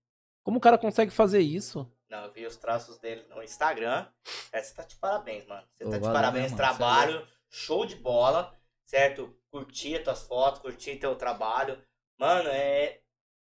como 0.45 0.59
o 0.59 0.61
cara 0.61 0.77
consegue 0.79 1.11
fazer 1.11 1.41
isso? 1.41 1.91
Não, 2.11 2.25
eu 2.27 2.33
vi 2.33 2.45
os 2.47 2.57
traços 2.57 2.99
dele 2.99 3.25
no 3.31 3.43
Instagram. 3.43 4.07
É, 4.53 4.63
você 4.63 4.75
tá 4.75 4.83
de 4.85 4.97
parabéns, 4.97 5.47
mano. 5.47 5.67
Você 5.73 5.85
Pô, 5.85 5.91
tá 5.91 5.97
de 5.97 6.03
valeu 6.03 6.15
parabéns. 6.15 6.45
mano. 6.53 6.57
Trabalho, 6.57 7.27
show 7.49 7.87
de 7.87 7.97
bola, 7.97 8.55
certo? 8.87 9.35
Curti 9.51 9.97
as 9.97 10.03
tuas 10.05 10.23
fotos, 10.27 10.61
curti 10.61 10.97
teu 10.97 11.17
trabalho. 11.17 11.83
Mano, 12.19 12.49
é. 12.51 13.01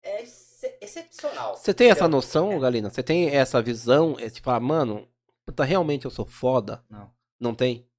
É 0.06 0.20
ex- 0.20 0.62
excepcional. 0.82 1.56
Você 1.56 1.74
tem 1.74 1.90
essa 1.90 2.08
noção, 2.10 2.52
É. 2.52 2.60
Galina? 2.60 2.90
Você 2.90 3.02
tem 3.02 3.30
essa 3.30 3.62
visão? 3.62 4.20
É 4.20 4.30
tipo, 4.30 4.50
ah, 4.52 4.60
mano, 4.60 5.10
puta, 5.46 5.64
realmente 5.64 6.06
eu 6.06 6.12
sou 6.12 6.26
foda? 6.26 6.84
Não. 6.90 7.12
Não 7.40 7.56
tem? 7.56 7.90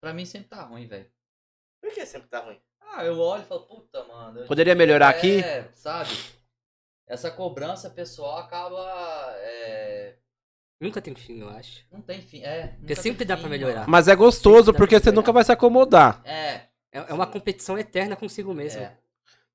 Pra 0.00 0.12
mim 0.14 0.24
sempre 0.24 0.48
tá 0.48 0.62
ruim, 0.62 0.86
velho. 0.86 1.10
Por 1.80 1.92
que 1.92 2.04
sempre 2.06 2.28
tá 2.28 2.40
ruim? 2.40 2.58
Ah, 2.96 3.04
eu 3.04 3.18
olho 3.18 3.42
e 3.42 3.46
falo, 3.46 3.60
puta, 3.62 4.04
mano. 4.04 4.40
eu 4.40 4.46
Poderia 4.46 4.74
melhorar 4.74 5.10
aqui? 5.10 5.40
É, 5.40 5.68
sabe? 5.74 6.10
Essa 7.06 7.30
cobrança 7.30 7.90
pessoal 7.90 8.38
acaba. 8.38 8.80
É, 9.38 10.16
Nunca 10.80 11.00
tem 11.00 11.14
fim, 11.14 11.40
eu 11.40 11.48
acho. 11.48 11.84
não 11.90 12.00
tem 12.02 12.20
fim. 12.20 12.42
É, 12.42 12.68
Porque 12.78 12.94
sempre 12.94 13.24
dá 13.24 13.36
fim, 13.36 13.42
pra 13.42 13.50
melhorar. 13.50 13.80
mano. 13.80 13.90
Mas 13.90 14.08
é 14.08 14.16
gostoso 14.16 14.66
Tem 14.66 14.72
que 14.74 14.78
porque 14.78 14.98
você 14.98 15.12
nunca 15.12 15.32
vai 15.32 15.44
se 15.44 15.52
acomodar. 15.52 16.20
É, 16.24 16.66
É, 16.92 16.98
é 17.08 17.12
uma 17.12 17.26
competição 17.26 17.78
eterna 17.78 18.16
consigo 18.16 18.52
mesmo. 18.54 18.80
é. 18.80 18.96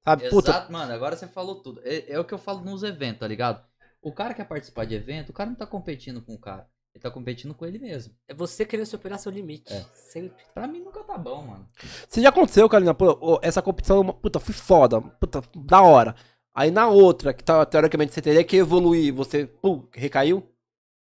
Sabe? 0.03 0.29
Puta, 0.29 0.49
Exato, 0.51 0.71
mano. 0.71 0.91
Agora 0.93 1.15
você 1.15 1.27
falou 1.27 1.61
tudo. 1.61 1.81
É, 1.83 2.13
é 2.13 2.19
o 2.19 2.25
que 2.25 2.33
eu 2.33 2.39
falo 2.39 2.61
nos 2.61 2.81
eventos, 2.83 3.19
tá 3.19 3.27
ligado? 3.27 3.63
O 4.01 4.11
cara 4.11 4.33
quer 4.33 4.45
participar 4.47 4.85
de 4.85 4.95
evento, 4.95 5.29
o 5.29 5.33
cara 5.33 5.49
não 5.49 5.55
tá 5.55 5.67
competindo 5.67 6.21
com 6.23 6.33
o 6.33 6.39
cara. 6.39 6.67
Ele 6.93 7.01
tá 7.01 7.09
competindo 7.09 7.55
com 7.55 7.65
ele 7.65 7.79
mesmo. 7.79 8.13
É 8.27 8.33
você 8.33 8.65
querendo 8.65 8.85
superar 8.85 9.17
seu 9.17 9.31
limite. 9.31 9.71
É. 9.73 9.81
Sempre. 9.93 10.43
Pra 10.53 10.67
mim 10.67 10.81
nunca 10.81 11.03
tá 11.03 11.17
bom, 11.17 11.41
mano. 11.41 11.69
se 12.09 12.21
já 12.21 12.29
aconteceu, 12.29 12.67
Galina, 12.67 12.93
pô, 12.93 13.39
essa 13.41 13.61
competição, 13.61 14.05
puta, 14.05 14.39
fui 14.39 14.53
foda, 14.53 15.01
puta, 15.01 15.41
da 15.55 15.81
hora. 15.81 16.15
Aí 16.53 16.69
na 16.69 16.89
outra, 16.89 17.33
que 17.33 17.43
tá, 17.43 17.65
teoricamente 17.65 18.13
você 18.13 18.21
teria 18.21 18.43
que 18.43 18.57
evoluir, 18.57 19.13
você, 19.13 19.47
pum, 19.47 19.87
recaiu? 19.93 20.53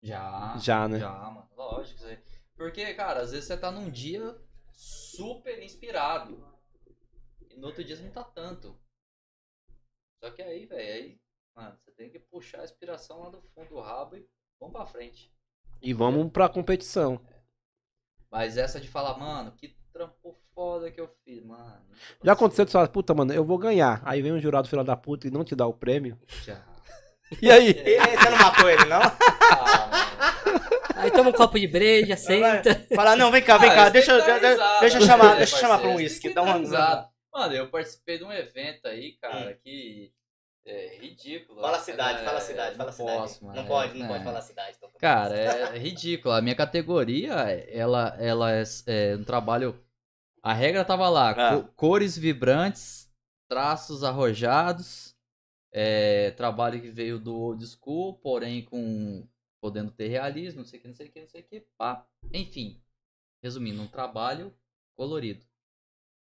Já. 0.04 0.56
Já, 0.60 0.88
né? 0.88 1.00
Já, 1.00 1.12
mano. 1.12 1.50
Lógico. 1.56 2.00
Você... 2.00 2.22
Porque, 2.56 2.94
cara, 2.94 3.22
às 3.22 3.32
vezes 3.32 3.46
você 3.46 3.58
tá 3.58 3.72
num 3.72 3.90
dia 3.90 4.40
super 4.76 5.64
inspirado. 5.64 6.48
E 7.50 7.58
no 7.58 7.68
outro 7.68 7.84
dia 7.84 7.96
não 7.98 8.12
tá 8.12 8.24
tanto. 8.24 8.80
Só 10.24 10.30
que 10.30 10.44
aí, 10.44 10.68
velho, 10.68 10.94
aí, 10.94 11.22
mano, 11.56 11.76
você 11.80 11.92
tem 11.92 12.10
que 12.12 12.20
puxar 12.20 12.62
a 12.62 12.64
inspiração 12.66 13.20
lá 13.22 13.30
do 13.32 13.42
fundo 13.42 13.70
do 13.70 13.80
rabo 13.80 14.16
e 14.16 14.30
vamos 14.60 14.76
pra 14.76 14.86
frente. 14.86 15.34
E 15.82 15.94
vamos 15.94 16.32
pra 16.32 16.48
competição. 16.50 17.20
Mas 18.32 18.58
essa 18.58 18.80
de 18.80 18.88
falar, 18.88 19.18
mano, 19.18 19.52
que 19.52 19.76
trampo 19.92 20.38
foda 20.54 20.90
que 20.92 21.02
eu 21.02 21.10
fiz, 21.26 21.44
mano. 21.44 21.82
Já 22.24 22.34
aconteceu 22.34 22.64
de 22.66 22.72
você 22.72 22.78
falar, 22.78 22.88
puta, 22.88 23.14
mano, 23.14 23.34
eu 23.34 23.44
vou 23.44 23.58
ganhar. 23.58 24.02
Aí 24.06 24.22
vem 24.22 24.32
um 24.32 24.40
jurado 24.40 24.68
filho 24.70 24.84
da 24.84 24.96
puta 24.96 25.28
e 25.28 25.32
não 25.32 25.44
te 25.44 25.56
dá 25.56 25.66
o 25.68 25.74
prêmio. 25.74 26.18
Já. 26.46 26.62
E 27.42 27.50
aí? 27.50 27.72
E 27.72 27.98
aí, 27.98 28.18
Você 28.18 28.30
não 28.30 28.38
matou 28.38 28.70
ele, 28.70 28.86
não? 28.86 29.02
Ah, 29.02 29.90
Aí 30.98 31.12
toma 31.12 31.30
um 31.30 31.34
copo 31.34 31.60
de 31.60 31.68
breja, 31.68 32.16
senta. 32.16 32.76
Fala, 32.96 33.16
não, 33.16 33.32
vem 33.32 33.42
cá, 33.42 33.58
vem 33.58 33.70
Ah, 33.70 33.76
cá, 33.76 33.84
isso 33.86 33.92
deixa, 33.94 34.18
dar 34.20 34.40
deixa, 34.40 34.80
deixa 34.82 34.98
eu 34.98 35.02
né, 35.02 35.08
chamar, 35.08 35.36
deixa 35.38 35.56
eu 35.56 35.60
chamar 35.60 35.80
pra 35.80 35.88
um 35.88 35.92
Isso 36.00 36.00
uísque. 36.16 36.34
Dá 36.34 36.42
uma. 36.42 36.58
risada. 36.58 37.10
Mano, 37.34 37.54
eu 37.56 37.70
participei 37.70 38.18
de 38.18 38.24
um 38.26 38.32
evento 38.32 38.86
aí, 38.88 39.14
cara, 39.22 39.52
Hum. 39.52 39.56
que 39.64 40.12
é 40.66 40.98
ridículo. 40.98 41.60
Fala 41.62 41.78
a 41.78 41.80
cidade, 41.80 42.22
É, 42.22 42.26
fala 42.26 42.38
a 42.38 42.42
cidade, 42.42 42.76
fala 42.78 42.90
a 42.90 42.94
cidade. 42.94 43.18
Posso, 43.18 43.44
mano, 43.46 43.56
não 43.56 43.64
é, 43.64 43.68
pode, 43.68 43.98
não 43.98 44.06
é. 44.06 44.10
pode 44.10 44.24
falar 44.24 44.40
a 44.40 44.42
cidade. 44.42 44.78
Então. 44.78 44.92
Cara, 45.00 45.36
é 45.36 45.78
ridículo. 45.78 46.34
A 46.34 46.42
minha 46.42 46.56
categoria, 46.56 47.34
ela, 47.70 48.16
ela 48.20 48.52
é, 48.52 48.64
é 48.88 49.16
um 49.16 49.24
trabalho. 49.24 49.80
A 50.44 50.54
regra 50.54 50.84
tava 50.86 51.08
lá: 51.10 51.32
Ah. 51.32 51.62
co- 51.62 51.68
cores 51.76 52.18
vibrantes, 52.18 53.12
traços 53.50 54.04
arrojados. 54.04 55.16
é, 55.74 56.32
trabalho 56.32 56.82
que 56.82 56.92
veio 56.92 57.18
do 57.18 57.34
old 57.34 57.66
school, 57.66 58.16
porém 58.20 58.66
com 58.66 59.26
podendo 59.62 59.90
ter 59.92 60.08
realismo, 60.10 60.60
não 60.62 60.68
sei 60.68 60.80
o 60.80 60.82
que, 60.82 60.88
não 60.90 60.96
sei 60.96 61.08
o 61.08 61.12
que, 61.12 61.22
não 61.22 61.28
sei 61.30 61.42
o 61.42 61.44
que, 61.46 61.66
pá. 61.78 62.06
Enfim, 62.34 62.82
resumindo, 63.42 63.82
um 63.82 63.88
trabalho 63.88 64.54
colorido. 64.98 65.46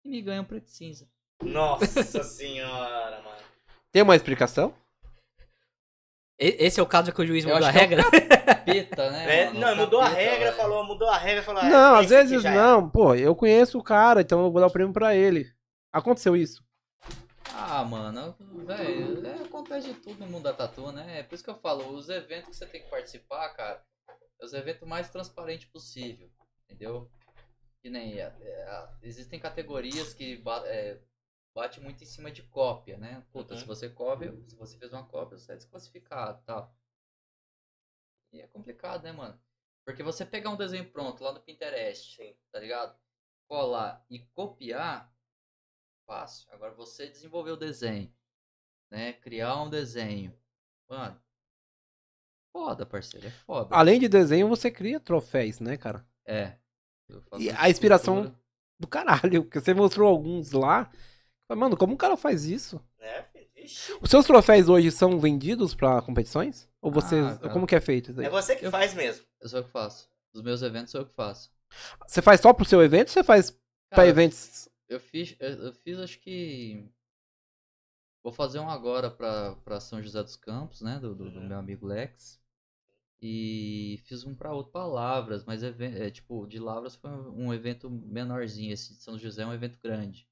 E 0.05 0.09
me 0.09 0.21
ganha 0.23 0.41
um 0.41 0.45
preto 0.45 0.67
e 0.67 0.71
cinza. 0.71 1.09
Nossa 1.41 2.03
senhora, 2.25 3.23
mano. 3.23 3.48
Tem 3.99 4.03
uma 4.05 4.15
explicação? 4.15 4.73
Esse 6.39 6.79
é 6.79 6.83
o 6.85 6.87
caso 6.87 7.13
que 7.13 7.21
o 7.21 7.27
juiz 7.27 7.45
mudou 7.45 7.67
a 7.67 7.69
é 7.69 7.73
regra? 7.73 8.03
Né? 8.05 8.09
É, 9.27 9.51
não, 9.51 9.75
mudou 9.75 10.01
a 10.01 10.09
regra, 10.09 10.45
velho. 10.45 10.57
falou, 10.57 10.85
mudou 10.85 11.09
a 11.09 11.19
regra, 11.19 11.43
falou. 11.43 11.65
Não, 11.65 11.97
às 11.97 12.11
vezes 12.11 12.43
já 12.43 12.53
é. 12.53 12.55
não. 12.55 12.89
Pô, 12.89 13.15
eu 13.15 13.35
conheço 13.35 13.79
o 13.79 13.83
cara, 13.83 14.21
então 14.21 14.45
eu 14.45 14.53
vou 14.53 14.61
dar 14.61 14.69
o 14.69 14.71
prêmio 14.71 14.93
pra 14.93 15.17
ele. 15.17 15.51
Aconteceu 15.91 16.37
isso. 16.37 16.63
Ah, 17.55 17.83
mano, 17.83 18.37
velho, 18.67 19.27
é, 19.27 19.43
acontece 19.43 19.89
de 19.89 19.95
tudo 19.95 20.21
no 20.21 20.31
mundo 20.31 20.45
da 20.45 20.53
tatu, 20.53 20.93
né? 20.93 21.19
É 21.19 21.23
por 21.23 21.35
isso 21.35 21.43
que 21.43 21.51
eu 21.51 21.59
falo, 21.59 21.89
os 21.93 22.09
eventos 22.09 22.51
que 22.51 22.57
você 22.57 22.67
tem 22.67 22.83
que 22.83 22.91
participar, 22.91 23.49
cara, 23.55 23.83
é 24.41 24.45
os 24.45 24.53
eventos 24.53 24.87
mais 24.87 25.09
transparentes 25.11 25.67
possível, 25.67 26.29
entendeu? 26.69 27.11
Que 27.83 27.91
nem, 27.91 28.21
é, 28.21 28.33
é, 28.41 28.89
existem 29.03 29.41
categorias 29.41 30.15
que 30.15 30.41
é, 30.67 30.99
bate 31.59 31.81
muito 31.81 32.03
em 32.03 32.07
cima 32.07 32.31
de 32.31 32.43
cópia, 32.45 32.97
né? 32.97 33.25
Puta, 33.33 33.55
Uhum. 33.55 33.61
se 33.61 33.67
você 33.67 33.89
cópia, 33.89 34.33
se 34.47 34.55
você 34.57 34.79
fez 34.79 34.93
uma 34.93 35.05
cópia, 35.05 35.37
você 35.37 35.53
é 35.53 35.57
desclassificado 35.57 36.41
tal. 36.45 36.73
E 38.33 38.41
é 38.41 38.47
complicado, 38.47 39.03
né, 39.03 39.11
mano? 39.13 39.41
Porque 39.85 40.03
você 40.03 40.25
pegar 40.25 40.51
um 40.51 40.57
desenho 40.57 40.89
pronto 40.91 41.23
lá 41.25 41.33
no 41.33 41.41
Pinterest, 41.41 42.15
Sim. 42.17 42.37
tá 42.53 42.61
ligado? 42.61 42.97
Colar 43.49 44.05
e 44.09 44.21
copiar, 44.35 45.13
fácil. 46.07 46.47
Agora 46.53 46.75
você 46.75 47.09
desenvolver 47.09 47.51
o 47.53 47.57
desenho, 47.57 48.15
né? 48.91 49.15
Criar 49.15 49.61
um 49.63 49.71
desenho. 49.71 50.39
Mano, 50.89 51.21
foda, 52.53 52.87
parceiro, 52.87 53.27
é 53.27 53.31
foda. 53.31 53.75
Além 53.75 53.99
de 53.99 54.09
desenho, 54.09 54.49
você 54.49 54.71
cria 54.71 55.01
troféus, 55.01 55.59
né, 55.61 55.77
cara? 55.77 56.07
É. 56.25 56.57
E 57.39 57.51
a 57.51 57.69
inspiração- 57.69 58.19
escultura. 58.21 58.49
Do 58.81 58.87
caralho, 58.87 59.43
porque 59.43 59.59
você 59.61 59.75
mostrou 59.75 60.09
alguns 60.09 60.53
lá. 60.53 60.89
Mano, 61.57 61.77
como 61.77 61.95
o 61.95 61.97
cara 61.97 62.17
faz 62.17 62.45
isso? 62.45 62.81
É, 62.99 63.25
ixi. 63.57 63.93
Os 64.01 64.11
seus 64.11 64.27
troféus 64.27 64.69
hoje 64.69 64.91
são 64.91 65.19
vendidos 65.19 65.75
pra 65.75 66.03
competições? 66.03 66.69
Ou 66.81 66.91
você. 66.91 67.17
Ah, 67.43 67.49
como 67.49 67.67
que 67.67 67.75
é 67.75 67.81
feito 67.81 68.11
isso 68.11 68.21
aí? 68.21 68.27
É 68.27 68.31
você 68.31 68.55
que 68.57 68.67
Eu- 68.67 68.71
faz 68.71 68.95
mesmo. 68.95 69.25
Eu 69.41 69.49
sou 69.49 69.59
eu 69.61 69.65
que 69.65 69.71
faço. 69.71 70.09
Dos 70.33 70.43
meus 70.43 70.63
eventos 70.63 70.91
sou 70.91 71.01
eu 71.01 71.07
que 71.07 71.15
faço. 71.15 71.51
Você 72.07 72.21
faz 72.23 72.41
só 72.41 72.53
pro 72.53 72.65
seu 72.65 72.83
evento 72.83 73.09
ou 73.09 73.13
você 73.15 73.25
faz 73.25 73.51
pra 73.51 73.59
Cara, 73.97 74.09
eventos? 74.09 74.69
Eu 74.89 75.01
fiz, 75.01 75.35
eu, 75.41 75.49
eu 75.65 75.73
fiz 75.73 75.99
acho 75.99 76.19
que. 76.21 76.85
Vou 78.23 78.33
fazer 78.33 78.59
um 78.59 78.69
agora 78.69 79.11
pra, 79.11 79.55
pra 79.65 79.81
São 79.81 80.03
José 80.03 80.23
dos 80.23 80.37
Campos, 80.37 80.81
né? 80.83 80.99
Do, 80.99 81.15
do, 81.15 81.31
do 81.31 81.39
Uhum. 81.41 81.49
meu 81.49 81.59
amigo 81.59 81.87
Lex. 81.87 82.39
E 83.21 84.01
fiz 84.05 84.25
um 84.25 84.35
pra 84.35 84.53
outro 84.53 84.71
Palavras, 84.73 85.45
mas 85.45 85.63
even- 85.63 85.95
é, 85.97 86.11
tipo, 86.11 86.47
de 86.47 86.59
Lavras 86.59 86.95
foi 86.95 87.11
um 87.11 87.47
um 87.47 87.55
evento 87.55 87.91
menorzinho. 87.91 88.73
Esse 88.73 88.95
de 88.95 89.03
São 89.03 89.19
José 89.19 89.43
é 89.43 89.47
um 89.47 89.53
evento 89.53 89.79
grande. 89.83 90.29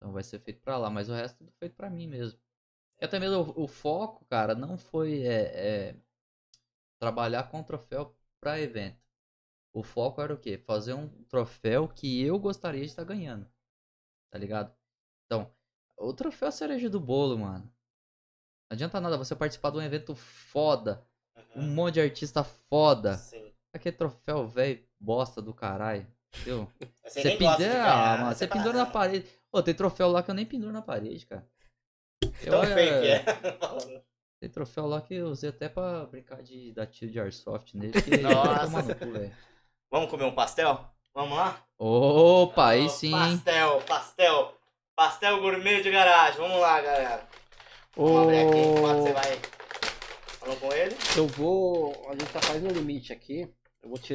Então 0.00 0.12
vai 0.12 0.22
ser 0.22 0.38
feito 0.40 0.62
pra 0.62 0.78
lá, 0.78 0.88
mas 0.88 1.10
o 1.10 1.12
resto 1.12 1.34
é 1.34 1.38
tudo 1.38 1.52
feito 1.58 1.76
pra 1.76 1.90
mim 1.90 2.06
mesmo. 2.06 2.40
E 2.98 3.04
até 3.04 3.20
mesmo 3.20 3.36
o, 3.54 3.64
o 3.64 3.68
foco, 3.68 4.24
cara, 4.24 4.54
não 4.54 4.78
foi 4.78 5.22
é, 5.22 5.90
é, 5.90 5.96
trabalhar 6.98 7.50
com 7.50 7.62
troféu 7.62 8.16
pra 8.40 8.58
evento. 8.58 8.98
O 9.72 9.82
foco 9.82 10.22
era 10.22 10.32
o 10.34 10.38
quê? 10.38 10.58
Fazer 10.58 10.94
um 10.94 11.08
troféu 11.24 11.86
que 11.88 12.22
eu 12.22 12.38
gostaria 12.38 12.80
de 12.80 12.86
estar 12.86 13.04
ganhando. 13.04 13.46
Tá 14.30 14.38
ligado? 14.38 14.74
Então, 15.26 15.52
o 15.98 16.12
troféu 16.14 16.46
é 16.46 16.48
a 16.48 16.52
cereja 16.52 16.90
do 16.90 16.98
bolo, 16.98 17.38
mano. 17.38 17.64
Não 17.64 18.74
adianta 18.74 19.00
nada 19.00 19.18
você 19.18 19.36
participar 19.36 19.70
de 19.70 19.78
um 19.78 19.82
evento 19.82 20.14
foda, 20.14 21.04
um 21.56 21.62
Uhum. 21.62 21.74
monte 21.74 21.94
de 21.94 22.00
artista 22.00 22.42
foda. 22.44 23.16
Sim. 23.16 23.52
Aquele 23.72 23.96
troféu 23.96 24.46
velho, 24.46 24.84
bosta 24.98 25.42
do 25.42 25.52
caralho. 25.54 26.06
Entendeu? 26.34 26.70
Você, 27.04 27.22
Você 27.22 27.30
pendura, 27.32 27.56
ganhar, 27.58 27.92
ah, 27.92 28.16
né? 28.16 28.22
mano, 28.22 28.36
você 28.36 28.46
pendura 28.46 28.72
na 28.78 28.82
"Ah, 28.84 28.86
parede. 28.86 29.26
Pô, 29.50 29.60
tem 29.64 29.74
troféu 29.74 30.08
lá 30.08 30.22
que 30.22 30.30
eu 30.30 30.34
nem 30.34 30.46
penduro 30.46 30.72
na 30.72 30.80
parede, 30.80 31.26
cara. 31.26 31.44
Tão 32.44 32.62
Eu, 32.62 32.74
que 32.74 32.80
é, 32.80 33.16
é. 33.16 33.24
Tem 34.40 34.48
troféu 34.48 34.86
lá 34.86 35.00
que 35.02 35.14
eu 35.14 35.26
usei 35.26 35.50
até 35.50 35.68
pra 35.68 36.06
brincar 36.06 36.40
de 36.42 36.72
dar 36.72 36.86
tiro 36.86 37.10
de 37.10 37.18
airsoft 37.20 37.74
nele. 37.74 37.92
Nossa. 38.22 38.94
velho. 38.94 39.36
Vamos 39.90 40.08
comer 40.08 40.24
um 40.24 40.34
pastel? 40.34 40.82
Vamos 41.12 41.36
lá? 41.36 41.62
Opa, 41.76 42.68
aí 42.68 42.88
sim. 42.88 43.10
Pastel, 43.10 43.82
pastel. 43.82 44.54
Pastel 44.96 45.40
gourmet 45.40 45.82
de 45.82 45.90
garagem. 45.90 46.40
Vamos 46.40 46.60
lá, 46.60 46.80
galera. 46.80 47.28
Vamos 47.96 48.22
abrir 48.22 48.38
aqui 48.46 48.58
enquanto 48.58 49.02
você 49.02 49.12
vai 49.12 49.38
falando 50.38 50.60
com 50.60 50.72
ele. 50.72 50.96
Eu 51.16 51.26
vou. 51.26 52.06
A 52.08 52.12
gente 52.12 52.26
tá 52.26 52.54
no 52.54 52.70
limite 52.70 53.12
aqui. 53.12 53.52
Eu 53.82 53.88
vou 53.90 53.98
te 53.98 54.14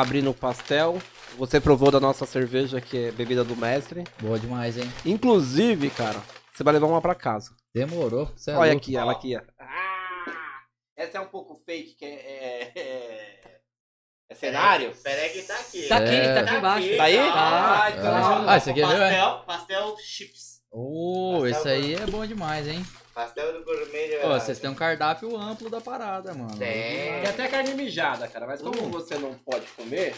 abrir 0.00 0.22
no 0.22 0.34
pastel. 0.34 1.00
Você 1.36 1.60
provou 1.60 1.90
da 1.90 2.00
nossa 2.00 2.24
cerveja, 2.26 2.80
que 2.80 3.06
é 3.06 3.10
bebida 3.12 3.44
do 3.44 3.56
mestre. 3.56 4.04
Boa 4.20 4.38
demais, 4.38 4.76
hein? 4.78 4.90
Inclusive, 5.04 5.90
cara, 5.90 6.20
você 6.52 6.64
vai 6.64 6.72
levar 6.74 6.86
uma 6.86 7.00
pra 7.02 7.14
casa. 7.14 7.50
Demorou. 7.74 8.30
Cê 8.36 8.50
é 8.50 8.54
Olha 8.56 8.72
louco. 8.72 8.78
aqui, 8.84 8.96
ela 8.96 9.12
aqui, 9.12 9.36
ó. 9.36 9.40
Ah, 9.60 10.34
essa 10.96 11.18
é 11.18 11.20
um 11.20 11.26
pouco 11.28 11.54
fake, 11.66 11.94
que 11.94 12.04
é. 12.04 12.72
é, 12.74 13.60
é 14.30 14.34
cenário? 14.34 14.92
Peraí 15.02 15.30
que 15.30 15.42
tá 15.42 15.54
aqui. 15.54 15.88
Tá 15.88 15.96
aqui, 15.98 16.14
É. 16.14 16.34
tá 16.34 16.40
aqui 16.40 16.54
embaixo. 16.56 16.96
Tá 16.96 17.04
aí? 17.04 17.18
Ah, 17.18 17.82
Ah, 17.84 17.90
então. 17.90 18.48
Ah, 18.48 18.56
esse 18.56 18.70
aqui 18.70 18.82
é 18.82 18.86
meu, 18.86 18.96
é? 18.96 19.10
pastel, 19.10 19.44
pastel 19.46 19.96
chips. 20.02 20.58
Oh, 20.70 21.38
Pastel 21.42 21.50
esse 21.50 21.68
aí 21.68 21.94
é 21.94 22.06
bom 22.06 22.26
demais, 22.26 22.66
hein? 22.66 22.84
Pastel 23.18 23.52
do 23.52 23.64
gourmet 23.64 24.10
de 24.10 24.16
Pô, 24.18 24.28
vocês 24.28 24.60
têm 24.60 24.70
um 24.70 24.76
cardápio 24.76 25.36
amplo 25.36 25.68
da 25.68 25.80
parada, 25.80 26.32
mano. 26.34 26.56
Tem. 26.56 27.20
Tem 27.20 27.26
até 27.26 27.48
carne 27.48 27.74
mijada, 27.74 28.28
cara. 28.28 28.46
Mas 28.46 28.62
como 28.62 28.80
Hum. 28.80 28.92
você 28.92 29.18
não 29.18 29.34
pode 29.34 29.66
comer, 29.76 30.14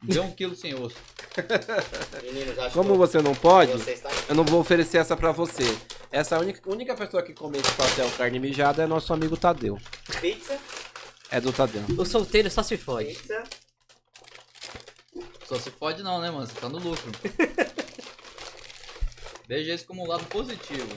Deu 0.00 0.22
um 0.22 0.30
quilo 0.30 0.54
sem 0.54 0.72
osso. 0.72 0.96
Meninos, 2.22 2.56
acho 2.56 2.72
como 2.72 2.92
que 2.92 2.98
você 2.98 3.20
não 3.20 3.34
pode, 3.34 3.72
você 3.72 3.94
está... 3.94 4.08
eu 4.28 4.36
não 4.36 4.44
vou 4.44 4.60
oferecer 4.60 4.98
essa 4.98 5.16
pra 5.16 5.32
você. 5.32 5.64
Essa 6.12 6.38
única, 6.38 6.70
única 6.70 6.94
pessoa 6.94 7.20
que 7.20 7.34
come 7.34 7.58
esse 7.58 7.72
pastel 7.72 8.08
carne 8.12 8.38
mijada 8.38 8.84
é 8.84 8.86
nosso 8.86 9.12
amigo 9.12 9.36
Tadeu. 9.36 9.76
Pizza, 10.20 10.56
É 11.32 11.40
do 11.40 11.52
Tadeu. 11.52 11.82
O 11.98 12.04
solteiro 12.06 12.48
só 12.48 12.62
se 12.62 12.76
fode. 12.76 13.08
pizza. 13.12 13.42
Só 15.46 15.58
se 15.58 15.72
pode 15.72 16.00
não, 16.04 16.20
né, 16.20 16.30
mano? 16.30 16.46
Você 16.46 16.54
tá 16.54 16.68
no 16.68 16.78
lucro. 16.78 17.10
Veja 19.48 19.74
isso 19.74 19.84
como 19.84 20.04
um 20.04 20.08
lado 20.08 20.24
positivo. 20.26 20.96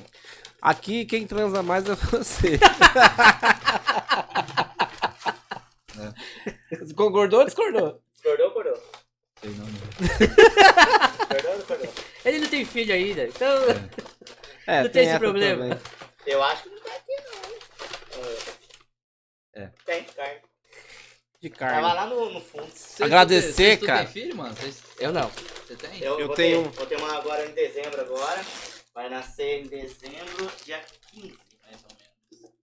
Aqui 0.63 1.05
quem 1.05 1.27
transa 1.27 1.61
mais 1.61 1.85
é 1.89 1.93
você. 1.95 2.57
Você 6.71 6.93
Concordou 6.95 7.39
ou 7.41 7.45
discordou? 7.45 8.01
Discordou, 8.13 8.47
acordou? 8.47 8.81
Sei 9.41 9.49
não, 9.51 9.65
não. 9.65 9.73
Discordou, 10.07 11.51
ou 11.51 11.57
discordou? 11.57 11.93
Ele 12.23 12.39
não 12.39 12.47
tem 12.47 12.63
filho 12.65 12.93
ainda, 12.95 13.25
então. 13.25 13.57
É, 14.65 14.83
Não 14.83 14.89
tem 14.89 15.01
esse 15.03 15.09
essa 15.11 15.19
problema. 15.19 15.75
também. 15.75 15.79
Eu 16.25 16.41
acho 16.41 16.63
que 16.63 16.69
não 16.69 16.79
tá 16.79 16.91
aqui, 16.95 17.11
não. 17.25 17.33
É. 19.63 19.69
Tem, 19.85 20.03
carne. 20.05 20.39
De 21.41 21.49
Tava 21.49 21.71
carne. 21.71 21.81
lá 21.81 22.05
no, 22.07 22.29
no 22.35 22.39
fundo. 22.41 22.71
Vocês 22.73 23.01
Agradecer, 23.01 23.77
cara. 23.85 24.05
Tem 24.05 24.13
filho, 24.13 24.37
mano? 24.37 24.55
Vocês- 24.55 24.81
Eu 24.97 25.11
não. 25.11 25.29
Você 25.29 25.75
tem? 25.75 25.99
Eu, 26.01 26.17
Eu 26.17 26.27
vou 26.27 26.35
tenho- 26.37 26.63
Ter, 26.63 26.69
vou 26.77 26.85
ter 26.85 26.95
uma 26.95 27.17
agora 27.17 27.45
em 27.45 27.51
dezembro 27.51 27.99
agora. 27.99 28.41
Vai 28.93 29.09
nascer 29.09 29.61
em 29.63 29.67
dezembro, 29.67 30.51
dia 30.63 30.79
15, 31.11 31.37
mais 31.63 31.83
ou 31.83 31.97
menos. 32.37 32.53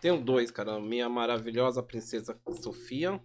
Tenho 0.00 0.18
dois, 0.20 0.50
cara. 0.50 0.80
Minha 0.80 1.08
maravilhosa 1.08 1.82
princesa 1.82 2.38
Sofia. 2.60 3.20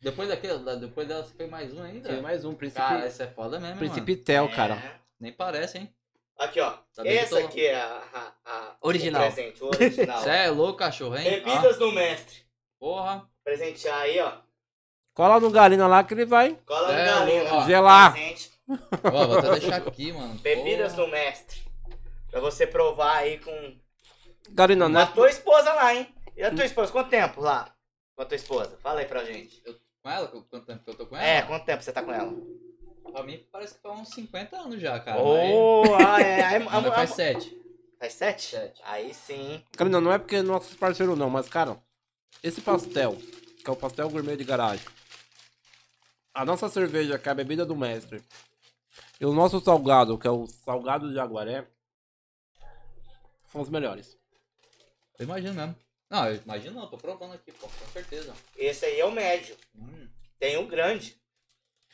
Depois 0.00 0.28
daquele, 0.28 0.58
da- 0.58 0.74
depois 0.74 1.06
dela 1.06 1.22
você 1.22 1.34
fez 1.34 1.48
mais 1.50 1.72
um 1.72 1.82
ainda? 1.82 2.08
Tem 2.08 2.20
mais 2.22 2.44
um, 2.44 2.54
Príncipe, 2.54 2.80
Cara, 2.80 3.06
esse 3.06 3.22
é 3.22 3.26
foda 3.28 3.60
mesmo, 3.60 3.76
Príncipe 3.78 4.12
mano. 4.12 4.24
Tel, 4.24 4.44
É. 4.46 4.48
cara. 4.56 5.00
Nem 5.20 5.32
parece, 5.32 5.78
hein? 5.78 5.94
Aqui, 6.38 6.58
ó. 6.60 6.70
Tá 6.94 7.06
Essa 7.06 7.38
tô- 7.40 7.46
aqui 7.46 7.66
é 7.66 7.74
a, 7.80 8.02
a- 8.12 8.32
a- 8.44 8.76
Original. 8.80 9.22
o 9.22 9.32
presente, 9.32 9.62
o 9.62 9.66
original. 9.68 10.20
Você 10.22 10.30
é 10.30 10.50
louco, 10.50 10.78
cachorro, 10.78 11.16
hein? 11.16 11.30
Bebidas 11.30 11.78
do 11.78 11.92
mestre. 11.92 12.38
Ah, 12.40 12.48
porra. 12.80 13.30
Presentear 13.44 14.00
aí, 14.00 14.18
ó. 14.18 14.38
Cola 15.14 15.38
no 15.38 15.50
Galina 15.50 15.86
lá 15.86 16.02
que 16.02 16.14
ele 16.14 16.24
vai. 16.24 16.56
Cola 16.66 16.88
Cê 16.88 16.94
no 16.94 16.98
é 16.98 17.04
galinho, 17.04 17.44
ó. 17.44 17.58
ó. 17.58 17.64
Gelar. 17.66 18.12
Presente. 18.14 18.50
Ó, 19.04 19.26
vou 19.26 19.38
até 19.38 19.50
deixar 19.58 19.76
aqui, 19.76 20.12
mano. 20.12 20.34
Bebidas 20.40 20.94
Porra. 20.94 21.04
do 21.06 21.10
mestre. 21.12 21.60
Pra 22.30 22.40
você 22.40 22.66
provar 22.66 23.16
aí 23.18 23.38
com. 23.38 23.76
Galina, 24.50 24.86
Com 24.86 24.90
não 24.92 25.00
a 25.00 25.04
é... 25.04 25.06
tua 25.06 25.28
esposa 25.30 25.72
lá, 25.72 25.94
hein? 25.94 26.14
E 26.36 26.42
a 26.42 26.50
tua 26.54 26.64
esposa? 26.64 26.90
Quanto 26.92 27.10
tempo 27.10 27.40
lá? 27.40 27.74
Com 28.16 28.22
a 28.22 28.24
tua 28.24 28.36
esposa? 28.36 28.76
Fala 28.82 29.00
aí 29.00 29.06
pra 29.06 29.24
gente. 29.24 29.62
Com 30.02 30.10
ela? 30.10 30.28
Quanto 30.28 30.66
tempo 30.66 30.84
que 30.84 30.90
eu 30.90 30.94
tô 30.94 31.06
com 31.06 31.16
ela? 31.16 31.24
É, 31.26 31.42
quanto 31.42 31.64
tempo 31.64 31.82
você 31.82 31.92
tá 31.92 32.02
com 32.02 32.12
ela? 32.12 32.32
Pra 33.12 33.22
mim 33.22 33.44
parece 33.52 33.74
que 33.74 33.80
foi 33.82 33.90
uns 33.92 34.08
50 34.14 34.56
anos 34.56 34.80
já, 34.80 34.98
cara. 34.98 35.20
Oh, 35.22 35.82
ah, 35.96 36.20
é. 36.20 36.42
Aí, 36.42 36.58
Mas... 36.64 36.74
Ainda 36.74 36.88
a- 36.88 36.94
faz 36.94 37.12
a- 37.12 37.14
7. 37.14 37.62
faz 38.00 38.12
sete? 38.14 38.42
Sete. 38.42 38.80
Aí 38.84 39.12
sim. 39.12 39.62
Galina, 39.76 40.00
não 40.00 40.10
é 40.12 40.18
porque 40.18 40.36
é 40.36 40.42
nossos 40.42 40.74
parceiros 40.74 41.16
não, 41.18 41.28
mas, 41.28 41.46
cara, 41.48 41.76
esse 42.42 42.60
pastel, 42.62 43.16
que 43.62 43.68
é 43.68 43.72
o 43.72 43.76
pastel 43.76 44.08
gourmet 44.08 44.36
de 44.36 44.44
garagem, 44.44 44.86
a 46.34 46.44
nossa 46.44 46.68
cerveja, 46.70 47.18
que 47.18 47.28
é 47.28 47.32
a 47.32 47.34
bebida 47.34 47.66
do 47.66 47.76
mestre, 47.76 48.22
e 49.22 49.24
o 49.24 49.32
nosso 49.32 49.60
salgado, 49.60 50.18
que 50.18 50.26
é 50.26 50.30
o 50.32 50.48
salgado 50.48 51.08
de 51.08 51.14
Jaguaré, 51.14 51.64
são 53.52 53.60
os 53.60 53.68
melhores. 53.68 54.18
Eu 55.16 55.24
imagino 55.24 55.54
mesmo. 55.54 55.76
Não, 56.10 56.28
eu 56.28 56.42
imagino 56.44 56.80
não, 56.80 56.88
tô 56.90 56.98
provando 56.98 57.32
aqui, 57.34 57.52
pô, 57.52 57.68
com 57.68 57.92
certeza. 57.92 58.34
Esse 58.56 58.84
aí 58.84 58.98
é 58.98 59.04
o 59.04 59.12
médio. 59.12 59.56
Hum. 59.76 60.08
Tem 60.40 60.56
o 60.56 60.66
grande. 60.66 61.16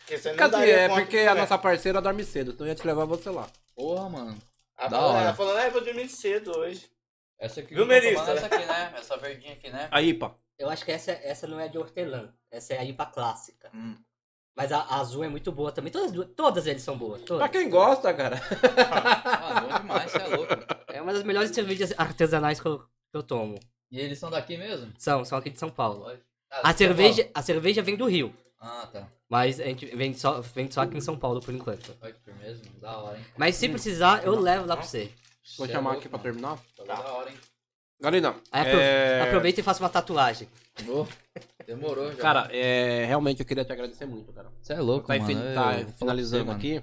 Que 0.06 0.16
você 0.16 0.32
não 0.32 0.48
daria 0.48 0.74
é 0.74 0.88
conta 0.88 1.02
porque 1.02 1.18
a 1.18 1.28
comer. 1.28 1.40
nossa 1.42 1.59
parceira 1.59 2.00
dorme 2.00 2.24
cedo, 2.24 2.52
então 2.52 2.66
eu 2.66 2.70
ia 2.70 2.74
te 2.74 2.86
levar 2.86 3.05
você 3.05 3.28
lá. 3.28 3.46
Porra, 3.74 4.09
mano. 4.09 4.38
Ela 4.78 4.88
Da 4.88 4.96
falou, 4.96 5.10
hora. 5.12 5.20
ela 5.24 5.34
falou, 5.34 5.56
ah, 5.56 5.64
eu 5.66 5.70
vou 5.72 5.84
dormir 5.84 6.09
cedo 6.09 6.56
hoje. 6.56 6.90
Essa 7.38 7.60
aqui 7.60 7.74
Viu, 7.74 7.82
eu 7.82 7.86
tô 7.86 7.92
Melissa? 7.92 8.22
tomando 8.24 8.36
essa 8.38 8.46
aqui, 8.46 8.64
né? 8.64 8.94
Essa 8.96 9.16
verdinha 9.18 9.52
aqui, 9.52 9.68
né? 9.70 9.88
Aí, 9.90 10.14
pá. 10.14 10.34
Eu 10.59 10.70
acho 10.70 10.84
que 10.84 10.90
essa, 10.92 11.12
essa 11.12 11.46
não 11.46 11.60
é 11.60 11.68
de 11.68 11.76
hortelã. 11.78 12.32
Essa 12.50 12.72
é 12.74 12.78
a 12.78 12.84
IPA 12.84 13.06
clássica. 13.06 13.70
Hum. 13.74 13.96
Mas 14.59 14.72
a, 14.72 14.78
a 14.80 14.98
azul 14.98 15.22
é 15.22 15.28
muito 15.28 15.52
boa 15.52 15.70
também. 15.70 15.93
Todas, 15.93 16.12
todas 16.35 16.66
eles 16.66 16.82
são 16.82 16.98
boas. 16.98 17.20
Pra 17.20 17.28
Todas. 17.28 17.51
quem 17.51 17.70
gosta, 17.70 18.12
cara. 18.12 18.43
Ah, 18.90 19.60
bom 19.60 19.78
demais, 19.78 20.10
você 20.10 20.18
é 20.18 20.26
louco. 20.36 20.52
É 20.89 21.01
uma 21.01 21.12
das 21.12 21.22
melhores 21.22 21.51
cervejas 21.52 21.94
artesanais 21.97 22.60
que 22.60 22.66
eu, 22.66 22.78
que 22.78 22.85
eu 23.14 23.22
tomo. 23.22 23.60
E 23.89 24.01
eles 24.01 24.18
são 24.18 24.28
daqui 24.28 24.56
mesmo? 24.56 24.93
São, 24.98 25.24
são 25.24 25.39
aqui 25.39 25.51
de 25.51 25.60
São 25.60 25.70
Paulo. 25.70 26.10
Ah, 26.51 26.60
A 26.64 26.66
São 26.72 26.78
cerveja, 26.78 27.30
a 27.32 27.40
cerveja 27.40 27.82
vem 27.82 27.97
do 27.97 28.06
Rio. 28.06 28.35
Paulo. 28.59 28.82
Ah, 28.82 28.86
tá. 28.89 29.09
Mas 29.28 29.60
a 29.60 29.64
gente 29.64 29.86
vende 29.94 30.18
só, 30.18 30.40
vende 30.40 30.74
só 30.74 30.80
aqui 30.80 30.97
em 30.97 31.01
São 31.01 31.16
Paulo 31.16 31.40
por 31.40 31.55
enquanto. 31.55 31.97
Olha 32.02 32.12
que 32.12 32.18
mano. 32.28 32.62
Da 32.80 32.98
hora, 32.98 33.16
hein? 33.16 33.24
Mas 33.36 33.55
se 33.55 33.68
precisar, 33.68 34.24
eu 34.24 34.40
levo 34.40 34.66
lá 34.66 34.76
pra 34.76 34.85
você. 34.85 35.12
Vou 35.56 35.66
é 35.66 35.70
chamar 35.70 35.90
louco, 35.90 36.01
aqui 36.01 36.09
pra 36.09 36.18
mano. 36.18 36.32
terminar. 36.32 36.59
Tá 36.76 36.82
da 36.82 37.12
hora, 37.12 37.30
hein? 37.30 37.36
Galina, 38.01 38.35
é... 38.52 39.22
aproveita 39.22 39.60
e 39.60 39.62
faça 39.62 39.80
uma 39.82 39.89
tatuagem. 39.89 40.48
Ô, 40.89 41.06
Demorou 41.69 42.11
já. 42.12 42.16
Cara, 42.16 42.49
é... 42.51 43.05
realmente 43.05 43.40
eu 43.40 43.47
queria 43.47 43.62
te 43.62 43.70
agradecer 43.70 44.07
muito, 44.07 44.32
cara. 44.32 44.51
você 44.59 44.73
é 44.73 44.81
louco, 44.81 45.07
tá, 45.07 45.19
mano. 45.19 45.55
tá 45.55 45.81
eu 45.81 45.89
finalizando 45.89 46.45
você, 46.45 46.47
mano. 46.47 46.59
aqui. 46.59 46.82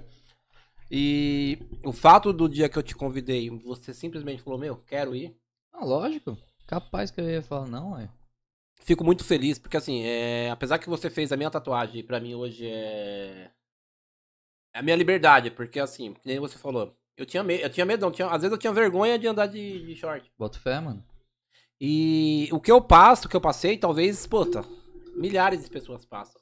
E 0.88 1.58
o 1.84 1.92
fato 1.92 2.32
do 2.32 2.48
dia 2.48 2.68
que 2.68 2.78
eu 2.78 2.82
te 2.84 2.94
convidei, 2.94 3.50
você 3.50 3.92
simplesmente 3.92 4.42
falou, 4.42 4.56
meu, 4.56 4.76
quero 4.76 5.12
ir. 5.16 5.36
Ah, 5.72 5.84
lógico. 5.84 6.38
Capaz 6.68 7.10
que 7.10 7.20
eu 7.20 7.28
ia 7.28 7.42
falar, 7.42 7.66
não, 7.66 7.94
ué. 7.94 8.08
Fico 8.80 9.02
muito 9.02 9.24
feliz, 9.24 9.58
porque 9.58 9.76
assim, 9.76 10.04
é... 10.04 10.50
apesar 10.50 10.78
que 10.78 10.88
você 10.88 11.10
fez 11.10 11.32
a 11.32 11.36
minha 11.36 11.50
tatuagem, 11.50 12.04
pra 12.04 12.20
mim 12.20 12.36
hoje 12.36 12.68
é. 12.68 13.50
É 14.72 14.78
a 14.78 14.82
minha 14.82 14.94
liberdade, 14.94 15.50
porque 15.50 15.80
assim, 15.80 16.14
nem 16.24 16.38
você 16.38 16.56
falou, 16.56 16.96
eu 17.16 17.26
tinha 17.26 17.42
medo, 17.42 17.64
eu 17.64 17.70
tinha 17.70 17.84
medo, 17.84 18.02
não, 18.02 18.12
tinha... 18.12 18.28
às 18.28 18.42
vezes 18.42 18.52
eu 18.52 18.58
tinha 18.58 18.72
vergonha 18.72 19.18
de 19.18 19.26
andar 19.26 19.46
de, 19.46 19.84
de 19.84 19.96
short. 19.96 20.30
Bota 20.38 20.60
fé, 20.60 20.78
mano. 20.78 21.02
E 21.80 22.48
o 22.52 22.60
que 22.60 22.72
eu 22.72 22.80
passo, 22.80 23.26
o 23.26 23.30
que 23.30 23.36
eu 23.36 23.40
passei, 23.40 23.76
talvez, 23.76 24.26
puta, 24.26 24.64
milhares 25.14 25.62
de 25.62 25.70
pessoas 25.70 26.04
passam. 26.04 26.40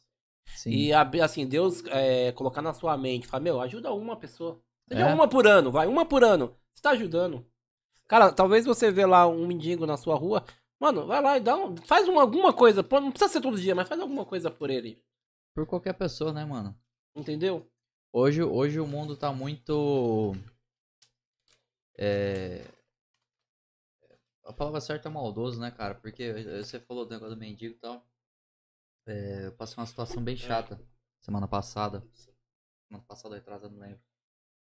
Sim. 0.57 0.71
E 0.71 0.93
assim, 0.93 1.47
Deus 1.47 1.83
é, 1.87 2.33
colocar 2.33 2.63
na 2.63 2.73
sua 2.73 2.97
mente, 2.97 3.27
falar, 3.27 3.43
meu, 3.43 3.61
ajuda 3.61 3.93
uma 3.93 4.17
pessoa. 4.17 4.61
Seja 4.89 5.09
É. 5.09 5.15
uma 5.15 5.27
por 5.27 5.47
ano, 5.47 5.73
vai, 5.73 5.87
uma 5.87 6.05
por 6.05 6.23
ano. 6.23 6.57
Você 6.75 6.83
tá 6.83 6.91
ajudando. 6.91 7.45
Cara, 8.07 8.33
talvez 8.33 8.65
você 8.67 8.91
vê 8.93 9.07
lá 9.07 9.27
um 9.27 9.47
mendigo 9.47 9.87
na 9.87 9.97
sua 9.97 10.15
rua, 10.15 10.45
mano, 10.79 11.07
vai 11.07 11.21
lá 11.23 11.37
e 11.37 11.41
dá 11.41 11.57
um, 11.57 11.77
faz 11.79 12.07
uma, 12.07 12.21
alguma 12.21 12.53
coisa, 12.53 12.87
não 12.93 13.11
precisa 13.11 13.33
ser 13.33 13.41
todo 13.41 13.61
dia, 13.61 13.75
mas 13.75 13.89
faz 13.89 14.01
alguma 14.01 14.25
coisa 14.25 14.51
por 14.51 14.71
ele. 14.71 15.03
Por 15.55 15.67
qualquer 15.67 15.95
pessoa, 15.95 16.33
né, 16.33 16.45
mano? 16.45 16.77
Entendeu? 17.17 17.67
Hoje, 18.13 18.43
hoje 18.43 18.79
o 18.79 18.87
mundo 18.87 19.17
tá 19.17 19.33
muito. 19.33 20.37
É. 21.99 22.65
A 24.45 24.53
palavra 24.53 24.81
certa 24.81 25.09
é 25.09 25.13
maldoso, 25.13 25.59
né, 25.61 25.71
cara? 25.71 25.95
Porque 25.95 26.33
você 26.63 26.79
falou 26.79 27.07
do 27.07 27.11
negócio 27.11 27.35
do 27.35 27.41
mendigo 27.41 27.75
e 27.75 27.79
tal. 27.79 28.07
É, 29.07 29.47
eu 29.47 29.53
passei 29.53 29.77
uma 29.77 29.87
situação 29.87 30.23
bem 30.23 30.37
chata 30.37 30.81
semana 31.21 31.49
passada. 31.49 32.07
Semana 32.87 33.05
passada, 33.07 33.35
retrasada, 33.35 33.73
não 33.73 33.81
lembro. 33.81 34.03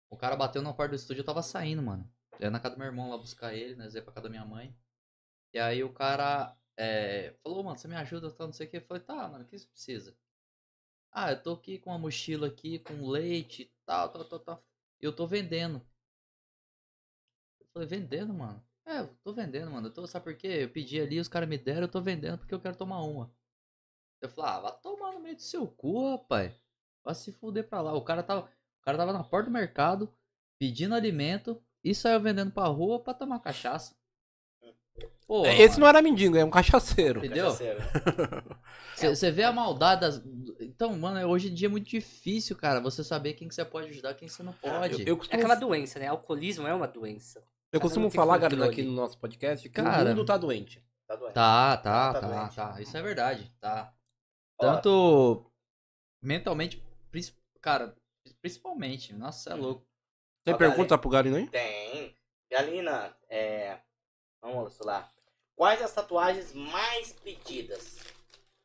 O 0.10 0.18
cara 0.18 0.36
bateu 0.36 0.62
na 0.62 0.74
porta 0.74 0.90
do 0.90 0.96
estúdio, 0.96 1.22
eu 1.22 1.26
tava 1.26 1.42
saindo, 1.42 1.82
mano. 1.82 2.12
Eu 2.34 2.46
ia 2.46 2.52
na 2.52 2.60
casa 2.60 2.76
do 2.76 2.80
meu 2.80 2.88
irmão 2.88 3.10
lá 3.10 3.18
buscar 3.18 3.54
ele, 3.54 3.76
né? 3.76 3.90
Ia 3.94 4.02
pra 4.02 4.14
casa 4.14 4.24
da 4.26 4.30
minha 4.30 4.46
mãe. 4.46 4.76
E 5.54 5.60
aí 5.60 5.84
o 5.84 5.94
cara 5.94 6.58
é, 6.78 7.36
falou, 7.44 7.64
mano, 7.64 7.78
você 7.78 7.88
me 7.88 7.96
ajuda, 7.96 8.32
tal, 8.32 8.48
não 8.48 8.54
sei 8.54 8.68
o 8.68 8.70
que. 8.70 8.78
Eu 8.78 8.82
falei, 8.86 9.04
tá, 9.04 9.28
mano, 9.28 9.46
o 9.46 9.48
que 9.48 9.58
você 9.58 9.68
precisa? 9.68 10.18
Ah, 11.12 11.32
eu 11.32 11.42
tô 11.42 11.54
aqui 11.54 11.80
com 11.80 11.92
uma 11.92 12.00
mochila 12.00 12.48
aqui, 12.48 12.80
com 12.80 13.08
leite 13.10 13.64
e 13.64 13.74
tal, 13.86 14.10
tal, 14.12 14.26
tal, 14.26 14.40
tal. 14.40 14.66
E 15.02 15.06
eu 15.06 15.16
tô 15.16 15.26
vendendo. 15.28 15.82
Eu 17.60 17.68
falei, 17.74 17.88
vendendo, 17.88 18.34
mano? 18.34 18.64
É, 18.90 19.02
eu 19.02 19.10
tô 19.24 19.32
vendendo, 19.32 19.70
mano. 19.70 19.88
Eu 19.88 19.94
tô, 19.94 20.08
sabe 20.08 20.26
por 20.26 20.36
quê? 20.36 20.48
Eu 20.48 20.70
pedi 20.70 21.00
ali, 21.00 21.20
os 21.20 21.28
caras 21.28 21.48
me 21.48 21.60
deram, 21.60 21.82
eu 21.82 21.88
tô 21.88 22.02
vendendo 22.02 22.40
porque 22.40 22.54
eu 22.54 22.60
quero 22.60 22.76
tomar 22.76 23.02
uma. 23.04 23.32
Eu 24.20 24.30
falei, 24.30 24.52
ah, 24.52 24.60
vai 24.62 24.72
tomar 24.82 25.12
no 25.12 25.20
meio 25.20 25.36
do 25.36 25.42
seu 25.42 25.68
cu, 25.68 26.12
rapaz. 26.12 26.52
Vai 27.06 27.14
se 27.14 27.32
fuder 27.32 27.70
pra 27.70 27.82
lá. 27.82 27.94
O 27.94 28.02
cara 28.02 28.24
tava, 28.24 28.42
o 28.42 28.84
cara 28.84 28.98
tava 28.98 29.14
na 29.14 29.24
porta 29.24 29.50
do 29.50 29.54
mercado, 29.54 30.12
pedindo 30.58 30.96
alimento 30.96 31.62
e 31.84 31.94
saiu 31.94 32.20
vendendo 32.20 32.52
pra 32.52 32.66
rua 32.66 33.00
pra 33.00 33.14
tomar 33.14 33.40
cachaça. 33.40 33.96
Pô, 35.28 35.46
É, 35.46 35.62
Esse 35.62 35.80
não 35.80 35.88
era 35.88 36.02
mendigo, 36.02 36.36
é 36.36 36.44
um 36.44 36.50
cachaceiro. 36.50 37.20
Entendeu? 37.24 37.46
Cachaceiro. 37.46 37.80
Você 38.98 39.32
vê 39.32 39.44
a 39.44 39.54
maldade 39.54 40.02
das. 40.02 40.22
Então, 40.60 40.98
mano, 40.98 41.26
hoje 41.30 41.50
em 41.50 41.54
dia 41.54 41.68
é 41.68 41.72
muito 41.72 41.88
difícil, 41.88 42.56
cara, 42.58 42.82
você 42.82 43.04
saber 43.04 43.34
quem 43.34 43.48
que 43.48 43.54
você 43.54 43.64
pode 43.64 43.90
ajudar 43.90 44.16
quem 44.16 44.28
você 44.28 44.42
não 44.42 44.52
pode. 44.52 45.04
Eu, 45.04 45.08
eu 45.10 45.14
É 45.14 45.18
costumo, 45.18 45.40
aquela 45.40 45.56
doença, 45.56 46.00
né? 46.00 46.08
Alcoolismo 46.08 46.68
é 46.68 46.74
uma 46.74 46.88
doença. 46.88 47.42
Eu 47.72 47.80
costumo 47.80 48.04
não 48.04 48.10
tem 48.10 48.16
falar, 48.16 48.38
galera, 48.38 48.66
aqui 48.66 48.84
no 48.84 48.92
nosso 48.92 49.18
podcast, 49.18 49.68
que 49.68 49.76
Cara, 49.76 50.06
o 50.06 50.08
mundo 50.10 50.26
tá 50.26 50.38
doente. 50.38 50.84
Tá 51.08 51.16
doente. 51.16 51.34
Tá, 51.34 51.78
tá, 51.78 52.14
Tá 52.14 52.20
tá, 52.20 52.48
tá. 52.50 52.82
Isso 52.82 52.96
é 52.96 53.02
verdade, 53.02 53.52
tá. 53.60 53.94
Tanto 54.60 55.46
mentalmente, 56.22 56.84
cara, 57.62 57.96
principalmente. 58.42 59.14
Nossa, 59.14 59.52
é 59.52 59.56
louco. 59.56 59.88
Tem 60.44 60.54
Ó, 60.54 60.58
pergunta 60.58 60.98
pro 60.98 61.10
Galina 61.10 61.38
aí? 61.38 61.48
Tem. 61.48 62.16
Galina, 62.52 63.16
é... 63.30 63.80
Vamos 64.42 64.80
lá. 64.80 65.12
Quais 65.56 65.82
as 65.82 65.94
tatuagens 65.94 66.54
mais 66.54 67.12
pedidas? 67.12 68.00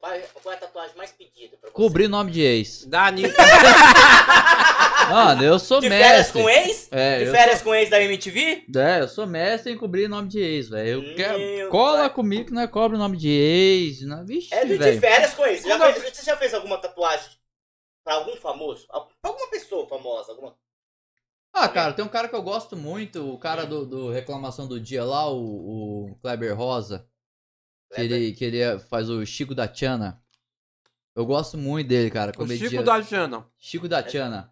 Qual, 0.05 0.13
é- 0.13 0.29
qual 0.43 0.53
é 0.53 0.57
a 0.57 0.61
tatuagem 0.61 0.95
mais 0.99 1.13
pedida 1.13 1.57
pra 1.57 1.71
você? 1.71 1.75
Cobrir 1.75 2.09
nome 2.09 2.31
de 2.31 2.43
ex. 2.43 2.85
Dani. 2.85 3.23
Mano, 5.11 5.43
eu 5.43 5.59
sou 5.59 5.81
De 5.81 5.89
férias 5.89 6.17
mestre. 6.27 6.43
com 6.43 6.51
ex? 6.51 6.89
É, 6.93 7.25
De 7.25 7.31
férias 7.31 7.63
com 7.63 7.75
ex 7.75 7.89
da 7.89 8.03
MTV? 8.03 8.65
sou, 8.71 8.83
é, 8.83 9.01
eu 9.01 9.09
sou 9.09 9.27
mestre 9.27 9.73
em 9.73 9.79
cobrir 9.79 10.07
nome 10.09 10.29
de 10.29 10.41
ex, 10.41 10.69
velho. 10.69 11.03
Eu 11.03 11.15
quero. 11.17 11.71
Cola 11.71 12.01
pai. 12.01 12.11
comigo 12.11 12.47
que 12.47 12.53
não 12.53 12.61
é 12.61 12.67
cobre 12.67 12.99
nome 12.99 13.17
de 13.17 13.31
ex. 13.31 14.03
Não, 14.03 14.27
vixe, 14.27 14.53
É 14.55 14.67
de, 14.67 14.77
de 14.77 15.01
férias 15.01 15.33
com 15.33 15.47
ex. 15.47 15.63
Você 15.63 15.69
já, 15.69 15.79
fez, 15.93 16.15
você 16.17 16.23
já 16.23 16.37
fez 16.37 16.53
alguma 16.55 16.77
tatuagem 16.79 17.31
pra 18.05 18.15
algum 18.17 18.37
famoso? 18.37 18.87
Pra 18.87 19.07
alguma 19.31 19.49
pessoa 19.49 19.89
famosa? 19.89 20.33
Alguma... 20.33 20.55
Ah, 21.51 21.69
cara, 21.69 21.95
tem 21.95 22.05
um 22.05 22.09
cara 22.09 22.29
que 22.29 22.35
eu 22.35 22.43
gosto 22.43 22.77
muito, 22.77 23.33
o 23.33 23.39
cara 23.39 23.65
do, 23.65 23.87
do 23.87 24.11
Reclamação 24.11 24.67
do 24.69 24.79
Dia 24.79 25.03
lá, 25.05 25.31
o, 25.31 26.11
o 26.11 26.19
Kleber 26.21 26.55
Rosa. 26.55 27.07
Que 27.95 28.01
ele, 28.01 28.33
que 28.33 28.45
ele 28.45 28.59
é- 28.61 28.79
faz 28.79 29.09
o 29.11 29.25
Chico 29.25 29.55
da 29.55 29.67
Tiana. 29.69 30.21
Eu 31.17 31.25
gosto 31.25 31.57
muito 31.57 31.89
dele, 31.89 32.11
cara. 32.11 32.33
O 32.33 32.37
comediante. 32.37 32.71
Chico 32.71 32.83
da 32.83 33.01
Jana. 33.01 33.47
Chico 33.57 33.89
da 33.89 34.03
Tiana. 34.03 34.51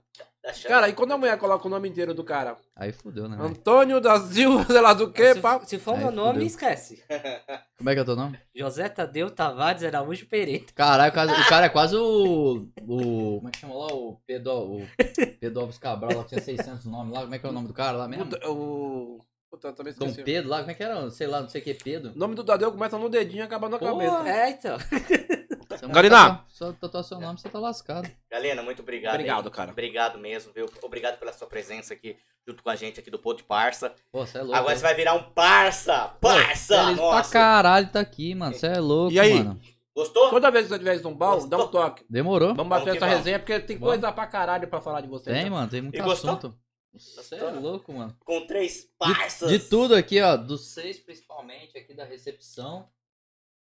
Cara, 0.66 0.88
e 0.88 0.92
quando 0.92 1.12
a 1.12 1.18
mulher 1.18 1.38
coloca 1.38 1.68
o 1.68 1.70
nome 1.70 1.88
inteiro 1.88 2.12
do 2.12 2.24
cara? 2.24 2.56
Aí 2.74 2.90
fudeu, 2.92 3.28
né? 3.28 3.36
velho? 3.36 3.48
Antônio 3.48 4.00
da 4.00 4.18
Silva, 4.20 4.64
sei 4.66 4.80
lá 4.80 4.92
do 4.92 5.12
que, 5.12 5.34
se, 5.34 5.40
pá. 5.40 5.60
se 5.64 5.78
for 5.78 5.94
Aí 5.94 6.00
meu 6.00 6.10
nome, 6.10 6.32
fudeu. 6.32 6.46
esquece. 6.48 7.04
Como 7.78 7.88
é 7.88 7.94
que 7.94 7.98
é 8.00 8.02
o 8.02 8.04
teu 8.04 8.16
nome? 8.16 8.36
José 8.54 8.88
Tadeu 8.88 9.30
Tavares 9.30 9.84
Araújo 9.84 10.26
Pereira. 10.26 10.64
Caralho, 10.74 11.12
quase- 11.12 11.32
o 11.32 11.48
cara 11.48 11.66
é 11.66 11.68
quase 11.68 11.94
o. 11.96 12.68
o 12.88 13.36
como 13.36 13.48
é 13.48 13.50
que 13.52 13.58
chama 13.58 13.74
lá? 13.74 13.86
O 13.94 14.20
Pedro, 14.26 14.52
o 14.78 14.88
Pedro 15.40 15.60
Alves 15.60 15.78
Cabral, 15.78 16.16
lá 16.18 16.22
que 16.24 16.30
tinha 16.30 16.40
600 16.40 16.86
nomes 16.86 17.12
lá. 17.14 17.20
Como 17.22 17.34
é 17.34 17.38
que 17.38 17.46
é 17.46 17.48
o 17.48 17.52
nome 17.52 17.68
do 17.68 17.74
cara 17.74 17.96
lá 17.96 18.08
mesmo? 18.08 18.28
O... 18.48 19.20
Puta, 19.52 19.68
eu 19.68 19.74
também 19.74 19.92
Dom. 19.92 20.10
Pedro 20.14 20.48
lá, 20.48 20.60
como 20.60 20.70
é 20.70 20.74
que 20.74 20.82
era? 20.82 21.10
Sei 21.10 21.26
lá, 21.26 21.42
não 21.42 21.48
sei 21.50 21.60
o 21.60 21.64
que, 21.64 21.74
Pedro. 21.74 22.12
O 22.12 22.18
nome 22.18 22.34
do 22.34 22.42
Tadeu 22.42 22.72
começa 22.72 22.96
no 22.98 23.10
dedinho 23.10 23.42
e 23.42 23.42
acaba 23.42 23.68
na 23.68 23.78
Porra. 23.78 23.92
cabeça. 23.92 24.28
É, 24.30 24.48
então. 24.50 24.78
Galina. 25.90 26.42
Só 26.48 26.72
tatuar 26.72 27.04
seu 27.04 27.20
nome, 27.20 27.38
você 27.38 27.50
tá 27.50 27.58
lascado. 27.58 28.08
Galena, 28.30 28.62
muito 28.62 28.80
obrigado. 28.80 29.14
Obrigado, 29.16 29.46
aí. 29.48 29.52
cara. 29.52 29.70
Obrigado 29.72 30.18
mesmo, 30.18 30.54
viu? 30.54 30.66
Obrigado 30.82 31.18
pela 31.18 31.34
sua 31.34 31.46
presença 31.46 31.92
aqui 31.92 32.16
junto 32.48 32.62
com 32.62 32.70
a 32.70 32.76
gente 32.76 32.98
aqui 32.98 33.10
do 33.10 33.18
Pod 33.18 33.44
Parça. 33.44 33.94
Pô, 34.10 34.24
você 34.24 34.38
é 34.38 34.40
louco. 34.40 34.56
Agora 34.56 34.72
hein? 34.72 34.78
você 34.78 34.82
vai 34.84 34.94
virar 34.94 35.14
um 35.14 35.22
parça! 35.22 36.08
Pô, 36.18 36.28
Parça! 36.28 36.74
pra 36.74 36.92
Nossa! 36.92 37.30
caralho 37.32 37.88
tá 37.90 38.00
aqui, 38.00 38.34
mano. 38.34 38.54
Você 38.54 38.68
é 38.68 38.80
louco, 38.80 39.12
E 39.12 39.20
aí? 39.20 39.34
mano. 39.44 39.60
Gostou? 39.94 40.30
Toda 40.30 40.50
vez 40.50 40.64
que 40.64 40.70
você 40.72 40.78
tiver 40.78 40.94
em 40.94 41.00
São 41.02 41.14
Paulo, 41.14 41.46
dá 41.46 41.58
um 41.58 41.68
toque. 41.68 42.02
Demorou. 42.08 42.54
Vamos 42.54 42.70
bater 42.70 42.96
essa 42.96 43.00
vamos. 43.00 43.16
resenha, 43.18 43.38
porque 43.38 43.60
tem 43.60 43.76
Vamos. 43.76 43.92
coisa 43.96 44.10
pra 44.10 44.26
caralho 44.26 44.66
pra 44.66 44.80
falar 44.80 45.02
de 45.02 45.08
você. 45.08 45.30
Tem, 45.30 45.44
né? 45.44 45.50
mano, 45.50 45.68
tem 45.68 45.82
muito 45.82 45.94
E 45.98 46.00
gostou? 46.00 46.54
Você 46.94 47.36
é 47.36 47.50
louco, 47.50 47.92
mano. 47.92 48.14
Com 48.24 48.46
três 48.46 48.82
De, 48.82 48.88
parças. 48.98 49.50
de 49.50 49.58
tudo 49.58 49.94
aqui, 49.94 50.20
ó. 50.20 50.36
Dos 50.36 50.66
seis, 50.68 50.98
principalmente, 50.98 51.76
aqui 51.78 51.94
da 51.94 52.04
recepção. 52.04 52.88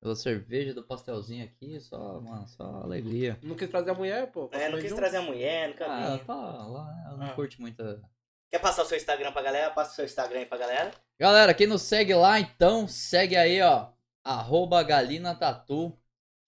Pela 0.00 0.16
cerveja, 0.16 0.72
do 0.74 0.82
pastelzinho 0.82 1.44
aqui. 1.44 1.78
Só, 1.80 2.20
mano, 2.20 2.48
só 2.48 2.64
alegria. 2.82 3.38
Não 3.42 3.54
quis 3.54 3.68
trazer 3.68 3.90
a 3.90 3.94
mulher, 3.94 4.32
pô. 4.32 4.48
É, 4.52 4.68
não 4.68 4.78
quis 4.78 4.88
Junto. 4.88 4.98
trazer 4.98 5.18
a 5.18 5.22
mulher, 5.22 5.68
nunca 5.68 5.86
Ah, 5.86 6.16
vi. 6.16 6.24
tá 6.24 6.34
lá, 6.34 6.84
né? 6.86 7.02
Ela 7.06 7.16
não 7.18 7.26
Ah. 7.26 7.34
curte 7.34 7.60
muita. 7.60 8.02
Quer 8.50 8.58
passar 8.58 8.82
o 8.82 8.86
seu 8.86 8.96
Instagram 8.96 9.30
pra 9.32 9.42
galera? 9.42 9.70
Passa 9.70 9.92
o 9.92 9.94
seu 9.94 10.04
Instagram 10.06 10.40
aí 10.40 10.46
pra 10.46 10.58
galera. 10.58 10.90
Galera, 11.18 11.54
quem 11.54 11.66
nos 11.66 11.82
segue 11.82 12.14
lá, 12.14 12.40
então, 12.40 12.88
segue 12.88 13.36
aí, 13.36 13.60
ó. 13.62 13.88
Arroba 14.24 14.82
Galina 14.82 15.34
Tatu. 15.34 15.96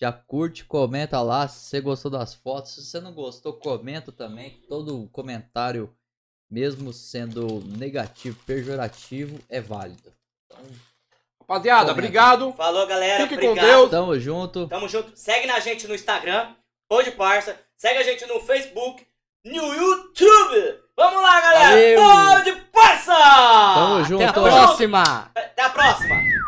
Já 0.01 0.11
curte, 0.13 0.65
comenta 0.65 1.21
lá 1.23 1.47
se 1.47 1.61
você 1.69 1.81
gostou 1.81 2.11
das 2.11 2.35
fotos. 2.35 2.73
Se 2.73 2.85
você 2.85 3.01
não 3.01 3.15
gostou, 3.15 3.53
comenta 3.53 4.11
também. 4.11 4.61
Todo 4.69 5.09
comentário, 5.11 5.95
mesmo 6.53 6.93
sendo 6.93 7.65
negativo, 7.67 8.39
pejorativo, 8.47 9.41
é 9.49 9.59
válido. 9.59 10.13
Então, 10.45 10.61
Rapaziada, 11.41 11.81
Comenta. 11.81 11.93
obrigado. 11.93 12.53
Falou, 12.53 12.87
galera. 12.87 13.23
Fique 13.23 13.39
com 13.39 13.49
obrigado. 13.49 13.67
Deus. 13.67 13.91
tamo 13.91 14.21
junto. 14.21 14.69
Tamo 14.69 14.89
junto. 14.89 15.13
Segue 15.15 15.47
na 15.47 15.59
gente 15.61 15.89
no 15.89 15.95
Instagram, 15.95 16.55
Pod 16.89 17.11
Parça. 17.13 17.59
Segue 17.77 17.99
a 17.99 18.03
gente 18.03 18.27
no 18.27 18.39
Facebook, 18.41 19.05
no 19.47 19.75
YouTube. 19.75 20.79
Vamos 20.95 21.23
lá, 21.23 21.41
galera. 21.41 21.71
Valeu. 21.71 22.45
Pod 22.45 22.63
Parça! 22.71 23.15
Tamo 23.75 24.05
junto. 24.05 24.23
Até 24.23 24.39
a 24.39 24.43
próxima! 24.43 25.31
Até 25.35 25.63
a 25.63 25.71
próxima. 25.71 26.42